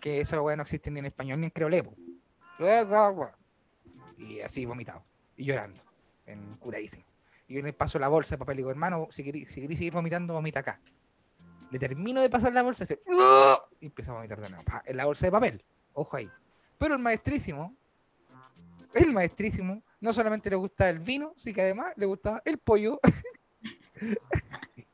Que 0.00 0.20
esa 0.20 0.42
weá 0.42 0.56
no 0.56 0.62
existe 0.62 0.90
ni 0.90 0.98
en 0.98 1.06
español 1.06 1.38
ni 1.38 1.46
en 1.46 1.50
creole. 1.50 1.88
Y 4.18 4.40
así 4.40 4.66
vomitado. 4.66 5.04
Y 5.36 5.44
llorando. 5.44 5.80
En 6.26 6.56
curadísimo. 6.56 7.04
Y 7.46 7.54
yo 7.54 7.62
le 7.62 7.72
paso 7.72 8.00
la 8.00 8.08
bolsa 8.08 8.34
de 8.34 8.38
papel 8.38 8.56
y 8.56 8.58
digo, 8.58 8.70
hermano, 8.70 9.06
si 9.12 9.22
queréis 9.22 9.52
si 9.52 9.64
seguir 9.76 9.92
vomitando, 9.92 10.34
vomita 10.34 10.58
acá. 10.58 10.80
Le 11.70 11.78
termino 11.78 12.20
de 12.20 12.28
pasar 12.28 12.52
la 12.52 12.64
bolsa 12.64 12.82
y 12.82 12.88
dice, 12.88 13.00
y 13.78 13.86
empieza 13.86 14.10
a 14.10 14.16
vomitar 14.16 14.40
de 14.40 14.48
nuevo. 14.48 14.64
En 14.86 14.96
la 14.96 15.04
bolsa 15.04 15.26
de 15.26 15.30
papel. 15.30 15.64
Ojo 15.92 16.16
ahí. 16.16 16.28
Pero 16.78 16.94
el 16.94 17.00
maestrísimo, 17.00 17.76
el 18.92 19.12
maestrísimo, 19.12 19.84
no 20.00 20.12
solamente 20.12 20.50
le 20.50 20.56
gusta 20.56 20.90
el 20.90 20.98
vino, 20.98 21.32
sino 21.36 21.54
que 21.54 21.62
además 21.62 21.92
le 21.94 22.06
gustaba 22.06 22.42
el 22.44 22.58
pollo. 22.58 22.98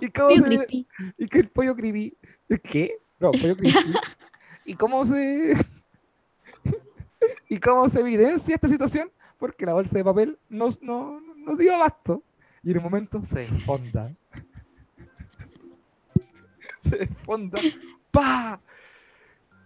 y 0.00 0.10
cómo 0.10 0.28
Tío 0.28 0.42
se- 0.42 0.48
Crispy. 0.48 0.88
y 1.18 1.28
que 1.28 1.38
el 1.38 1.48
pollo 1.48 1.74
creepy. 1.74 2.16
¿Qué? 2.62 2.98
No, 3.18 3.32
pollo 3.32 3.56
creepy. 3.56 3.74
¿Y 4.64 4.74
cómo 4.74 5.04
se. 5.06 5.54
¿Y 7.48 7.58
cómo 7.58 7.88
se 7.88 8.00
evidencia 8.00 8.54
esta 8.54 8.68
situación? 8.68 9.10
Porque 9.38 9.66
la 9.66 9.74
bolsa 9.74 9.96
de 9.96 10.04
papel 10.04 10.38
no, 10.48 10.68
no, 10.80 11.20
no 11.20 11.56
dio 11.56 11.74
abasto. 11.74 12.22
Y 12.62 12.70
en 12.70 12.78
un 12.78 12.84
momento 12.84 13.22
se 13.22 13.40
desfonda. 13.40 14.14
se 16.80 16.96
desfonda. 16.98 17.58
¡Pa! 18.10 18.60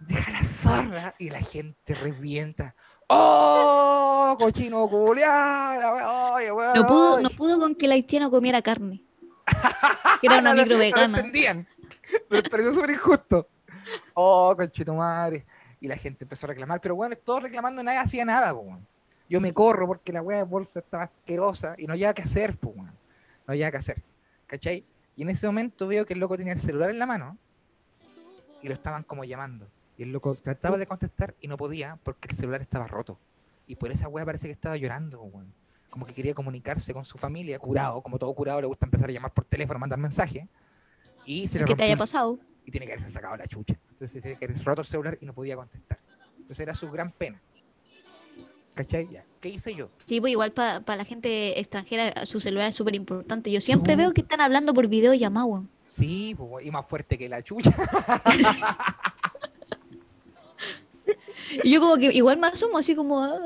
deja 0.07 0.31
la 0.31 0.43
zorra 0.43 1.15
y 1.19 1.29
la 1.29 1.39
gente 1.39 1.93
revienta. 1.93 2.75
¡Oh! 3.07 4.35
Cochino 4.39 4.83
oye, 4.83 6.51
weón, 6.51 6.73
No 6.75 6.87
pudo, 6.87 7.21
no 7.21 7.29
pudo 7.31 7.59
con 7.59 7.75
que 7.75 7.85
el 7.85 7.91
haitiano 7.93 8.29
comiera 8.29 8.61
carne. 8.61 9.03
Que 10.21 10.27
era 10.27 10.39
una 10.39 10.53
No 10.53 10.55
lo- 10.55 10.63
micro 10.63 10.77
no 10.77 10.77
lo 10.77 10.79
vegana. 10.79 11.17
entendían. 11.19 11.67
Me 12.29 12.43
pareció 12.43 12.73
súper 12.73 12.91
injusto. 12.91 13.47
Oh, 14.13 14.55
conchito 14.55 14.93
madre. 14.95 15.45
Y 15.79 15.87
la 15.87 15.95
gente 15.95 16.23
empezó 16.23 16.45
a 16.47 16.49
reclamar, 16.49 16.81
pero 16.81 16.95
bueno, 16.95 17.15
todos 17.15 17.43
reclamando, 17.43 17.83
nadie 17.83 17.99
hacía 17.99 18.25
nada, 18.25 18.53
po. 18.53 18.79
Yo 19.29 19.39
me 19.41 19.53
corro 19.53 19.85
porque 19.87 20.11
la 20.13 20.21
weá 20.21 20.37
de 20.39 20.43
bolsa 20.45 20.79
estaba 20.79 21.03
asquerosa 21.03 21.75
y 21.77 21.85
no 21.85 21.93
había 21.93 22.13
que 22.13 22.21
hacer, 22.23 22.57
pues, 22.57 22.75
weón. 22.75 22.87
No 23.45 23.51
había 23.53 23.69
que 23.71 23.77
hacer. 23.77 24.01
¿Cachai? 24.47 24.85
Y 25.15 25.21
en 25.23 25.29
ese 25.29 25.45
momento 25.47 25.87
veo 25.87 26.05
que 26.05 26.13
el 26.13 26.19
loco 26.19 26.37
tenía 26.37 26.53
el 26.53 26.59
celular 26.59 26.89
en 26.89 26.97
la 26.99 27.05
mano 27.05 27.37
y 28.61 28.67
lo 28.67 28.73
estaban 28.73 29.03
como 29.03 29.23
llamando. 29.23 29.67
Y 29.97 30.03
el 30.03 30.11
loco 30.11 30.35
trataba 30.35 30.77
de 30.77 30.87
contestar 30.87 31.35
y 31.41 31.47
no 31.47 31.57
podía 31.57 31.97
porque 32.03 32.27
el 32.29 32.35
celular 32.35 32.61
estaba 32.61 32.87
roto. 32.87 33.19
Y 33.67 33.75
por 33.75 33.91
esa 33.91 34.07
weá 34.07 34.25
parece 34.25 34.47
que 34.47 34.53
estaba 34.53 34.77
llorando, 34.77 35.21
weón. 35.21 35.53
Como 35.97 36.05
que 36.05 36.13
quería 36.13 36.35
comunicarse 36.35 36.93
con 36.93 37.03
su 37.03 37.17
familia, 37.17 37.57
curado, 37.57 38.03
como 38.03 38.19
todo 38.19 38.31
curado, 38.35 38.61
le 38.61 38.67
gusta 38.67 38.85
empezar 38.85 39.09
a 39.09 39.11
llamar 39.11 39.33
por 39.33 39.45
teléfono, 39.45 39.79
mandar 39.79 39.97
mensajes. 39.97 40.45
Y 41.25 41.47
se 41.47 41.57
le 41.57 41.65
¿Qué 41.65 41.73
te 41.73 41.85
haya 41.85 41.97
pasado? 41.97 42.37
y 42.63 42.69
tiene 42.69 42.85
que 42.85 42.91
haberse 42.93 43.11
sacado 43.11 43.35
la 43.35 43.47
chucha. 43.47 43.73
Entonces 43.93 44.21
tiene 44.21 44.37
que 44.37 44.45
haber 44.45 44.63
roto 44.63 44.81
el 44.81 44.87
celular 44.87 45.17
y 45.19 45.25
no 45.25 45.33
podía 45.33 45.55
contestar. 45.55 45.97
Entonces 46.37 46.59
era 46.59 46.75
su 46.75 46.91
gran 46.91 47.11
pena. 47.11 47.41
¿Cachai? 48.75 49.07
Ya. 49.09 49.25
¿Qué 49.41 49.49
hice 49.49 49.73
yo? 49.73 49.89
Sí, 50.05 50.21
pues 50.21 50.29
igual 50.29 50.51
para 50.51 50.95
la 50.95 51.03
gente 51.03 51.59
extranjera 51.59 52.27
su 52.27 52.39
celular 52.39 52.67
es 52.67 52.75
súper 52.75 52.93
importante. 52.93 53.51
Yo 53.51 53.59
siempre 53.59 53.95
veo 53.95 54.13
que 54.13 54.21
están 54.21 54.39
hablando 54.39 54.75
por 54.75 54.87
videollamada, 54.87 55.47
weón. 55.47 55.67
Sí, 55.87 56.35
pues, 56.37 56.63
y 56.63 56.69
más 56.69 56.85
fuerte 56.85 57.17
que 57.17 57.27
la 57.27 57.41
chucha. 57.41 57.73
Y 61.63 61.71
yo 61.71 61.79
como 61.79 61.95
que 61.95 62.11
igual 62.13 62.37
me 62.37 62.47
asumo 62.47 62.77
así 62.77 62.93
como... 62.93 63.23
ah. 63.23 63.39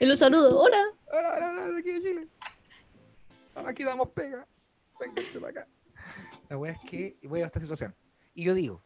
Y 0.00 0.06
los 0.06 0.18
saludo, 0.18 0.58
hola. 0.58 0.82
Ahora, 1.12 1.34
ahora, 1.34 1.70
de 1.72 1.78
aquí 1.78 1.92
de 1.92 2.00
Chile. 2.00 2.28
Aquí 3.54 3.84
damos 3.84 4.08
pega. 4.08 4.48
Vénganse 4.98 5.38
para 5.38 5.50
acá. 5.50 5.68
La 6.48 6.56
wea 6.56 6.72
es 6.72 6.78
que 6.90 7.18
voy 7.24 7.42
a 7.42 7.46
esta 7.46 7.60
situación. 7.60 7.94
Y 8.32 8.44
yo 8.44 8.54
digo, 8.54 8.82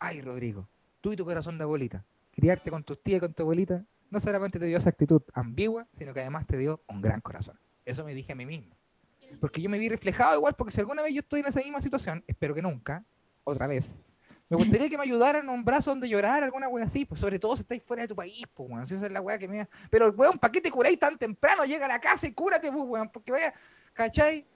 ay 0.00 0.22
Rodrigo, 0.22 0.68
tú 1.00 1.12
y 1.12 1.16
tu 1.16 1.24
corazón 1.24 1.56
de 1.56 1.62
abuelita, 1.62 2.04
criarte 2.32 2.72
con 2.72 2.82
tus 2.82 3.00
tías 3.00 3.18
y 3.18 3.20
con 3.20 3.32
tu 3.32 3.44
abuelita, 3.44 3.86
no 4.10 4.18
solamente 4.18 4.58
te 4.58 4.66
dio 4.66 4.76
esa 4.76 4.88
actitud 4.88 5.22
ambigua, 5.34 5.86
sino 5.92 6.12
que 6.12 6.20
además 6.20 6.48
te 6.48 6.58
dio 6.58 6.82
un 6.88 7.00
gran 7.00 7.20
corazón. 7.20 7.60
Eso 7.84 8.04
me 8.04 8.12
dije 8.12 8.32
a 8.32 8.34
mí 8.34 8.44
mismo. 8.44 8.74
Porque 9.40 9.62
yo 9.62 9.70
me 9.70 9.78
vi 9.78 9.88
reflejado 9.88 10.36
igual, 10.36 10.56
porque 10.56 10.72
si 10.72 10.80
alguna 10.80 11.02
vez 11.02 11.14
yo 11.14 11.20
estoy 11.20 11.40
en 11.40 11.46
esa 11.46 11.60
misma 11.60 11.80
situación, 11.80 12.24
espero 12.26 12.56
que 12.56 12.62
nunca, 12.62 13.04
otra 13.44 13.68
vez, 13.68 14.00
me 14.48 14.56
gustaría 14.56 14.88
que 14.88 14.96
me 14.96 15.02
ayudaran 15.02 15.48
a 15.48 15.52
un 15.52 15.64
brazo 15.64 15.90
donde 15.90 16.08
llorar, 16.08 16.44
alguna 16.44 16.68
wea 16.68 16.84
así, 16.84 17.04
pues 17.04 17.20
sobre 17.20 17.38
todo 17.38 17.56
si 17.56 17.62
estáis 17.62 17.82
fuera 17.82 18.02
de 18.02 18.08
tu 18.08 18.14
país, 18.14 18.44
pues 18.54 18.70
weón, 18.70 18.86
si 18.86 18.94
esa 18.94 19.06
es 19.06 19.12
la 19.12 19.20
wea 19.20 19.38
que 19.38 19.48
me 19.48 19.58
da. 19.58 19.68
Pero 19.90 20.10
weón, 20.10 20.38
¿para 20.38 20.52
qué 20.52 20.60
te 20.60 20.70
curáis 20.70 20.98
tan 20.98 21.18
temprano? 21.18 21.64
Llega 21.64 21.86
a 21.86 21.88
la 21.88 22.00
casa 22.00 22.26
y 22.26 22.32
cúrate, 22.32 22.70
pues 22.70 22.84
weón, 22.86 23.08
porque 23.08 23.32
vaya, 23.32 23.52
¿cachai? 23.92 24.46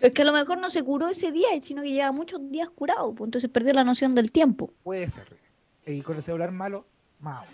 Es 0.00 0.12
que 0.12 0.22
a 0.22 0.24
lo 0.24 0.32
mejor 0.32 0.58
no 0.58 0.70
se 0.70 0.82
curó 0.82 1.08
ese 1.08 1.32
día, 1.32 1.48
sino 1.60 1.82
que 1.82 1.90
lleva 1.90 2.12
muchos 2.12 2.40
días 2.50 2.70
curado, 2.70 3.14
pues 3.14 3.28
entonces 3.28 3.50
perdió 3.50 3.72
la 3.74 3.84
noción 3.84 4.14
del 4.14 4.32
tiempo. 4.32 4.72
Puede 4.82 5.10
ser. 5.10 5.36
Y 5.84 6.02
con 6.02 6.16
el 6.16 6.22
celular 6.22 6.52
malo, 6.52 6.86
aún, 7.22 7.46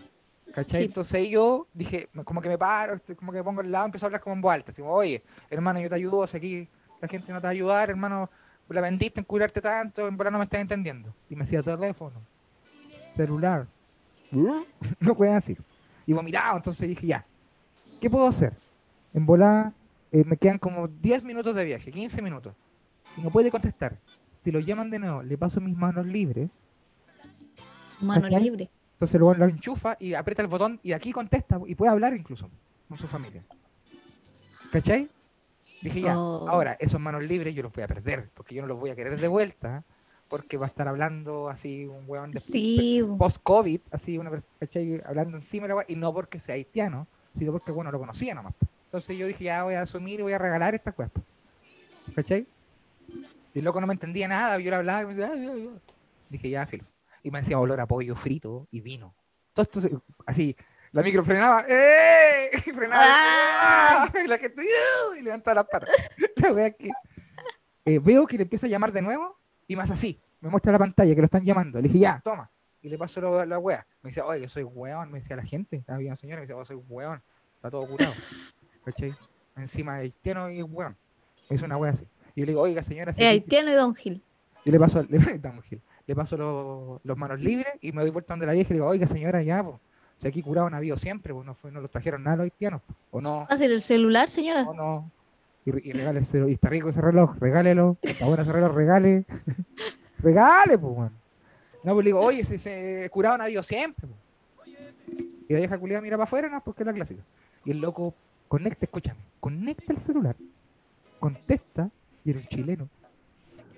¿Cachai? 0.53 0.83
Sí. 0.83 0.85
Entonces 0.85 1.29
yo 1.29 1.67
dije, 1.73 2.09
como 2.25 2.41
que 2.41 2.49
me 2.49 2.59
paro, 2.59 2.97
como 3.17 3.33
que 3.33 3.39
me 3.39 3.45
pongo 3.45 3.63
al 3.63 3.73
lado, 3.73 3.87
empiezo 3.87 4.07
a 4.07 4.09
hablar 4.09 4.21
como 4.21 4.37
en 4.37 4.43
voz 4.43 4.53
alta. 4.53 4.71
Así, 4.71 4.83
como, 4.83 4.95
oye, 4.95 5.25
hermano, 5.51 5.81
yo 5.81 5.89
te 5.89 5.97
ayudo, 5.97 6.27
si 6.27 6.37
aquí 6.37 6.69
la 7.01 7.09
gente 7.09 7.33
no 7.33 7.41
te 7.41 7.45
va 7.45 7.49
a 7.49 7.53
ayudar, 7.53 7.91
hermano, 7.91 8.31
la 8.69 8.81
vendiste 8.81 9.21
en 9.21 9.27
curarte 9.27 9.61
tanto, 9.61 10.09
en 10.09 10.17
verdad 10.17 10.33
no 10.33 10.39
me 10.39 10.45
estás 10.45 10.61
entendiendo. 10.61 11.15
Y 11.29 11.37
me 11.37 11.43
decía 11.43 11.63
teléfono, 11.63 12.21
celular. 13.17 13.67
no 15.01 15.15
pueden 15.15 15.35
decir. 15.35 15.59
Y 16.07 16.13
vomitado, 16.13 16.57
entonces 16.57 16.89
dije, 16.89 17.07
ya, 17.07 17.27
¿qué 18.01 18.11
puedo 18.11 18.27
hacer? 18.27 18.53
En 19.13 19.25
volada 19.27 19.73
eh, 20.11 20.25
me 20.25 20.37
quedan 20.37 20.59
como 20.59 20.89
10 20.89 21.25
minutos 21.25 21.55
de 21.55 21.65
viaje, 21.65 21.91
15 21.91 22.21
minutos. 22.23 22.55
Y 23.17 23.21
no 23.21 23.31
puede 23.31 23.51
contestar. 23.51 23.99
Si 24.43 24.51
lo 24.51 24.61
llaman 24.61 24.91
de 24.91 24.99
nuevo, 24.99 25.23
le 25.23 25.39
paso 25.39 25.61
mis 25.61 25.77
manos 25.77 26.05
libres 26.07 26.65
Mano 28.01 28.23
¿Cachai? 28.23 28.43
libre. 28.43 28.71
entonces 28.93 29.19
luego 29.19 29.35
lo 29.35 29.47
enchufa 29.47 29.97
y 29.99 30.15
aprieta 30.15 30.43
el 30.43 30.49
botón 30.49 30.79
y 30.83 30.93
aquí 30.93 31.13
contesta 31.13 31.61
y 31.67 31.75
puede 31.75 31.93
hablar 31.93 32.15
incluso 32.15 32.51
con 32.89 32.99
su 32.99 33.07
familia. 33.07 33.43
¿Cachai? 34.71 35.09
Dije 35.85 36.01
ya, 36.01 36.17
Oh. 36.17 36.47
ahora 36.49 36.77
esos 36.81 36.99
manos 36.99 37.23
libres 37.23 37.55
yo 37.55 37.63
los 37.63 37.71
voy 37.71 37.85
a 37.85 37.87
perder 37.89 38.31
porque 38.33 38.55
yo 38.55 38.63
no 38.63 38.69
los 38.69 38.81
voy 38.81 38.89
a 38.89 38.97
querer 38.97 39.21
de 39.21 39.29
vuelta 39.29 39.85
porque 40.29 40.57
va 40.57 40.65
a 40.65 40.69
estar 40.71 40.89
hablando 40.89 41.51
así 41.51 41.85
un 41.85 42.05
weón 42.09 42.31
de 42.33 42.41
Sí, 42.41 43.03
post-COVID, 43.19 43.81
así 43.91 44.17
una 44.17 44.31
persona. 44.31 44.55
Hablando 45.05 45.37
encima 45.37 45.69
de 45.69 45.75
la 45.75 45.85
y 45.87 45.95
no 45.97 46.13
porque 46.15 46.41
sea 46.41 46.55
haitiano, 46.55 47.07
sino 47.35 47.53
porque, 47.53 47.71
bueno, 47.71 47.93
lo 47.93 47.99
conocía 47.99 48.35
nomás. 48.35 48.55
Entonces 48.87 49.19
yo 49.19 49.27
dije, 49.27 49.45
ya 49.45 49.65
voy 49.65 49.75
a 49.75 49.83
asumir 49.83 50.21
y 50.21 50.23
voy 50.23 50.33
a 50.33 50.39
regalar 50.39 50.75
esta 50.75 50.93
cuerpo. 50.93 51.21
¿Cachai? 52.15 52.47
Y 53.53 53.59
el 53.59 53.65
loco 53.65 53.79
no 53.81 53.87
me 53.87 53.93
entendía 53.93 54.27
nada, 54.27 54.59
yo 54.59 54.71
le 54.71 54.77
hablaba 54.77 55.03
y 55.03 55.07
me 55.07 55.15
decía, 55.15 55.31
"Ay, 55.35 55.47
ay, 55.47 55.69
ay". 55.75 55.81
dije, 56.31 56.49
ya, 56.49 56.67
filo. 56.67 56.85
Y 57.23 57.31
me 57.31 57.41
decía 57.41 57.59
olor 57.59 57.79
a 57.81 57.87
pollo 57.87 58.17
frito 58.17 58.67
y 58.71 58.81
vino. 58.81 59.15
Todo 59.53 59.65
esto, 59.65 60.03
así, 60.27 60.57
la 60.95 61.03
micro 61.03 61.25
frenaba, 61.25 61.65
¡eh! 61.69 62.51
Y 62.67 62.71
frenaba, 62.73 63.05
¡Ah! 63.07 64.13
y 64.25 64.29
la 64.29 64.39
gente, 64.39 64.63
"Uh", 64.63 65.19
y 65.19 65.23
levantaba 65.23 65.57
las 65.57 65.65
patas. 65.67 65.91
La 66.37 66.53
wea 66.53 66.71
que, 66.71 66.91
eh, 67.85 67.99
veo 67.99 68.27
que 68.27 68.37
le 68.37 68.45
empieza 68.45 68.67
a 68.67 68.71
llamar 68.71 68.93
de 68.93 69.03
nuevo 69.03 69.39
y 69.67 69.77
más 69.77 69.91
así, 69.91 70.21
me 70.41 70.49
muestra 70.51 70.73
la 70.73 70.79
pantalla 70.79 71.15
que 71.15 71.21
lo 71.21 71.25
están 71.27 71.43
llamando. 71.45 71.79
Le 71.81 71.89
dije, 71.89 71.99
ya, 72.01 72.21
toma. 72.25 72.51
Y 72.83 72.89
le 72.89 72.99
paso 72.99 73.21
lo- 73.21 73.45
la 73.45 73.59
wea. 73.59 73.87
Me 74.03 74.09
dice, 74.11 74.21
oye, 74.21 74.43
que 74.43 74.49
soy 74.49 74.63
weón, 74.63 75.11
me 75.11 75.19
decía 75.21 75.37
la 75.37 75.43
gente. 75.45 75.85
Había 75.89 76.09
una 76.09 76.17
señora 76.17 76.41
me 76.41 76.47
decía, 76.47 76.57
oh, 76.57 76.65
soy 76.65 76.77
weón. 76.77 77.23
Está 77.57 77.71
todo 77.71 77.87
curado. 77.89 78.13
¿Cachai? 78.85 79.15
Encima 79.57 79.95
haitiano 79.97 80.51
y 80.51 80.63
weón. 80.63 80.97
Me 81.49 81.57
hizo 81.57 81.65
una 81.65 81.77
wea 81.79 81.93
así. 81.93 82.07
Y 82.35 82.41
yo 82.41 82.47
le 82.47 82.53
digo, 82.53 82.61
oiga, 82.61 82.83
señora, 82.83 83.11
aquí- 83.13 83.25
haitiano 83.25 83.71
y 83.71 83.75
Don 83.75 83.95
Gil. 83.95 84.23
yo 84.67 84.73
le 84.73 84.79
paso, 84.79 85.03
le, 85.09 85.19
Downhill. 85.39 85.83
le 86.07 86.15
paso 86.15 86.37
los, 86.37 87.01
los 87.05 87.17
manos 87.17 87.41
libres 87.41 87.73
y 87.81 87.93
me 87.93 88.03
doy 88.03 88.11
vuelta 88.11 88.35
donde 88.35 88.47
la 88.47 88.53
vieja 88.53 88.69
y 88.69 88.73
le 88.75 88.81
digo, 88.81 88.87
oiga 88.89 89.07
señora, 89.07 89.41
ya, 89.43 89.63
pues, 89.65 89.77
si 90.17 90.29
aquí 90.29 90.43
curado 90.43 90.67
han 90.69 90.75
habido 90.75 90.97
siempre, 90.97 91.33
pues 91.35 91.45
no, 91.47 91.55
fue, 91.55 91.71
no 91.73 91.81
los 91.81 91.91
trajeron 91.91 92.23
nada 92.23 92.37
los 92.39 92.45
haitianos, 92.45 92.81
po. 92.83 92.95
o 93.11 93.21
no, 93.21 93.47
¿Hacer 93.51 93.71
el 93.71 93.83
celular, 93.83 94.29
señora? 94.31 94.63
o 94.63 94.75
no. 94.75 95.11
Y, 95.67 95.89
y 95.89 95.93
regale 95.93 96.21
ese- 96.21 96.45
y 96.49 96.53
está 96.53 96.69
rico 96.69 96.89
ese 96.91 97.01
reloj, 97.01 97.37
regálelo, 97.41 97.97
está 98.03 98.27
bueno 98.27 98.43
ese 98.43 98.53
reloj, 98.53 98.75
regale. 98.75 99.25
regale, 100.19 100.79
pues, 100.79 100.93
weón. 100.97 101.13
No, 101.83 101.93
pues 101.95 102.05
le 102.05 102.09
digo, 102.09 102.21
oye, 102.21 102.45
si 102.45 102.59
se 102.59 103.09
curado 103.13 103.35
han 103.37 103.41
habido 103.43 103.63
siempre, 103.63 104.07
pues. 104.07 104.77
Y 105.49 105.53
la 105.53 105.59
vieja 105.59 105.79
culiada 105.79 106.01
mira 106.01 106.17
para 106.17 106.25
afuera, 106.25 106.49
no, 106.49 106.63
porque 106.65 106.83
es 106.83 106.87
la 106.87 106.93
clásica. 106.95 107.23
Y 107.65 107.71
el 107.73 107.79
loco 107.79 108.15
conecta, 108.49 108.87
escúchame, 108.87 109.21
conecta 109.41 109.93
el 109.93 109.99
celular, 109.99 110.37
contesta, 111.19 111.91
y 112.25 112.31
era 112.31 112.41
un 112.41 112.47
chileno. 112.47 112.89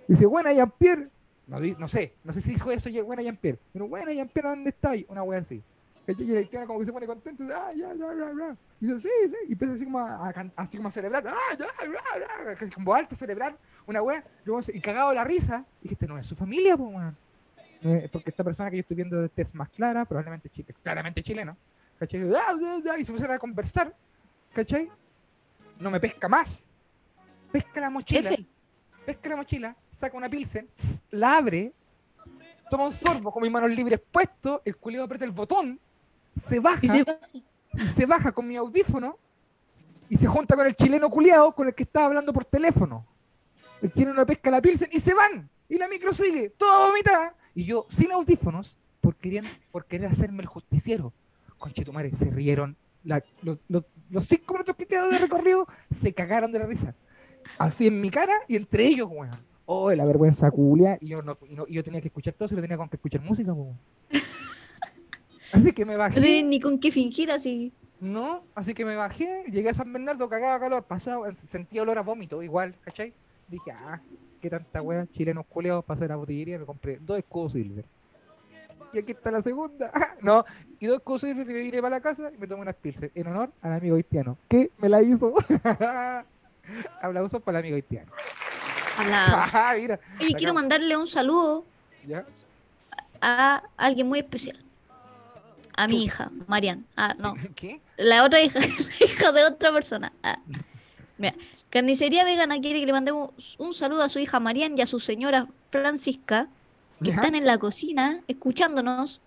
Dice, 0.06 0.26
buena 0.26 0.52
Jean-Pierre. 0.52 1.08
No 1.48 1.88
sé, 1.88 2.12
no 2.24 2.32
sé 2.32 2.40
si 2.40 2.50
dijo 2.50 2.70
eso, 2.70 2.88
buena 3.04 3.22
Jean-Pierre. 3.22 3.58
Pero 3.72 3.88
buena 3.88 4.12
Jean-Pierre, 4.12 4.48
¿dónde 4.50 4.70
estáis? 4.70 5.04
Una 5.08 5.22
wea 5.22 5.40
así. 5.40 5.62
Y 6.06 6.30
el 6.30 6.36
haitiano 6.38 6.66
como 6.66 6.78
que 6.78 6.84
se 6.86 6.92
pone 6.92 7.06
contento, 7.06 7.42
y 7.42 7.46
dice, 7.46 7.58
ah, 7.58 7.72
ya, 7.74 7.94
ya, 7.94 8.14
ya, 8.14 8.32
ya. 8.38 8.56
Y 8.80 8.86
dice, 8.86 9.00
sí, 9.00 9.08
sí. 9.28 9.36
Y 9.48 9.52
empieza 9.52 9.74
así 9.74 9.84
como 9.84 9.98
a, 9.98 10.28
a 10.28 10.52
así 10.56 10.76
como 10.76 10.88
a 10.88 10.92
celebrar, 10.92 11.24
ah, 11.26 11.56
ya, 11.58 11.66
ya, 11.66 12.54
ya. 12.60 12.70
Con 12.74 12.84
voz 12.84 12.98
alta 12.98 13.14
a 13.14 13.18
celebrar 13.18 13.58
una 13.86 14.02
wea. 14.02 14.24
Y 14.72 14.80
cagado 14.80 15.12
la 15.14 15.24
risa, 15.24 15.64
dije, 15.82 15.94
este 15.94 16.06
no 16.06 16.16
es 16.18 16.26
su 16.26 16.36
familia, 16.36 16.76
pues, 16.76 16.94
weón. 16.94 17.16
Es- 17.82 18.10
porque 18.10 18.30
esta 18.30 18.44
persona 18.44 18.70
que 18.70 18.76
yo 18.76 18.80
estoy 18.80 18.96
viendo 18.96 19.28
tez 19.28 19.54
más 19.54 19.68
clara, 19.70 20.04
probablemente 20.04 20.48
chi- 20.48 20.64
claramente 20.82 21.22
chileno. 21.22 21.56
¿Cachai? 21.98 22.22
Ah, 22.34 22.98
Y 22.98 23.04
se 23.04 23.12
pusieron 23.12 23.34
a 23.34 23.38
conversar, 23.38 23.94
¿cachai? 24.52 24.90
No 25.80 25.90
me 25.90 25.98
pesca 25.98 26.28
más. 26.28 26.70
Pesca 27.52 27.80
la 27.80 27.90
mochila 27.90 28.30
pesca 29.06 29.28
la 29.28 29.36
mochila, 29.36 29.76
saca 29.88 30.16
una 30.16 30.28
pilsen, 30.28 30.68
la 31.10 31.36
abre, 31.38 31.72
toma 32.68 32.84
un 32.84 32.92
sorbo 32.92 33.30
con 33.30 33.40
mis 33.42 33.52
manos 33.52 33.70
libres 33.70 34.00
puestos, 34.10 34.60
el 34.64 34.76
culio 34.76 35.04
aprieta 35.04 35.24
el 35.24 35.30
botón, 35.30 35.78
se 36.40 36.60
baja, 36.60 36.80
Y 36.82 37.44
y 37.74 37.88
se 37.88 38.06
baja 38.06 38.32
con 38.32 38.46
mi 38.46 38.56
audífono 38.56 39.18
y 40.08 40.16
se 40.16 40.26
junta 40.26 40.56
con 40.56 40.66
el 40.66 40.74
chileno 40.74 41.10
culiado 41.10 41.54
con 41.54 41.68
el 41.68 41.74
que 41.74 41.82
estaba 41.82 42.06
hablando 42.06 42.32
por 42.32 42.44
teléfono. 42.44 43.04
El 43.82 43.92
chileno 43.92 44.24
pesca 44.24 44.50
la 44.50 44.62
pilsen 44.62 44.88
y 44.92 45.00
se 45.00 45.12
van. 45.14 45.48
Y 45.68 45.76
la 45.78 45.88
micro 45.88 46.12
sigue, 46.14 46.50
toda 46.50 46.86
vomitada. 46.86 47.34
Y 47.54 47.64
yo, 47.64 47.86
sin 47.90 48.12
audífonos, 48.12 48.78
por 49.00 49.16
querer, 49.16 49.44
por 49.72 49.84
querer 49.84 50.10
hacerme 50.10 50.40
el 50.42 50.46
justiciero. 50.46 51.12
Conchetumare, 51.58 52.14
se 52.16 52.26
rieron. 52.26 52.76
La- 53.04 53.22
los, 53.42 53.58
cinco 54.26 54.54
minutos 54.54 54.74
que 54.76 54.86
quedaron 54.86 55.10
de 55.10 55.18
recorrido 55.18 55.66
se 55.94 56.12
cagaron 56.14 56.50
de 56.52 56.58
la 56.60 56.66
risa 56.66 56.94
así 57.58 57.86
en 57.86 58.00
mi 58.00 58.10
cara 58.10 58.32
y 58.48 58.56
entre 58.56 58.84
ellos, 58.86 59.06
weón. 59.10 59.30
Oh, 59.66 59.92
la 59.92 60.04
vergüenza 60.04 60.50
culia. 60.50 60.96
Y 61.00 61.08
yo, 61.08 61.22
no, 61.22 61.36
y, 61.48 61.54
no- 61.54 61.66
y 61.68 61.74
yo 61.74 61.84
tenía 61.84 62.00
que 62.00 62.08
escuchar 62.08 62.34
todo, 62.34 62.48
se 62.48 62.54
lo 62.54 62.60
tenía 62.62 62.76
con 62.76 62.88
que 62.88 62.96
escuchar 62.96 63.20
música, 63.20 63.52
weón. 63.52 63.78
Así 65.56 65.72
que 65.72 65.84
me 65.84 65.92
No 65.94 65.98
bajé. 65.98 66.20
tienen 66.20 66.50
ni 66.50 66.60
con 66.60 66.78
qué 66.78 66.90
fingir 66.90 67.30
así. 67.30 67.72
No, 67.98 68.42
así 68.54 68.74
que 68.74 68.84
me 68.84 68.94
bajé, 68.94 69.44
llegué 69.50 69.70
a 69.70 69.74
San 69.74 69.90
Bernardo, 69.92 70.28
cagaba 70.28 70.60
calor, 70.60 70.82
pasado, 70.84 71.24
sentía 71.34 71.80
olor 71.82 71.96
a 71.96 72.02
vómito, 72.02 72.42
igual, 72.42 72.74
¿cachai? 72.84 73.14
Dije, 73.48 73.70
ah, 73.72 74.00
qué 74.40 74.50
tanta 74.50 74.82
wea, 74.82 75.06
chilenos 75.10 75.46
culeados, 75.46 75.82
pasé 75.84 76.04
a 76.04 76.08
la 76.08 76.16
botillería, 76.16 76.58
me 76.58 76.66
compré 76.66 76.98
dos 77.00 77.16
escudos 77.16 77.52
silver. 77.52 77.86
Y 78.92 78.98
aquí 78.98 79.12
está 79.12 79.30
la 79.30 79.40
segunda. 79.42 79.90
no, 80.22 80.44
y 80.78 80.86
dos 80.86 81.00
cosas 81.00 81.30
y 81.30 81.34
me 81.34 81.62
iré 81.62 81.80
para 81.80 81.96
la 81.96 82.00
casa 82.02 82.30
y 82.34 82.38
me 82.38 82.46
tomo 82.46 82.62
unas 82.62 82.74
pilsen 82.74 83.10
en 83.14 83.26
honor 83.28 83.50
al 83.62 83.72
amigo 83.72 83.96
haitiano. 83.96 84.36
¿Qué 84.48 84.70
me 84.78 84.88
la 84.90 85.02
hizo? 85.02 85.34
Aplausos 87.02 87.42
para 87.42 87.58
el 87.58 87.64
amigo 87.64 87.76
haitiano. 87.76 88.12
Ah, 88.98 89.74
mira. 89.78 90.00
Oye, 90.18 90.32
quiero 90.38 90.54
mandarle 90.54 90.96
un 90.96 91.06
saludo 91.06 91.66
¿Ya? 92.06 92.24
a 93.20 93.62
alguien 93.76 94.06
muy 94.08 94.20
especial. 94.20 94.58
A 95.76 95.86
mi 95.88 96.04
hija, 96.04 96.30
Marian. 96.46 96.86
Ah, 96.96 97.14
no. 97.18 97.34
¿Qué? 97.54 97.80
La 97.96 98.24
otra 98.24 98.40
hija, 98.40 98.58
la 99.00 99.06
hija 99.06 99.32
de 99.32 99.44
otra 99.44 99.72
persona. 99.72 100.12
Ah. 100.22 100.38
Mira, 101.18 101.34
Carnicería 101.70 102.24
Vegana 102.24 102.60
quiere 102.60 102.80
que 102.80 102.86
le 102.86 102.92
mandemos 102.92 103.56
un 103.58 103.74
saludo 103.74 104.02
a 104.02 104.08
su 104.08 104.18
hija 104.18 104.40
Marian 104.40 104.76
y 104.76 104.82
a 104.82 104.86
su 104.86 105.00
señora 105.00 105.46
Francisca, 105.70 106.48
que 107.00 107.10
¿Ya? 107.10 107.14
están 107.16 107.34
en 107.34 107.46
la 107.46 107.58
cocina 107.58 108.20
escuchándonos 108.28 109.20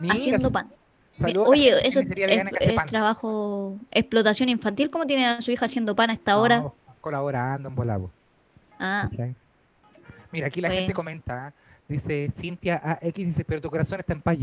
Mira, 0.00 0.14
haciendo 0.14 0.50
pan. 0.50 0.70
Saludos 1.18 1.48
Oye, 1.48 1.86
eso 1.86 2.00
es, 2.00 2.08
trabajo, 2.88 3.78
explotación 3.92 4.48
infantil. 4.48 4.90
¿Cómo 4.90 5.06
tienen 5.06 5.26
a 5.26 5.40
su 5.40 5.52
hija 5.52 5.66
haciendo 5.66 5.94
pan 5.94 6.10
a 6.10 6.14
esta 6.14 6.38
hora? 6.38 6.64
Colaborando 7.00 7.68
en 7.68 7.74
Volavo. 7.74 8.10
Ah. 8.80 9.08
Mira, 10.32 10.48
aquí 10.48 10.60
la 10.60 10.70
gente 10.70 10.92
comenta, 10.92 11.46
¿ah? 11.46 11.52
dice 11.86 12.28
Cintia 12.30 12.80
AX, 12.82 13.14
dice, 13.14 13.44
pero 13.44 13.60
tu 13.60 13.70
corazón 13.70 14.00
está 14.00 14.12
en 14.12 14.22
paz. 14.22 14.36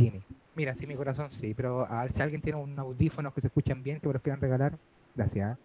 Mira, 0.62 0.76
sí, 0.76 0.86
mi 0.86 0.94
corazón 0.94 1.28
sí, 1.32 1.56
pero 1.56 1.88
ah, 1.90 2.08
si 2.08 2.22
alguien 2.22 2.40
tiene 2.40 2.60
un 2.60 2.78
audífonos 2.78 3.34
que 3.34 3.42
se 3.42 3.48
escuchan 3.48 3.82
bien, 3.82 4.00
que 4.00 4.08
me 4.08 4.14
los 4.14 4.22
quieran 4.22 4.40
regalar, 4.40 4.78
gracias. 5.16 5.58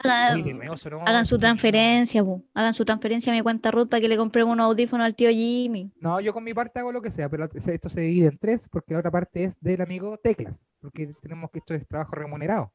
hagan, 0.00 0.34
Oye, 0.34 0.42
de 0.44 0.52
nuevo 0.52 0.76
sonó 0.76 1.00
hagan 1.00 1.24
su 1.24 1.38
transferencia, 1.38 2.20
bu. 2.22 2.44
hagan 2.52 2.74
su 2.74 2.84
transferencia 2.84 3.32
a 3.32 3.36
mi 3.36 3.40
cuenta 3.40 3.70
Ruth 3.70 3.88
para 3.88 4.02
que 4.02 4.08
le 4.08 4.18
compremos 4.18 4.52
unos 4.52 4.66
audífonos 4.66 5.06
al 5.06 5.14
tío 5.14 5.30
Jimmy. 5.30 5.90
No, 5.98 6.20
yo 6.20 6.34
con 6.34 6.44
mi 6.44 6.52
parte 6.52 6.78
hago 6.78 6.92
lo 6.92 7.00
que 7.00 7.10
sea, 7.10 7.30
pero 7.30 7.48
esto 7.54 7.88
se 7.88 8.02
divide 8.02 8.26
en 8.28 8.36
tres 8.36 8.68
porque 8.70 8.92
la 8.92 8.98
otra 9.00 9.10
parte 9.10 9.44
es 9.44 9.58
del 9.62 9.80
amigo 9.80 10.18
Teclas, 10.18 10.66
porque 10.82 11.06
tenemos 11.22 11.50
que 11.50 11.60
esto 11.60 11.72
es 11.72 11.88
trabajo 11.88 12.16
remunerado. 12.16 12.70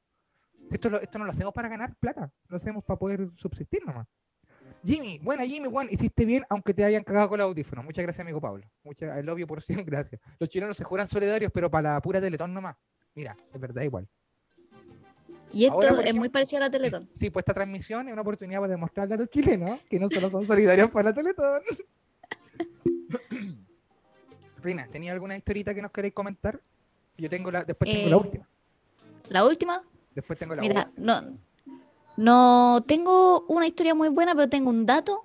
Esto, 0.72 0.90
lo- 0.90 1.00
esto 1.02 1.20
no 1.20 1.26
lo 1.26 1.30
hacemos 1.32 1.54
para 1.54 1.70
ganar 1.70 1.94
plata, 1.98 2.32
lo 2.48 2.58
hacemos 2.58 2.84
para 2.84 2.98
poder 2.98 3.30
subsistir 3.36 3.86
nomás. 3.86 4.08
Jimmy, 4.86 5.18
buena 5.20 5.46
Jimmy, 5.46 5.70
Juan, 5.70 5.88
hiciste 5.90 6.26
bien 6.26 6.44
aunque 6.50 6.74
te 6.74 6.84
hayan 6.84 7.04
cagado 7.04 7.30
con 7.30 7.40
el 7.40 7.46
audífono. 7.46 7.84
Muchas 7.84 8.04
gracias, 8.04 8.22
amigo 8.24 8.42
Pablo. 8.42 8.66
Muchas, 8.84 9.18
el 9.18 9.30
obvio 9.30 9.48
por 9.48 9.62
cien 9.62 9.86
gracias. 9.86 10.20
Los 10.40 10.50
chilenos 10.50 10.76
se 10.76 10.84
juran 10.84 11.08
solidarios, 11.08 11.52
pero 11.54 11.72
para 11.72 11.94
la 11.94 12.02
pura 12.02 12.20
Teletón 12.20 12.54
nomás. 12.54 12.76
Mira, 13.16 13.36
es 13.54 13.60
verdad 13.60 13.84
igual. 13.84 14.08
Y 15.54 15.66
esto 15.66 15.76
Ahora, 15.76 16.02
es 16.02 16.16
muy 16.16 16.30
parecido 16.30 16.58
a 16.58 16.66
la 16.66 16.70
Teletón. 16.72 17.10
Sí, 17.14 17.30
pues 17.30 17.44
esta 17.44 17.54
transmisión 17.54 18.08
es 18.08 18.14
una 18.14 18.22
oportunidad 18.24 18.60
para 18.60 18.72
demostrarle 18.72 19.14
a 19.16 19.18
los 19.18 19.30
chilenos 19.30 19.80
que 19.90 20.00
no 20.00 20.10
solo 20.10 20.30
son 20.30 20.46
solidarios 20.46 20.90
para 20.92 21.10
la 21.10 21.16
Teletón. 21.16 21.62
Reina, 24.62 24.88
¿tenía 24.88 25.12
alguna 25.12 25.36
historita 25.38 25.74
que 25.74 25.82
nos 25.82 25.92
queréis 25.92 26.14
comentar? 26.14 26.60
Yo 27.18 27.30
tengo 27.30 27.52
la, 27.52 27.64
después 27.64 27.90
tengo 27.92 28.10
la 28.10 28.16
Eh, 28.16 28.20
última. 28.20 28.50
La 29.30 29.46
última, 29.46 29.84
Después 30.16 30.38
tengo 30.40 30.56
la 30.56 30.62
mira, 30.62 30.86
última. 30.90 31.22
no, 31.22 31.38
no 32.18 32.84
tengo 32.88 33.42
una 33.48 33.68
historia 33.68 33.96
muy 33.96 34.10
buena, 34.10 34.34
pero 34.36 34.50
tengo 34.50 34.70
un 34.70 34.86
dato 34.86 35.22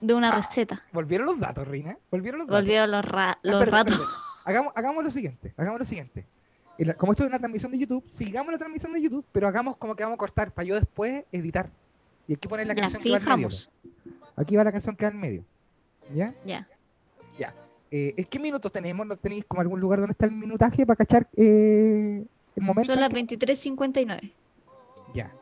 de 0.00 0.14
una 0.14 0.28
Ah, 0.30 0.36
receta. 0.36 0.82
¿Volvieron 0.92 1.26
los 1.26 1.38
datos, 1.40 1.66
Reina? 1.66 1.96
¿Volvieron 2.10 2.38
los 2.40 2.46
datos? 2.48 2.62
Volvieron 2.62 2.90
los, 2.90 3.04
ra- 3.04 3.32
Ah, 3.32 3.38
los 3.42 3.68
ratos. 3.68 4.00
Hagamos, 4.44 4.72
hagamos 4.76 5.02
lo 5.04 5.10
siguiente, 5.10 5.54
hagamos 5.56 5.78
lo 5.80 5.84
siguiente. 5.86 6.26
Como 6.98 7.12
esto 7.12 7.22
es 7.22 7.28
una 7.28 7.38
transmisión 7.38 7.70
de 7.72 7.78
YouTube, 7.78 8.04
sigamos 8.06 8.50
la 8.52 8.58
transmisión 8.58 8.92
de 8.92 9.00
YouTube, 9.00 9.24
pero 9.32 9.46
hagamos 9.46 9.76
como 9.76 9.94
que 9.94 10.02
vamos 10.02 10.16
a 10.16 10.18
cortar 10.18 10.52
para 10.52 10.66
yo 10.66 10.74
después 10.74 11.24
editar. 11.32 11.70
Y 12.26 12.34
aquí 12.34 12.48
poner 12.48 12.66
la 12.66 12.74
Ya, 12.74 12.82
canción 12.82 13.00
que 13.02 13.10
va 13.10 13.18
en 13.18 13.24
medio. 13.24 13.48
Aquí 14.36 14.56
va 14.56 14.64
la 14.64 14.72
canción 14.72 14.96
que 14.96 15.04
va 15.04 15.10
en 15.12 15.20
medio. 15.20 15.44
¿Ya? 16.12 16.34
Ya. 16.44 16.66
Eh, 17.90 18.12
¿en 18.16 18.24
¿Qué 18.24 18.40
minutos 18.40 18.72
tenemos? 18.72 19.06
¿No 19.06 19.16
tenéis 19.16 19.44
como 19.44 19.60
algún 19.62 19.78
lugar 19.78 20.00
donde 20.00 20.12
está 20.12 20.26
el 20.26 20.32
minutaje 20.32 20.84
para 20.84 20.96
cachar 20.96 21.28
eh, 21.36 22.24
el 22.56 22.62
momento? 22.64 22.92
Son 22.92 23.00
las 23.00 23.08
que- 23.08 23.14
23.59. 23.24 24.32
Ya. 25.14 25.32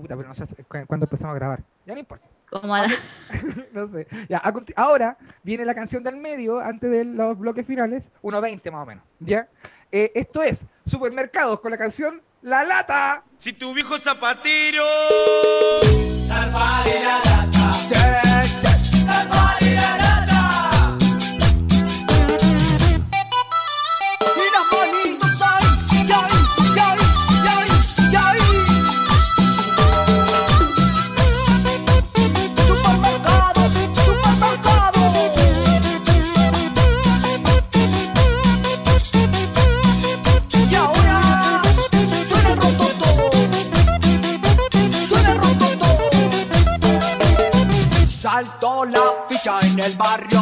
Puta, 0.00 0.16
pero 0.16 0.28
no 0.28 0.34
sé 0.34 0.46
cu- 0.64 0.86
cuándo 0.86 1.04
empezamos 1.06 1.32
a 1.34 1.38
grabar. 1.38 1.62
Ya 1.86 1.94
no 1.94 2.00
importa. 2.00 2.26
Como 2.50 2.74
a 2.74 2.82
la- 2.82 2.88
no 3.72 3.86
sé. 3.88 4.06
Ya, 4.28 4.42
ahora 4.76 5.16
viene 5.42 5.64
la 5.64 5.74
canción 5.74 6.02
del 6.02 6.16
medio, 6.16 6.58
antes 6.60 6.90
de 6.90 7.04
los 7.04 7.38
bloques 7.38 7.66
finales, 7.66 8.10
1.20 8.22 8.70
más 8.72 8.82
o 8.82 8.86
menos. 8.86 9.04
¿Ya? 9.20 9.48
Eh, 9.92 10.10
esto 10.14 10.42
es 10.42 10.66
Supermercados 10.84 11.60
con 11.60 11.70
la 11.70 11.78
canción 11.78 12.20
La 12.42 12.64
Lata. 12.64 13.24
Si 13.38 13.52
tu 13.52 13.72
viejo 13.74 13.98
zapatero. 13.98 14.84
Mira 16.84 17.20
el 49.80 49.96
barrio, 49.96 50.39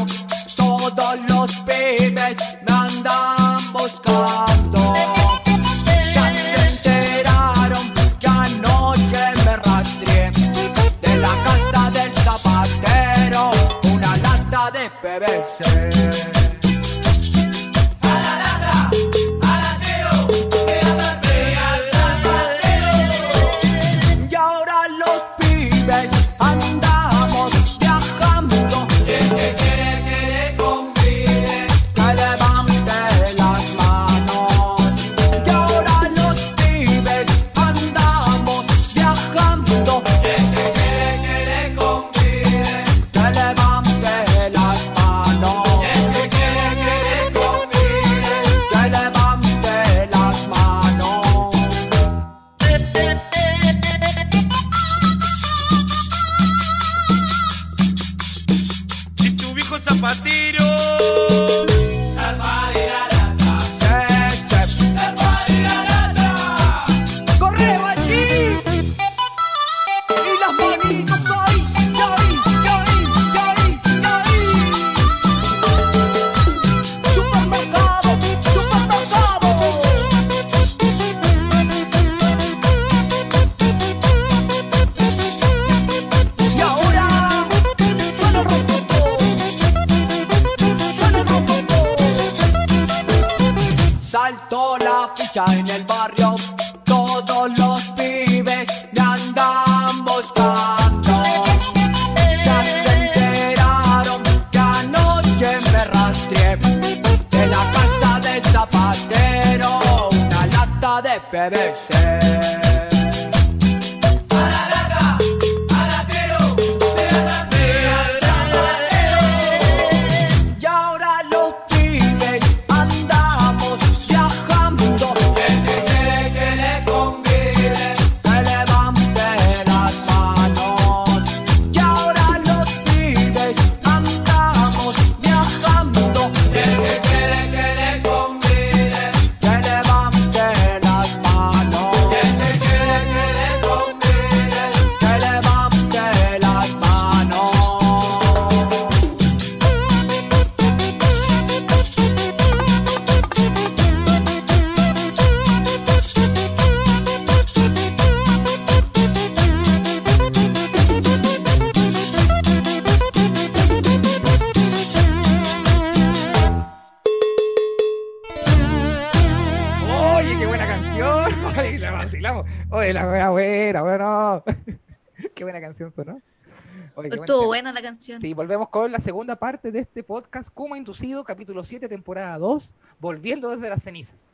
la 178.98 179.02
segunda 179.02 179.36
parte 179.36 179.70
de 179.70 179.78
este 179.78 180.02
podcast, 180.02 180.52
Kuma 180.52 180.76
Inducido, 180.76 181.22
capítulo 181.22 181.62
7, 181.62 181.88
temporada 181.88 182.36
2, 182.36 182.74
volviendo 182.98 183.48
desde 183.48 183.68
las 183.68 183.84
cenizas. 183.84 184.28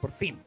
Por 0.00 0.10
fin. 0.10 0.38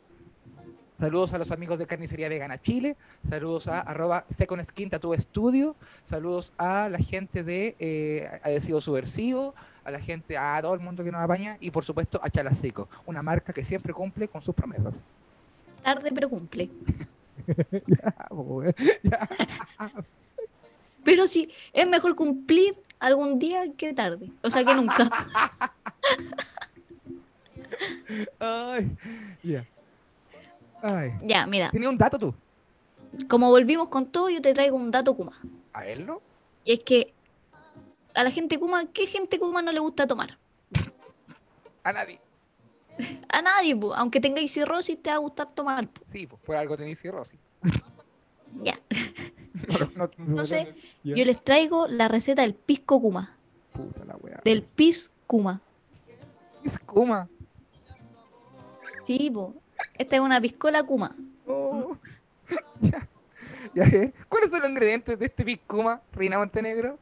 Saludos 0.97 1.33
a 1.33 1.37
los 1.37 1.51
amigos 1.51 1.77
de 1.77 1.85
Carnicería 1.85 2.29
Vegana 2.29 2.59
Chile, 2.59 2.97
saludos 3.21 3.67
a 3.67 3.81
arroba 3.81 4.25
Second 4.27 4.63
Skin 4.63 4.89
Tattoo 4.89 5.15
Studio, 5.15 5.75
saludos 6.01 6.51
a 6.57 6.89
la 6.89 6.97
gente 6.97 7.43
de 7.43 7.75
eh, 7.77 8.39
Adhesivo 8.41 8.81
Subversivo, 8.81 9.53
a 9.83 9.91
la 9.91 9.99
gente, 9.99 10.35
a 10.35 10.59
todo 10.63 10.73
el 10.73 10.79
mundo 10.79 11.03
que 11.03 11.11
nos 11.11 11.21
apaña 11.21 11.55
y 11.59 11.69
por 11.69 11.85
supuesto 11.85 12.19
a 12.23 12.29
Chalacico, 12.31 12.89
una 13.05 13.21
marca 13.21 13.53
que 13.53 13.63
siempre 13.63 13.93
cumple 13.93 14.27
con 14.29 14.41
sus 14.41 14.55
promesas. 14.55 15.03
Tarde 15.83 16.11
pero 16.11 16.27
cumple. 16.27 16.71
Ya, 17.85 18.15
pues, 18.29 18.75
ya. 19.03 19.29
Pero 21.03 21.27
sí, 21.27 21.49
es 21.71 21.87
mejor 21.87 22.13
cumplir 22.13 22.75
algún 22.99 23.39
día 23.39 23.63
que 23.77 23.93
tarde. 23.93 24.31
O 24.43 24.49
sea, 24.49 24.63
que 24.63 24.73
nunca. 24.75 25.09
Ay, 28.39 28.97
ya. 29.43 29.65
Ya, 31.21 31.45
mira. 31.45 31.69
¿Tenía 31.71 31.89
un 31.89 31.97
dato 31.97 32.17
tú? 32.17 32.33
Como 33.27 33.49
volvimos 33.49 33.89
con 33.89 34.05
todo, 34.05 34.29
yo 34.29 34.41
te 34.41 34.53
traigo 34.53 34.77
un 34.77 34.91
dato 34.91 35.15
Kuma. 35.15 35.39
¿A 35.73 35.81
verlo? 35.81 36.21
Y 36.63 36.73
es 36.73 36.83
que 36.83 37.13
a 38.13 38.23
la 38.23 38.31
gente 38.31 38.59
Kuma, 38.59 38.85
¿qué 38.91 39.07
gente 39.07 39.39
Kuma 39.39 39.61
no 39.61 39.71
le 39.71 39.79
gusta 39.79 40.07
tomar? 40.07 40.37
A 41.83 41.93
nadie. 41.93 42.19
A 43.29 43.41
nadie, 43.41 43.75
po. 43.75 43.93
aunque 43.95 44.19
tengáis 44.21 44.51
cirrosis, 44.53 45.01
te 45.01 45.09
va 45.09 45.17
a 45.17 45.19
gustar 45.19 45.51
tomar. 45.51 45.87
po. 45.87 46.01
Sí, 46.03 46.27
pues 46.27 46.41
por 46.41 46.55
algo 46.55 46.77
tenéis 46.77 46.99
cirrosis. 47.01 47.39
Ya. 48.63 48.79
No, 49.67 49.77
no, 49.77 49.85
no, 49.95 50.11
no, 50.17 50.25
Entonces, 50.25 50.69
yo 51.03 51.25
les 51.25 51.43
traigo 51.43 51.87
la 51.87 52.07
receta 52.07 52.41
del 52.41 52.53
pisco 52.53 53.01
Kuma. 53.01 53.35
Puta 53.73 54.05
la 54.05 54.15
wea. 54.17 54.41
Del 54.43 54.63
pis 54.63 55.11
Kuma. 55.27 55.61
Es 56.63 56.79
Kuma. 56.79 57.27
Sí, 59.05 59.29
po. 59.33 59.53
Esta 59.97 60.15
es 60.17 60.21
una 60.21 60.41
piscola 60.41 60.83
Kuma. 60.83 61.15
Oh. 61.47 61.97
ya. 62.81 63.07
Ya, 63.73 63.83
¿eh? 63.83 64.13
¿Cuáles 64.27 64.49
son 64.49 64.61
los 64.61 64.69
ingredientes 64.69 65.17
de 65.19 65.25
este 65.25 65.43
Piscuma, 65.43 66.01
Reina 66.13 66.37
Montenegro? 66.37 66.97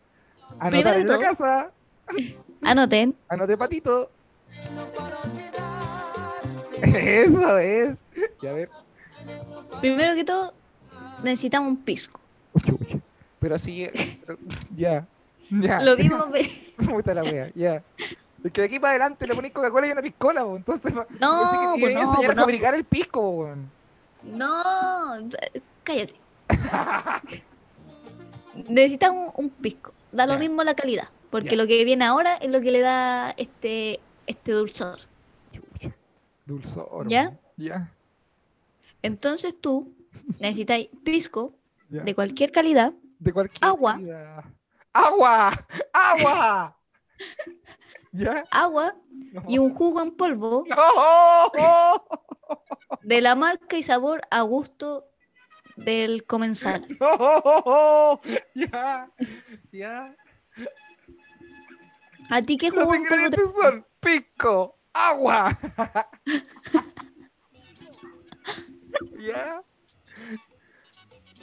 Anotar 0.60 0.96
en 0.96 1.08
la 1.08 1.20
casa. 1.20 1.72
Anoten. 2.62 3.16
Anote 3.30 3.58
patito. 3.58 4.12
Eso 6.82 7.58
es. 7.58 7.98
Ya 8.42 8.50
a 8.52 8.54
ver. 8.54 8.70
Primero 9.80 10.16
que 10.16 10.24
todo, 10.24 10.54
necesitamos 11.24 11.70
un 11.70 11.78
pisco. 11.78 12.20
Uy. 12.54 12.87
Pero 13.48 13.56
así. 13.56 13.88
pero- 14.26 14.38
Ya. 14.76 15.08
Ya. 15.50 15.80
Lo 15.80 15.96
ve- 15.96 16.74
Puta 16.90 17.14
la 17.14 17.24
wea. 17.24 17.50
Ya. 17.56 17.82
Es 18.44 18.52
que 18.52 18.60
de 18.62 18.68
aquí 18.68 18.78
para 18.78 18.92
adelante 18.92 19.26
le 19.26 19.34
ponéis 19.34 19.54
Coca-Cola 19.54 19.88
y 19.88 19.92
una 19.92 20.02
piscola, 20.02 20.42
entonces 20.42 20.94
No, 20.94 21.06
y 21.78 21.80
pues 21.80 21.94
no, 21.94 22.02
enseñar 22.02 22.16
pues 22.18 22.30
a 22.30 22.34
no. 22.36 22.42
fabricar 22.42 22.76
el 22.76 22.84
pisco, 22.84 23.30
weón. 23.30 23.72
No, 24.24 25.30
cállate. 25.84 26.16
Necesitamos 28.68 29.32
un 29.38 29.50
pisco. 29.50 29.94
Da 30.12 30.26
lo 30.26 30.38
mismo 30.38 30.62
la 30.66 30.76
calidad. 30.76 31.08
Porque 31.30 31.56
lo 31.56 31.68
que 31.68 31.84
viene 31.86 32.04
ahora 32.04 32.36
es 32.36 32.50
lo 32.52 32.60
que 32.60 32.72
le 32.72 32.82
da 32.82 33.32
este, 33.38 34.00
este 34.26 34.52
dulzor. 34.52 35.00
Dulzor. 36.46 37.08
¿Ya? 37.08 37.38
Ya. 37.56 37.92
Entonces 39.02 39.56
tú 39.60 39.94
necesitas 40.40 40.80
pisco 41.06 41.54
de 41.90 42.14
cualquier 42.16 42.52
calidad, 42.52 42.92
De 43.20 43.34
cualquier 43.34 43.64
Agua. 43.66 43.94
calidad. 43.94 44.46
¡Agua! 44.94 45.52
¡Agua! 45.94 46.78
¿Ya? 48.12 48.44
agua 48.52 48.96
No. 49.10 49.44
y 49.48 49.58
un 49.58 49.74
jugo 49.74 50.02
en 50.02 50.16
polvo 50.16 50.64
¡No! 51.56 52.06
de 53.02 53.22
la 53.22 53.36
marca 53.36 53.78
y 53.78 53.84
sabor 53.84 54.22
a 54.32 54.42
gusto 54.42 55.06
del 55.76 56.26
comensal. 56.26 56.88
¡No! 57.00 58.20
¡Ya! 58.56 59.12
¡Ya! 59.72 60.16
¿A 62.30 62.42
ti 62.42 62.58
qué 62.58 62.70
Los 62.70 62.84
jugo 62.84 62.96
en 62.96 63.06
polvo 63.06 63.30
te 63.30 63.42
son 63.62 63.86
pisco, 64.00 64.80
agua. 64.94 65.50
¿Ya? 69.20 69.62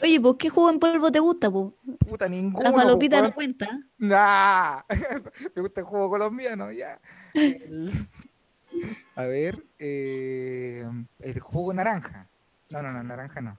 Oye, 0.02 0.20
pues 0.20 0.36
¿qué 0.38 0.48
jugo 0.50 0.70
en 0.70 0.78
polvo 0.78 1.10
te 1.12 1.18
gusta, 1.20 1.50
pues? 1.50 1.72
Puta, 1.98 2.28
ninguno. 2.28 2.62
La 2.62 2.72
falopita 2.72 3.18
po, 3.20 3.28
no 3.28 3.34
cuenta. 3.34 3.80
Nah. 3.98 4.82
Me 5.54 5.62
gusta 5.62 5.80
el 5.80 5.86
juego 5.86 6.10
colombiano, 6.10 6.70
ya. 6.72 7.00
El- 7.34 7.92
A 9.16 9.22
ver, 9.26 9.62
eh, 9.78 10.84
el 11.20 11.38
jugo 11.40 11.72
naranja. 11.72 12.26
No, 12.70 12.82
no, 12.82 12.92
no, 12.92 13.02
naranja 13.04 13.40
no. 13.40 13.56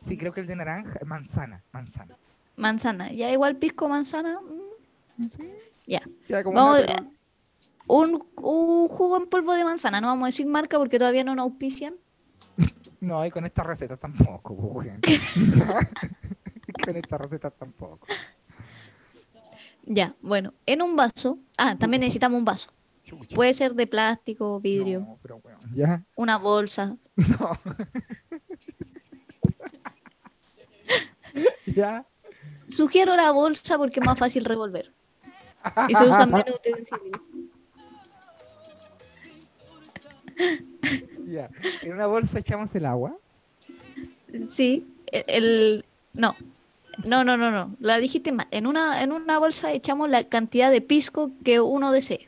Sí, 0.00 0.18
creo 0.18 0.32
que 0.32 0.40
el 0.40 0.48
de 0.48 0.56
naranja 0.56 0.98
es 1.00 1.06
manzana, 1.06 1.62
manzana. 1.72 2.16
Manzana. 2.56 3.12
Ya 3.12 3.30
igual 3.30 3.56
pisco 3.56 3.88
manzana. 3.88 4.40
mm, 4.40 5.28
Sí. 5.28 5.48
Ya. 5.86 6.02
Ya 6.28 6.42
como 6.42 6.56
Vamos, 6.56 6.78
una, 6.80 6.86
pero- 6.86 7.10
Un, 7.86 8.24
un 8.42 8.88
jugo 8.88 9.16
en 9.18 9.26
polvo 9.28 9.52
de 9.54 9.62
manzana. 9.64 10.00
No 10.00 10.08
vamos 10.08 10.24
a 10.24 10.28
decir 10.28 10.46
marca 10.46 10.78
porque 10.78 10.98
todavía 10.98 11.22
no 11.22 11.36
nos 11.36 11.44
auspician. 11.44 11.94
No, 13.00 13.24
y 13.24 13.30
con 13.30 13.44
esta 13.44 13.62
receta 13.62 13.96
tampoco, 13.96 14.56
po, 14.56 14.66
weón. 14.68 15.00
con 16.84 16.96
esta 16.96 17.18
receta 17.18 17.50
tampoco. 17.50 18.06
Ya, 19.84 20.14
bueno. 20.20 20.52
En 20.66 20.82
un 20.82 20.96
vaso. 20.96 21.38
Ah, 21.56 21.76
también 21.78 22.00
necesitamos 22.00 22.38
un 22.38 22.44
vaso. 22.44 22.70
Puede 23.34 23.54
ser 23.54 23.74
de 23.74 23.86
plástico, 23.86 24.58
vidrio, 24.60 25.00
No, 25.00 25.18
pero 25.22 25.36
weón, 25.36 25.60
ya. 25.74 26.02
una 26.16 26.36
bolsa. 26.38 26.96
No. 27.16 27.58
ya. 31.66 32.06
Sugiero 32.68 33.14
la 33.16 33.30
bolsa 33.30 33.78
porque 33.78 34.00
es 34.00 34.06
más 34.06 34.18
fácil 34.18 34.44
revolver. 34.44 34.92
Y 35.88 35.94
se 35.94 36.04
usan 36.04 36.30
menos 36.30 36.54
utensilios. 36.56 37.20
Ya. 41.26 41.50
En 41.82 41.92
una 41.92 42.06
bolsa 42.06 42.38
echamos 42.38 42.74
el 42.74 42.86
agua. 42.86 43.14
Sí, 44.50 44.86
el, 45.10 45.24
el- 45.28 45.84
no. 46.14 46.36
No, 47.04 47.24
no, 47.24 47.36
no, 47.36 47.50
no. 47.50 47.74
La 47.80 47.98
dijiste 47.98 48.32
mal. 48.32 48.46
En 48.50 48.66
una, 48.66 49.02
en 49.02 49.12
una 49.12 49.38
bolsa 49.38 49.72
echamos 49.72 50.08
la 50.08 50.24
cantidad 50.24 50.70
de 50.70 50.80
pisco 50.80 51.30
que 51.44 51.60
uno 51.60 51.92
desee. 51.92 52.26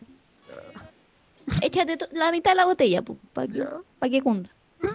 Échate 1.62 1.96
la 2.12 2.30
mitad 2.30 2.50
de 2.50 2.56
la 2.56 2.66
botella, 2.66 3.02
para 3.32 3.46
que, 3.48 3.64
pa' 3.98 4.08
que 4.10 4.20
cunda. 4.20 4.50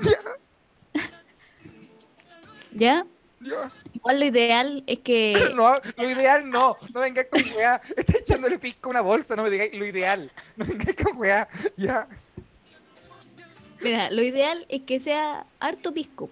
¿Ya? 2.71 3.05
Ya. 3.41 3.71
Igual 3.93 4.19
lo 4.19 4.25
ideal 4.25 4.83
es 4.87 4.99
que 4.99 5.35
No, 5.55 5.73
lo 5.97 6.09
ideal 6.09 6.49
no. 6.49 6.77
No 6.93 7.01
vengáis 7.01 7.27
con 7.31 7.41
weá. 7.55 7.81
Está 7.95 8.17
echándole 8.19 8.59
pisco 8.59 8.89
a 8.89 8.91
una 8.91 9.01
bolsa. 9.01 9.35
No 9.35 9.43
me 9.43 9.49
digáis 9.49 9.73
lo 9.77 9.85
ideal. 9.85 10.31
No 10.55 10.65
vengáis 10.65 10.95
con 10.95 11.17
weá. 11.17 11.47
Ya. 11.77 12.07
Mira, 13.83 14.09
lo 14.11 14.21
ideal 14.23 14.65
es 14.69 14.81
que 14.81 14.99
sea 14.99 15.45
harto 15.59 15.93
pisco. 15.93 16.29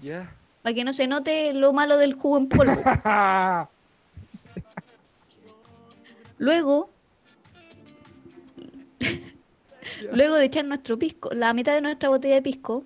Ya. 0.00 0.34
para 0.62 0.74
que 0.74 0.84
no 0.84 0.92
se 0.92 1.06
note 1.06 1.52
lo 1.52 1.72
malo 1.72 1.96
del 1.96 2.14
jugo 2.14 2.38
en 2.38 2.48
polvo. 2.48 2.82
Luego, 6.38 6.90
luego 10.12 10.34
de 10.34 10.44
echar 10.44 10.64
nuestro 10.64 10.98
pisco, 10.98 11.30
la 11.32 11.52
mitad 11.52 11.72
de 11.72 11.80
nuestra 11.80 12.08
botella 12.08 12.34
de 12.34 12.42
pisco, 12.42 12.82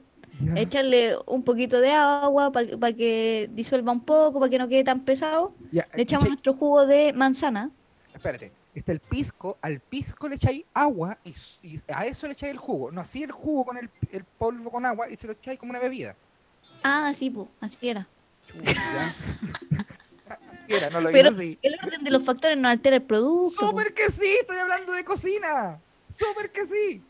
echarle 0.57 1.17
un 1.25 1.43
poquito 1.43 1.81
de 1.81 1.91
agua 1.91 2.53
para 2.53 2.93
que 2.93 3.49
disuelva 3.55 3.93
un 3.93 4.03
poco, 4.03 4.41
para 4.41 4.51
que 4.51 4.59
no 4.59 4.69
quede 4.69 4.85
tan 4.85 5.01
pesado. 5.01 5.55
Le 5.73 5.87
echamos 6.03 6.29
nuestro 6.29 6.53
jugo 6.53 6.87
de 6.87 7.15
manzana. 7.15 7.71
Espérate. 8.15 8.53
Está 8.77 8.93
el 8.93 9.01
pisco. 9.01 9.57
Al 9.63 9.81
pisco 9.81 10.29
le 10.29 10.35
echáis 10.37 10.65
agua 10.75 11.19
y, 11.25 11.35
a 11.93 12.05
eso 12.07 12.27
le 12.27 12.35
echáis 12.35 12.53
el 12.53 12.59
jugo. 12.59 12.93
No 12.93 13.01
así 13.01 13.23
el 13.23 13.33
jugo 13.33 13.65
con 13.65 13.79
el, 13.79 13.89
el 14.13 14.23
polvo 14.25 14.71
con 14.71 14.85
agua 14.87 15.11
y 15.11 15.17
se 15.17 15.27
lo 15.27 15.33
echáis 15.33 15.59
como 15.59 15.71
una 15.71 15.81
bebida. 15.81 16.15
Ah, 16.83 17.13
sí, 17.17 17.31
po, 17.31 17.49
así 17.61 17.89
era. 17.89 18.07
Así 20.29 20.75
Era, 20.75 20.91
no 20.91 21.01
lo 21.01 21.11
Pero 21.13 21.31
así. 21.31 21.59
el 21.63 21.77
orden 21.83 22.03
de 22.05 22.11
los 22.11 22.25
factores 22.25 22.59
no 22.59 22.69
altera 22.69 22.97
el 22.97 23.03
producto. 23.03 23.59
po. 23.61 23.67
¡Súper 23.69 23.95
que 23.95 24.11
sí! 24.11 24.27
Estoy 24.41 24.59
hablando 24.59 24.93
de 24.93 25.05
cocina. 25.05 25.81
¡Súper 26.09 26.51
que 26.51 26.67
sí! 26.67 27.03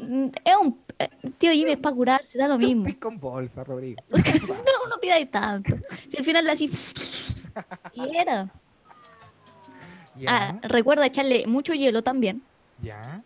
Mm, 0.00 0.28
Es 0.44 0.56
un. 0.60 0.78
eh, 0.98 1.08
Tío 1.38 1.52
Jimmy 1.52 1.72
es 1.72 1.78
para 1.78 1.94
curarse, 1.94 2.38
da 2.38 2.48
lo 2.48 2.56
mismo. 2.58 2.84
Pisco 2.84 3.08
en 3.10 3.18
bolsa, 3.20 3.62
Rodrigo. 3.64 4.02
No, 4.10 4.88
no 4.88 4.98
pidáis 5.00 5.30
tanto. 5.30 5.74
Si 6.10 6.16
al 6.16 6.24
final 6.24 6.48
así. 6.50 6.70
Y 7.94 8.16
era. 8.16 8.50
Ah, 10.26 10.58
recuerda 10.62 11.06
echarle 11.06 11.46
mucho 11.46 11.72
hielo 11.74 12.02
también. 12.02 12.42
ya. 12.82 13.22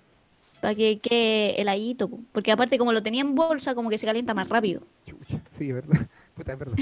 Para 0.60 0.74
que 0.74 0.98
quede 0.98 1.60
heladito, 1.60 2.08
po. 2.08 2.18
porque 2.32 2.50
aparte 2.50 2.78
como 2.78 2.92
lo 2.92 3.02
tenía 3.02 3.20
en 3.20 3.34
bolsa, 3.34 3.74
como 3.74 3.90
que 3.90 3.98
se 3.98 4.06
calienta 4.06 4.32
más 4.34 4.48
rápido. 4.48 4.80
Sí, 5.50 5.68
es 5.68 5.74
verdad. 5.74 6.06
Puta, 6.34 6.52
es 6.54 6.58
verdad. 6.58 6.76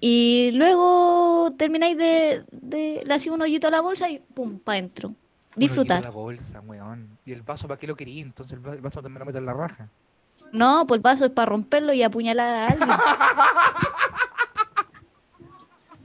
Y 0.00 0.50
luego 0.52 1.52
termináis 1.56 1.96
de, 1.96 2.44
de 2.50 3.02
le 3.06 3.14
hacía 3.14 3.32
un 3.32 3.40
hoyito 3.40 3.68
a 3.68 3.70
la 3.70 3.80
bolsa 3.80 4.10
y 4.10 4.18
pum, 4.18 4.58
para 4.58 4.78
adentro. 4.78 5.14
Disfrutar. 5.54 6.02
la 6.02 6.10
bolsa, 6.10 6.60
weón. 6.60 7.18
Y 7.24 7.32
el 7.32 7.42
vaso, 7.42 7.68
¿para 7.68 7.78
qué 7.78 7.86
lo 7.86 7.94
quería? 7.94 8.22
Entonces 8.22 8.58
el 8.58 8.66
va- 8.66 8.72
el 8.74 8.80
vaso 8.80 9.00
también 9.00 9.20
lo 9.20 9.26
meto 9.26 9.38
en 9.38 9.46
la 9.46 9.54
raja. 9.54 9.88
No, 10.50 10.86
pues 10.86 10.98
el 10.98 11.02
vaso 11.02 11.26
es 11.26 11.30
para 11.30 11.46
romperlo 11.50 11.92
y 11.92 12.02
apuñalar 12.02 12.48
a 12.48 12.66
alguien. 12.66 12.88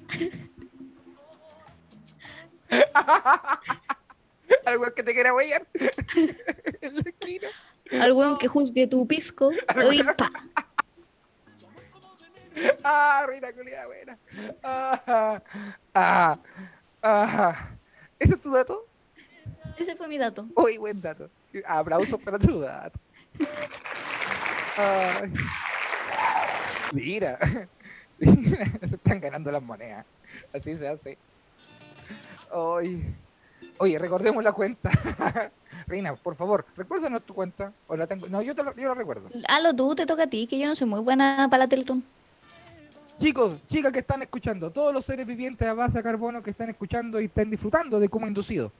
Al 4.66 4.78
weón 4.78 4.94
que 4.96 5.04
te 5.04 5.14
quiera 5.14 5.34
huellar. 5.34 5.66
en 6.82 6.96
la 6.96 7.02
esquina. 7.02 7.48
Al 8.02 8.12
weón 8.14 8.38
que 8.38 8.48
juzgue 8.48 8.88
tu 8.88 9.08
pisco. 9.08 9.52
y 9.92 10.04
pa. 10.04 10.32
Ah, 12.84 13.26
reina 13.28 13.54
culiada 13.54 13.88
buena. 13.88 14.18
Ah, 14.64 15.42
ah, 15.94 16.40
ah. 17.04 17.70
¿Ese 18.20 18.34
es 18.34 18.42
tu 18.42 18.52
dato? 18.52 18.86
Ese 19.78 19.96
fue 19.96 20.08
mi 20.08 20.18
dato. 20.18 20.48
Uy, 20.56 20.78
buen 20.78 21.00
dato. 21.00 21.30
Aplausos 21.66 22.20
para 22.22 22.40
tu 22.40 22.62
dato. 22.62 23.00
Ay. 24.76 25.34
Mira. 26.94 27.38
Mira, 28.20 28.66
Se 28.88 28.96
están 28.96 29.20
ganando 29.20 29.52
las 29.52 29.62
monedas. 29.62 30.06
Así 30.54 30.76
se 30.76 30.88
hace. 30.88 31.18
Ay. 32.54 33.16
Oye, 33.80 34.00
recordemos 34.00 34.44
la 34.44 34.52
cuenta. 34.52 34.90
Reina, 35.88 36.16
por 36.16 36.36
favor, 36.36 36.66
recuérdanos 36.76 37.22
tu 37.24 37.34
cuenta. 37.34 37.72
O 37.88 37.96
la 37.96 38.08
tengo. 38.08 38.28
No, 38.28 38.42
yo, 38.42 38.56
te 38.56 38.64
lo, 38.64 38.76
yo 38.76 38.88
la 38.88 38.96
recuerdo. 38.96 39.30
Halo, 39.48 39.76
tú 39.76 39.96
te 39.96 40.06
toca 40.06 40.24
a 40.24 40.28
ti, 40.28 40.48
que 40.48 40.58
yo 40.58 40.68
no 40.68 40.76
soy 40.76 40.88
muy 40.88 41.02
buena 41.02 41.48
para 41.50 41.64
la 41.64 41.70
Teletón. 41.70 42.04
Chicos, 43.20 43.58
chicas 43.68 43.92
que 43.92 44.00
están 44.00 44.22
escuchando, 44.22 44.70
todos 44.70 44.94
los 44.94 45.04
seres 45.04 45.26
vivientes 45.26 45.68
a 45.68 45.74
base 45.74 45.98
de 45.98 46.04
carbono 46.04 46.44
que 46.44 46.52
están 46.52 46.70
escuchando 46.70 47.20
y 47.20 47.26
están 47.26 47.50
disfrutando 47.50 48.00
de 48.00 48.10
cómo 48.10 48.28
inducido. 48.28 48.72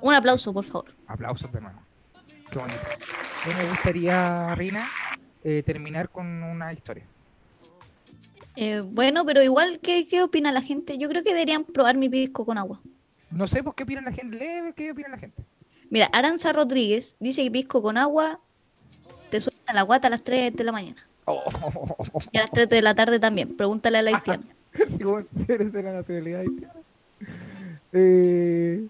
Un 0.00 0.14
aplauso, 0.14 0.54
por 0.54 0.64
favor. 0.64 0.86
Aplausos 1.06 1.52
de 1.52 1.60
mano. 1.60 1.82
Qué 2.50 2.58
bonito. 2.58 2.80
Y 3.44 3.50
me 3.54 3.68
gustaría, 3.68 4.54
Rina, 4.54 4.88
eh, 5.44 5.62
terminar 5.62 6.08
con 6.08 6.42
una 6.42 6.72
historia. 6.72 7.04
Eh, 8.56 8.80
bueno, 8.80 9.26
pero 9.26 9.42
igual, 9.42 9.80
¿qué, 9.80 10.06
¿qué 10.06 10.22
opina 10.22 10.50
la 10.50 10.62
gente? 10.62 10.96
Yo 10.96 11.10
creo 11.10 11.22
que 11.22 11.34
deberían 11.34 11.64
probar 11.64 11.98
mi 11.98 12.08
pisco 12.08 12.46
con 12.46 12.56
agua. 12.56 12.80
No 13.32 13.46
sé 13.46 13.62
pues, 13.62 13.74
qué 13.76 13.82
opina 13.84 14.00
la 14.02 14.12
gente. 14.12 14.36
Lee 14.36 14.72
qué 14.74 14.90
opina 14.92 15.08
la 15.08 15.18
gente. 15.18 15.42
Mira, 15.90 16.06
Aranza 16.12 16.52
Rodríguez 16.52 17.16
dice 17.20 17.42
que 17.44 17.50
pisco 17.50 17.82
con 17.82 17.96
agua 17.98 18.40
te 19.30 19.40
suelta 19.40 19.72
la 19.72 19.82
guata 19.82 20.08
a 20.08 20.10
las 20.10 20.22
3 20.22 20.54
de 20.56 20.64
la 20.64 20.72
mañana. 20.72 21.06
Oh, 21.24 21.42
Y 22.32 22.38
a 22.38 22.42
las 22.42 22.50
3 22.50 22.68
de 22.68 22.82
la 22.82 22.94
tarde 22.94 23.18
también. 23.20 23.56
Pregúntale 23.56 23.98
a 23.98 24.02
la 24.02 24.10
haitiana. 24.10 24.42
si 24.96 25.04
vos 25.04 25.24
eres 25.48 25.72
de 25.72 25.82
la 25.82 25.92
nacionalidad 25.92 26.40
haitiana. 26.40 26.74
Eh, 27.92 28.86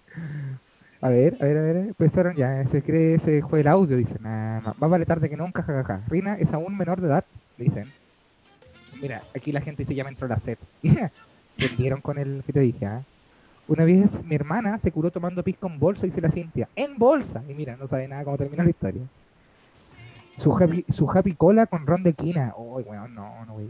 a 1.01 1.09
ver, 1.09 1.37
a 1.41 1.45
ver, 1.45 1.57
a 1.57 1.61
ver. 1.61 1.75
Empezaron 1.77 2.35
ya. 2.35 2.65
Se 2.65 2.81
cree, 2.81 3.19
se 3.19 3.41
fue 3.43 3.61
el 3.61 3.67
audio, 3.67 3.97
dicen. 3.97 4.25
Ah, 4.25 4.61
ma- 4.63 4.75
más 4.79 4.89
vale 4.89 5.05
tarde 5.05 5.29
que 5.29 5.37
nunca, 5.37 5.61
jajaja. 5.63 6.03
Rina 6.07 6.35
es 6.35 6.53
aún 6.53 6.77
menor 6.77 7.01
de 7.01 7.07
edad, 7.07 7.25
dicen. 7.57 7.91
Mira, 9.01 9.21
aquí 9.35 9.51
la 9.51 9.59
gente 9.61 9.83
dice 9.83 9.95
ya 9.95 10.03
me 10.05 10.09
entró 10.09 10.27
la 10.27 10.39
sed. 10.39 10.57
Vendieron 11.57 12.01
con 12.01 12.17
el 12.17 12.43
que 12.45 12.53
te 12.53 12.61
dije, 12.61 12.85
¿ah? 12.85 13.03
Una 13.67 13.85
vez 13.85 14.25
mi 14.25 14.35
hermana 14.35 14.77
se 14.77 14.91
curó 14.91 15.09
tomando 15.09 15.41
pisco 15.43 15.67
en 15.67 15.79
bolsa, 15.79 16.05
dice 16.05 16.19
la 16.19 16.29
Cintia. 16.29 16.67
¡En 16.75 16.97
bolsa! 16.97 17.43
Y 17.47 17.53
mira, 17.53 17.77
no 17.77 17.87
sabe 17.87 18.07
nada 18.07 18.25
cómo 18.25 18.37
termina 18.37 18.63
la 18.63 18.69
historia. 18.69 19.01
Su 20.35 20.51
happy, 20.53 20.85
su 20.89 21.09
happy 21.09 21.33
cola 21.33 21.65
con 21.65 21.87
ron 21.87 22.03
de 22.03 22.13
quina. 22.13 22.53
Uy, 22.57 22.83
weón, 22.83 23.15
no, 23.15 23.45
no, 23.45 23.53
wey. 23.53 23.69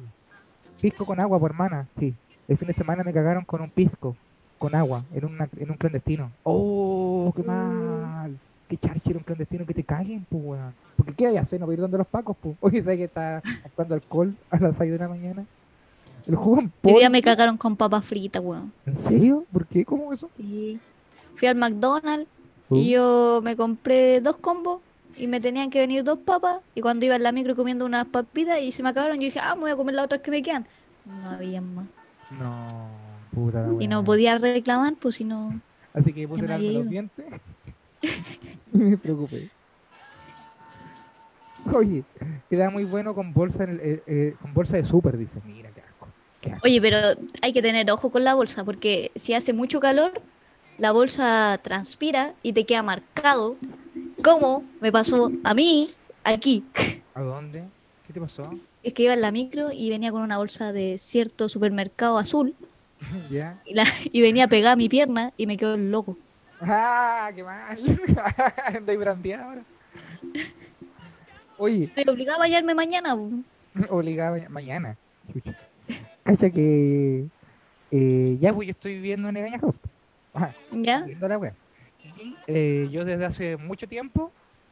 Pisco 0.82 1.06
con 1.06 1.20
agua, 1.20 1.40
por 1.40 1.52
hermana, 1.52 1.88
sí. 1.94 2.16
El 2.48 2.58
fin 2.58 2.68
de 2.68 2.74
semana 2.74 3.04
me 3.04 3.14
cagaron 3.14 3.46
con 3.46 3.62
un 3.62 3.70
pisco, 3.70 4.16
con 4.58 4.74
agua, 4.74 5.06
en, 5.14 5.26
una, 5.26 5.48
en 5.58 5.70
un 5.70 5.78
clandestino. 5.78 6.32
¡Oh, 6.42 7.32
qué 7.36 7.44
mal! 7.44 8.38
¡Qué 8.68 8.78
charcher 8.78 9.16
un 9.16 9.24
clandestino 9.24 9.66
que 9.66 9.74
te 9.74 9.84
caguen, 9.84 10.26
pues, 10.28 10.44
weón! 10.44 10.74
Porque 10.98 11.14
¿qué 11.14 11.28
hay 11.28 11.38
a 11.38 11.42
hacer? 11.42 11.60
No 11.60 11.68
voy 11.68 11.74
a 11.74 11.76
ir 11.76 11.82
donde 11.82 12.00
los 12.00 12.08
pacos, 12.08 12.36
pues. 12.42 12.56
Oye, 12.62 12.82
¿sabes 12.82 12.98
que 12.98 13.04
está 13.04 13.44
comprando 13.62 13.96
alcohol 13.96 14.36
a 14.50 14.58
las 14.58 14.76
6 14.76 14.92
de 14.92 14.98
la 14.98 15.08
mañana? 15.08 15.46
El 16.26 16.36
jugo 16.36 16.60
en 16.62 16.66
Hoy 16.84 16.94
día 16.94 17.02
polvo. 17.02 17.10
me 17.12 17.22
cagaron 17.22 17.58
con 17.58 17.76
papas 17.76 18.06
fritas, 18.06 18.42
weón. 18.44 18.72
¿En 18.86 18.96
serio? 18.96 19.46
¿Por 19.52 19.66
qué? 19.68 19.84
¿Cómo 19.84 20.14
eso? 20.14 20.30
Sí. 20.38 20.80
Fui 21.36 21.48
al 21.48 21.56
McDonald's 21.56 22.28
Uh. 22.70 22.78
y 22.78 22.92
yo 22.92 23.42
me 23.44 23.58
compré 23.58 24.22
dos 24.22 24.38
combos 24.38 24.80
y 25.18 25.28
me 25.28 25.42
tenían 25.42 25.70
que 25.70 25.80
venir 25.80 26.04
dos 26.06 26.18
papas. 26.20 26.62
Y 26.76 26.82
cuando 26.82 27.06
iba 27.06 27.16
en 27.18 27.24
la 27.24 27.32
micro 27.34 27.56
comiendo 27.58 27.86
unas 27.86 28.06
papitas 28.08 28.62
y 28.62 28.72
se 28.72 28.82
me 28.82 28.90
acabaron, 28.90 29.18
yo 29.18 29.24
dije, 29.26 29.40
ah, 29.40 29.54
me 29.56 29.62
voy 29.62 29.72
a 29.72 29.76
comer 29.76 29.96
las 29.96 30.06
otras 30.06 30.22
que 30.22 30.32
me 30.32 30.42
quedan. 30.42 30.66
No 31.06 31.30
había 31.32 31.60
más. 31.62 31.86
No, 32.40 32.88
puta 33.34 33.68
la 33.68 33.84
Y 33.84 33.88
no 33.90 34.04
podía 34.06 34.38
reclamar, 34.38 34.96
pues 34.96 35.16
si 35.16 35.26
no. 35.26 35.60
Así 35.94 36.14
que 36.14 36.26
puse 36.28 36.52
había 36.52 36.72
los 36.72 36.90
dientes 36.90 37.26
y 38.74 38.78
me 38.78 38.98
preocupé. 38.98 39.50
Oye, 41.74 42.04
queda 42.50 42.70
muy 42.70 42.86
bueno 42.86 43.14
con 43.14 43.34
bolsa, 43.34 43.66
en 43.66 43.70
el- 43.72 43.80
eh, 43.82 44.04
eh, 44.08 44.36
con 44.42 44.54
bolsa 44.54 44.78
de 44.78 44.84
súper, 44.86 45.18
dice. 45.18 45.40
Mira, 45.46 45.70
qué 45.72 45.82
asco. 45.82 46.08
Qué 46.08 46.12
asco. 46.12 46.14
Oye, 46.64 46.82
pero 46.82 46.98
hay 47.42 47.54
que 47.54 47.62
tener 47.62 47.90
ojo 47.92 48.12
con 48.12 48.24
la 48.24 48.34
bolsa, 48.36 48.64
porque 48.64 49.12
si 49.16 49.34
hace 49.34 49.54
mucho 49.54 49.80
calor, 49.80 50.14
la 50.78 50.92
bolsa 50.92 51.60
transpira 51.64 52.34
y 52.44 52.54
te 52.54 52.66
queda 52.66 52.84
marcado. 52.84 53.58
Como 54.24 54.64
me 54.80 54.92
pasó 54.92 55.30
a 55.44 55.54
mí 55.54 55.90
aquí. 56.24 56.64
¿A 57.14 57.22
dónde? 57.22 57.68
¿Qué 58.08 58.14
te 58.14 58.22
pasó? 58.22 58.50
Es 58.82 58.94
que 58.94 59.04
iba 59.04 59.14
en 59.14 59.22
la 59.22 59.32
micro 59.32 59.72
y 59.72 59.90
venía 59.90 60.12
con 60.12 60.22
una 60.22 60.38
bolsa 60.38 60.72
de 60.74 60.98
cierto 60.98 61.50
supermercado 61.50 62.18
azul 62.18 62.56
¿Ya? 63.32 63.62
y, 63.66 63.74
la, 63.74 63.86
y 64.06 64.22
venía 64.22 64.48
pegada 64.48 64.74
a 64.74 64.78
mi 64.78 64.90
pierna 64.90 65.34
y 65.38 65.48
me 65.48 65.58
quedó 65.58 65.76
el 65.76 65.92
loco. 65.92 66.18
¡Ah, 66.62 67.30
qué 67.36 67.44
mal! 67.44 67.78
Andáis 68.76 69.00
brandeada 69.00 69.46
ahora. 69.46 69.64
Oye, 71.58 71.86
Estoy 71.86 72.06
obligada 72.08 72.38
a 72.38 72.40
bañarme 72.40 72.74
mañana. 72.74 73.16
ma- 73.16 73.30
mañana. 74.50 74.98
Chucha. 75.32 75.54
Cacha 76.24 76.50
que 76.50 77.28
eh, 77.92 78.38
ya 78.40 78.54
pues 78.54 78.68
yo 78.68 78.72
estoy 78.72 78.96
viviendo 78.96 79.30
en 79.30 79.38
Egaña 79.38 79.60
House. 79.60 79.76
Ajá. 80.34 80.54
¿Ya? 80.72 81.06
la 81.20 81.38
wea. 81.38 81.54
Y 82.20 82.36
eh, 82.48 82.90
yo 82.92 83.06
desde 83.06 83.26
hace 83.26 83.58
mucho 83.58 83.88
tiempo 83.88 84.32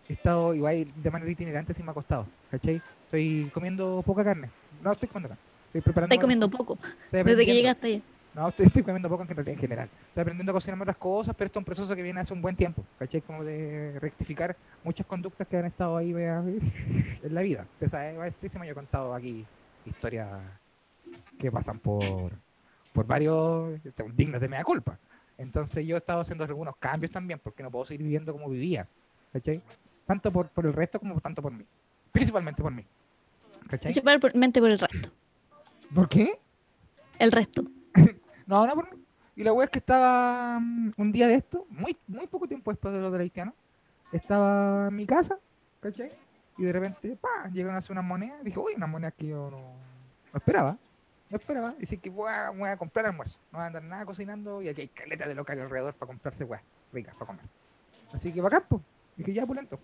he 0.10 0.14
estado 0.14 0.54
igual 0.54 0.88
de 0.96 1.12
manera 1.12 1.30
itinerante 1.30 1.74
sin 1.74 1.86
me 1.86 1.92
ha 1.92 1.94
costado, 1.94 2.26
¿cachai? 2.50 2.82
Estoy 3.06 3.50
comiendo 3.54 4.02
poca 4.02 4.24
carne. 4.24 4.50
No 4.82 4.92
estoy 4.92 5.08
comiendo 5.08 5.30
carne. 5.30 5.44
Estoy 5.68 5.82
preparando. 5.82 6.14
Estáis 6.14 6.22
comiendo 6.22 6.50
poco 6.50 6.78
estoy 7.06 7.24
desde 7.24 7.46
que 7.46 7.54
llegaste 7.54 7.88
allá. 7.88 8.02
No, 8.34 8.48
estoy, 8.48 8.66
estoy 8.68 8.84
comiendo 8.84 9.10
poco 9.10 9.24
en 9.24 9.28
general, 9.28 9.54
en 9.54 9.60
general. 9.60 9.90
Estoy 10.08 10.22
aprendiendo 10.22 10.52
a 10.52 10.54
cocinarme 10.54 10.84
otras 10.84 10.98
cosas, 10.98 11.36
pero 11.38 11.48
esto 11.48 11.60
es 11.60 11.62
un 11.62 11.66
proceso 11.66 11.96
que 11.96 12.02
viene 12.02 12.22
hace 12.22 12.34
un 12.34 12.42
buen 12.42 12.56
tiempo, 12.56 12.84
¿cachai? 12.98 13.22
Como 13.22 13.44
de 13.44 14.00
rectificar 14.00 14.56
muchas 14.84 15.06
conductas 15.06 15.46
que 15.48 15.58
han 15.58 15.66
estado 15.66 15.98
ahí 15.98 16.14
wea, 16.14 16.42
en 17.24 17.36
la 17.36 17.42
vida. 17.42 17.68
Usted 17.74 17.90
sabe, 17.90 18.16
yo 18.16 18.64
he 18.64 18.74
contado 18.74 19.14
aquí 19.14 19.46
historias 19.86 20.30
que 21.38 21.52
pasan 21.52 21.80
por, 21.80 22.32
por 22.94 23.06
varios 23.06 23.80
este, 23.84 24.04
dignos 24.14 24.42
de 24.42 24.50
mea 24.50 24.64
culpa. 24.64 24.98
Entonces 25.38 25.86
yo 25.86 25.96
he 25.96 25.98
estado 25.98 26.22
haciendo 26.22 26.44
algunos 26.44 26.76
cambios 26.78 27.12
también, 27.12 27.40
porque 27.40 27.64
no 27.64 27.72
puedo 27.72 27.86
seguir 27.86 28.04
viviendo 28.04 28.32
como 28.32 28.50
vivía, 28.50 28.88
¿cachai? 29.34 29.62
Tanto 30.06 30.32
por, 30.32 30.50
por 30.50 30.66
el 30.66 30.74
resto 30.74 31.00
como 31.00 31.20
tanto 31.20 31.42
por 31.42 31.52
mí. 31.52 31.66
Principalmente 32.12 32.62
por 32.62 32.72
mí. 32.72 32.86
¿Cachai? 33.68 33.94
Principalmente 33.94 34.60
por 34.60 34.70
el 34.70 34.80
resto. 34.80 35.10
¿Por 35.94 36.10
qué? 36.10 36.40
El 37.20 37.32
resto. 37.32 37.64
No, 38.48 38.68
no 38.68 38.74
por 38.74 38.94
mí. 38.94 39.02
Y 39.36 39.44
la 39.44 39.54
wea 39.54 39.66
es 39.66 39.72
que 39.72 39.80
estaba 39.80 40.60
mm, 40.60 40.94
un 40.98 41.12
día 41.14 41.26
de 41.28 41.36
esto, 41.36 41.66
muy, 41.70 41.96
muy 42.08 42.28
poco 42.28 42.48
tiempo 42.48 42.70
después 42.70 42.94
de 42.94 43.00
lo 43.00 43.10
del 43.10 43.22
haitiano, 43.22 43.56
estaba 44.12 44.90
en 44.90 44.96
mi 44.96 45.06
casa, 45.06 45.40
¿cachai? 45.80 46.12
Y 46.58 46.64
de 46.64 46.74
repente, 46.74 47.16
pa, 47.16 47.50
llegan 47.50 47.76
a 47.76 47.78
hacer 47.78 47.94
unas 47.94 48.04
monedas. 48.04 48.44
Dije, 48.44 48.60
uy, 48.60 48.74
unas 48.76 48.90
monedas 48.90 49.14
que 49.18 49.28
yo 49.28 49.50
no, 49.50 49.60
no 49.60 50.38
esperaba. 50.38 50.78
No 51.32 51.38
esperaba. 51.38 51.74
Dice 51.80 51.98
que 51.98 52.10
voy 52.10 52.30
a, 52.30 52.78
comprar 52.78 53.06
almuerzo. 53.06 53.40
No 53.52 53.60
voy 53.60 53.64
a 53.64 53.68
andar 53.68 53.84
nada 53.84 54.06
cocinando 54.06 54.62
y 54.62 54.68
aquí 54.68 54.82
hay 54.82 54.88
caleta 54.90 55.28
de 55.28 55.34
local 55.34 55.60
alrededor 55.60 55.94
para 55.94 56.08
comprarse 56.08 56.44
weas 56.44 56.62
ricas 56.92 57.14
para 57.16 57.28
comer. 57.28 57.46
Así 58.12 58.34
que 58.34 58.42
bacán, 58.42 58.64
pues. 58.68 58.82
Dije, 59.16 59.34
ya, 59.34 59.46
pulento. 59.46 59.80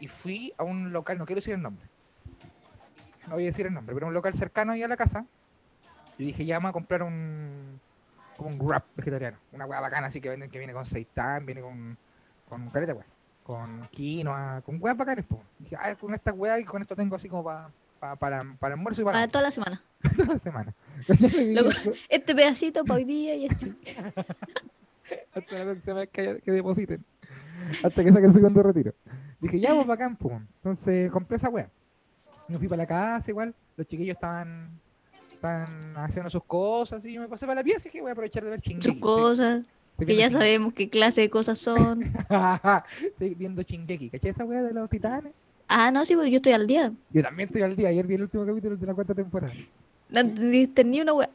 Y 0.00 0.08
fui 0.08 0.54
a 0.56 0.64
un 0.64 0.90
local, 0.90 1.18
no 1.18 1.26
quiero 1.26 1.38
decir 1.38 1.54
el 1.54 1.62
nombre, 1.62 1.84
no 3.26 3.34
voy 3.34 3.42
a 3.42 3.46
decir 3.46 3.66
el 3.66 3.74
nombre, 3.74 3.94
pero 3.94 4.06
un 4.06 4.14
local 4.14 4.32
cercano 4.32 4.72
ahí 4.72 4.82
a 4.82 4.88
la 4.88 4.96
casa. 4.96 5.26
Y 6.16 6.24
dije, 6.24 6.46
ya 6.46 6.56
vamos 6.56 6.70
a 6.70 6.72
comprar 6.72 7.02
un, 7.02 7.80
como 8.36 8.48
un 8.48 8.58
wrap 8.58 8.84
vegetariano. 8.96 9.38
Una 9.52 9.66
hueá 9.66 9.80
bacana 9.80 10.06
así 10.06 10.20
que 10.20 10.30
venden 10.30 10.50
que 10.50 10.58
viene 10.58 10.72
con 10.72 10.86
seitán, 10.86 11.44
viene 11.44 11.60
con, 11.60 11.98
con 12.48 12.70
caleta, 12.70 12.94
weá. 12.94 13.06
Con 13.42 13.86
quinoa, 13.90 14.62
con 14.62 14.80
hueás 14.80 14.96
bacanas, 14.96 15.24
pues. 15.28 15.42
Dije, 15.58 15.76
ah, 15.76 15.94
con 15.96 16.14
esta 16.14 16.32
hueá 16.32 16.58
y 16.58 16.64
con 16.64 16.80
esto 16.80 16.96
tengo 16.96 17.16
así 17.16 17.28
como 17.28 17.44
para 17.44 17.70
para, 18.00 18.16
para 18.58 18.74
almuerzo 18.74 19.02
y 19.02 19.04
para, 19.04 19.16
Para 19.18 19.28
toda 19.28 19.42
la 19.42 19.50
semana. 19.50 19.82
toda 20.16 20.34
la 20.34 20.38
semana. 20.38 20.74
Luego- 21.52 21.70
Este 22.08 22.34
pedacito 22.34 22.84
para 22.84 22.98
hoy 22.98 23.04
día 23.04 23.34
y 23.36 23.46
así. 23.46 23.74
hasta 25.34 25.58
la 25.58 25.64
próxima 25.64 25.94
vez 25.94 26.08
que, 26.10 26.40
que 26.44 26.50
depositen. 26.52 27.04
Hasta 27.82 28.02
que 28.04 28.10
saquen 28.10 28.26
el 28.26 28.32
segundo 28.32 28.62
retiro. 28.62 28.94
Dije, 29.40 29.60
ya, 29.60 29.74
pues 29.74 29.86
bacán, 29.86 30.16
pues. 30.16 30.34
Entonces 30.56 31.10
compré 31.10 31.36
esa 31.36 31.48
wea. 31.48 31.70
Me 32.48 32.58
fui 32.58 32.68
para 32.68 32.82
la 32.82 32.86
casa 32.86 33.30
igual. 33.30 33.54
Los 33.76 33.86
chiquillos 33.86 34.14
estaban, 34.16 34.70
estaban 35.32 35.94
haciendo 35.96 36.30
sus 36.30 36.42
cosas 36.44 37.04
y 37.04 37.12
yo 37.12 37.20
me 37.20 37.28
pasé 37.28 37.46
para 37.46 37.60
la 37.60 37.64
pieza 37.64 37.88
y 37.88 37.90
dije, 37.90 38.00
voy 38.00 38.08
a 38.10 38.12
aprovechar 38.12 38.42
de 38.44 38.50
ver 38.50 38.60
Sus 38.60 38.72
Shingeki. 38.72 39.00
cosas, 39.00 39.64
que 39.98 40.16
ya 40.16 40.30
sabemos 40.30 40.72
qué 40.74 40.88
clase 40.88 41.20
de 41.22 41.30
cosas 41.30 41.58
son. 41.58 42.00
Estoy 43.00 43.34
viendo 43.34 43.62
Shingeki. 43.62 44.10
¿Cachai 44.10 44.30
esa 44.30 44.44
wea 44.44 44.62
de 44.62 44.72
los 44.72 44.88
titanes? 44.88 45.32
Ah, 45.68 45.90
no, 45.90 46.04
sí, 46.06 46.14
porque 46.14 46.30
yo 46.30 46.36
estoy 46.36 46.52
al 46.52 46.66
día. 46.66 46.92
Yo 47.10 47.22
también 47.22 47.48
estoy 47.48 47.62
al 47.62 47.76
día. 47.76 47.88
Ayer 47.90 48.06
vi 48.06 48.14
el 48.14 48.22
último 48.22 48.46
capítulo 48.46 48.76
de 48.76 48.86
la 48.86 48.94
cuarta 48.94 49.14
temporada. 49.14 49.52
No 50.08 50.20
entendiste 50.20 50.82
ni 50.82 51.00
una 51.02 51.12
wea. 51.12 51.30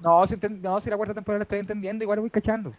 No, 0.00 0.26
si, 0.26 0.34
enten- 0.34 0.60
no, 0.60 0.80
si 0.80 0.88
la 0.88 0.96
cuarta 0.96 1.14
temporada 1.14 1.40
la 1.40 1.42
estoy 1.42 1.58
entendiendo, 1.58 2.02
igual 2.02 2.20
voy 2.20 2.30
cachando. 2.30 2.74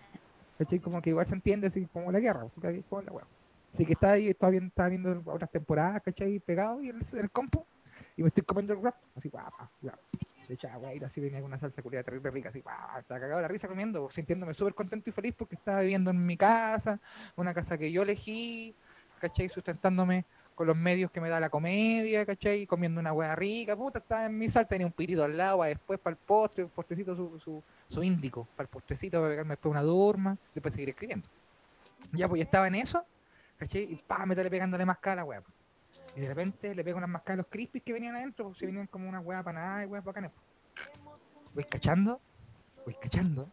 ¿Cachai? 0.58 0.80
Como 0.80 1.02
que 1.02 1.12
igual 1.12 1.28
se 1.28 1.36
entiende 1.36 1.68
así 1.68 1.86
como 1.94 2.12
la 2.12 2.20
guerra, 2.20 2.48
como 2.90 3.02
la 3.04 3.12
wea. 3.12 3.26
Así 3.72 3.86
que 3.86 3.94
está 3.94 4.14
ahí, 4.14 4.30
estaba 4.30 4.52
viendo, 4.52 4.70
estaba 4.70 4.90
viendo 4.90 5.22
otras 5.26 5.52
temporadas, 5.52 6.02
¿cachai? 6.02 6.40
Pegado 6.40 6.82
y 6.82 6.90
en 6.90 6.96
el, 6.96 7.20
el 7.20 7.30
compu. 7.30 7.64
Y 8.18 8.24
me 8.24 8.30
estoy 8.30 8.44
comiendo 8.44 8.74
el 8.74 8.80
wrap, 8.80 8.96
así, 9.16 9.30
guau, 9.30 9.46
guau. 9.82 9.96
Le 10.48 10.56
echaba 10.56 10.76
agüita, 10.76 11.08
así 11.08 11.20
venía 11.22 11.40
con 11.40 11.48
una 11.48 11.60
salsa 11.60 11.82
culiada 11.82 12.04
terrible 12.04 12.32
rica, 12.32 12.50
así, 12.50 12.62
guau, 12.62 13.00
estaba 13.00 13.20
cagado 13.20 13.38
de 13.38 13.42
la 13.42 13.48
risa 13.48 13.68
comiendo, 13.68 14.10
sintiéndome 14.12 14.54
súper 14.54 14.74
contento 14.74 15.10
y 15.10 15.14
feliz 15.14 15.34
porque 15.38 15.56
estaba 15.56 15.82
viviendo 15.82 16.12
en 16.12 16.26
mi 16.26 16.38
casa, 16.38 17.00
una 17.36 17.54
casa 17.54 17.78
que 17.78 17.92
yo 17.92 18.04
elegí, 18.04 18.74
¿cachai? 19.20 19.50
Sustentándome 19.50 20.26
con 20.56 20.68
los 20.68 20.76
medios 20.76 21.12
que 21.12 21.22
me 21.22 21.30
da 21.30 21.40
la 21.40 21.50
comedia, 21.50 22.26
¿cachai? 22.26 22.66
Comiendo 22.66 23.00
una 23.00 23.14
hueá 23.14 23.36
rica, 23.36 23.76
puta, 23.76 24.00
estaba 24.00 24.26
en 24.26 24.38
mi 24.38 24.50
sal, 24.50 24.68
tenía 24.68 24.88
un 24.88 24.94
pirito 24.94 25.24
al 25.24 25.36
lado, 25.36 25.64
después 25.64 26.00
para 26.00 26.16
el 26.16 26.18
postre, 26.18 26.64
un 26.64 26.70
postrecito 26.70 27.16
su, 27.16 27.40
su, 27.40 27.62
su 27.88 28.04
índico, 28.04 28.48
para 28.56 28.66
el 28.66 28.70
postrecito, 28.70 29.20
para 29.20 29.32
pegarme 29.32 29.52
después 29.52 29.72
una 29.72 29.82
dorma, 29.82 30.38
después 30.54 30.74
seguir 30.74 30.90
escribiendo. 30.90 31.28
Ya, 32.14 32.30
pues 32.30 32.40
ya 32.40 32.46
estaba 32.46 32.68
en 32.68 32.76
eso, 32.76 33.06
¿cachai? 33.58 33.84
Y 33.84 33.96
pa, 33.98 34.26
me 34.26 34.36
pegándole 34.36 34.86
mascada 34.86 35.14
a 35.14 35.16
la 35.18 35.24
hueá. 35.26 35.42
pues. 35.42 35.54
Y 36.16 36.22
de 36.22 36.28
repente 36.30 36.74
le 36.74 36.84
pego 36.84 36.98
unas 36.98 37.10
mascadas 37.10 37.36
a 37.36 37.38
los 37.38 37.48
crispies 37.48 37.84
que 37.84 37.92
venían 37.92 38.16
adentro, 38.16 38.46
pues 38.46 38.58
se 38.58 38.66
venían 38.66 38.88
como 38.88 39.10
una 39.10 39.20
hueá 39.20 39.44
para 39.44 39.60
nada 39.60 39.84
y 39.84 39.88
hueás 39.88 40.06
bacanas. 40.06 40.32
pues. 40.34 40.46
Voy 41.54 41.64
cachando, 41.66 42.22
voy 42.86 42.96
cachando, 42.96 43.50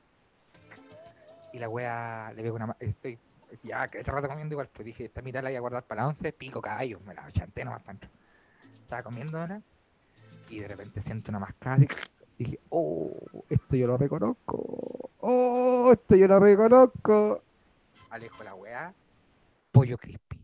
y 1.52 1.58
la 1.58 1.68
hueá 1.68 2.32
le 2.34 2.42
pego 2.42 2.56
una 2.56 2.76
estoy 2.80 3.18
ya 3.62 3.88
que 3.88 3.98
este 3.98 4.10
rato 4.10 4.28
comiendo 4.28 4.54
igual, 4.54 4.68
pues 4.68 4.86
dije, 4.86 5.04
esta 5.04 5.22
mitad 5.22 5.42
la 5.42 5.50
voy 5.50 5.56
a 5.56 5.60
guardar 5.60 5.86
para 5.86 6.02
la 6.02 6.08
once, 6.08 6.32
pico 6.32 6.60
caballo, 6.60 7.00
me 7.06 7.14
la 7.14 7.30
chanté 7.30 7.64
nomás 7.64 7.82
adentro. 7.84 8.10
Estaba 8.82 9.02
comiendo 9.02 9.38
ahora 9.38 9.62
y 10.48 10.60
de 10.60 10.68
repente 10.68 11.00
siento 11.00 11.30
una 11.30 11.38
mascada 11.38 11.78
y 12.38 12.44
dije, 12.44 12.60
oh, 12.70 13.16
esto 13.48 13.76
yo 13.76 13.86
lo 13.86 13.96
reconozco. 13.96 15.10
Oh, 15.20 15.90
esto 15.92 16.16
yo 16.16 16.26
lo 16.28 16.40
reconozco. 16.40 17.42
Alejo 18.10 18.42
la 18.42 18.54
weá, 18.54 18.94
pollo 19.70 19.96
crispy. 19.96 20.40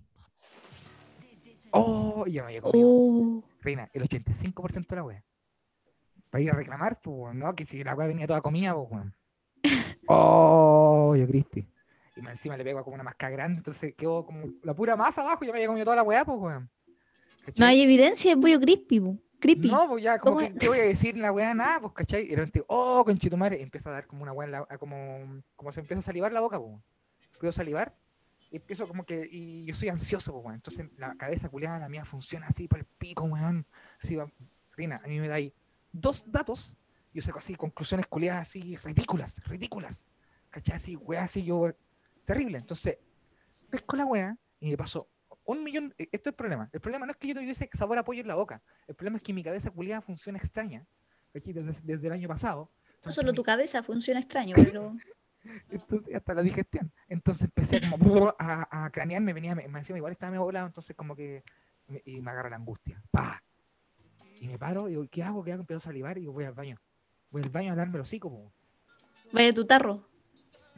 Oh, 1.73 2.25
y 2.27 2.33
ya 2.33 2.43
me 2.43 2.49
había 2.49 2.63
comido. 2.63 2.89
Oh, 2.89 3.45
Reina, 3.61 3.91
el 3.93 4.03
85% 4.03 4.87
de 4.89 4.97
la 4.97 5.03
weá. 5.03 5.25
Para 6.31 6.43
ir 6.43 6.51
a 6.51 6.55
reclamar, 6.55 7.01
pues, 7.01 7.35
no, 7.35 7.55
que 7.55 7.67
si 7.67 7.83
la 7.85 7.95
weá 7.95 8.07
venía 8.07 8.27
toda 8.27 8.41
comida, 8.41 8.75
pues, 8.75 8.91
weón. 8.91 9.15
Oh, 10.11 11.15
yo 11.15 11.27
crispy. 11.27 11.69
Y 12.19 12.23
más 12.23 12.33
encima 12.33 12.57
le 12.57 12.65
pego 12.65 12.83
como 12.83 12.95
una 12.95 13.05
mascada 13.05 13.31
grande, 13.33 13.59
entonces 13.59 13.95
quedó 13.95 14.27
como 14.27 14.47
la 14.63 14.75
pura 14.75 14.97
masa 14.97 15.23
abajo 15.23 15.45
y 15.45 15.47
ya 15.47 15.53
me 15.53 15.59
había 15.59 15.69
comido 15.69 15.85
toda 15.85 15.97
la 15.97 16.03
weá, 16.03 16.25
pues, 16.25 16.39
weón. 16.39 16.71
no 17.57 17.67
hay 17.67 17.83
evidencia 17.83 18.35
de 18.35 18.41
pollo 18.41 18.61
crispy, 18.61 19.01
po. 19.01 19.19
Creepy. 19.41 19.71
No, 19.71 19.89
pues 19.89 20.03
ya, 20.03 20.19
como 20.19 20.37
¿Cómo 20.37 20.47
que, 20.47 20.53
es? 20.53 20.59
¿qué 20.59 20.69
voy 20.69 20.79
a 20.79 20.83
decir 20.83 21.15
en 21.15 21.23
la 21.23 21.31
weá? 21.31 21.55
Nada, 21.55 21.81
pues, 21.81 21.93
¿cachai? 21.93 22.25
Y 22.25 22.35
repente, 22.35 22.65
oh, 22.67 23.05
conchetumare, 23.05 23.63
empieza 23.63 23.91
a 23.91 23.93
dar 23.93 24.07
como 24.07 24.23
una 24.23 24.33
weá, 24.33 24.47
en 24.47 24.53
la, 24.53 24.67
como, 24.79 25.43
como 25.55 25.71
se 25.71 25.81
empieza 25.81 26.01
a 26.01 26.03
salivar 26.03 26.33
la 26.33 26.41
boca, 26.41 26.59
pues. 26.59 26.75
Puedo 27.39 27.53
salivar 27.53 27.97
y 28.51 28.57
empiezo 28.57 28.89
como 28.89 29.05
que, 29.05 29.29
y 29.31 29.65
yo 29.65 29.75
soy 29.75 29.91
ansioso, 29.91 30.33
pues, 30.33 30.45
weón. 30.45 30.55
Entonces 30.57 30.87
la 30.97 31.15
cabeza 31.15 31.49
culiada, 31.49 31.79
la 31.79 31.89
mía 31.89 32.05
funciona 32.05 32.49
así 32.49 32.67
para 32.67 32.81
el 32.81 32.87
pico, 32.99 33.25
weón. 33.25 33.65
Así 34.03 34.17
va, 34.17 34.31
Rina, 34.77 35.01
a 35.05 35.07
mí 35.07 35.21
me 35.21 35.29
da 35.29 35.37
ahí 35.37 35.55
dos 35.93 36.25
datos, 36.27 36.77
yo 37.15 37.23
saco 37.23 37.39
así 37.39 37.55
conclusiones 37.55 38.07
culiadas 38.07 38.43
así 38.43 38.77
ridículas, 38.77 39.41
ridículas. 39.45 40.09
¿Cachai? 40.51 40.77
Así, 40.77 40.97
weá, 40.97 41.25
así 41.25 41.45
yo, 41.45 41.71
terrible. 42.29 42.59
Entonces, 42.59 42.99
pesco 43.71 43.97
la 43.97 44.05
weá 44.05 44.37
y 44.61 44.71
me 44.71 44.77
paso 44.77 45.09
un 45.45 45.65
millón. 45.65 45.95
e- 45.99 46.09
Esto 46.13 46.29
es 46.29 46.33
el 46.33 46.35
problema. 46.35 46.69
El 46.73 46.81
problema 46.81 47.07
no 47.07 47.13
es 47.13 47.19
que 47.19 47.29
yo 47.29 47.35
tuviese 47.35 47.69
sabor 47.73 47.97
a 47.99 48.05
pollo 48.05 48.21
en 48.21 48.29
la 48.29 48.35
boca. 48.35 48.63
El 48.87 48.95
problema 48.95 49.17
es 49.17 49.23
que 49.23 49.33
mi 49.33 49.43
cabeza 49.43 49.71
culiada 49.71 50.01
funciona 50.03 50.39
extraña. 50.39 50.87
¿cachai? 51.33 51.53
Desde, 51.55 51.81
desde 51.85 52.07
el 52.07 52.13
año 52.13 52.29
pasado. 52.29 52.71
No 53.05 53.11
solo 53.13 53.33
mi- 53.33 53.37
tu 53.37 53.43
cabeza 53.43 53.83
funciona 53.83 54.21
extraño, 54.21 54.55
pero. 54.75 54.95
entonces, 55.71 56.15
hasta 56.15 56.35
la 56.35 56.43
digestión. 56.43 56.93
Entonces 57.09 57.45
empecé 57.45 57.81
como 57.89 58.35
a, 58.39 58.85
a 58.85 58.91
cranearme, 58.91 59.33
venía, 59.33 59.55
me, 59.55 59.67
me 59.69 59.79
encima 59.79 59.97
igual 59.99 60.13
estaba 60.13 60.31
medio 60.31 60.45
volado, 60.45 60.67
entonces 60.67 60.95
como 60.95 61.17
que 61.17 61.43
me, 61.87 62.03
y 62.05 62.21
me 62.21 62.31
agarra 62.31 62.51
la 62.51 62.57
angustia. 62.57 63.03
¡Pa! 63.11 63.43
Y 64.41 64.49
me 64.49 64.59
paro 64.59 64.87
y 64.89 64.91
digo, 64.93 65.07
¿qué 65.11 65.23
hago? 65.23 65.43
¿Qué 65.43 65.53
hago? 65.53 65.63
Empiezo 65.63 65.79
a 65.79 65.89
salivar 65.89 66.19
y 66.19 66.21
digo, 66.21 66.33
voy 66.35 66.45
al 66.45 66.53
baño. 66.55 66.77
Voy 67.31 67.43
al 67.43 67.49
baño 67.51 67.69
a 67.71 67.73
hablarme 67.73 67.99
los 67.99 68.07
hocico. 68.09 68.53
Vaya 69.33 69.53
tu 69.53 69.67
tarro. 69.67 70.07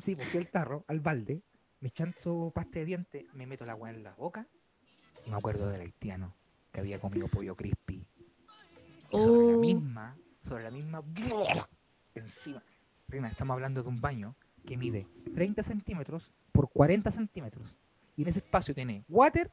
Sí, 0.01 0.15
pues 0.17 0.29
fui 0.29 0.39
al 0.41 0.49
tarro, 0.49 0.85
al 0.89 1.01
balde, 1.01 1.43
me 1.81 1.91
chanto 1.91 2.51
pasta 2.55 2.79
de 2.79 2.85
diente, 2.85 3.27
me 3.35 3.47
meto 3.47 3.65
la 3.67 3.75
weá 3.75 3.93
en 3.93 4.03
la 4.03 4.15
boca 4.15 4.47
y 5.27 5.31
me 5.31 5.37
acuerdo 5.37 5.69
del 5.69 5.81
haitiano 5.83 6.35
que 6.73 6.81
había 6.81 6.99
comido 7.01 7.29
pollo 7.29 7.57
crispy. 7.57 8.07
Y 9.11 9.19
sobre 9.19 9.47
la 9.47 9.55
Oh. 9.55 9.59
misma, 9.61 10.19
sobre 10.41 10.65
la 10.65 10.71
misma, 10.71 11.03
encima. 12.15 12.63
Reina, 13.09 13.29
estamos 13.29 13.55
hablando 13.55 13.83
de 13.83 13.89
un 13.89 14.01
baño 14.01 14.37
que 14.65 14.77
mide 14.77 15.07
30 15.35 15.63
centímetros 15.63 16.33
por 16.53 16.71
40 16.71 17.11
centímetros. 17.11 17.77
Y 18.17 18.23
en 18.23 18.29
ese 18.29 18.39
espacio 18.39 18.75
tiene 18.75 19.05
water, 19.09 19.51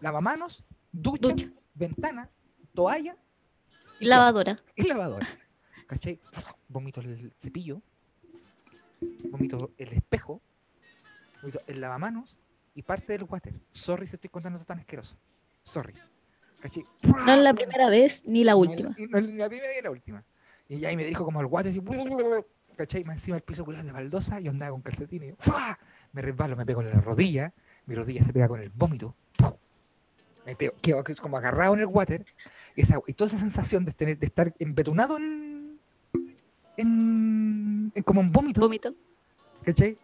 lavamanos, 0.00 0.64
ducha, 0.92 1.28
Ducha. 1.28 1.50
ventana, 1.74 2.30
toalla 2.74 3.16
Y 4.00 4.06
lavadora. 4.06 4.62
y 4.76 4.84
lavadora. 4.84 5.26
¿Cachai? 5.86 6.20
Vomito 6.68 7.00
el 7.00 7.32
cepillo, 7.36 7.82
vomito 9.30 9.70
el 9.78 9.92
espejo, 9.92 10.40
vomito 11.42 11.60
el 11.66 11.80
lavamanos 11.80 12.38
y 12.74 12.82
parte 12.82 13.12
del 13.14 13.24
water. 13.24 13.54
Sorry 13.72 14.06
si 14.06 14.16
estoy 14.16 14.30
contando 14.30 14.58
esto 14.58 14.66
tan 14.66 14.78
asqueroso. 14.80 15.16
Sorry. 15.62 15.94
No 17.26 17.32
es 17.34 17.42
la 17.42 17.54
primera 17.54 17.88
vez 17.88 18.22
ni 18.26 18.42
la 18.44 18.52
No 18.52 18.58
última. 18.58 18.94
No 19.10 19.18
es 19.18 19.24
ni 19.26 19.32
la 19.34 19.48
primera 19.48 19.72
ni 19.76 19.82
la 19.82 19.90
última. 19.90 20.24
Y 20.68 20.84
ahí 20.84 20.96
me 20.96 21.04
dijo 21.04 21.24
como 21.24 21.40
al 21.40 21.46
water, 21.46 21.70
así, 21.70 21.80
¿cachai? 22.76 23.04
Más 23.04 23.16
encima 23.16 23.36
el 23.36 23.42
piso 23.42 23.64
culiado 23.64 23.86
de 23.86 23.92
baldosa, 23.92 24.40
yo 24.40 24.50
andaba 24.50 24.72
con 24.72 24.82
calcetines. 24.82 25.34
Me 26.12 26.22
resbalo, 26.22 26.56
me 26.56 26.66
pego 26.66 26.82
en 26.82 26.90
la 26.90 27.00
rodilla, 27.00 27.52
mi 27.86 27.94
rodilla 27.94 28.22
se 28.24 28.32
pega 28.32 28.48
con 28.48 28.60
el 28.60 28.70
vómito. 28.70 29.14
Me 30.44 30.56
pego, 30.56 30.74
quedo 30.82 31.04
como 31.20 31.36
agarrado 31.36 31.74
en 31.74 31.80
el 31.80 31.86
water. 31.86 32.24
Y, 32.74 32.82
esa- 32.82 33.00
y 33.06 33.12
toda 33.12 33.28
esa 33.28 33.38
sensación 33.38 33.84
de, 33.84 33.92
tener, 33.92 34.18
de 34.18 34.26
estar 34.26 34.54
embetunado 34.58 35.16
en, 35.16 35.47
en, 36.78 37.92
en 37.94 38.02
como 38.02 38.20
un 38.20 38.32
vómito. 38.32 38.60
Vómito. 38.62 38.94
¿Cachai? 39.64 39.98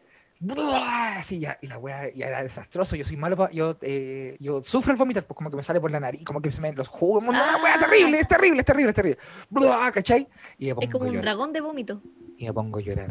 Así 1.16 1.38
ya, 1.38 1.56
y 1.62 1.68
la 1.68 1.78
weá 1.78 2.12
ya 2.12 2.26
era 2.26 2.42
desastroso. 2.42 2.96
Yo 2.96 3.04
soy 3.04 3.16
malo, 3.16 3.36
pa- 3.36 3.50
yo, 3.50 3.78
eh, 3.80 4.36
yo 4.40 4.62
sufro 4.62 4.92
el 4.92 4.98
vomitar, 4.98 5.24
pues 5.26 5.36
como 5.36 5.48
que 5.48 5.56
me 5.56 5.62
sale 5.62 5.80
por 5.80 5.90
la 5.90 6.00
nariz, 6.00 6.22
como 6.24 6.42
que 6.42 6.50
se 6.50 6.60
me 6.60 6.70
los 6.72 6.88
jugos. 6.88 7.22
No, 7.22 7.32
Ah. 7.32 7.56
terrible, 7.80 8.18
es 8.20 8.28
terrible, 8.28 8.58
es 8.60 8.66
terrible, 8.66 8.90
es 8.90 8.94
terrible. 8.94 9.18
¡Buah! 9.48 9.90
¿Cachai? 9.92 10.28
Y 10.58 10.68
Es 10.68 10.74
como 10.74 11.04
un 11.06 11.06
llorar, 11.12 11.22
dragón 11.22 11.52
de 11.52 11.60
vómito. 11.62 12.02
y 12.36 12.46
me 12.46 12.52
pongo 12.52 12.78
a 12.78 12.82
llorar. 12.82 13.10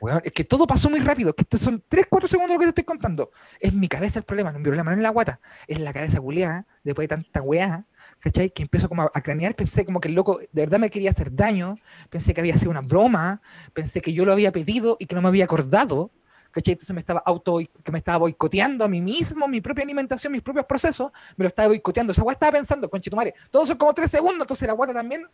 Weón, 0.00 0.20
es 0.24 0.32
que 0.32 0.44
todo 0.44 0.66
pasó 0.66 0.90
muy 0.90 1.00
rápido, 1.00 1.30
es 1.30 1.34
que 1.34 1.42
estos 1.42 1.60
son 1.60 1.82
3, 1.88 2.06
4 2.10 2.28
segundos 2.28 2.54
lo 2.54 2.58
que 2.58 2.66
te 2.66 2.70
estoy 2.70 2.84
contando. 2.84 3.30
Es 3.58 3.72
mi 3.72 3.88
cabeza 3.88 4.18
el 4.18 4.24
problema, 4.24 4.52
no 4.52 4.58
mi 4.58 4.64
problema, 4.64 4.90
no 4.90 4.96
es 4.96 5.02
la 5.02 5.10
guata, 5.10 5.40
es 5.66 5.78
la 5.78 5.92
cabeza 5.92 6.20
culiada, 6.20 6.66
después 6.82 7.08
de 7.08 7.16
tanta 7.16 7.40
weá, 7.42 7.86
¿cachai? 8.20 8.50
Que 8.50 8.62
empiezo 8.62 8.88
como 8.88 9.02
a, 9.02 9.10
a 9.14 9.22
cranear, 9.22 9.54
pensé 9.54 9.84
como 9.84 10.00
que 10.00 10.08
el 10.08 10.14
loco 10.14 10.38
de 10.38 10.62
verdad 10.62 10.78
me 10.78 10.90
quería 10.90 11.10
hacer 11.10 11.34
daño, 11.34 11.76
pensé 12.10 12.34
que 12.34 12.40
había 12.40 12.58
sido 12.58 12.70
una 12.70 12.82
broma, 12.82 13.40
pensé 13.72 14.00
que 14.00 14.12
yo 14.12 14.24
lo 14.24 14.32
había 14.32 14.52
pedido 14.52 14.96
y 14.98 15.06
que 15.06 15.14
no 15.14 15.22
me 15.22 15.28
había 15.28 15.44
acordado, 15.44 16.10
¿cachai? 16.54 16.72
Entonces 16.72 16.94
me 16.94 17.00
estaba 17.00 17.22
auto, 17.26 17.58
que 17.82 17.92
me 17.92 17.98
estaba 17.98 18.18
boicoteando 18.18 18.84
a 18.84 18.88
mí 18.88 19.00
mismo, 19.00 19.48
mi 19.48 19.60
propia 19.60 19.84
alimentación, 19.84 20.32
mis 20.32 20.42
propios 20.42 20.66
procesos, 20.66 21.10
me 21.36 21.44
lo 21.44 21.48
estaba 21.48 21.68
boicoteando. 21.68 22.12
Esa 22.12 22.22
weá 22.22 22.34
estaba 22.34 22.52
pensando, 22.52 22.88
conchetumare, 22.88 23.34
todos 23.50 23.68
son 23.68 23.76
como 23.76 23.92
3 23.92 24.10
segundos, 24.10 24.42
entonces 24.42 24.68
la 24.68 24.74
guata 24.74 24.94
también, 24.94 25.26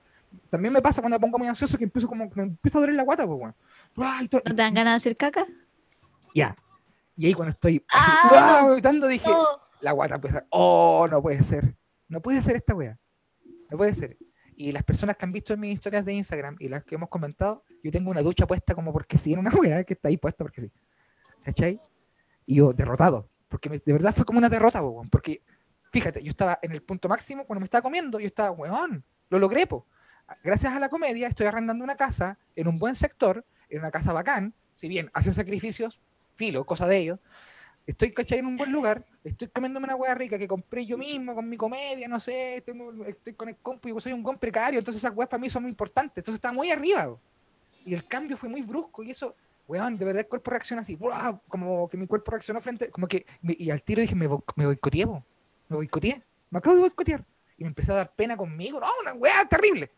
también 0.48 0.72
me 0.72 0.82
pasa 0.82 1.00
cuando 1.00 1.16
me 1.16 1.20
pongo 1.20 1.38
muy 1.38 1.48
ansioso 1.48 1.76
que 1.78 1.84
empiezo 1.84 2.08
como, 2.08 2.30
me 2.34 2.42
empieza 2.44 2.78
a 2.78 2.80
doler 2.82 2.96
la 2.96 3.02
guata, 3.04 3.26
pues, 3.26 3.38
weón. 3.40 3.54
Ay, 3.96 4.28
¿No 4.32 4.40
te 4.40 4.54
dan 4.54 4.74
ganas 4.74 4.92
de 4.92 4.96
hacer 4.96 5.16
caca? 5.16 5.46
ya. 6.34 6.56
Y 7.16 7.26
ahí 7.26 7.34
cuando 7.34 7.50
estoy 7.50 7.84
así, 7.88 8.10
Ah, 8.32 8.66
gritando, 8.72 9.06
dije, 9.06 9.28
No. 9.28 9.44
la 9.80 9.92
guata 9.92 10.14
empieza, 10.14 10.46
oh, 10.50 11.06
no 11.10 11.20
puede 11.20 11.42
ser. 11.42 11.76
No 12.08 12.20
puede 12.20 12.40
ser 12.40 12.56
esta 12.56 12.74
wea. 12.74 12.98
No 13.70 13.76
puede 13.76 13.94
ser. 13.94 14.16
Y 14.56 14.72
las 14.72 14.82
personas 14.84 15.16
que 15.16 15.24
han 15.26 15.32
visto 15.32 15.52
en 15.52 15.60
mis 15.60 15.72
historias 15.74 16.04
de 16.04 16.12
Instagram 16.14 16.56
y 16.60 16.68
las 16.68 16.82
que 16.84 16.94
hemos 16.94 17.08
comentado, 17.10 17.62
yo 17.84 17.90
tengo 17.90 18.10
una 18.10 18.22
ducha 18.22 18.46
puesta 18.46 18.74
como 18.74 18.92
porque 18.92 19.18
sí, 19.18 19.32
en 19.34 19.40
una 19.40 19.50
weá 19.54 19.84
que 19.84 19.94
está 19.94 20.08
ahí 20.08 20.16
puesta 20.16 20.44
porque 20.44 20.62
sí. 20.62 20.72
¿Cachai? 21.42 21.80
Y 22.46 22.56
yo 22.56 22.72
derrotado. 22.72 23.28
Porque 23.48 23.68
me- 23.68 23.78
de 23.78 23.92
verdad 23.92 24.14
fue 24.14 24.24
como 24.24 24.38
una 24.38 24.48
derrota, 24.48 24.80
po, 24.80 24.88
weón. 24.88 25.10
Porque, 25.10 25.42
fíjate, 25.92 26.22
yo 26.22 26.30
estaba 26.30 26.58
en 26.62 26.72
el 26.72 26.82
punto 26.82 27.08
máximo 27.08 27.44
cuando 27.44 27.60
me 27.60 27.64
estaba 27.64 27.82
comiendo, 27.82 28.18
yo 28.18 28.26
estaba, 28.26 28.50
weón, 28.52 29.04
lo 29.28 29.38
logré, 29.38 29.66
po. 29.66 29.86
Gracias 30.42 30.72
a 30.72 30.80
la 30.80 30.88
comedia 30.88 31.28
estoy 31.28 31.46
arrendando 31.46 31.84
una 31.84 31.96
casa 31.96 32.38
en 32.54 32.68
un 32.68 32.78
buen 32.78 32.94
sector, 32.94 33.44
en 33.68 33.80
una 33.80 33.90
casa 33.90 34.12
bacán, 34.12 34.54
si 34.74 34.88
bien 34.88 35.10
hacen 35.12 35.34
sacrificios, 35.34 36.00
filo, 36.34 36.64
cosa 36.64 36.86
de 36.86 36.98
ellos. 36.98 37.18
Estoy, 37.86 38.12
¿cachai? 38.12 38.38
En 38.38 38.46
un 38.46 38.56
buen 38.56 38.70
lugar, 38.70 39.04
estoy 39.24 39.48
comiéndome 39.48 39.86
una 39.86 39.96
hueá 39.96 40.14
rica 40.14 40.38
que 40.38 40.46
compré 40.46 40.86
yo 40.86 40.96
mismo 40.96 41.34
con 41.34 41.48
mi 41.48 41.56
comedia, 41.56 42.06
no 42.06 42.20
sé, 42.20 42.62
tengo, 42.64 43.04
estoy 43.04 43.34
con 43.34 43.48
el 43.48 43.56
compu 43.56 43.88
y 43.88 44.00
soy 44.00 44.12
un 44.12 44.22
buen 44.22 44.38
precario, 44.38 44.78
entonces 44.78 45.02
esas 45.02 45.16
weas 45.16 45.28
para 45.28 45.40
mí 45.40 45.50
son 45.50 45.62
muy 45.62 45.70
importantes, 45.70 46.18
entonces 46.18 46.36
estaba 46.36 46.54
muy 46.54 46.70
arriba. 46.70 47.16
Y 47.84 47.94
el 47.94 48.06
cambio 48.06 48.36
fue 48.36 48.48
muy 48.48 48.62
brusco 48.62 49.02
y 49.02 49.10
eso, 49.10 49.34
weón, 49.66 49.98
de 49.98 50.04
verdad 50.04 50.20
el 50.20 50.28
cuerpo 50.28 50.50
reacciona 50.52 50.82
así, 50.82 50.94
¡buah! 50.94 51.40
como 51.48 51.88
que 51.88 51.96
mi 51.96 52.06
cuerpo 52.06 52.30
reaccionó 52.30 52.60
frente, 52.60 52.90
como 52.90 53.08
que, 53.08 53.26
y 53.42 53.70
al 53.70 53.82
tiro 53.82 54.00
dije, 54.00 54.14
me, 54.14 54.28
me 54.56 54.66
boicoteé, 54.66 55.06
me 55.06 55.76
boicoteé, 55.76 56.22
me 56.50 56.58
acabo 56.58 56.76
de 56.76 56.82
boicotear. 56.82 57.24
Y 57.56 57.64
me 57.64 57.68
empezó 57.68 57.92
a 57.92 57.96
dar 57.96 58.14
pena 58.14 58.38
conmigo, 58.38 58.80
no, 58.80 58.86
una 59.02 59.12
weá 59.12 59.44
terrible. 59.44 59.90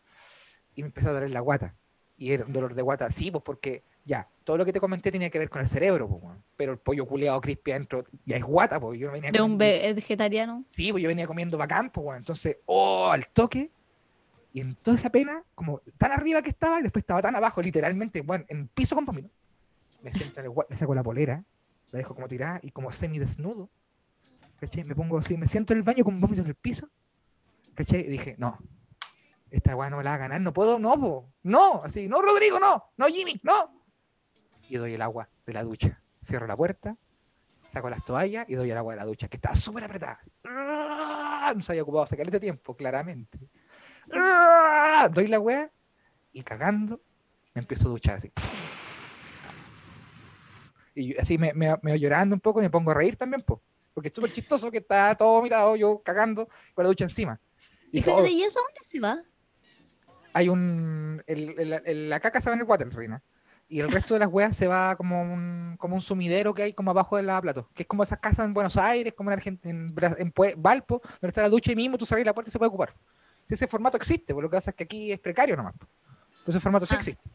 Y 0.75 0.81
me 0.83 0.87
empezó 0.87 1.09
a 1.09 1.13
doler 1.13 1.29
la 1.31 1.39
guata. 1.39 1.75
Y 2.17 2.31
era 2.31 2.45
un 2.45 2.53
dolor 2.53 2.73
de 2.75 2.81
guata, 2.81 3.09
sí, 3.11 3.31
pues 3.31 3.43
porque 3.43 3.83
ya, 4.05 4.27
todo 4.43 4.57
lo 4.57 4.65
que 4.65 4.73
te 4.73 4.79
comenté 4.79 5.11
tenía 5.11 5.29
que 5.29 5.39
ver 5.39 5.49
con 5.49 5.61
el 5.61 5.67
cerebro, 5.67 6.07
pues, 6.07 6.35
pero 6.55 6.71
el 6.73 6.77
pollo 6.77 7.05
culeado 7.05 7.41
crispy 7.41 7.71
adentro 7.71 8.03
ya 8.25 8.37
es 8.37 8.43
guata, 8.43 8.79
pues 8.79 8.99
yo 8.99 9.11
venía 9.11 9.31
De 9.31 9.41
un 9.41 9.51
comiendo- 9.57 9.57
ve- 9.59 9.93
vegetariano. 9.93 10.63
Sí, 10.69 10.91
pues 10.91 11.01
yo 11.01 11.09
venía 11.09 11.25
comiendo 11.27 11.57
bacán, 11.57 11.89
pues. 11.89 12.17
Entonces, 12.17 12.57
oh, 12.65 13.09
al 13.11 13.27
toque. 13.29 13.71
Y 14.53 14.61
en 14.61 14.75
toda 14.75 14.95
esa 14.97 15.09
pena, 15.09 15.43
como 15.55 15.81
tan 15.97 16.11
arriba 16.11 16.41
que 16.43 16.51
estaba, 16.51 16.79
y 16.79 16.83
después 16.83 17.01
estaba 17.01 17.21
tan 17.23 17.35
abajo, 17.35 17.61
literalmente, 17.61 18.21
bueno, 18.21 18.45
en 18.47 18.59
el 18.61 18.67
piso 18.67 18.93
con 18.95 19.05
vómito. 19.05 19.29
Me 20.03 20.11
siento 20.11 20.39
en 20.41 20.45
el 20.45 20.51
me 20.69 20.77
saco 20.77 20.93
la 20.93 21.01
polera, 21.01 21.43
la 21.91 21.97
dejo 21.97 22.13
como 22.13 22.27
tirada 22.27 22.59
y 22.61 22.69
como 22.71 22.91
semi 22.91 23.17
desnudo. 23.17 23.69
¿Cachai? 24.59 24.83
Me 24.83 24.93
pongo 24.95 25.17
así, 25.17 25.35
me 25.37 25.47
siento 25.47 25.73
en 25.73 25.79
el 25.79 25.83
baño 25.83 26.03
con 26.03 26.21
vómito 26.21 26.41
en 26.43 26.47
el 26.49 26.55
piso. 26.55 26.87
¿Cachai? 27.73 28.01
Y 28.01 28.09
dije, 28.09 28.35
no, 28.37 28.59
esta 29.53 29.75
weá 29.75 29.89
no 29.89 29.97
me 29.97 30.03
la 30.03 30.09
va 30.11 30.15
a 30.15 30.19
ganar, 30.19 30.41
no 30.41 30.51
puedo, 30.51 30.79
no, 30.79 30.99
po, 30.99 31.31
no, 31.43 31.83
así, 31.83 32.07
no, 32.07 32.21
Rodrigo, 32.23 32.59
no, 32.59 32.85
no, 32.97 33.05
Jimmy, 33.07 33.39
no. 33.43 33.83
Y 34.67 34.77
doy 34.77 34.95
el 34.95 35.01
agua 35.01 35.29
de 35.45 35.53
la 35.53 35.63
ducha. 35.63 36.01
Cierro 36.23 36.47
la 36.47 36.57
puerta, 36.57 36.97
saco 37.67 37.87
las 37.89 38.03
toallas 38.03 38.45
y 38.49 38.55
doy 38.55 38.71
el 38.71 38.77
agua 38.77 38.93
de 38.93 38.97
la 39.01 39.05
ducha, 39.05 39.27
que 39.27 39.37
estaba 39.37 39.55
súper 39.55 39.83
apretada. 39.83 40.19
No 41.55 41.61
se 41.61 41.71
había 41.71 41.83
ocupado 41.83 42.07
sacarle 42.07 42.31
de 42.31 42.39
tiempo, 42.39 42.75
claramente. 42.75 43.37
Doy 45.11 45.27
la 45.27 45.39
weá 45.39 45.71
y 46.31 46.41
cagando 46.41 46.99
me 47.53 47.61
empiezo 47.61 47.87
a 47.87 47.91
duchar 47.91 48.15
así. 48.17 48.31
Y 50.95 51.15
así 51.17 51.37
me, 51.37 51.53
me, 51.53 51.69
me 51.81 51.91
voy 51.91 51.99
llorando 51.99 52.35
un 52.35 52.39
poco 52.39 52.59
y 52.59 52.63
me 52.63 52.69
pongo 52.71 52.89
a 52.91 52.95
reír 52.95 53.15
también, 53.17 53.43
po, 53.43 53.61
porque 53.93 54.07
es 54.07 54.13
súper 54.15 54.31
chistoso 54.33 54.71
que 54.71 54.79
está 54.79 55.13
todo 55.15 55.37
vomitado, 55.37 55.75
yo 55.75 56.01
cagando 56.03 56.47
con 56.73 56.83
la 56.83 56.87
ducha 56.87 57.03
encima. 57.03 57.39
Y 57.91 57.97
dije, 57.97 58.09
espérate, 58.09 58.33
"Oh, 58.33 58.37
¿y 58.37 58.43
eso 58.43 58.59
dónde 58.59 58.79
se 58.83 58.99
va? 58.99 59.19
Hay 60.33 60.49
un. 60.49 61.23
el- 61.27 61.55
el- 61.59 61.81
el- 61.85 62.09
la 62.09 62.19
caca 62.19 62.41
se 62.41 62.49
va 62.49 62.55
en 62.55 62.61
el 62.61 62.67
water, 62.67 62.89
Reina. 62.93 63.21
Y 63.69 63.79
el 63.79 63.91
resto 63.91 64.13
de 64.13 64.19
las 64.19 64.29
weas 64.29 64.55
se 64.55 64.67
va 64.67 64.95
como 64.95 65.21
un, 65.21 65.77
como 65.79 65.95
un 65.95 66.01
sumidero 66.01 66.53
que 66.53 66.63
hay 66.63 66.73
como 66.73 66.91
abajo 66.91 67.15
de 67.17 67.23
la 67.23 67.41
plato. 67.41 67.69
Que 67.73 67.83
es 67.83 67.87
como 67.87 68.03
esas 68.03 68.19
casas 68.19 68.45
en 68.45 68.53
Buenos 68.53 68.77
Aires, 68.77 69.13
como 69.13 69.31
en, 69.31 69.39
Argent- 69.39 69.65
en, 69.65 69.95
en 70.19 70.33
Pue- 70.33 70.53
Valpo, 70.57 71.01
donde 71.03 71.27
está 71.29 71.41
la 71.41 71.49
ducha 71.49 71.71
y 71.71 71.75
mismo 71.75 71.97
tú 71.97 72.05
cerrás 72.05 72.25
la 72.25 72.33
puerta 72.33 72.49
y 72.49 72.51
se 72.51 72.59
puede 72.59 72.67
ocupar. 72.69 72.93
Ese 73.49 73.67
formato 73.67 73.97
existe, 73.97 74.33
pues 74.33 74.43
lo 74.43 74.49
que 74.49 74.57
pasa 74.57 74.71
es 74.71 74.75
que 74.75 74.83
aquí 74.83 75.11
es 75.11 75.19
precario 75.19 75.55
nomás. 75.55 75.73
pues. 75.77 75.89
Ese 76.47 76.59
formato 76.59 76.85
sí 76.85 76.93
Ah. 76.93 76.97
existe. 76.97 77.29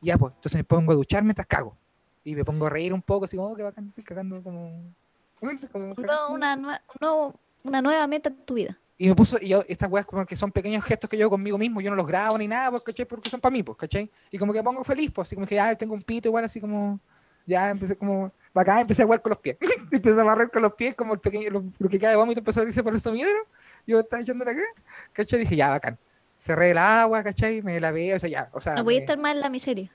Ya, 0.00 0.16
pues, 0.18 0.32
entonces 0.34 0.58
me 0.58 0.64
pongo 0.64 0.92
a 0.92 0.94
duchar 0.94 1.22
mientras 1.22 1.46
cago. 1.46 1.76
Y 2.24 2.34
me 2.34 2.44
pongo 2.44 2.66
a 2.66 2.70
reír 2.70 2.92
un 2.92 3.02
poco, 3.02 3.26
así 3.26 3.36
como, 3.36 3.50
oh, 3.50 3.56
qué 3.56 3.62
bacán, 3.62 3.88
estoy 3.88 4.02
cagando 4.04 4.42
como. 4.42 4.92
como 5.72 5.88
No, 5.88 5.94
cagando". 5.94 6.28
una, 6.30 6.56
no, 7.00 7.34
una 7.64 7.82
nueva 7.82 8.06
meta 8.06 8.30
en 8.30 8.36
tu 8.44 8.54
vida. 8.54 8.78
Y 8.98 9.08
me 9.08 9.14
puso, 9.14 9.36
y 9.40 9.48
yo, 9.48 9.62
estas 9.68 9.90
weas 9.90 10.06
como 10.06 10.24
que 10.24 10.36
son 10.36 10.50
pequeños 10.50 10.82
gestos 10.84 11.10
que 11.10 11.18
yo 11.18 11.28
conmigo 11.28 11.58
mismo, 11.58 11.80
yo 11.82 11.90
no 11.90 11.96
los 11.96 12.06
grabo 12.06 12.38
ni 12.38 12.48
nada, 12.48 12.70
pues, 12.70 12.82
¿cachai? 12.82 13.04
Porque 13.06 13.28
son 13.28 13.40
para 13.40 13.52
mí, 13.52 13.62
pues, 13.62 13.76
¿cachai? 13.76 14.10
Y 14.30 14.38
como 14.38 14.52
que 14.54 14.62
pongo 14.62 14.82
feliz, 14.84 15.10
pues, 15.14 15.28
así 15.28 15.34
como 15.34 15.46
que 15.46 15.54
ya 15.56 15.74
tengo 15.74 15.92
un 15.94 16.02
pito 16.02 16.28
igual, 16.28 16.44
así 16.44 16.60
como, 16.60 16.98
ya 17.44 17.68
empecé 17.70 17.94
como, 17.96 18.32
bacán, 18.54 18.78
empecé 18.80 19.02
a 19.02 19.04
jugar 19.04 19.20
con 19.20 19.30
los 19.30 19.38
pies. 19.38 19.56
empecé 19.92 20.18
a 20.18 20.24
barrer 20.24 20.50
con 20.50 20.62
los 20.62 20.72
pies, 20.74 20.94
como 20.94 21.12
el 21.12 21.20
pequeño, 21.20 21.50
lo, 21.50 21.64
lo 21.78 21.88
que 21.90 21.98
cae 21.98 22.10
de 22.10 22.16
vómito 22.16 22.40
empezó 22.40 22.62
a 22.62 22.64
irse 22.64 22.82
por 22.82 22.94
el 22.94 23.00
sumidero. 23.00 23.38
Yo 23.86 24.00
estaba 24.00 24.22
echando 24.22 24.44
acá, 24.44 24.60
¿cachai? 25.12 25.40
Dije, 25.40 25.56
ya, 25.56 25.68
bacán. 25.68 25.98
Cerré 26.38 26.70
el 26.70 26.78
agua, 26.78 27.22
¿cachai? 27.22 27.60
Me 27.62 27.78
lavé, 27.80 28.14
o 28.14 28.18
sea, 28.18 28.28
ya, 28.30 28.48
o 28.52 28.60
sea. 28.60 28.74
No 28.76 28.84
voy 28.84 28.94
a 28.96 28.98
me- 28.98 29.02
estar 29.04 29.18
más 29.18 29.34
en 29.36 29.40
la 29.42 29.48
miseria. 29.50 29.90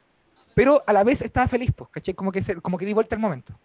Pero 0.53 0.83
a 0.85 0.93
la 0.93 1.03
vez 1.03 1.21
estaba 1.21 1.47
feliz, 1.47 1.71
pues, 1.75 1.89
¿cachai? 1.89 2.13
Como 2.13 2.31
que, 2.31 2.43
se- 2.43 2.55
como 2.61 2.77
que 2.77 2.85
di 2.85 2.93
vuelta 2.93 3.15
al 3.15 3.21
momento, 3.21 3.57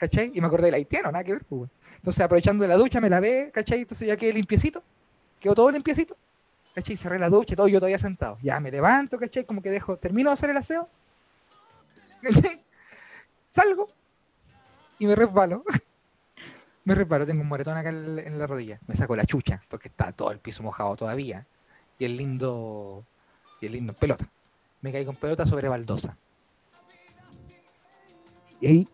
¿cachai? 0.00 0.32
Y 0.34 0.40
me 0.40 0.46
acordé 0.46 0.66
del 0.66 0.74
haitiano, 0.74 1.12
nada 1.12 1.22
que 1.22 1.34
ver, 1.34 1.44
pues. 1.44 1.70
Entonces, 1.96 2.24
aprovechando 2.24 2.62
de 2.62 2.68
la 2.68 2.76
ducha, 2.76 3.00
me 3.00 3.10
lavé, 3.10 3.50
¿cachai? 3.52 3.80
Entonces 3.82 4.08
ya 4.08 4.16
quedé 4.16 4.32
limpiecito, 4.32 4.82
quedó 5.38 5.54
todo 5.54 5.70
limpiecito, 5.70 6.16
¿cachai? 6.74 6.96
Cerré 6.96 7.18
la 7.18 7.28
ducha, 7.28 7.54
todo, 7.54 7.68
yo 7.68 7.78
todavía 7.78 7.98
sentado. 7.98 8.38
Ya 8.42 8.58
me 8.58 8.70
levanto, 8.70 9.18
¿cachai? 9.18 9.44
Como 9.44 9.60
que 9.60 9.70
dejo, 9.70 9.98
termino 9.98 10.30
de 10.30 10.34
hacer 10.34 10.48
el 10.48 10.56
aseo, 10.56 10.88
¿cachai? 12.22 12.64
Salgo 13.46 13.90
y 14.98 15.06
me 15.06 15.14
resbalo. 15.14 15.62
me 16.84 16.94
resbalo, 16.94 17.26
tengo 17.26 17.42
un 17.42 17.48
moretón 17.48 17.76
acá 17.76 17.90
en 17.90 18.38
la 18.38 18.46
rodilla. 18.46 18.80
Me 18.86 18.96
saco 18.96 19.14
la 19.14 19.26
chucha, 19.26 19.62
porque 19.68 19.88
está 19.88 20.12
todo 20.12 20.32
el 20.32 20.38
piso 20.38 20.62
mojado 20.62 20.96
todavía. 20.96 21.46
Y 21.98 22.06
el 22.06 22.16
lindo, 22.16 23.04
y 23.60 23.66
el 23.66 23.72
lindo 23.72 23.92
pelota. 23.92 24.26
Me 24.80 24.90
caí 24.92 25.04
con 25.04 25.16
pelota 25.16 25.44
sobre 25.44 25.68
baldosa. 25.68 26.16
Y 28.62 28.66
ahí 28.66 28.88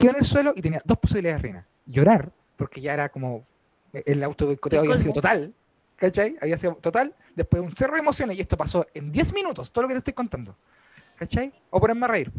quedé 0.00 0.10
en 0.10 0.16
el 0.16 0.24
suelo 0.24 0.52
y 0.56 0.62
tenía 0.62 0.80
dos 0.84 0.98
posibilidades, 0.98 1.42
Reina. 1.42 1.66
Llorar, 1.86 2.32
porque 2.56 2.80
ya 2.80 2.94
era 2.94 3.08
como 3.08 3.44
el 3.92 4.22
auto 4.22 4.46
boicoteo 4.46 4.80
había 4.80 4.96
sido 4.96 5.12
total. 5.12 5.54
¿Cachai? 5.96 6.36
Había 6.40 6.56
sido 6.56 6.74
total. 6.76 7.14
Después 7.36 7.62
un 7.62 7.76
cerro 7.76 7.92
de 7.92 8.00
emociones 8.00 8.36
y 8.38 8.40
esto 8.40 8.56
pasó 8.56 8.86
en 8.94 9.12
10 9.12 9.34
minutos, 9.34 9.70
todo 9.70 9.82
lo 9.82 9.88
que 9.88 9.94
te 9.94 9.98
estoy 9.98 10.14
contando. 10.14 10.56
¿Cachai? 11.16 11.52
O 11.68 11.78
ponerme 11.78 12.06
a 12.06 12.08
reír. 12.08 12.32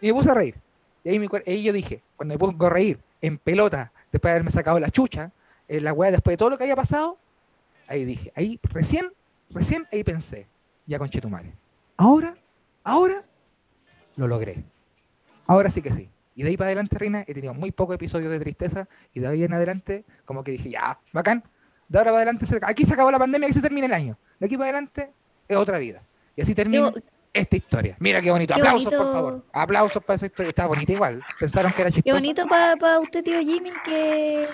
Y 0.00 0.08
me 0.08 0.12
puse 0.12 0.30
a 0.30 0.34
reír. 0.34 0.56
Y 1.02 1.08
ahí, 1.08 1.18
mi 1.18 1.28
ahí 1.46 1.62
yo 1.62 1.72
dije, 1.72 2.02
cuando 2.16 2.34
me 2.34 2.38
pongo 2.38 2.66
a 2.66 2.70
reír 2.70 3.00
en 3.22 3.38
pelota, 3.38 3.90
después 4.12 4.30
de 4.30 4.32
haberme 4.32 4.50
sacado 4.50 4.78
la 4.78 4.90
chucha, 4.90 5.32
en 5.66 5.84
la 5.84 5.92
weá, 5.92 6.10
después 6.10 6.34
de 6.34 6.36
todo 6.36 6.50
lo 6.50 6.58
que 6.58 6.64
había 6.64 6.76
pasado, 6.76 7.18
ahí 7.88 8.04
dije, 8.04 8.32
ahí 8.36 8.60
recién, 8.64 9.12
recién 9.50 9.86
ahí 9.92 10.04
pensé, 10.04 10.46
ya 10.86 10.98
conché 10.98 11.20
tu 11.20 11.30
madre. 11.30 11.54
Ahora, 11.96 12.36
ahora 12.82 13.24
lo 14.16 14.28
logré. 14.28 14.62
Ahora 15.46 15.70
sí 15.70 15.80
que 15.80 15.92
sí. 15.92 16.10
Y 16.34 16.42
de 16.42 16.48
ahí 16.50 16.56
para 16.56 16.68
adelante, 16.68 16.98
Reina, 16.98 17.24
he 17.26 17.34
tenido 17.34 17.54
muy 17.54 17.70
pocos 17.70 17.94
episodios 17.94 18.30
de 18.30 18.40
tristeza 18.40 18.88
y 19.12 19.20
de 19.20 19.28
ahí 19.28 19.44
en 19.44 19.52
adelante, 19.54 20.04
como 20.24 20.42
que 20.42 20.50
dije, 20.52 20.70
ya, 20.70 20.98
bacán. 21.12 21.44
De 21.88 21.98
ahora 21.98 22.10
para 22.10 22.16
adelante, 22.22 22.46
se- 22.46 22.58
aquí 22.62 22.84
se 22.84 22.94
acabó 22.94 23.10
la 23.10 23.18
pandemia, 23.18 23.46
aquí 23.46 23.54
se 23.54 23.60
termina 23.62 23.86
el 23.86 23.92
año. 23.92 24.18
De 24.40 24.46
aquí 24.46 24.56
para 24.56 24.70
adelante 24.70 25.12
es 25.46 25.56
otra 25.56 25.78
vida. 25.78 26.02
Y 26.34 26.42
así 26.42 26.54
termina 26.54 26.90
Qué, 26.92 27.02
esta 27.32 27.56
historia. 27.56 27.96
Mira 28.00 28.20
qué 28.20 28.30
bonito. 28.32 28.54
Qué 28.54 28.60
Aplausos, 28.60 28.92
por 28.92 29.12
favor. 29.12 29.44
Aplausos 29.52 30.02
para 30.02 30.16
esa 30.16 30.26
historia. 30.26 30.48
Está 30.50 30.66
bonita 30.66 30.92
igual. 30.92 31.22
Pensaron 31.38 31.70
que 31.72 31.82
era 31.82 31.90
qué 31.90 31.96
chistosa. 31.96 32.16
bonito 32.16 32.46
para 32.48 32.98
usted, 32.98 33.22
tío 33.22 33.38
Jimmy, 33.40 33.70
que, 33.84 34.48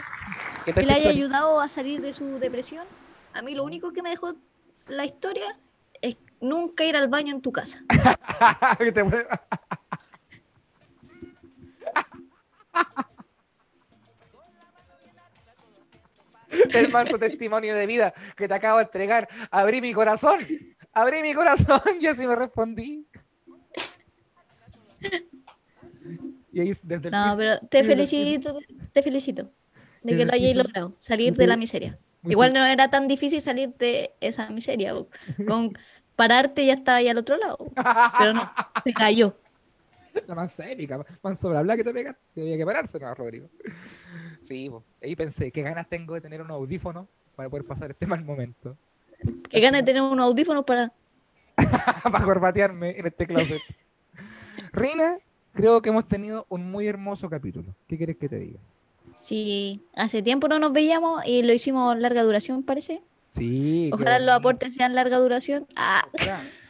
¿Qué 0.67 0.73
que 0.75 0.81
le 0.83 0.87
haya 0.93 0.99
historia? 0.99 1.11
ayudado 1.11 1.61
a 1.61 1.69
salir 1.71 2.01
de 2.03 2.13
su 2.13 2.39
depresión. 2.39 2.87
A 3.33 3.41
mí 3.43 3.55
lo 3.55 3.65
único 3.65 3.93
que 3.93 4.03
me 4.03 4.11
dejó 4.11 4.35
la 4.89 5.05
historia 5.07 5.57
es 6.03 6.17
nunca 6.41 6.85
ir 6.85 6.97
al 6.97 7.09
baño 7.09 7.35
en 7.35 7.41
tu 7.41 7.53
casa. 7.53 7.83
Que 8.79 8.93
te 8.93 9.03
mueva. 9.05 9.41
El 16.73 16.91
manso 16.91 17.19
testimonio 17.19 17.75
de 17.75 17.87
vida 17.87 18.13
que 18.37 18.49
te 18.49 18.55
acabo 18.55 18.79
de 18.79 18.85
entregar. 18.85 19.29
Abrí 19.51 19.81
mi 19.81 19.93
corazón. 19.93 20.41
Abrí 20.93 21.23
mi 21.23 21.35
corazón 21.35 21.81
y 22.01 22.07
así 22.07 22.27
me 22.27 22.37
respondí. 22.37 23.07
Y 26.53 26.61
ahí 26.61 26.73
desde 26.83 27.09
el 27.09 27.13
No, 27.13 27.37
pero 27.37 27.61
te 27.69 27.85
felicito, 27.85 28.59
te 28.93 29.03
felicito 29.03 29.53
de 30.03 30.17
que 30.17 30.25
lo 30.25 30.33
hayáis 30.33 30.57
logrado, 30.57 30.97
salir 31.01 31.37
de 31.37 31.47
la 31.47 31.57
miseria. 31.57 31.99
Muy 32.23 32.33
Igual 32.33 32.53
no 32.53 32.65
era 32.65 32.89
tan 32.89 33.09
difícil 33.09 33.41
salir 33.41 33.75
de 33.79 34.13
esa 34.21 34.51
miseria. 34.51 34.95
Con 35.47 35.73
pararte 36.17 36.67
ya 36.67 36.75
estaba 36.75 36.99
ahí 36.99 37.09
al 37.09 37.19
otro 37.19 37.37
lado. 37.37 37.59
Pero 38.19 38.35
no, 38.35 38.51
se 38.85 38.93
cayó. 38.93 39.37
La 40.27 40.35
más 40.35 40.59
épica, 40.61 41.05
más 41.23 41.39
sobre 41.39 41.59
hablar 41.59 41.77
que 41.77 41.85
te 41.85 41.93
pegas. 41.93 42.17
Si 42.35 42.41
había 42.41 42.57
que 42.57 42.67
pararse, 42.67 42.99
no, 42.99 43.15
Rodrigo. 43.15 43.49
Sí, 44.43 44.69
po. 44.69 44.83
ahí 45.01 45.15
pensé, 45.15 45.53
qué 45.53 45.63
ganas 45.63 45.89
tengo 45.89 46.15
de 46.15 46.21
tener 46.21 46.43
un 46.43 46.51
audífono 46.51 47.07
para 47.37 47.49
poder 47.49 47.65
pasar 47.65 47.93
este 47.93 48.09
mal 48.09 48.25
momento. 48.25 48.77
Que 49.49 49.61
ganas 49.61 49.83
de 49.83 49.85
tener 49.85 50.03
unos 50.03 50.25
audífonos 50.25 50.65
para. 50.65 50.93
para 52.03 52.25
corbatearme 52.25 52.99
en 52.99 53.07
este 53.07 53.29
closet. 53.29 53.61
Rina, 54.73 55.19
creo 55.53 55.81
que 55.81 55.91
hemos 55.91 56.09
tenido 56.09 56.47
un 56.49 56.69
muy 56.69 56.89
hermoso 56.89 57.31
capítulo. 57.31 57.77
¿Qué 57.87 57.97
quieres 57.97 58.17
que 58.17 58.29
te 58.29 58.41
diga? 58.41 58.59
Si 59.21 59.81
hace 59.95 60.21
tiempo 60.21 60.49
no 60.49 60.59
nos 60.59 60.73
veíamos 60.73 61.23
y 61.27 61.43
lo 61.43 61.53
hicimos 61.53 61.97
larga 61.99 62.25
duración, 62.25 62.65
parece. 62.65 63.03
Sí. 63.31 63.91
qué 63.91 63.95
Ojalá 63.95 64.19
los 64.19 64.35
aportes 64.35 64.75
sean 64.75 64.95
larga 64.95 65.19
duración. 65.19 65.67
Ah. 65.77 66.03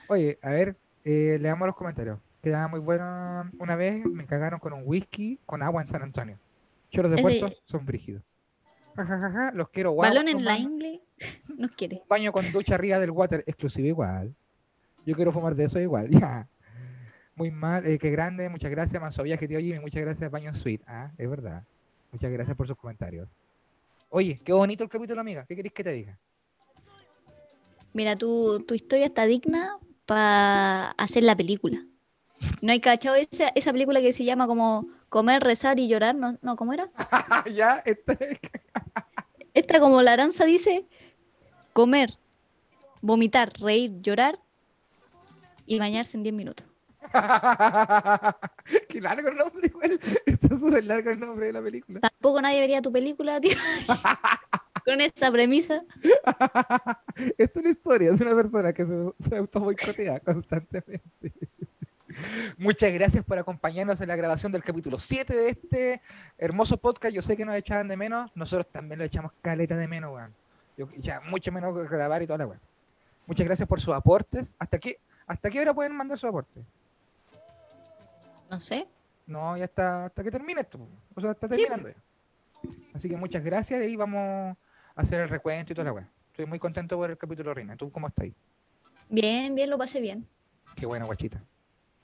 Oye, 0.08 0.38
a 0.42 0.50
ver, 0.50 0.76
eh, 1.04 1.38
leamos 1.40 1.66
los 1.66 1.76
comentarios. 1.76 2.18
Quedaba 2.42 2.68
muy 2.68 2.80
bueno. 2.80 3.50
Una 3.58 3.76
vez 3.76 4.06
me 4.06 4.26
cagaron 4.26 4.58
con 4.60 4.72
un 4.72 4.82
whisky 4.84 5.38
con 5.46 5.62
agua 5.62 5.82
en 5.82 5.88
San 5.88 6.02
Antonio. 6.02 6.38
Choros 6.90 7.10
de 7.10 7.16
Ese- 7.16 7.22
puerto 7.22 7.56
son 7.64 7.84
brígidos. 7.84 8.22
Ja, 8.96 9.04
ja, 9.04 9.18
ja, 9.18 9.30
ja, 9.30 9.52
los 9.52 9.68
quiero 9.68 9.92
guau. 9.92 10.08
balón 10.08 10.28
en 10.28 10.44
la 10.44 10.58
ingle. 10.58 11.00
Nos 11.56 11.70
quiere. 11.72 12.02
Baño 12.08 12.32
con 12.32 12.50
ducha 12.50 12.74
arriba 12.74 12.98
del 12.98 13.10
water, 13.10 13.44
exclusivo 13.46 13.86
igual. 13.86 14.34
Yo 15.06 15.14
quiero 15.14 15.32
fumar 15.32 15.54
de 15.54 15.64
eso 15.64 15.78
igual, 15.80 16.08
ya. 16.10 16.48
Muy 17.36 17.50
mal, 17.50 17.86
eh, 17.86 17.98
qué 17.98 18.10
grande, 18.10 18.48
muchas 18.48 18.70
gracias, 18.70 19.00
Manso 19.00 19.22
Viaje, 19.22 19.46
tío 19.48 19.60
Jimmy, 19.60 19.78
muchas 19.78 20.02
gracias, 20.02 20.30
Baño 20.30 20.52
Suite. 20.52 20.84
Ah, 20.86 21.10
es 21.16 21.28
verdad. 21.30 21.62
Muchas 22.10 22.30
gracias 22.32 22.56
por 22.56 22.66
sus 22.66 22.76
comentarios. 22.76 23.30
Oye, 24.08 24.40
qué 24.44 24.52
bonito 24.52 24.82
el 24.82 24.90
capítulo, 24.90 25.20
amiga. 25.20 25.44
¿Qué 25.46 25.54
queréis 25.54 25.72
que 25.72 25.84
te 25.84 25.92
diga? 25.92 26.18
Mira, 27.92 28.16
tu, 28.16 28.60
tu 28.66 28.74
historia 28.74 29.06
está 29.06 29.24
digna 29.26 29.78
para 30.06 30.90
hacer 30.92 31.22
la 31.22 31.36
película. 31.36 31.84
¿No 32.62 32.72
hay 32.72 32.80
cachado 32.80 33.16
esa, 33.16 33.48
esa 33.54 33.72
película 33.72 34.00
que 34.00 34.12
se 34.12 34.24
llama 34.24 34.46
como 34.46 34.88
Comer, 35.08 35.42
Rezar 35.42 35.78
y 35.78 35.88
Llorar? 35.88 36.14
No, 36.14 36.38
no 36.42 36.56
¿cómo 36.56 36.72
era? 36.72 36.90
ya, 37.54 37.82
este... 37.84 38.40
Esta 39.52 39.80
como 39.80 40.00
la 40.02 40.12
aranza 40.12 40.44
dice, 40.44 40.86
comer, 41.72 42.18
vomitar, 43.00 43.52
reír, 43.58 44.00
llorar 44.00 44.38
y 45.66 45.78
bañarse 45.78 46.16
en 46.16 46.22
10 46.22 46.34
minutos. 46.34 46.66
qué 48.88 49.00
largo 49.00 49.28
el 49.28 49.36
nombre, 49.36 49.66
igual. 49.66 49.98
Está 50.24 50.48
súper 50.48 50.84
largo 50.84 51.10
el 51.10 51.18
nombre 51.18 51.46
de 51.46 51.52
la 51.52 51.62
película. 51.62 52.00
Tampoco 52.00 52.40
nadie 52.40 52.60
vería 52.60 52.80
tu 52.80 52.92
película, 52.92 53.40
tío. 53.40 53.56
Con 54.84 55.00
esa 55.00 55.32
premisa. 55.32 55.82
Esta 57.36 57.44
es 57.44 57.56
una 57.56 57.70
historia 57.70 58.12
de 58.12 58.24
una 58.24 58.34
persona 58.34 58.72
que 58.72 58.84
se, 58.84 58.94
se 59.18 59.36
auto 59.36 59.60
boicotea 59.60 60.20
constantemente. 60.20 61.32
Muchas 62.58 62.92
gracias 62.92 63.24
por 63.24 63.38
acompañarnos 63.38 64.00
en 64.00 64.08
la 64.08 64.16
grabación 64.16 64.52
del 64.52 64.62
capítulo 64.62 64.98
7 64.98 65.34
de 65.34 65.48
este 65.50 66.02
hermoso 66.38 66.76
podcast. 66.76 67.14
Yo 67.14 67.22
sé 67.22 67.36
que 67.36 67.44
nos 67.44 67.54
echaban 67.54 67.88
de 67.88 67.96
menos, 67.96 68.30
nosotros 68.34 68.66
también 68.72 68.98
lo 68.98 69.04
echamos 69.04 69.32
caleta 69.42 69.76
de 69.76 69.88
menos, 69.88 70.12
weón. 70.14 70.34
Yo- 70.76 70.88
Ya 70.96 71.20
mucho 71.20 71.52
menos 71.52 71.74
que 71.76 71.88
grabar 71.94 72.22
y 72.22 72.26
toda 72.26 72.38
la 72.38 72.46
weón. 72.46 72.60
Muchas 73.26 73.46
gracias 73.46 73.68
por 73.68 73.80
sus 73.80 73.94
aportes. 73.94 74.54
¿Hasta 74.58 74.78
qué, 74.78 74.98
¿Hasta 75.26 75.50
qué 75.50 75.60
hora 75.60 75.72
pueden 75.74 75.94
mandar 75.96 76.18
su 76.18 76.26
aporte? 76.26 76.60
No 78.50 78.58
sé. 78.60 78.86
No, 79.26 79.56
ya 79.56 79.64
está, 79.64 80.06
hasta 80.06 80.24
que 80.24 80.30
termine 80.30 80.60
esto. 80.62 80.80
O 81.14 81.20
sea, 81.20 81.30
está 81.32 81.46
Sí, 81.48 81.54
terminando 81.56 81.88
ya. 81.90 82.70
Así 82.94 83.08
que 83.08 83.16
muchas 83.16 83.42
gracias 83.44 83.84
y 83.84 83.94
vamos 83.96 84.18
a 84.20 84.56
hacer 85.00 85.20
el 85.20 85.28
recuento 85.28 85.72
y 85.72 85.76
toda 85.76 85.84
la 85.86 85.92
weá. 85.92 86.08
Estoy 86.32 86.46
muy 86.46 86.58
contento 86.58 86.96
por 86.96 87.10
el 87.10 87.16
capítulo 87.16 87.54
Rina. 87.54 87.76
¿Tú 87.76 87.92
cómo 87.92 88.08
estás 88.08 88.24
ahí? 88.24 88.34
Bien, 89.08 89.54
bien, 89.54 89.70
lo 89.70 89.78
pasé 89.78 90.00
bien. 90.00 90.26
Qué 90.74 90.86
buena 90.86 91.04
guachita. 91.04 91.42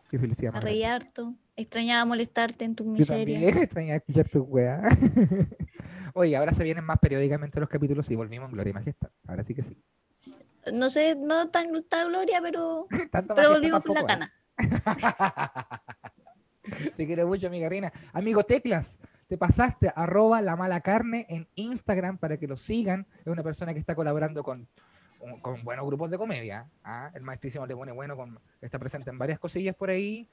Qué 0.09 0.19
felicidad. 0.19 0.53
Grande. 0.53 0.87
harto. 0.87 1.35
Extrañaba 1.57 2.05
molestarte 2.05 2.65
en 2.65 2.75
tu 2.75 2.85
Yo 2.85 2.91
miseria. 2.91 3.41
también 3.41 3.59
extrañaba 3.63 3.97
escuchar 3.97 4.29
tu 4.29 4.43
weá. 4.43 4.83
Oye, 6.15 6.37
ahora 6.37 6.53
se 6.53 6.65
vienen 6.65 6.85
más 6.85 6.99
periódicamente 6.99 7.59
los 7.61 7.69
capítulos 7.69 8.11
y 8.11 8.17
volvimos 8.17 8.49
en 8.49 8.55
Gloria 8.55 8.71
y 8.71 8.75
Majestad. 8.75 9.11
Ahora 9.27 9.43
sí 9.43 9.55
que 9.55 9.63
sí. 9.63 9.77
No 10.73 10.91
sé, 10.91 11.15
no 11.15 11.49
tan 11.49 11.69
gloria, 11.71 12.41
pero, 12.43 12.87
pero 13.35 13.51
volvimos 13.51 13.83
con 13.83 13.95
la 13.95 14.07
tampoco, 14.07 14.07
¿eh? 14.07 14.07
cana. 14.07 14.33
Te 16.97 17.07
quiero 17.07 17.27
mucho, 17.27 17.47
amiga 17.47 17.69
Rina. 17.69 17.93
Amigo 18.13 18.43
Teclas, 18.43 18.99
te 19.29 19.39
pasaste 19.39 19.93
arroba 19.95 20.43
la 20.43 20.57
mala 20.57 20.81
carne 20.81 21.27
en 21.29 21.49
Instagram 21.55 22.19
para 22.19 22.39
que 22.39 22.49
lo 22.49 22.57
sigan. 22.57 23.07
Es 23.21 23.27
una 23.29 23.43
persona 23.43 23.73
que 23.73 23.79
está 23.79 23.95
colaborando 23.95 24.43
con, 24.43 24.69
con 25.41 25.63
buenos 25.65 25.87
grupos 25.87 26.11
de 26.11 26.19
comedia. 26.19 26.69
¿ah? 26.85 27.11
El 27.15 27.23
maestrísimo 27.23 27.67
le 27.67 27.75
pone 27.75 27.93
bueno, 27.93 28.17
con, 28.17 28.39
está 28.61 28.79
presente 28.79 29.11
en 29.11 29.19
varias 29.19 29.39
cosillas 29.39 29.75
por 29.75 29.91
ahí. 29.91 30.29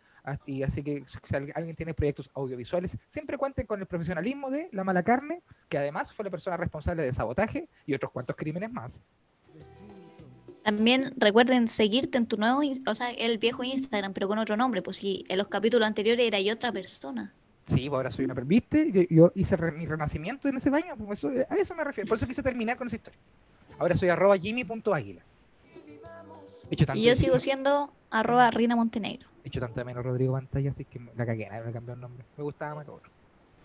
Y 0.46 0.64
así 0.64 0.84
que 0.84 1.04
si 1.06 1.36
al- 1.36 1.52
alguien 1.56 1.76
tiene 1.76 1.94
proyectos 1.94 2.30
audiovisuales, 2.34 2.98
siempre 3.10 3.38
cuenten 3.38 3.66
con 3.66 3.80
el 3.82 3.86
profesionalismo 3.88 4.50
de 4.50 4.70
la 4.72 4.84
mala 4.86 5.04
carne, 5.04 5.42
que 5.68 5.78
además 5.78 6.14
fue 6.14 6.24
la 6.26 6.32
persona 6.32 6.56
responsable 6.56 7.04
de 7.04 7.12
sabotaje 7.14 7.68
y 7.86 7.94
otros 7.94 8.12
cuantos 8.12 8.36
crímenes 8.36 8.72
más. 8.72 9.04
También 10.64 11.14
recuerden 11.18 11.68
seguirte 11.68 12.18
en 12.18 12.26
tu 12.26 12.38
nuevo, 12.38 12.62
o 12.88 12.96
sea, 12.96 13.12
el 13.12 13.38
viejo 13.38 13.66
Instagram, 13.66 14.14
pero 14.14 14.30
con 14.30 14.38
otro 14.40 14.56
nombre. 14.56 14.82
Pues 14.82 14.96
si 14.98 15.26
en 15.28 15.38
los 15.38 15.48
capítulos 15.50 15.86
anteriores 15.86 16.26
era 16.26 16.40
yo 16.40 16.54
otra 16.54 16.72
persona. 16.72 17.34
Sí, 17.64 17.90
pues 17.90 17.98
ahora 17.98 18.12
soy 18.12 18.26
una... 18.26 18.34
¿Viste? 18.36 18.92
Yo, 18.92 19.02
yo 19.10 19.32
hice 19.36 19.58
re- 19.58 19.74
mi 19.74 19.86
renacimiento 19.86 20.48
en 20.48 20.56
ese 20.56 20.70
baño. 20.70 20.96
Pues 20.98 21.20
eso- 21.20 21.32
a 21.50 21.56
eso 21.56 21.76
me 21.76 21.84
refiero. 21.84 22.08
Por 22.08 22.18
eso 22.18 22.26
quise 22.28 22.42
terminar 22.42 22.78
con 22.78 22.88
esa 22.88 22.96
historia. 22.96 23.20
Ahora 23.84 23.98
soy 23.98 24.08
arroba 24.08 24.38
jimmy.águila. 24.38 25.22
Y 26.94 27.04
yo 27.04 27.16
sigo 27.18 27.38
siendo 27.38 27.92
arroba 28.10 28.50
Rina 28.50 28.78
Montenegro. 28.78 29.28
he 29.44 29.50
hecho 29.50 29.60
tanto 29.60 29.82
de 29.82 29.84
menos 29.84 30.06
Rodrigo 30.06 30.32
Pantalla, 30.32 30.70
así 30.70 30.86
que 30.86 31.02
la 31.18 31.26
cagué, 31.26 31.50
me 31.66 31.74
cambió 31.74 31.94
el 31.94 32.00
nombre. 32.00 32.24
Me 32.38 32.44
gustaba 32.46 32.76
más 32.76 32.86
el 32.86 32.92
otro. 32.92 33.12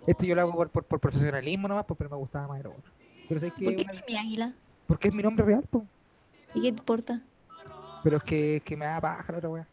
Este 0.08 0.26
yo 0.26 0.34
lo 0.34 0.40
hago 0.40 0.54
por, 0.56 0.70
por, 0.70 0.82
por 0.82 0.98
profesionalismo 0.98 1.68
nomás, 1.68 1.84
pues, 1.86 1.96
pero 1.96 2.10
me 2.10 2.16
gustaba 2.16 2.48
más 2.48 2.58
el 2.58 2.66
otro. 2.66 2.82
Pero 3.28 3.40
es 3.46 3.52
que 3.52 3.64
¿Por 3.64 3.76
qué 3.76 3.82
una- 3.84 4.02
mi 4.08 4.16
águila? 4.16 4.54
porque 4.88 5.06
es 5.06 5.14
mi 5.14 5.22
nombre 5.22 5.46
real. 5.46 5.64
¿Y 6.52 6.62
qué 6.62 6.72
te 6.72 6.78
importa? 6.80 7.22
Pero 8.02 8.16
es 8.16 8.22
que, 8.24 8.56
es 8.56 8.62
que 8.64 8.76
me 8.76 8.86
da 8.86 9.00
paja 9.00 9.30
la 9.30 9.38
otra 9.38 9.50
wea. 9.50 9.68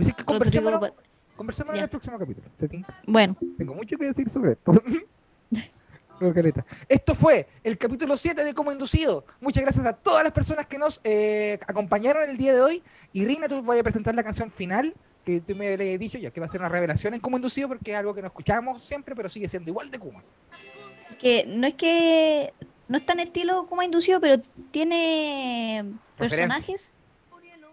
Así 0.00 0.12
que 0.12 0.24
Rodrigo 0.24 0.70
en 1.72 1.76
el 1.76 1.88
próximo 1.88 2.18
capítulo. 2.18 2.48
¿Te? 2.56 2.84
Bueno, 3.06 3.36
Tengo 3.56 3.74
mucho 3.74 3.96
que 3.96 4.06
decir 4.06 4.28
sobre 4.28 4.52
esto. 4.52 4.72
Esto 6.88 7.14
fue 7.14 7.46
el 7.62 7.76
capítulo 7.76 8.16
7 8.16 8.44
de 8.44 8.54
Como 8.54 8.72
Inducido. 8.72 9.24
Muchas 9.40 9.62
gracias 9.62 9.84
a 9.86 9.92
todas 9.92 10.24
las 10.24 10.32
personas 10.32 10.66
que 10.66 10.78
nos 10.78 11.00
eh, 11.04 11.58
acompañaron 11.66 12.28
el 12.28 12.36
día 12.36 12.54
de 12.54 12.62
hoy. 12.62 12.82
Y 13.12 13.24
Rina, 13.26 13.48
tú 13.48 13.62
voy 13.62 13.78
a 13.78 13.82
presentar 13.82 14.14
la 14.14 14.22
canción 14.22 14.50
final 14.50 14.94
que 15.24 15.40
tú 15.40 15.56
me 15.56 15.74
habías 15.74 15.98
dicho 15.98 16.18
ya 16.18 16.30
que 16.30 16.38
va 16.38 16.46
a 16.46 16.48
ser 16.48 16.60
una 16.60 16.68
revelación 16.68 17.12
en 17.14 17.20
Como 17.20 17.36
Inducido 17.36 17.68
porque 17.68 17.90
es 17.92 17.96
algo 17.96 18.14
que 18.14 18.22
no 18.22 18.28
escuchamos 18.28 18.82
siempre, 18.82 19.14
pero 19.14 19.28
sigue 19.28 19.48
siendo 19.48 19.70
igual 19.70 19.90
de 19.90 19.98
Kuma. 19.98 20.22
que 21.18 21.44
no 21.46 21.66
es 21.66 21.74
que 21.74 22.52
no 22.88 22.96
es 22.96 23.04
tan 23.04 23.18
estilo 23.20 23.66
como 23.66 23.82
inducido, 23.82 24.20
pero 24.20 24.40
tiene 24.70 25.84
personajes 26.16 26.92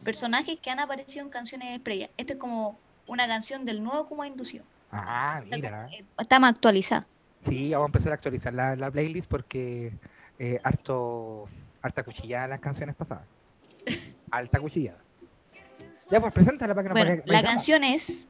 personajes 0.04 0.60
que 0.60 0.70
han 0.70 0.80
aparecido 0.80 1.26
en 1.26 1.32
canciones 1.32 1.80
previas. 1.80 2.10
Esto 2.18 2.34
es 2.34 2.40
como 2.40 2.78
una 3.08 3.28
canción 3.28 3.64
del 3.66 3.82
nuevo 3.82 4.08
Kuma 4.08 4.28
inducido. 4.28 4.66
Ah, 4.92 5.42
mira. 5.50 5.90
está 6.20 6.40
más 6.40 6.54
actualizada. 6.54 7.08
Sí, 7.44 7.72
vamos 7.72 7.86
a 7.86 7.88
empezar 7.88 8.12
a 8.12 8.16
actualizar 8.16 8.54
la, 8.54 8.76
la 8.76 8.90
playlist 8.90 9.30
porque 9.30 9.94
eh, 10.40 10.60
harto, 10.64 11.48
harta 11.82 12.04
cuchillada 12.04 12.48
las 12.48 12.60
canciones 12.60 12.96
pasadas. 12.96 13.26
Alta 14.32 14.60
cuchillada. 14.60 15.00
Ya, 16.10 16.20
pues 16.20 16.34
preséntala 16.34 16.74
para 16.76 16.88
que 16.88 16.94
Bueno, 16.94 17.24
la 17.26 17.44
canción 17.44 17.84
es 17.84 18.28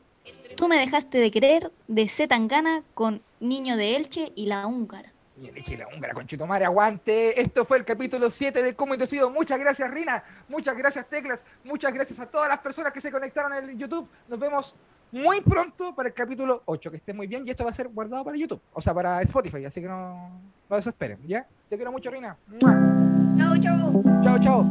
Tú 0.56 0.68
me 0.68 0.77
dejaste 0.77 1.18
de 1.18 1.31
querer 1.31 1.72
de 1.88 2.07
Z 2.07 2.27
Tangana 2.27 2.84
con 2.94 3.22
Niño 3.40 3.76
de 3.76 3.95
Elche 3.95 4.31
y 4.35 4.45
la 4.45 4.68
húngara. 4.68 5.11
Y 5.35 5.48
el 5.48 5.57
Eche 5.57 5.77
la 5.77 5.88
húngara, 5.88 6.14
conchetumare, 6.14 6.65
aguante. 6.65 7.41
Esto 7.41 7.65
fue 7.65 7.77
el 7.77 7.85
capítulo 7.85 8.30
7 8.30 8.61
de 8.61 8.76
Cómo 8.76 8.94
Inducido. 8.94 9.31
Muchas 9.31 9.60
gracias, 9.60 9.90
Rina. 9.90 10.23
Muchas 10.48 10.77
gracias, 10.77 11.07
Teclas. 11.07 11.44
Muchas 11.64 11.91
gracias 11.94 12.19
a 12.19 12.27
todas 12.27 12.48
las 12.48 12.60
personas 12.60 12.94
que 12.94 13.02
se 13.02 13.11
conectaron 13.11 13.53
en 13.53 13.69
el 13.69 13.77
YouTube. 13.77 14.07
Nos 14.27 14.40
vemos 14.40 14.76
muy 15.14 15.41
pronto 15.41 15.94
para 15.95 16.10
el 16.10 16.15
capítulo 16.15 16.64
8. 16.65 16.91
Que 16.91 16.98
estén 16.98 17.15
muy 17.15 17.27
bien. 17.27 17.44
Y 17.45 17.52
esto 17.52 17.64
va 17.64 17.69
a 17.69 17.73
ser 17.73 17.88
guardado 17.88 18.26
para 18.26 18.35
YouTube. 18.35 18.60
O 18.73 18.81
sea, 18.81 18.94
para 18.94 19.22
Spotify. 19.22 19.64
Así 19.64 19.80
que 19.80 19.88
no, 19.88 20.41
no 20.69 20.76
desesperen, 20.76 21.19
¿ya? 21.27 21.48
Te 21.69 21.76
quiero 21.76 21.91
mucho, 21.91 22.10
Rina. 22.10 22.35
¡Mua! 22.61 22.81
Chau, 23.38 23.57
chau. 23.60 24.03
Chao, 24.23 24.40
chao. 24.40 24.65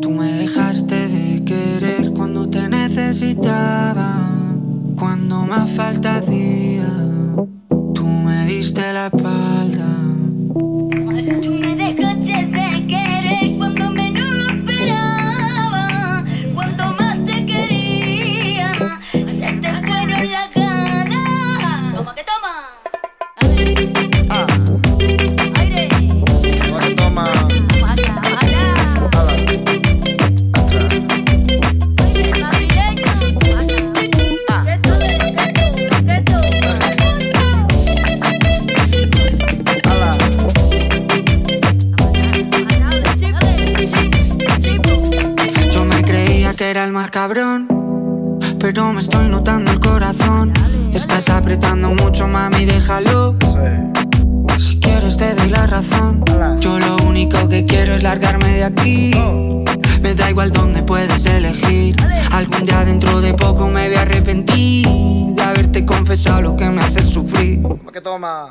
Tú 0.00 0.10
me 0.10 0.32
dejaste 0.32 1.08
de 1.08 1.42
querer 1.42 2.12
cuando 2.12 2.48
te 2.48 2.68
necesitaba, 2.68 4.28
cuando 4.96 5.46
más 5.46 5.70
falta 5.70 6.16
hacía. 6.16 7.13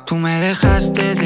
Tú 0.04 0.16
me 0.16 0.40
dejaste 0.40 1.14
de 1.14 1.23